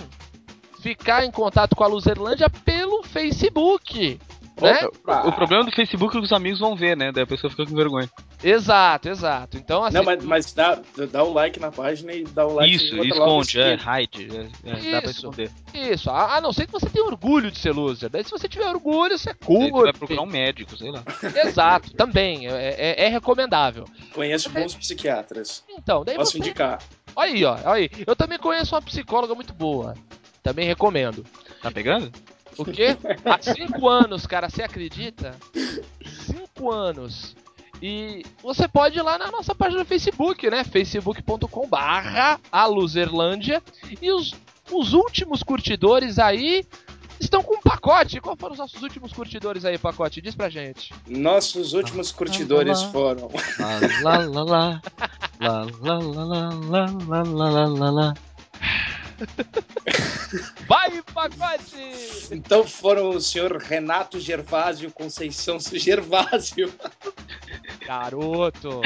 ficar 0.83 1.25
em 1.25 1.31
contato 1.31 1.75
com 1.75 1.83
a 1.83 1.87
Loserlândia 1.87 2.51
pelo 2.51 3.03
Facebook. 3.03 4.21
Né? 4.61 4.81
O, 5.25 5.29
o 5.29 5.33
problema 5.33 5.65
do 5.65 5.73
Facebook 5.73 6.17
é 6.17 6.21
que 6.21 6.25
os 6.27 6.33
amigos 6.33 6.61
vão 6.61 6.77
ver, 6.77 6.97
né? 6.97 7.11
Daí 7.13 7.23
a 7.25 7.27
pessoa 7.27 7.51
fica 7.51 7.65
com 7.65 7.75
vergonha. 7.75 8.09
Exato, 8.43 9.09
exato. 9.09 9.57
Então, 9.57 9.85
assim, 9.85 9.97
Não, 9.97 10.05
mas, 10.05 10.25
mas 10.25 10.53
dá, 10.53 10.81
dá 11.11 11.23
o 11.23 11.33
like 11.33 11.59
na 11.61 11.71
página 11.71 12.13
e 12.13 12.25
dá 12.25 12.47
o 12.47 12.55
like 12.55 12.75
Isso, 12.75 12.97
e 12.97 13.09
esconde, 13.09 13.61
é, 13.61 13.75
hide. 13.75 14.29
É, 14.65 14.71
é, 14.71 14.91
dá 14.93 15.03
pra 15.03 15.11
Isso. 15.11 15.21
esconder. 15.21 15.51
Isso, 15.75 16.11
a, 16.11 16.37
a 16.37 16.41
não 16.41 16.53
ser 16.53 16.67
que 16.67 16.73
você 16.73 16.89
tenha 16.89 17.05
orgulho 17.05 17.51
de 17.51 17.59
ser 17.59 17.73
loser. 17.73 18.09
Daí 18.11 18.25
se 18.25 18.31
você 18.31 18.49
tiver 18.49 18.69
orgulho, 18.69 19.17
você 19.19 19.35
Daí 19.35 19.71
você 19.71 19.83
vai 19.83 19.93
procurar 19.93 20.23
um 20.23 20.27
médico, 20.27 20.77
sei 20.77 20.91
lá. 20.91 21.03
Exato, 21.45 21.93
também. 21.95 22.47
É, 22.49 22.75
é- 22.79 23.05
é 23.07 23.09
recomendável. 23.09 23.85
Conheço 24.15 24.51
bons 24.51 24.75
psiquiatras. 24.75 25.63
Então, 25.69 26.05
daí 26.05 26.17
Posso 26.17 26.33
você. 26.33 26.39
indicar. 26.39 26.81
Olha 27.17 27.33
aí, 27.33 27.45
ó. 27.45 27.53
Olha 27.65 27.73
aí. 27.75 27.91
Eu 28.07 28.15
também 28.17 28.39
conheço 28.39 28.75
uma 28.75 28.83
psicóloga 28.83 29.35
muito 29.35 29.53
boa. 29.53 29.95
Também 30.43 30.67
recomendo. 30.67 31.25
Tá 31.63 31.71
pegando? 31.71 32.11
O 32.59 32.65
quê? 32.65 32.97
Há 33.25 33.41
cinco 33.43 33.89
anos, 33.89 34.27
cara, 34.27 34.49
você 34.49 34.63
acredita? 34.63 35.35
Cinco 36.27 36.71
anos. 36.71 37.35
E 37.83 38.23
você 38.43 38.69
pode 38.69 38.99
ir 38.99 39.03
lá 39.03 39.17
na 39.17 39.31
nossa 39.31 39.55
página 39.55 39.83
do 39.83 39.89
Facebook, 39.89 40.51
né? 40.51 40.65
facebook.com 40.65 41.67
barra 41.67 42.39
a 42.53 42.67
Luzerlândia. 42.67 43.63
E 44.03 44.13
os, 44.13 44.35
os 44.71 44.93
últimos 44.93 45.43
curtidores 45.43 46.19
aí 46.19 46.65
estão 47.19 47.43
com 47.43 47.57
um 47.57 47.61
pacote. 47.61 48.21
Qual 48.21 48.37
foram 48.37 48.53
os 48.53 48.59
nossos 48.59 48.83
últimos 48.83 49.13
curtidores 49.13 49.65
aí, 49.65 49.79
pacote? 49.79 50.21
Diz 50.21 50.35
pra 50.35 50.51
gente. 50.51 50.93
Nossos 51.09 51.73
últimos 51.73 52.13
curtidores 52.13 52.83
foram 52.85 53.31
Lá, 54.03 54.19
lá, 54.19 54.19
lá, 54.27 54.43
lá. 54.43 54.83
Lá, 55.41 55.67
lá, 55.81 55.99
lá, 55.99 56.25
lá, 56.25 56.51
lá, 56.51 56.87
lá, 57.09 57.23
lá, 57.23 57.51
lá, 57.51 57.67
lá, 57.67 57.91
lá. 57.91 58.15
Vai, 60.67 61.03
pacote! 61.13 62.29
Então 62.31 62.67
foram 62.67 63.11
o 63.11 63.21
senhor 63.21 63.57
Renato 63.57 64.21
Gervásio 64.21 64.91
Conceição 64.91 65.59
Gervásio. 65.61 66.73
Garoto! 67.87 68.81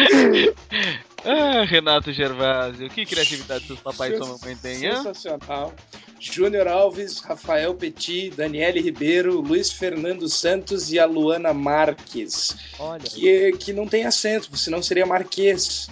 Ah, 1.24 1.64
Renato 1.64 2.12
Gervásio, 2.12 2.88
que 2.90 3.06
criatividade 3.06 3.66
seus 3.66 3.80
papais 3.80 4.14
e 4.14 4.16
sua 4.18 4.26
mamãe 4.26 4.56
têm, 4.56 4.84
hein? 4.84 4.96
Sensacional. 4.96 5.74
Júnior 6.18 6.68
Alves, 6.68 7.20
Rafael 7.20 7.74
Petit, 7.74 8.30
Daniele 8.30 8.80
Ribeiro, 8.80 9.40
Luiz 9.40 9.70
Fernando 9.70 10.28
Santos 10.28 10.90
e 10.90 10.98
a 10.98 11.04
Luana 11.04 11.52
Marques. 11.52 12.56
Olha. 12.78 13.02
Que, 13.02 13.52
que 13.52 13.72
não 13.72 13.86
tem 13.86 14.06
acento, 14.06 14.56
senão 14.56 14.82
seria 14.82 15.04
Marquês. 15.04 15.88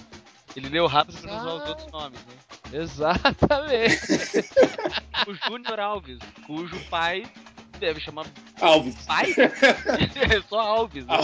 Ele 0.55 0.69
leu 0.69 0.87
rápido 0.87 1.19
pra 1.19 1.31
não 1.31 1.39
usar 1.39 1.53
os 1.53 1.69
outros 1.69 1.91
nomes, 1.91 2.19
né? 2.25 2.33
Exatamente. 2.73 4.03
O 5.25 5.33
Júnior 5.49 5.79
Alves, 5.79 6.19
cujo 6.45 6.77
pai 6.89 7.23
deve 7.79 8.01
chamar 8.01 8.25
Alves. 8.59 8.95
pai? 9.05 9.27
é 9.33 10.41
só 10.49 10.59
Alves. 10.59 11.05
Né? 11.05 11.15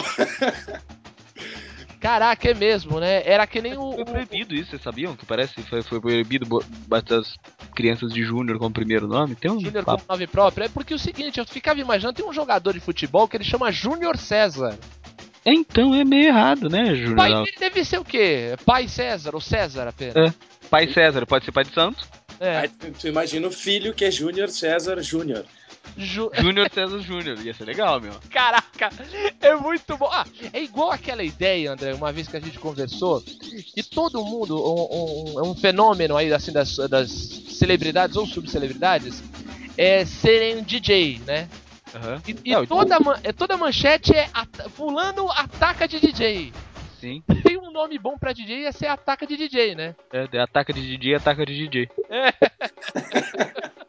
Caraca, 1.99 2.49
é 2.49 2.53
mesmo, 2.53 2.97
né? 2.99 3.21
Era 3.25 3.45
que 3.45 3.61
nem 3.61 3.77
o. 3.77 3.91
Foi 3.91 4.05
proibido 4.05 4.55
isso, 4.55 4.69
vocês 4.69 4.81
sabiam? 4.81 5.17
Que 5.17 5.25
parece 5.25 5.53
que 5.55 5.63
foi, 5.63 5.83
foi 5.83 5.99
proibido 5.99 6.47
bater 6.87 7.19
as 7.19 7.35
crianças 7.75 8.13
de 8.13 8.23
Júnior 8.23 8.57
como 8.57 8.71
primeiro 8.71 9.05
nome? 9.05 9.35
Tem 9.35 9.51
um 9.51 9.59
Júnior 9.59 9.83
como 9.83 10.01
nome 10.07 10.25
próprio. 10.25 10.63
É 10.63 10.69
porque 10.69 10.93
o 10.93 10.99
seguinte, 10.99 11.39
eu 11.39 11.45
ficava 11.45 11.79
imaginando, 11.79 12.15
tem 12.15 12.25
um 12.25 12.31
jogador 12.33 12.73
de 12.73 12.79
futebol 12.79 13.27
que 13.27 13.35
ele 13.35 13.43
chama 13.43 13.71
Júnior 13.71 14.17
César. 14.17 14.79
Então 15.45 15.93
é 15.95 16.03
meio 16.03 16.27
errado, 16.27 16.69
né, 16.69 16.83
O 16.83 17.15
pai 17.15 17.29
Júnior? 17.29 17.45
dele 17.45 17.57
deve 17.59 17.83
ser 17.85 17.97
o 17.99 18.05
quê? 18.05 18.55
Pai 18.65 18.87
César, 18.87 19.33
ou 19.33 19.41
César 19.41 19.87
apenas. 19.87 20.15
É. 20.15 20.33
Pai 20.69 20.87
César, 20.91 21.25
pode 21.25 21.45
ser 21.45 21.51
pai 21.51 21.63
de 21.63 21.73
santo? 21.73 22.05
É. 22.39 22.57
Aí 22.59 22.67
tu, 22.69 22.91
tu 22.91 23.07
imagina 23.07 23.47
o 23.47 23.51
filho 23.51 23.93
que 23.93 24.05
é 24.05 24.11
Júnior 24.11 24.49
César 24.49 25.01
Júnior. 25.01 25.45
Ju- 25.97 26.29
Júnior 26.39 26.69
César 26.71 26.99
Júnior. 26.99 27.37
Ia 27.43 27.53
ser 27.53 27.65
legal, 27.65 27.99
meu. 27.99 28.13
Caraca, 28.29 28.89
é 29.41 29.55
muito 29.55 29.97
bom. 29.97 30.09
Ah, 30.11 30.25
é 30.53 30.61
igual 30.61 30.91
aquela 30.91 31.23
ideia, 31.23 31.71
André, 31.71 31.93
uma 31.93 32.11
vez 32.11 32.27
que 32.27 32.37
a 32.37 32.39
gente 32.39 32.59
conversou, 32.59 33.21
que 33.21 33.81
todo 33.83 34.23
mundo, 34.23 34.55
um, 34.57 35.39
um- 35.39 35.51
um 35.51 35.55
fenômeno 35.55 36.15
aí 36.15 36.31
assim 36.31 36.51
das, 36.51 36.75
das 36.89 37.09
celebridades 37.09 38.15
ou 38.15 38.25
subcelebridades, 38.25 39.23
é 39.77 40.05
serem 40.05 40.57
um 40.57 40.63
DJ, 40.63 41.19
né? 41.25 41.49
Aham. 41.95 42.21
E, 42.27 42.35
e 42.45 42.53
Não, 42.53 42.65
toda, 42.65 42.99
man- 42.99 43.19
é, 43.23 43.31
toda 43.33 43.57
manchete 43.57 44.13
é 44.15 44.29
at- 44.33 44.69
fulano 44.71 45.29
ataca 45.31 45.87
de 45.87 45.99
DJ. 45.99 46.53
Sim. 46.99 47.23
Tem 47.43 47.57
um 47.57 47.71
nome 47.71 47.97
bom 47.97 48.17
pra 48.17 48.33
DJ 48.33 48.65
é 48.65 48.71
ser 48.71 48.87
ataca 48.87 49.25
de 49.25 49.37
DJ, 49.37 49.73
né? 49.73 49.95
É, 50.11 50.27
de 50.27 50.37
ataca 50.37 50.73
de 50.73 50.81
DJ, 50.81 51.15
ataca 51.15 51.45
de 51.45 51.55
DJ. 51.55 51.89
É. 52.09 52.33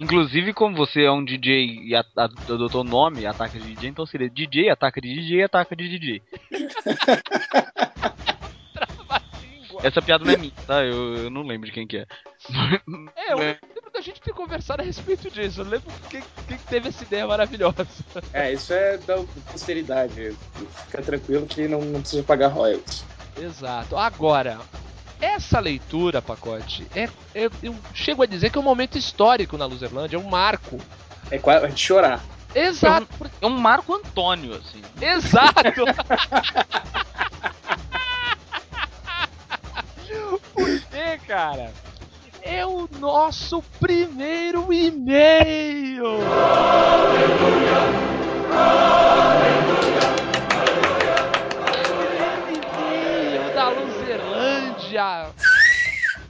Inclusive, 0.00 0.54
como 0.54 0.76
você 0.76 1.02
é 1.02 1.10
um 1.10 1.24
DJ 1.24 1.66
e 1.82 1.94
adotou 1.96 2.82
o 2.82 2.84
nome 2.84 3.26
ataca 3.26 3.58
de 3.58 3.74
DJ, 3.74 3.90
então 3.90 4.06
seria 4.06 4.30
DJ, 4.30 4.70
ataca 4.70 5.00
de 5.00 5.12
DJ, 5.12 5.42
ataca 5.42 5.74
de 5.74 5.88
DJ. 5.88 6.22
Essa 9.82 10.02
piada 10.02 10.24
não 10.24 10.32
é 10.32 10.36
minha, 10.36 10.52
tá? 10.66 10.82
Eu, 10.84 11.16
eu 11.16 11.30
não 11.30 11.42
lembro 11.42 11.66
de 11.66 11.72
quem 11.72 11.86
que 11.86 11.98
é. 11.98 12.06
É, 13.16 13.32
eu 13.32 13.38
lembro 13.38 13.90
da 13.92 14.00
gente 14.00 14.20
ter 14.20 14.32
conversado 14.32 14.82
a 14.82 14.84
respeito 14.84 15.30
disso. 15.30 15.60
Eu 15.60 15.64
lembro 15.66 15.92
quem, 16.10 16.22
quem 16.46 16.58
teve 16.58 16.88
essa 16.88 17.02
ideia 17.04 17.26
maravilhosa. 17.26 17.86
É, 18.32 18.52
isso 18.52 18.72
é 18.72 18.98
da 18.98 19.16
posteridade. 19.52 20.36
Fica 20.86 21.02
tranquilo 21.02 21.46
que 21.46 21.68
não, 21.68 21.80
não 21.80 22.00
precisa 22.00 22.22
pagar 22.22 22.48
royalties. 22.48 23.04
Exato. 23.36 23.96
Agora, 23.96 24.58
essa 25.20 25.60
leitura, 25.60 26.20
pacote, 26.22 26.86
é, 26.94 27.04
é- 27.34 27.50
eu 27.62 27.74
chego 27.94 28.22
a 28.22 28.26
dizer 28.26 28.50
que 28.50 28.58
é 28.58 28.60
um 28.60 28.64
momento 28.64 28.98
histórico 28.98 29.56
na 29.56 29.66
Luzerlândia, 29.66 30.16
é 30.16 30.20
um 30.20 30.28
marco. 30.28 30.78
É 31.30 31.38
quase 31.38 31.68
de 31.68 31.80
chorar. 31.80 32.24
Exato, 32.54 33.06
É 33.42 33.46
um 33.46 33.50
Marco 33.50 33.94
Antônio, 33.94 34.54
assim. 34.54 34.80
exato. 35.00 35.84
Por 40.54 40.80
quê, 40.90 41.18
cara? 41.26 41.72
É 42.42 42.64
o 42.64 42.88
nosso 42.98 43.62
primeiro 43.80 44.72
e-mail. 44.72 46.04
Primeiro 51.88 52.48
e-mail 52.48 53.54
da 53.54 53.68
Luzerlândia. 53.70 55.34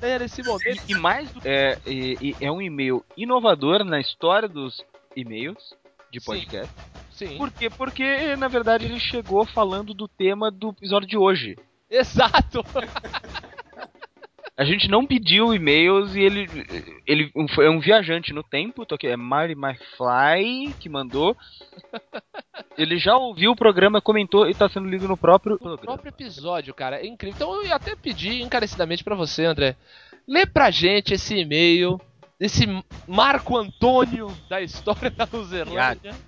É 0.01 0.19
nesse 0.19 0.43
momento. 0.43 0.83
E, 0.89 0.93
e 0.93 0.95
mais 0.95 1.31
do 1.31 1.41
é, 1.45 1.79
e- 1.87 2.37
é 2.41 2.51
um 2.51 2.63
e-mail 2.63 3.05
inovador 3.17 3.85
na 3.85 4.01
história 4.01 4.49
dos 4.49 4.85
e-mails 5.17 5.75
de 6.11 6.21
Sim. 6.21 6.27
podcast. 6.27 6.75
Sim. 7.11 7.37
Por 7.37 7.51
quê? 7.51 7.69
Porque, 7.69 8.37
na 8.37 8.47
verdade, 8.47 8.85
ele 8.85 9.01
chegou 9.01 9.45
falando 9.45 9.93
do 9.93 10.07
tema 10.07 10.51
do 10.51 10.71
episódio 10.71 11.09
de 11.09 11.17
hoje. 11.17 11.57
Exato. 11.91 12.65
A 14.59 14.65
gente 14.65 14.89
não 14.89 15.07
pediu 15.07 15.55
e-mails 15.55 16.17
e 16.17 16.21
ele, 16.21 16.49
ele 17.07 17.31
um- 17.37 17.47
foi 17.47 17.69
um 17.69 17.79
viajante 17.79 18.33
no 18.33 18.43
tempo, 18.43 18.85
tô 18.85 18.97
aqui, 18.97 19.07
é 19.07 19.17
Mary 19.17 19.55
MyFly 19.55 20.75
que 20.81 20.89
mandou. 20.89 21.37
Ele 22.77 22.99
já 22.99 23.17
ouviu 23.17 23.53
o 23.53 23.57
programa, 23.57 24.01
comentou 24.01 24.49
e 24.49 24.55
tá 24.55 24.69
sendo 24.69 24.89
lido 24.89 25.07
no 25.09 25.17
próprio 25.17 25.53
No 25.55 25.59
programa. 25.59 25.85
próprio 25.85 26.09
episódio, 26.11 26.73
cara. 26.75 26.97
É 27.01 27.07
incrível. 27.07 27.35
Então 27.37 27.55
eu 27.55 27.67
ia 27.67 27.75
até 27.77 27.95
pedir 27.97 28.41
encarecidamente 28.41 29.03
pra 29.05 29.15
você, 29.17 29.45
André. 29.45 29.77
Lê 30.27 30.45
pra 30.47 30.71
gente 30.71 31.15
esse 31.15 31.37
e-mail 31.37 32.01
desse 32.39 32.67
Marco 33.07 33.57
Antônio 33.57 34.29
da 34.49 34.61
história 34.61 35.11
da 35.11 35.27
Luzerlândia. 35.33 36.15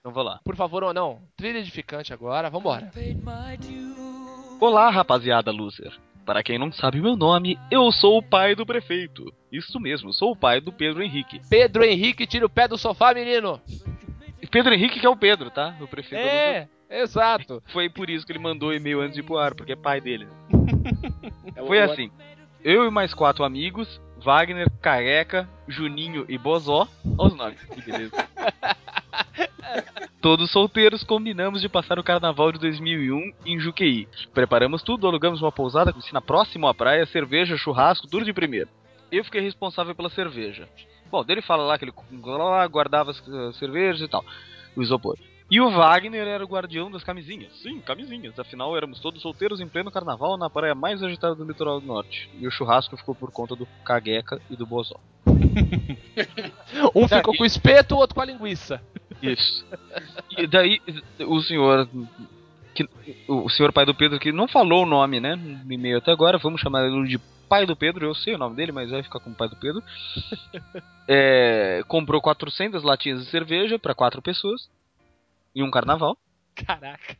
Então 0.00 0.12
vou 0.12 0.22
lá. 0.22 0.40
Por 0.42 0.56
favor, 0.56 0.82
ou 0.82 0.94
não. 0.94 1.20
Trilha 1.36 1.58
edificante 1.58 2.10
agora. 2.10 2.48
Vambora. 2.48 2.90
Olá, 4.58 4.88
rapaziada 4.88 5.50
loser. 5.50 5.92
Para 6.30 6.44
quem 6.44 6.60
não 6.60 6.70
sabe 6.70 7.00
meu 7.00 7.16
nome, 7.16 7.58
eu 7.72 7.90
sou 7.90 8.18
o 8.18 8.22
pai 8.22 8.54
do 8.54 8.64
prefeito. 8.64 9.34
Isso 9.50 9.80
mesmo, 9.80 10.12
sou 10.12 10.30
o 10.30 10.36
pai 10.36 10.60
do 10.60 10.70
Pedro 10.70 11.02
Henrique. 11.02 11.40
Pedro 11.50 11.82
Henrique, 11.82 12.24
tira 12.24 12.46
o 12.46 12.48
pé 12.48 12.68
do 12.68 12.78
sofá, 12.78 13.12
menino. 13.12 13.60
Pedro 14.48 14.72
Henrique 14.72 15.00
que 15.00 15.06
é 15.06 15.08
o 15.08 15.16
Pedro, 15.16 15.50
tá? 15.50 15.74
O 15.80 15.88
prefeito. 15.88 16.24
É, 16.24 16.68
exato. 16.88 17.60
Foi 17.72 17.90
por 17.90 18.08
isso 18.08 18.24
que 18.24 18.30
ele 18.30 18.38
mandou 18.38 18.68
o 18.68 18.72
e-mail 18.72 19.00
antes 19.00 19.14
de 19.14 19.22
ir 19.22 19.24
pro 19.24 19.38
ar, 19.38 19.56
porque 19.56 19.72
é 19.72 19.76
pai 19.76 20.00
dele. 20.00 20.28
Foi 21.66 21.80
assim. 21.80 22.12
Eu 22.62 22.86
e 22.86 22.90
mais 22.92 23.12
quatro 23.12 23.42
amigos, 23.42 24.00
Wagner, 24.24 24.70
Careca, 24.80 25.48
Juninho 25.66 26.26
e 26.28 26.38
Bozó. 26.38 26.86
Olha 27.18 27.26
os 27.26 27.34
nomes, 27.34 27.60
que 27.64 27.82
beleza. 27.82 28.14
Todos 30.20 30.50
solteiros, 30.50 31.02
combinamos 31.02 31.60
de 31.60 31.68
passar 31.68 31.98
o 31.98 32.04
carnaval 32.04 32.52
de 32.52 32.58
2001 32.58 33.32
em 33.46 33.58
Juqueí. 33.58 34.08
Preparamos 34.34 34.82
tudo, 34.82 35.06
alugamos 35.06 35.40
uma 35.40 35.52
pousada 35.52 35.92
com 35.92 36.00
piscina 36.00 36.20
próximo 36.20 36.66
à 36.66 36.74
praia, 36.74 37.06
cerveja, 37.06 37.56
churrasco, 37.56 38.06
tudo 38.06 38.24
de 38.24 38.32
primeiro. 38.32 38.68
Eu 39.10 39.24
fiquei 39.24 39.40
responsável 39.40 39.94
pela 39.94 40.10
cerveja. 40.10 40.68
Bom, 41.10 41.24
dele 41.24 41.42
fala 41.42 41.64
lá 41.64 41.78
que 41.78 41.84
ele 41.84 41.92
guardava 42.68 43.10
as 43.10 43.56
cervejas 43.56 44.02
e 44.02 44.08
tal, 44.08 44.24
o 44.76 44.82
isopor. 44.82 45.16
E 45.50 45.60
o 45.60 45.68
Wagner 45.68 46.28
era 46.28 46.44
o 46.44 46.46
guardião 46.46 46.88
das 46.88 47.02
camisinhas. 47.02 47.52
Sim, 47.60 47.80
camisinhas. 47.80 48.38
Afinal, 48.38 48.76
éramos 48.76 49.00
todos 49.00 49.20
solteiros 49.20 49.60
em 49.60 49.66
pleno 49.66 49.90
carnaval 49.90 50.36
na 50.36 50.48
praia 50.48 50.76
mais 50.76 51.02
agitada 51.02 51.34
do 51.34 51.44
litoral 51.44 51.80
do 51.80 51.86
norte. 51.88 52.30
E 52.38 52.46
o 52.46 52.52
churrasco 52.52 52.96
ficou 52.96 53.16
por 53.16 53.32
conta 53.32 53.56
do 53.56 53.66
Cagueca 53.84 54.40
e 54.48 54.54
do 54.54 54.64
Bozó. 54.64 54.94
Um 56.94 57.08
ficou 57.08 57.36
com 57.36 57.42
o 57.42 57.46
espeto, 57.46 57.96
o 57.96 57.98
outro 57.98 58.14
com 58.14 58.20
a 58.20 58.24
linguiça. 58.24 58.80
Isso. 59.22 59.64
E 60.36 60.46
daí, 60.46 60.80
o 61.20 61.40
senhor. 61.40 61.88
Que, 62.74 62.88
o 63.26 63.48
senhor 63.48 63.72
pai 63.72 63.84
do 63.84 63.94
Pedro, 63.94 64.18
que 64.18 64.32
não 64.32 64.46
falou 64.46 64.84
o 64.84 64.86
nome, 64.86 65.20
né? 65.20 65.34
No 65.36 65.72
e-mail 65.72 65.98
até 65.98 66.12
agora, 66.12 66.38
vamos 66.38 66.60
chamar 66.60 66.86
ele 66.86 67.08
de 67.08 67.18
pai 67.48 67.66
do 67.66 67.76
Pedro. 67.76 68.06
Eu 68.06 68.14
sei 68.14 68.34
o 68.34 68.38
nome 68.38 68.56
dele, 68.56 68.72
mas 68.72 68.90
vai 68.90 69.02
ficar 69.02 69.20
como 69.20 69.34
pai 69.34 69.48
do 69.48 69.56
Pedro. 69.56 69.82
É, 71.12 71.82
comprou 71.88 72.20
400 72.20 72.84
latinhas 72.84 73.24
de 73.24 73.30
cerveja 73.32 73.80
para 73.80 73.96
quatro 73.96 74.22
pessoas. 74.22 74.70
Em 75.52 75.60
um 75.60 75.68
carnaval. 75.68 76.16
Caraca. 76.54 77.16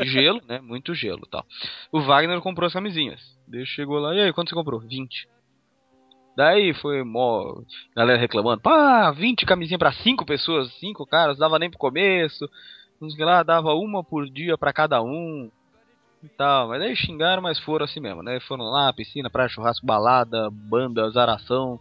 Gelo, 0.00 0.42
né? 0.46 0.60
Muito 0.60 0.94
gelo 0.94 1.22
e 1.26 1.30
tal. 1.30 1.46
O 1.90 2.02
Wagner 2.02 2.38
comprou 2.42 2.66
as 2.66 2.72
camisinhas. 2.74 3.20
Daí 3.46 3.64
chegou 3.64 3.98
lá, 3.98 4.14
e 4.14 4.20
aí, 4.20 4.32
quanto 4.34 4.50
você 4.50 4.54
comprou? 4.54 4.78
20. 4.78 5.26
Daí 6.38 6.72
foi 6.72 7.02
mó. 7.02 7.62
Galera 7.96 8.16
reclamando, 8.16 8.60
pá, 8.60 9.10
20 9.10 9.44
camisinhas 9.44 9.80
pra 9.80 9.90
5 9.90 10.24
pessoas, 10.24 10.72
5 10.74 11.04
caras, 11.04 11.36
dava 11.36 11.58
nem 11.58 11.68
pro 11.68 11.80
começo. 11.80 12.48
Uns 13.02 13.18
lá 13.18 13.42
dava 13.42 13.74
uma 13.74 14.04
por 14.04 14.30
dia 14.30 14.56
pra 14.56 14.72
cada 14.72 15.02
um. 15.02 15.50
E 16.22 16.28
tal. 16.28 16.68
Mas 16.68 16.80
aí 16.80 16.94
xingaram, 16.94 17.42
mas 17.42 17.58
foram 17.58 17.86
assim 17.86 17.98
mesmo, 17.98 18.22
né? 18.22 18.38
Foram 18.38 18.66
lá, 18.66 18.92
piscina, 18.92 19.28
praia, 19.28 19.48
churrasco, 19.48 19.84
balada, 19.84 20.48
banda, 20.48 21.06
azaração. 21.06 21.80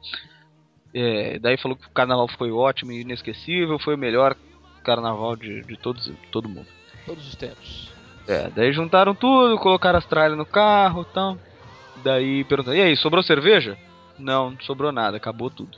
É, 0.92 1.38
daí 1.38 1.56
falou 1.58 1.78
que 1.78 1.86
o 1.86 1.92
carnaval 1.92 2.28
foi 2.28 2.52
ótimo 2.52 2.92
e 2.92 3.02
inesquecível, 3.02 3.78
foi 3.78 3.94
o 3.94 3.98
melhor 3.98 4.36
carnaval 4.84 5.36
de, 5.36 5.62
de 5.62 5.78
todos, 5.78 6.12
todo 6.32 6.50
mundo. 6.50 6.68
Todos 7.06 7.28
os 7.28 7.36
tempos. 7.36 7.92
É, 8.28 8.50
daí 8.50 8.74
juntaram 8.74 9.14
tudo, 9.14 9.60
colocaram 9.60 10.00
as 10.00 10.06
tralhas 10.08 10.36
no 10.36 10.48
carro 10.48 11.04
e 11.04 11.14
tal. 11.14 11.38
Daí 12.04 12.44
perguntaram, 12.46 12.76
e 12.80 12.82
aí, 12.82 12.98
sobrou 12.98 13.22
cerveja? 13.22 13.78
Não, 14.18 14.52
não 14.52 14.60
sobrou 14.62 14.92
nada, 14.92 15.18
acabou 15.18 15.50
tudo. 15.50 15.78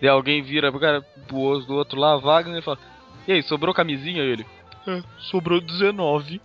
Daí 0.00 0.08
alguém 0.10 0.42
vira 0.42 0.70
pro 0.70 0.80
cara 0.80 1.02
pro 1.28 1.38
osso 1.40 1.66
do 1.66 1.74
outro 1.74 1.98
lá, 1.98 2.16
Wagner, 2.16 2.58
e 2.58 2.62
fala, 2.62 2.78
e 3.28 3.32
aí, 3.32 3.42
sobrou 3.42 3.72
camisinha? 3.74 4.22
ele, 4.22 4.44
é, 4.86 5.02
sobrou 5.18 5.60
19. 5.60 6.40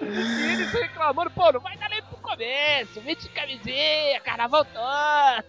E 0.00 0.42
eles 0.52 0.72
reclamando, 0.72 1.30
pô, 1.30 1.52
não 1.52 1.60
vai 1.60 1.76
dar 1.78 1.88
nem 1.88 2.02
pro 2.02 2.16
começo. 2.18 3.00
20 3.00 3.28
camisinha, 3.30 4.20
carnaval 4.20 4.64
todo. 4.64 5.44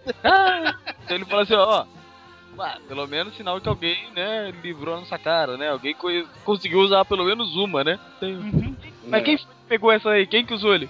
Então 1.03 1.18
ele 1.18 1.26
fala 1.26 1.41
assim, 1.43 1.53
ó, 1.55 1.85
ah, 2.60 2.77
pelo 2.88 3.07
menos 3.07 3.35
sinal 3.35 3.60
que 3.60 3.68
alguém, 3.68 3.97
né, 4.11 4.51
livrou 4.64 4.95
a 4.95 4.99
nossa 4.99 5.18
cara, 5.18 5.57
né? 5.57 5.69
Alguém 5.69 5.93
co- 5.95 6.07
conseguiu 6.45 6.80
usar 6.80 7.03
pelo 7.05 7.26
menos 7.26 7.55
uma, 7.55 7.84
né? 7.84 7.99
Mas 9.08 9.24
quem 9.24 9.38
foi 9.38 9.48
que 9.48 9.68
pegou 9.68 9.92
essa 9.92 10.10
aí? 10.10 10.26
Quem 10.26 10.46
que 10.46 10.54
usou 10.54 10.74
ele? 10.74 10.90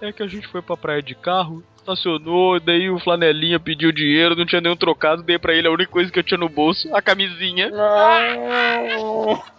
É 0.00 0.12
que 0.12 0.22
a 0.22 0.26
gente 0.26 0.48
foi 0.48 0.60
pra 0.60 0.76
praia 0.76 1.02
de 1.02 1.14
carro, 1.14 1.62
estacionou, 1.76 2.58
daí 2.58 2.90
o 2.90 2.98
flanelinha 2.98 3.60
pediu 3.60 3.92
dinheiro, 3.92 4.34
não 4.34 4.46
tinha 4.46 4.60
nenhum 4.60 4.76
trocado, 4.76 5.22
dei 5.22 5.38
pra 5.38 5.54
ele 5.54 5.68
a 5.68 5.70
única 5.70 5.90
coisa 5.90 6.10
que 6.10 6.18
eu 6.18 6.24
tinha 6.24 6.38
no 6.38 6.48
bolso, 6.48 6.92
a 6.94 7.00
camisinha. 7.00 7.70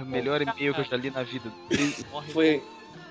o 0.00 0.04
melhor 0.04 0.42
e-mail 0.42 0.74
que 0.74 0.80
eu 0.80 0.84
já 0.84 0.96
li 0.96 1.10
na 1.10 1.22
vida. 1.22 1.50
Foi 2.32 2.62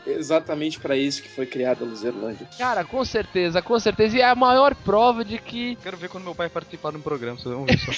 exatamente 0.05 0.79
pra 0.79 0.95
isso 0.95 1.21
que 1.21 1.29
foi 1.29 1.45
criada 1.45 1.83
a 1.83 1.87
Luzerlândia. 1.87 2.47
Cara, 2.57 2.83
com 2.83 3.03
certeza, 3.03 3.61
com 3.61 3.79
certeza. 3.79 4.17
E 4.17 4.21
é 4.21 4.25
a 4.25 4.35
maior 4.35 4.75
prova 4.75 5.23
de 5.23 5.37
que 5.37 5.75
Quero 5.77 5.97
ver 5.97 6.09
quando 6.09 6.23
meu 6.23 6.35
pai 6.35 6.49
participar 6.49 6.91
de 6.91 6.97
um 6.97 7.01
programa, 7.01 7.37
vocês 7.37 7.53
vão 7.53 7.65
ver 7.65 7.77
só. 7.77 7.91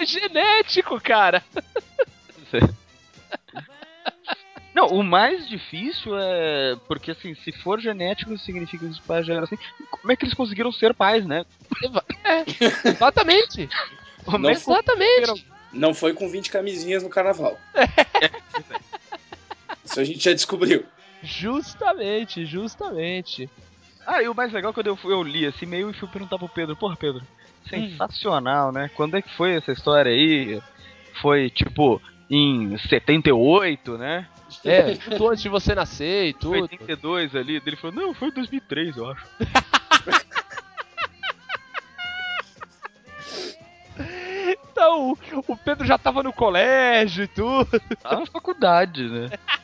é 0.00 0.04
genético, 0.06 1.00
cara. 1.00 1.42
Não, 4.74 4.86
o 4.86 5.02
mais 5.02 5.46
difícil 5.48 6.12
é. 6.18 6.76
Porque 6.88 7.10
assim, 7.10 7.34
se 7.34 7.52
for 7.52 7.78
genético, 7.78 8.36
significa 8.38 8.86
que 8.86 8.90
os 8.90 8.98
pais 9.00 9.26
já 9.26 9.34
eram 9.34 9.44
assim. 9.44 9.58
Como 9.90 10.10
é 10.10 10.16
que 10.16 10.24
eles 10.24 10.34
conseguiram 10.34 10.72
ser 10.72 10.94
pais, 10.94 11.26
né? 11.26 11.44
É, 12.24 12.88
exatamente. 12.88 13.68
Como 14.24 14.38
Não 14.38 14.50
é 14.50 14.54
que 14.54 14.60
Exatamente. 14.60 15.46
Não 15.72 15.94
foi 15.94 16.12
com 16.12 16.28
20 16.28 16.50
camisinhas 16.50 17.02
no 17.02 17.08
carnaval. 17.08 17.58
Isso 19.92 20.00
a 20.00 20.04
gente 20.04 20.24
já 20.24 20.32
descobriu. 20.32 20.84
Justamente, 21.22 22.44
justamente. 22.46 23.48
Ah, 24.06 24.22
e 24.22 24.28
o 24.28 24.34
mais 24.34 24.50
legal 24.52 24.70
é 24.70 24.74
quando 24.74 24.86
eu, 24.88 24.96
fui- 24.96 25.12
eu 25.12 25.22
li 25.22 25.44
esse 25.44 25.64
e-mail 25.64 25.90
e 25.90 25.94
fui 25.94 26.08
perguntar 26.08 26.38
pro 26.38 26.48
Pedro, 26.48 26.74
porra, 26.74 26.96
Pedro, 26.96 27.22
sensacional, 27.68 28.72
né? 28.72 28.90
Quando 28.96 29.16
é 29.16 29.22
que 29.22 29.32
foi 29.36 29.52
essa 29.52 29.70
história 29.70 30.10
aí? 30.10 30.60
Foi 31.20 31.50
tipo 31.50 32.00
em 32.30 32.76
78, 32.78 33.98
né? 33.98 34.26
É, 34.64 34.94
tudo 34.96 35.28
antes 35.28 35.42
de 35.42 35.48
você 35.48 35.74
nascer 35.74 36.28
e 36.28 36.32
tudo. 36.32 36.62
82 36.62 37.36
ali. 37.36 37.62
Ele 37.64 37.76
falou, 37.76 37.94
não, 37.94 38.14
foi 38.14 38.28
em 38.28 38.32
2003, 38.32 38.96
eu 38.96 39.10
acho. 39.10 39.24
Então, 44.72 45.16
o 45.46 45.56
Pedro 45.56 45.86
já 45.86 45.96
tava 45.98 46.22
no 46.22 46.32
colégio 46.32 47.24
e 47.24 47.28
tudo. 47.28 47.78
Tá 48.02 48.18
na 48.18 48.26
faculdade, 48.26 49.08
né? 49.08 49.30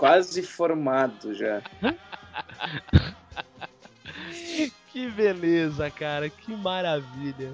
Quase 0.00 0.42
formado 0.42 1.34
já. 1.34 1.60
Que 4.92 5.08
beleza, 5.08 5.88
cara, 5.90 6.28
que 6.28 6.50
maravilha. 6.52 7.52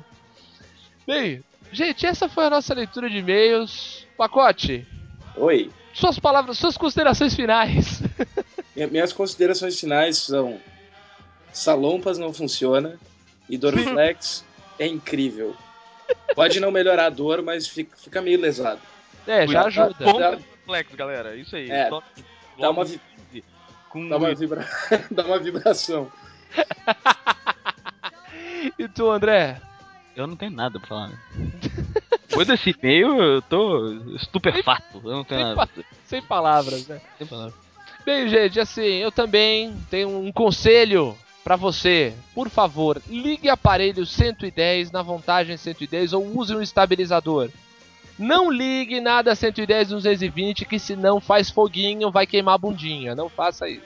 Bem, 1.06 1.44
gente, 1.70 2.06
essa 2.06 2.28
foi 2.30 2.46
a 2.46 2.50
nossa 2.50 2.72
leitura 2.72 3.10
de 3.10 3.18
e-mails. 3.18 4.06
Pacote, 4.16 4.86
Oi. 5.36 5.70
suas 5.92 6.18
palavras, 6.18 6.56
suas 6.56 6.76
considerações 6.78 7.34
finais. 7.34 8.00
Minha- 8.74 8.88
Minhas 8.88 9.12
considerações 9.12 9.78
finais 9.78 10.16
são: 10.16 10.58
Salompas 11.52 12.16
não 12.16 12.32
funciona 12.32 12.98
e 13.50 13.58
Dorflex 13.58 14.42
é 14.78 14.86
incrível. 14.86 15.54
Pode 16.34 16.58
não 16.58 16.70
melhorar 16.70 17.06
a 17.06 17.10
dor, 17.10 17.42
mas 17.42 17.66
fica, 17.68 17.96
fica 17.98 18.22
meio 18.22 18.40
lesado. 18.40 18.80
É, 19.26 19.46
já 19.46 19.64
ajuda. 19.66 19.94
Compra 20.04 20.38
Flex, 20.64 20.94
galera. 20.94 21.36
Isso 21.36 21.54
aí. 21.54 21.70
É, 21.70 21.90
dá 22.58 22.70
uma 22.70 22.84
vi- 22.84 23.00
15, 23.32 23.44
Com 23.88 24.08
Dá 24.08 24.16
uma, 24.16 24.34
vibra... 24.34 24.66
Dá 25.10 25.24
uma 25.24 25.38
vibração. 25.38 26.10
E 28.78 28.88
tu, 28.88 29.10
André? 29.10 29.60
Eu 30.14 30.26
não 30.26 30.36
tenho 30.36 30.50
nada 30.52 30.78
pra 30.78 30.88
falar, 30.88 31.08
né? 31.08 31.18
Depois 32.28 32.46
desse 32.48 32.70
e-mail, 32.70 33.22
eu 33.22 33.42
tô 33.42 33.92
estupefato. 34.16 35.00
Eu 35.04 35.12
não 35.16 35.24
tenho 35.24 35.40
Sem, 35.40 35.54
nada. 35.54 35.66
pa- 35.66 35.82
sem 36.04 36.22
palavras, 36.22 36.86
né? 36.88 37.00
Sem 37.18 37.26
palavras. 37.26 37.54
Bem, 38.04 38.28
gente, 38.28 38.58
assim, 38.60 38.82
eu 38.82 39.10
também 39.12 39.76
tenho 39.90 40.08
um 40.18 40.32
conselho 40.32 41.16
pra 41.44 41.56
você. 41.56 42.14
Por 42.34 42.48
favor, 42.50 43.00
ligue 43.08 43.48
aparelho 43.48 44.04
110 44.04 44.90
na 44.90 45.02
vantagem 45.02 45.56
110 45.56 46.12
ou 46.12 46.24
use 46.38 46.54
um 46.54 46.62
estabilizador. 46.62 47.50
Não 48.18 48.50
ligue 48.50 49.00
nada 49.00 49.34
110 49.34 49.88
220 49.90 50.64
que 50.64 50.78
senão 50.78 51.20
faz 51.20 51.50
foguinho, 51.50 52.10
vai 52.10 52.26
queimar 52.26 52.54
a 52.54 52.58
bundinha. 52.58 53.14
Não 53.14 53.28
faça 53.28 53.68
isso. 53.68 53.84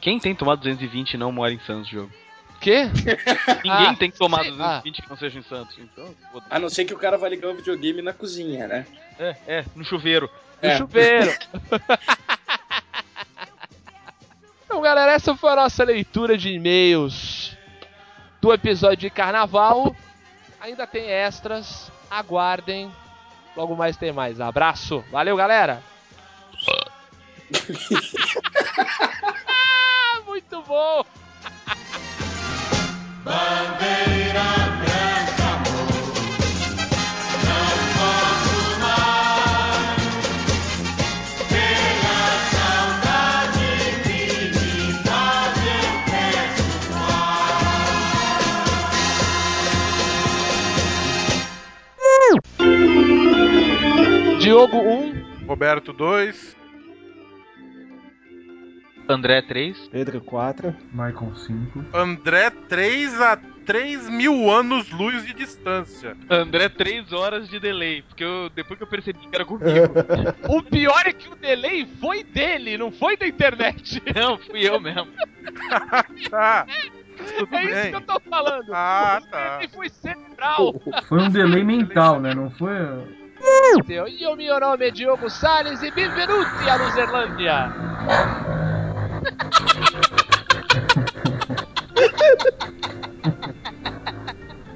Quem 0.00 0.18
tem 0.18 0.34
tomado 0.34 0.58
220 0.60 1.14
e 1.14 1.16
não 1.16 1.32
mora 1.32 1.52
em 1.52 1.58
Santos, 1.60 1.88
jogo? 1.88 2.10
Quê? 2.60 2.84
Ninguém 3.64 3.86
Ah, 3.88 3.96
tem 3.98 4.10
tomado 4.10 4.42
sei- 4.42 4.52
220 4.52 5.02
que 5.02 5.08
não 5.10 5.16
seja 5.16 5.38
em 5.38 5.42
Santos. 5.42 5.78
Então. 5.78 6.14
A 6.50 6.58
não 6.58 6.68
ser 6.68 6.84
que 6.84 6.92
o 6.92 6.98
cara 6.98 7.16
vai 7.16 7.30
ligar 7.30 7.48
o 7.50 7.54
videogame 7.56 8.02
na 8.02 8.12
cozinha, 8.12 8.66
né? 8.68 8.86
é, 9.18 9.36
é, 9.46 9.64
no 9.74 9.82
chuveiro. 9.84 10.28
No 10.62 10.68
É. 10.68 10.76
chuveiro. 10.76 11.32
então, 14.64 14.80
galera, 14.80 15.12
essa 15.12 15.34
foi 15.34 15.50
a 15.52 15.56
nossa 15.56 15.82
leitura 15.84 16.36
de 16.36 16.50
e-mails 16.50 17.56
do 18.40 18.52
episódio 18.52 18.98
de 18.98 19.10
carnaval. 19.10 19.94
Ainda 20.60 20.86
tem 20.86 21.04
extras. 21.06 21.90
Aguardem. 22.10 22.90
Logo 23.56 23.76
mais 23.76 23.96
tem 23.96 24.12
mais. 24.12 24.40
Abraço. 24.40 25.04
Valeu, 25.10 25.36
galera. 25.36 25.82
Diogo 54.60 54.76
1. 54.76 55.46
Roberto 55.46 55.90
2. 55.90 56.54
André 59.08 59.40
3. 59.40 59.88
Pedro 59.88 60.20
4. 60.20 60.76
Michael 60.92 61.34
5. 61.34 61.84
André 61.94 62.50
3 62.68 63.20
a 63.22 63.38
3 63.64 64.10
mil 64.10 64.50
anos 64.50 64.90
luz 64.90 65.24
de 65.24 65.32
distância. 65.32 66.14
André 66.28 66.68
3 66.68 67.10
horas 67.10 67.48
de 67.48 67.58
delay. 67.58 68.02
Porque 68.02 68.22
eu, 68.22 68.50
depois 68.50 68.76
que 68.76 68.84
eu 68.84 68.86
percebi 68.86 69.18
que 69.20 69.34
era 69.34 69.46
comigo. 69.46 69.94
O 70.46 70.62
pior 70.62 71.06
é 71.06 71.12
que 71.14 71.30
o 71.30 71.36
delay 71.36 71.86
foi 71.98 72.22
dele, 72.22 72.76
não 72.76 72.92
foi 72.92 73.16
da 73.16 73.26
internet. 73.26 74.02
não, 74.14 74.36
fui 74.36 74.68
eu 74.68 74.78
mesmo. 74.78 75.08
Tá. 76.28 76.66
Tudo 77.38 77.54
É 77.54 77.64
isso 77.64 77.74
bem. 77.74 77.90
que 77.90 77.96
eu 77.96 78.00
tô 78.02 78.20
falando. 78.28 78.70
Ah, 78.74 79.20
o 79.22 79.26
tá. 79.30 79.52
delay 79.54 79.68
foi 79.68 79.88
cerebral. 79.88 80.74
Foi 81.08 81.18
um 81.22 81.30
delay 81.30 81.64
mental, 81.64 82.20
né? 82.20 82.34
Não 82.34 82.50
foi. 82.50 82.74
E 84.08 84.26
o 84.26 84.36
meu 84.36 84.60
nome 84.60 84.88
é 84.88 84.90
Diogo 84.90 85.30
Salles 85.30 85.82
e 85.82 85.90
benvenuti 85.90 86.68
a 86.68 86.76
Luzerlândia. 86.76 87.72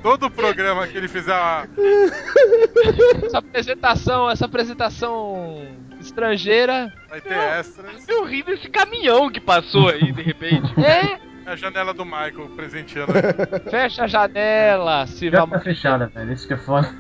Todo 0.05 0.31
programa 0.31 0.87
que 0.87 0.99
ele 0.99 1.09
fizer 1.09 1.33
uma... 1.33 1.67
Essa 3.25 3.39
apresentação, 3.39 4.31
essa 4.31 4.45
apresentação 4.45 5.67
estrangeira. 5.99 6.93
vai 7.09 7.23
ter 7.23 7.33
extras. 7.33 8.07
Eu 8.07 8.27
ri 8.27 8.43
desse 8.43 8.69
caminhão 8.69 9.31
que 9.31 9.41
passou 9.41 9.89
aí, 9.89 10.13
de 10.13 10.21
repente. 10.21 10.71
É, 10.79 11.19
É 11.47 11.53
a 11.53 11.57
janela 11.57 11.95
do 11.95 12.05
Michael 12.05 12.51
presenteando. 12.55 13.15
fecha 13.71 14.05
a 14.05 14.07
janela, 14.07 15.07
se 15.07 15.31
Já 15.31 15.47
tá 15.47 15.59
fechada, 15.61 16.07
velho. 16.07 16.35
Isso 16.35 16.47
que 16.47 16.53
é 16.53 16.59
foda. 16.59 16.95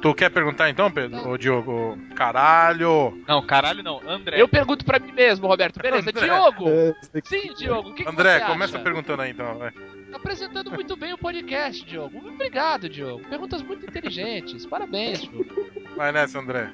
Tu 0.00 0.14
quer 0.14 0.30
perguntar 0.30 0.70
então, 0.70 0.90
Pedro? 0.90 1.28
Ô, 1.28 1.36
Diogo. 1.36 1.98
Caralho. 2.14 3.22
Não, 3.26 3.42
caralho 3.44 3.82
não. 3.82 4.00
André. 4.08 4.40
Eu 4.40 4.48
pergunto 4.48 4.84
pra 4.84 4.98
mim 4.98 5.12
mesmo, 5.12 5.46
Roberto. 5.46 5.80
Beleza, 5.80 6.10
André. 6.10 6.26
Diogo. 6.26 6.68
É, 6.68 6.94
Sim, 7.24 7.54
Diogo. 7.54 7.90
O 7.90 7.94
que, 7.94 8.04
que 8.04 8.08
André, 8.10 8.38
você 8.40 8.46
começa 8.46 8.74
acha? 8.76 8.84
perguntando 8.84 9.22
aí 9.22 9.30
então. 9.30 9.58
Vai. 9.58 9.70
Tá 9.70 10.16
apresentando 10.16 10.70
muito 10.70 10.96
bem 10.96 11.12
o 11.12 11.18
podcast, 11.18 11.84
Diogo. 11.86 12.18
Obrigado, 12.28 12.88
Diogo. 12.88 13.24
Perguntas 13.28 13.62
muito 13.62 13.84
inteligentes. 13.86 14.66
Parabéns, 14.66 15.22
Diogo. 15.22 15.46
Vai 15.96 16.12
nessa, 16.12 16.38
André. 16.38 16.70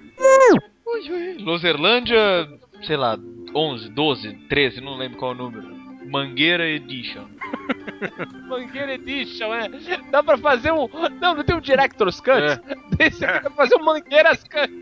Luzerlândia, 1.39 2.49
sei 2.83 2.97
lá, 2.97 3.19
11, 3.55 3.89
12, 3.91 4.33
13, 4.49 4.81
não 4.81 4.97
lembro 4.97 5.19
qual 5.19 5.33
é 5.33 5.35
o 5.35 5.39
número. 5.39 5.79
Mangueira 6.11 6.67
Edition. 6.67 7.27
Mangueira 8.49 8.95
Edition, 8.95 9.55
é. 9.55 9.69
Dá 10.11 10.23
pra 10.23 10.39
fazer 10.39 10.73
um. 10.73 10.89
Não, 11.21 11.35
não 11.35 11.45
tem 11.45 11.57
um 11.57 11.61
Director's 11.61 12.21
Cut? 12.21 12.43
É. 12.43 12.61
Desse 12.97 13.25
aqui 13.25 13.43
dá 13.45 13.51
pra 13.51 13.65
fazer 13.65 13.77
um 13.77 13.85
Mangueiras 13.85 14.45
Cut. 14.45 14.73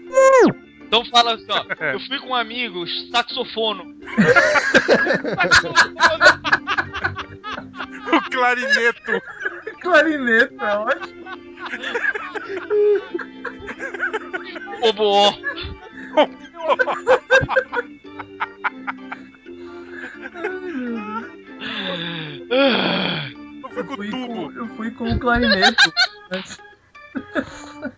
Então 0.83 1.05
fala 1.07 1.35
assim, 1.35 1.47
ó. 1.51 1.65
Eu 1.93 2.01
fui 2.01 2.19
com 2.21 2.29
um 2.29 2.35
amigo, 2.35 2.87
saxofono. 3.11 3.95
O 8.07 8.31
clarineto. 8.31 9.23
Clarineta, 9.81 10.65
é 10.65 10.77
ótimo. 10.79 11.27
Oboó. 14.83 15.35
Eu 23.63 23.69
fui 23.71 23.85
com 23.85 23.97
Fui 23.97 24.11
tubo. 24.11 24.27
com, 24.27 24.53
eu 24.53 24.67
fui 24.69 24.91
com 24.91 25.11
o 25.11 25.19
clarinete. 25.19 25.93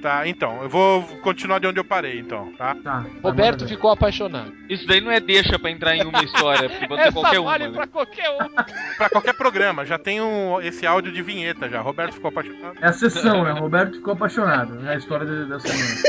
Tá, 0.00 0.26
então, 0.26 0.62
eu 0.62 0.68
vou 0.68 1.02
continuar 1.22 1.58
de 1.58 1.66
onde 1.66 1.78
eu 1.78 1.84
parei, 1.84 2.18
então, 2.18 2.52
tá? 2.56 2.74
Tá. 2.76 3.04
Roberto 3.22 3.68
ficou 3.68 3.90
apaixonado. 3.90 4.52
Isso 4.68 4.86
daí 4.86 5.00
não 5.00 5.10
é 5.10 5.20
deixa 5.20 5.58
pra 5.58 5.70
entrar 5.70 5.96
em 5.96 6.04
uma 6.04 6.22
história, 6.22 6.68
porque 6.68 6.86
pode 6.88 7.02
ser 7.02 7.08
Essa 7.08 7.20
qualquer 7.20 7.40
uma. 7.40 7.50
vale 7.50 7.68
né? 7.68 7.74
pra 7.74 7.86
qualquer 7.86 8.30
um. 8.30 8.48
Pra 8.96 9.10
qualquer 9.10 9.34
programa, 9.34 9.84
já 9.84 9.98
tem 9.98 10.20
um, 10.20 10.60
esse 10.62 10.86
áudio 10.86 11.12
de 11.12 11.20
vinheta 11.22 11.68
já. 11.68 11.80
Roberto 11.80 12.14
ficou 12.14 12.28
apaixonado. 12.30 12.78
É 12.80 12.86
a 12.86 12.92
sessão, 12.92 13.44
né? 13.44 13.52
Roberto 13.52 13.96
ficou 13.96 14.14
apaixonado. 14.14 14.86
É 14.86 14.94
a 14.94 14.96
história 14.96 15.26
da, 15.26 15.44
da 15.44 15.60
semana. 15.60 16.00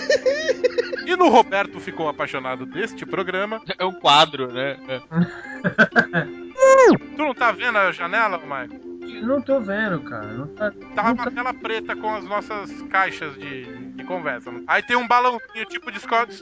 E 1.06 1.16
no 1.16 1.28
Roberto 1.30 1.80
ficou 1.80 2.08
apaixonado 2.08 2.66
deste 2.66 3.06
programa. 3.06 3.60
É 3.78 3.86
um 3.86 3.94
quadro, 3.94 4.52
né? 4.54 4.78
Tu 6.90 7.18
não 7.18 7.34
tá 7.34 7.52
vendo 7.52 7.78
a 7.78 7.92
janela, 7.92 8.38
Michael? 8.38 8.92
Não 9.22 9.42
tô 9.42 9.60
vendo, 9.60 10.00
cara. 10.02 10.28
Não 10.28 10.48
tá... 10.48 10.72
Tava 10.96 11.10
não 11.10 11.16
uma 11.16 11.26
tá- 11.26 11.32
tela 11.32 11.54
preta 11.54 11.96
com 11.96 12.14
as 12.16 12.24
nossas 12.26 12.82
caixas 12.84 13.36
de, 13.36 13.66
de 13.96 14.04
conversa. 14.04 14.52
Aí 14.66 14.82
tem 14.82 14.96
um 14.96 15.08
balãozinho 15.08 15.66
tipo 15.68 15.92
de, 15.92 16.00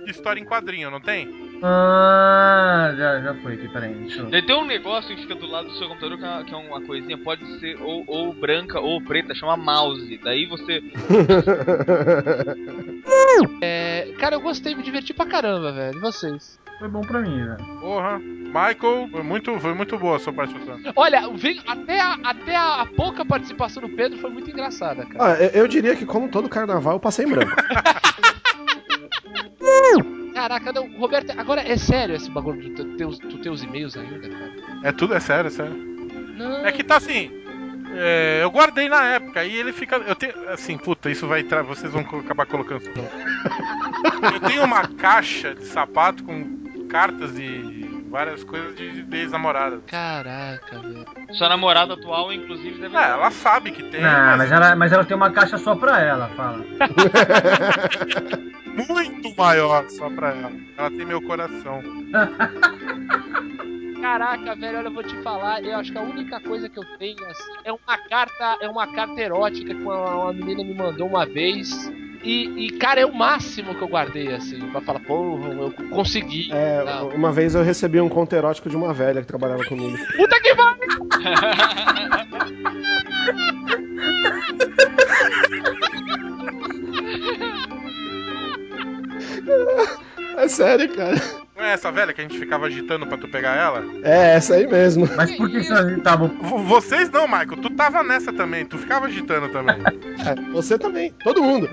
história 0.10 0.40
em 0.40 0.46
quadrinho, 0.46 0.90
não 0.90 1.02
tem? 1.02 1.50
Ah, 1.62 2.94
já, 2.96 3.20
já 3.22 3.34
foi 3.36 3.56
aqui, 3.56 3.68
peraí. 3.68 3.94
Deixa 3.94 4.22
eu... 4.22 4.46
Tem 4.46 4.56
um 4.56 4.66
negócio 4.66 5.14
que 5.14 5.22
fica 5.24 5.36
do 5.36 5.46
lado 5.48 5.68
do 5.68 5.78
seu 5.78 5.90
computador 5.90 6.18
que 6.18 6.26
é, 6.26 6.44
que 6.46 6.54
é 6.54 6.58
uma 6.58 6.82
coisinha, 6.82 7.18
pode 7.18 7.46
ser 7.60 7.78
ou, 7.82 8.04
ou 8.08 8.34
branca 8.34 8.80
ou 8.80 9.02
preta, 9.02 9.36
chama 9.36 9.58
mouse. 9.58 10.18
Daí 10.24 10.46
você. 10.46 10.82
É, 13.62 14.14
cara, 14.20 14.36
eu 14.36 14.42
gostei, 14.42 14.76
me 14.76 14.84
diverti 14.84 15.14
pra 15.14 15.26
caramba, 15.26 15.72
velho. 15.72 15.98
E 15.98 16.02
vocês? 16.02 16.60
Foi 16.80 16.88
bom 16.88 17.02
pra 17.02 17.20
mim, 17.20 17.46
velho. 17.46 17.58
Porra. 17.82 18.18
Michael, 18.20 19.10
foi 19.12 19.22
muito, 19.22 19.60
foi 19.60 19.74
muito 19.76 19.98
boa 20.00 20.16
a 20.16 20.20
sua 20.20 20.34
participação. 20.34 20.80
Olha, 20.96 21.22
até, 21.68 22.00
a, 22.02 22.14
até 22.24 22.56
a, 22.56 22.88
pouca 22.96 23.24
participação 23.24 23.84
do 23.84 23.90
Pedro 23.90 24.18
foi 24.18 24.32
muito 24.32 24.50
engraçada, 24.50 25.06
cara. 25.06 25.34
Ah, 25.34 25.44
eu, 25.44 25.50
eu 25.50 25.68
diria 25.68 25.96
que 25.96 26.06
como 26.06 26.30
todo 26.30 26.50
carnaval 26.50 26.94
eu 26.94 27.00
passei 27.00 27.26
em 27.26 27.30
branco. 27.30 27.56
Caraca, 30.34 30.72
não, 30.72 30.90
Roberto, 30.98 31.38
agora 31.38 31.62
é 31.62 31.78
sério 31.78 32.16
esse 32.16 32.32
bagulho 32.32 32.70
do 32.70 32.74
teu- 32.74 32.96
teus, 32.98 33.20
do 33.20 33.38
teus 33.40 33.62
e-mails 33.62 33.96
ainda, 33.98 34.30
cara? 34.30 34.52
É 34.84 34.92
tudo, 34.92 35.14
é 35.14 35.20
sério, 35.20 35.48
é 35.48 35.52
sério. 35.52 35.74
Não. 36.38 36.66
É 36.66 36.72
que 36.72 36.84
tá 36.84 36.96
assim. 36.96 37.30
é, 37.94 38.40
eu 38.42 38.50
guardei 38.50 38.88
na 38.88 39.04
época 39.06 39.44
e 39.44 39.54
ele 39.54 39.74
fica. 39.74 39.98
Eu 39.98 40.16
tenho. 40.16 40.50
Assim, 40.50 40.78
puta, 40.78 41.12
isso 41.12 41.28
vai 41.28 41.42
entrar. 41.42 41.62
Vocês 41.64 41.92
vão 41.92 42.02
acabar 42.02 42.46
colocando. 42.46 42.82
Eu 44.34 44.40
tenho 44.42 44.64
uma 44.64 44.88
caixa 44.88 45.56
de 45.56 45.66
sapato 45.66 46.24
com 46.24 46.58
cartas 46.90 47.36
de 47.36 48.04
várias 48.10 48.44
coisas 48.44 48.76
de, 48.76 49.04
de 49.04 49.18
ex-namorada. 49.18 49.80
Caraca, 49.88 50.80
velho. 50.80 51.06
Sua 51.32 51.48
namorada 51.48 51.94
atual, 51.94 52.34
inclusive, 52.34 52.82
deve. 52.82 52.98
É, 52.98 53.12
ela 53.12 53.32
sabe 53.32 53.72
que 53.72 53.84
tem. 53.84 54.02
Não, 54.02 54.38
mas 54.38 54.52
ela, 54.52 54.76
mas 54.76 54.92
ela 54.92 55.06
tem 55.06 55.16
uma 55.16 55.32
caixa 55.32 55.58
só 55.58 55.74
pra 55.76 56.02
ela, 56.02 56.28
fala. 56.36 56.66
muito 58.90 59.36
maior 59.38 59.88
só 59.90 60.10
pra 60.10 60.30
ela. 60.30 60.52
Ela 60.78 60.90
tem 60.90 61.06
meu 61.06 61.22
coração. 61.22 61.84
Caraca, 64.02 64.56
velho, 64.56 64.80
olha, 64.80 64.88
eu 64.88 64.94
vou 64.94 65.04
te 65.04 65.16
falar, 65.22 65.64
eu 65.64 65.78
acho 65.78 65.92
que 65.92 65.98
a 65.98 66.02
única 66.02 66.40
coisa 66.40 66.70
que 66.70 66.80
eu 66.80 66.86
tenho 66.98 67.24
assim, 67.26 67.52
é 67.64 67.72
uma 67.72 67.98
carta, 68.10 68.58
é 68.62 68.68
uma 68.68 68.88
carta 68.88 69.20
erótica 69.20 69.74
que 69.74 69.82
uma, 69.82 70.16
uma 70.16 70.34
menina 70.34 70.64
me 70.64 70.74
mandou 70.74 71.08
uma 71.08 71.26
vez. 71.26 71.92
E, 72.22 72.66
e, 72.66 72.72
cara, 72.72 73.00
é 73.00 73.06
o 73.06 73.16
máximo 73.16 73.74
que 73.74 73.82
eu 73.82 73.88
guardei, 73.88 74.34
assim, 74.34 74.60
pra 74.72 74.82
falar, 74.82 75.00
porra, 75.00 75.54
eu 75.54 75.72
consegui. 75.90 76.50
É, 76.52 76.84
Não. 76.84 77.08
uma 77.10 77.32
vez 77.32 77.56
eu 77.56 77.64
recebi 77.64 78.02
um 78.02 78.10
conto 78.10 78.36
erótico 78.36 78.70
de 78.70 78.76
uma 78.76 78.94
velha 78.94 79.22
que 79.22 79.28
trabalhava 79.28 79.64
comigo. 79.64 79.98
Puta 80.18 80.42
que 80.42 80.54
pariu! 80.56 80.90
É 90.38 90.48
sério, 90.48 90.94
cara. 90.96 91.16
Não 91.60 91.66
é 91.66 91.74
essa 91.74 91.92
velha 91.92 92.14
que 92.14 92.22
a 92.22 92.24
gente 92.24 92.40
ficava 92.40 92.68
agitando 92.68 93.06
pra 93.06 93.18
tu 93.18 93.28
pegar 93.28 93.54
ela? 93.54 93.84
É, 94.02 94.36
essa 94.36 94.56
aí 94.56 94.66
mesmo. 94.66 95.06
Mas 95.18 95.36
por 95.36 95.50
que 95.52 95.62
vocês 95.62 95.98
estavam. 95.98 96.30
V- 96.30 96.64
Vocês 96.64 97.10
não, 97.10 97.28
Michael. 97.28 97.58
Tu 97.62 97.70
tava 97.72 98.02
nessa 98.02 98.32
também. 98.32 98.66
Tu 98.66 98.78
ficava 98.78 99.08
agitando 99.08 99.50
também. 99.50 99.76
É, 100.20 100.36
você 100.52 100.78
também, 100.78 101.14
todo 101.24 101.42
mundo. 101.42 101.70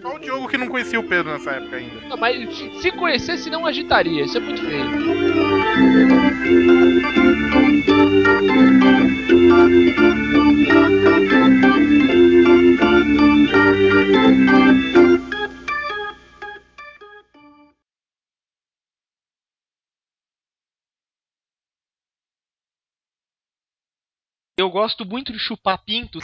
Só 0.00 0.16
o 0.16 0.18
Diogo 0.18 0.48
que 0.48 0.56
não 0.56 0.66
conhecia 0.66 0.98
o 0.98 1.02
Pedro 1.04 1.30
nessa 1.32 1.50
época 1.50 1.76
ainda. 1.76 1.94
Não, 2.08 2.16
Mas 2.16 2.56
se- 2.56 2.80
se 2.80 2.90
conhecesse, 2.92 3.50
não 3.50 3.66
agitaria, 3.66 4.24
isso 4.24 4.38
é 4.38 4.40
muito 4.40 4.62
feio. 4.64 5.94
Eu 24.56 24.70
gosto 24.70 25.04
muito 25.04 25.32
de 25.32 25.38
chupar 25.38 25.78
pinto. 25.84 26.20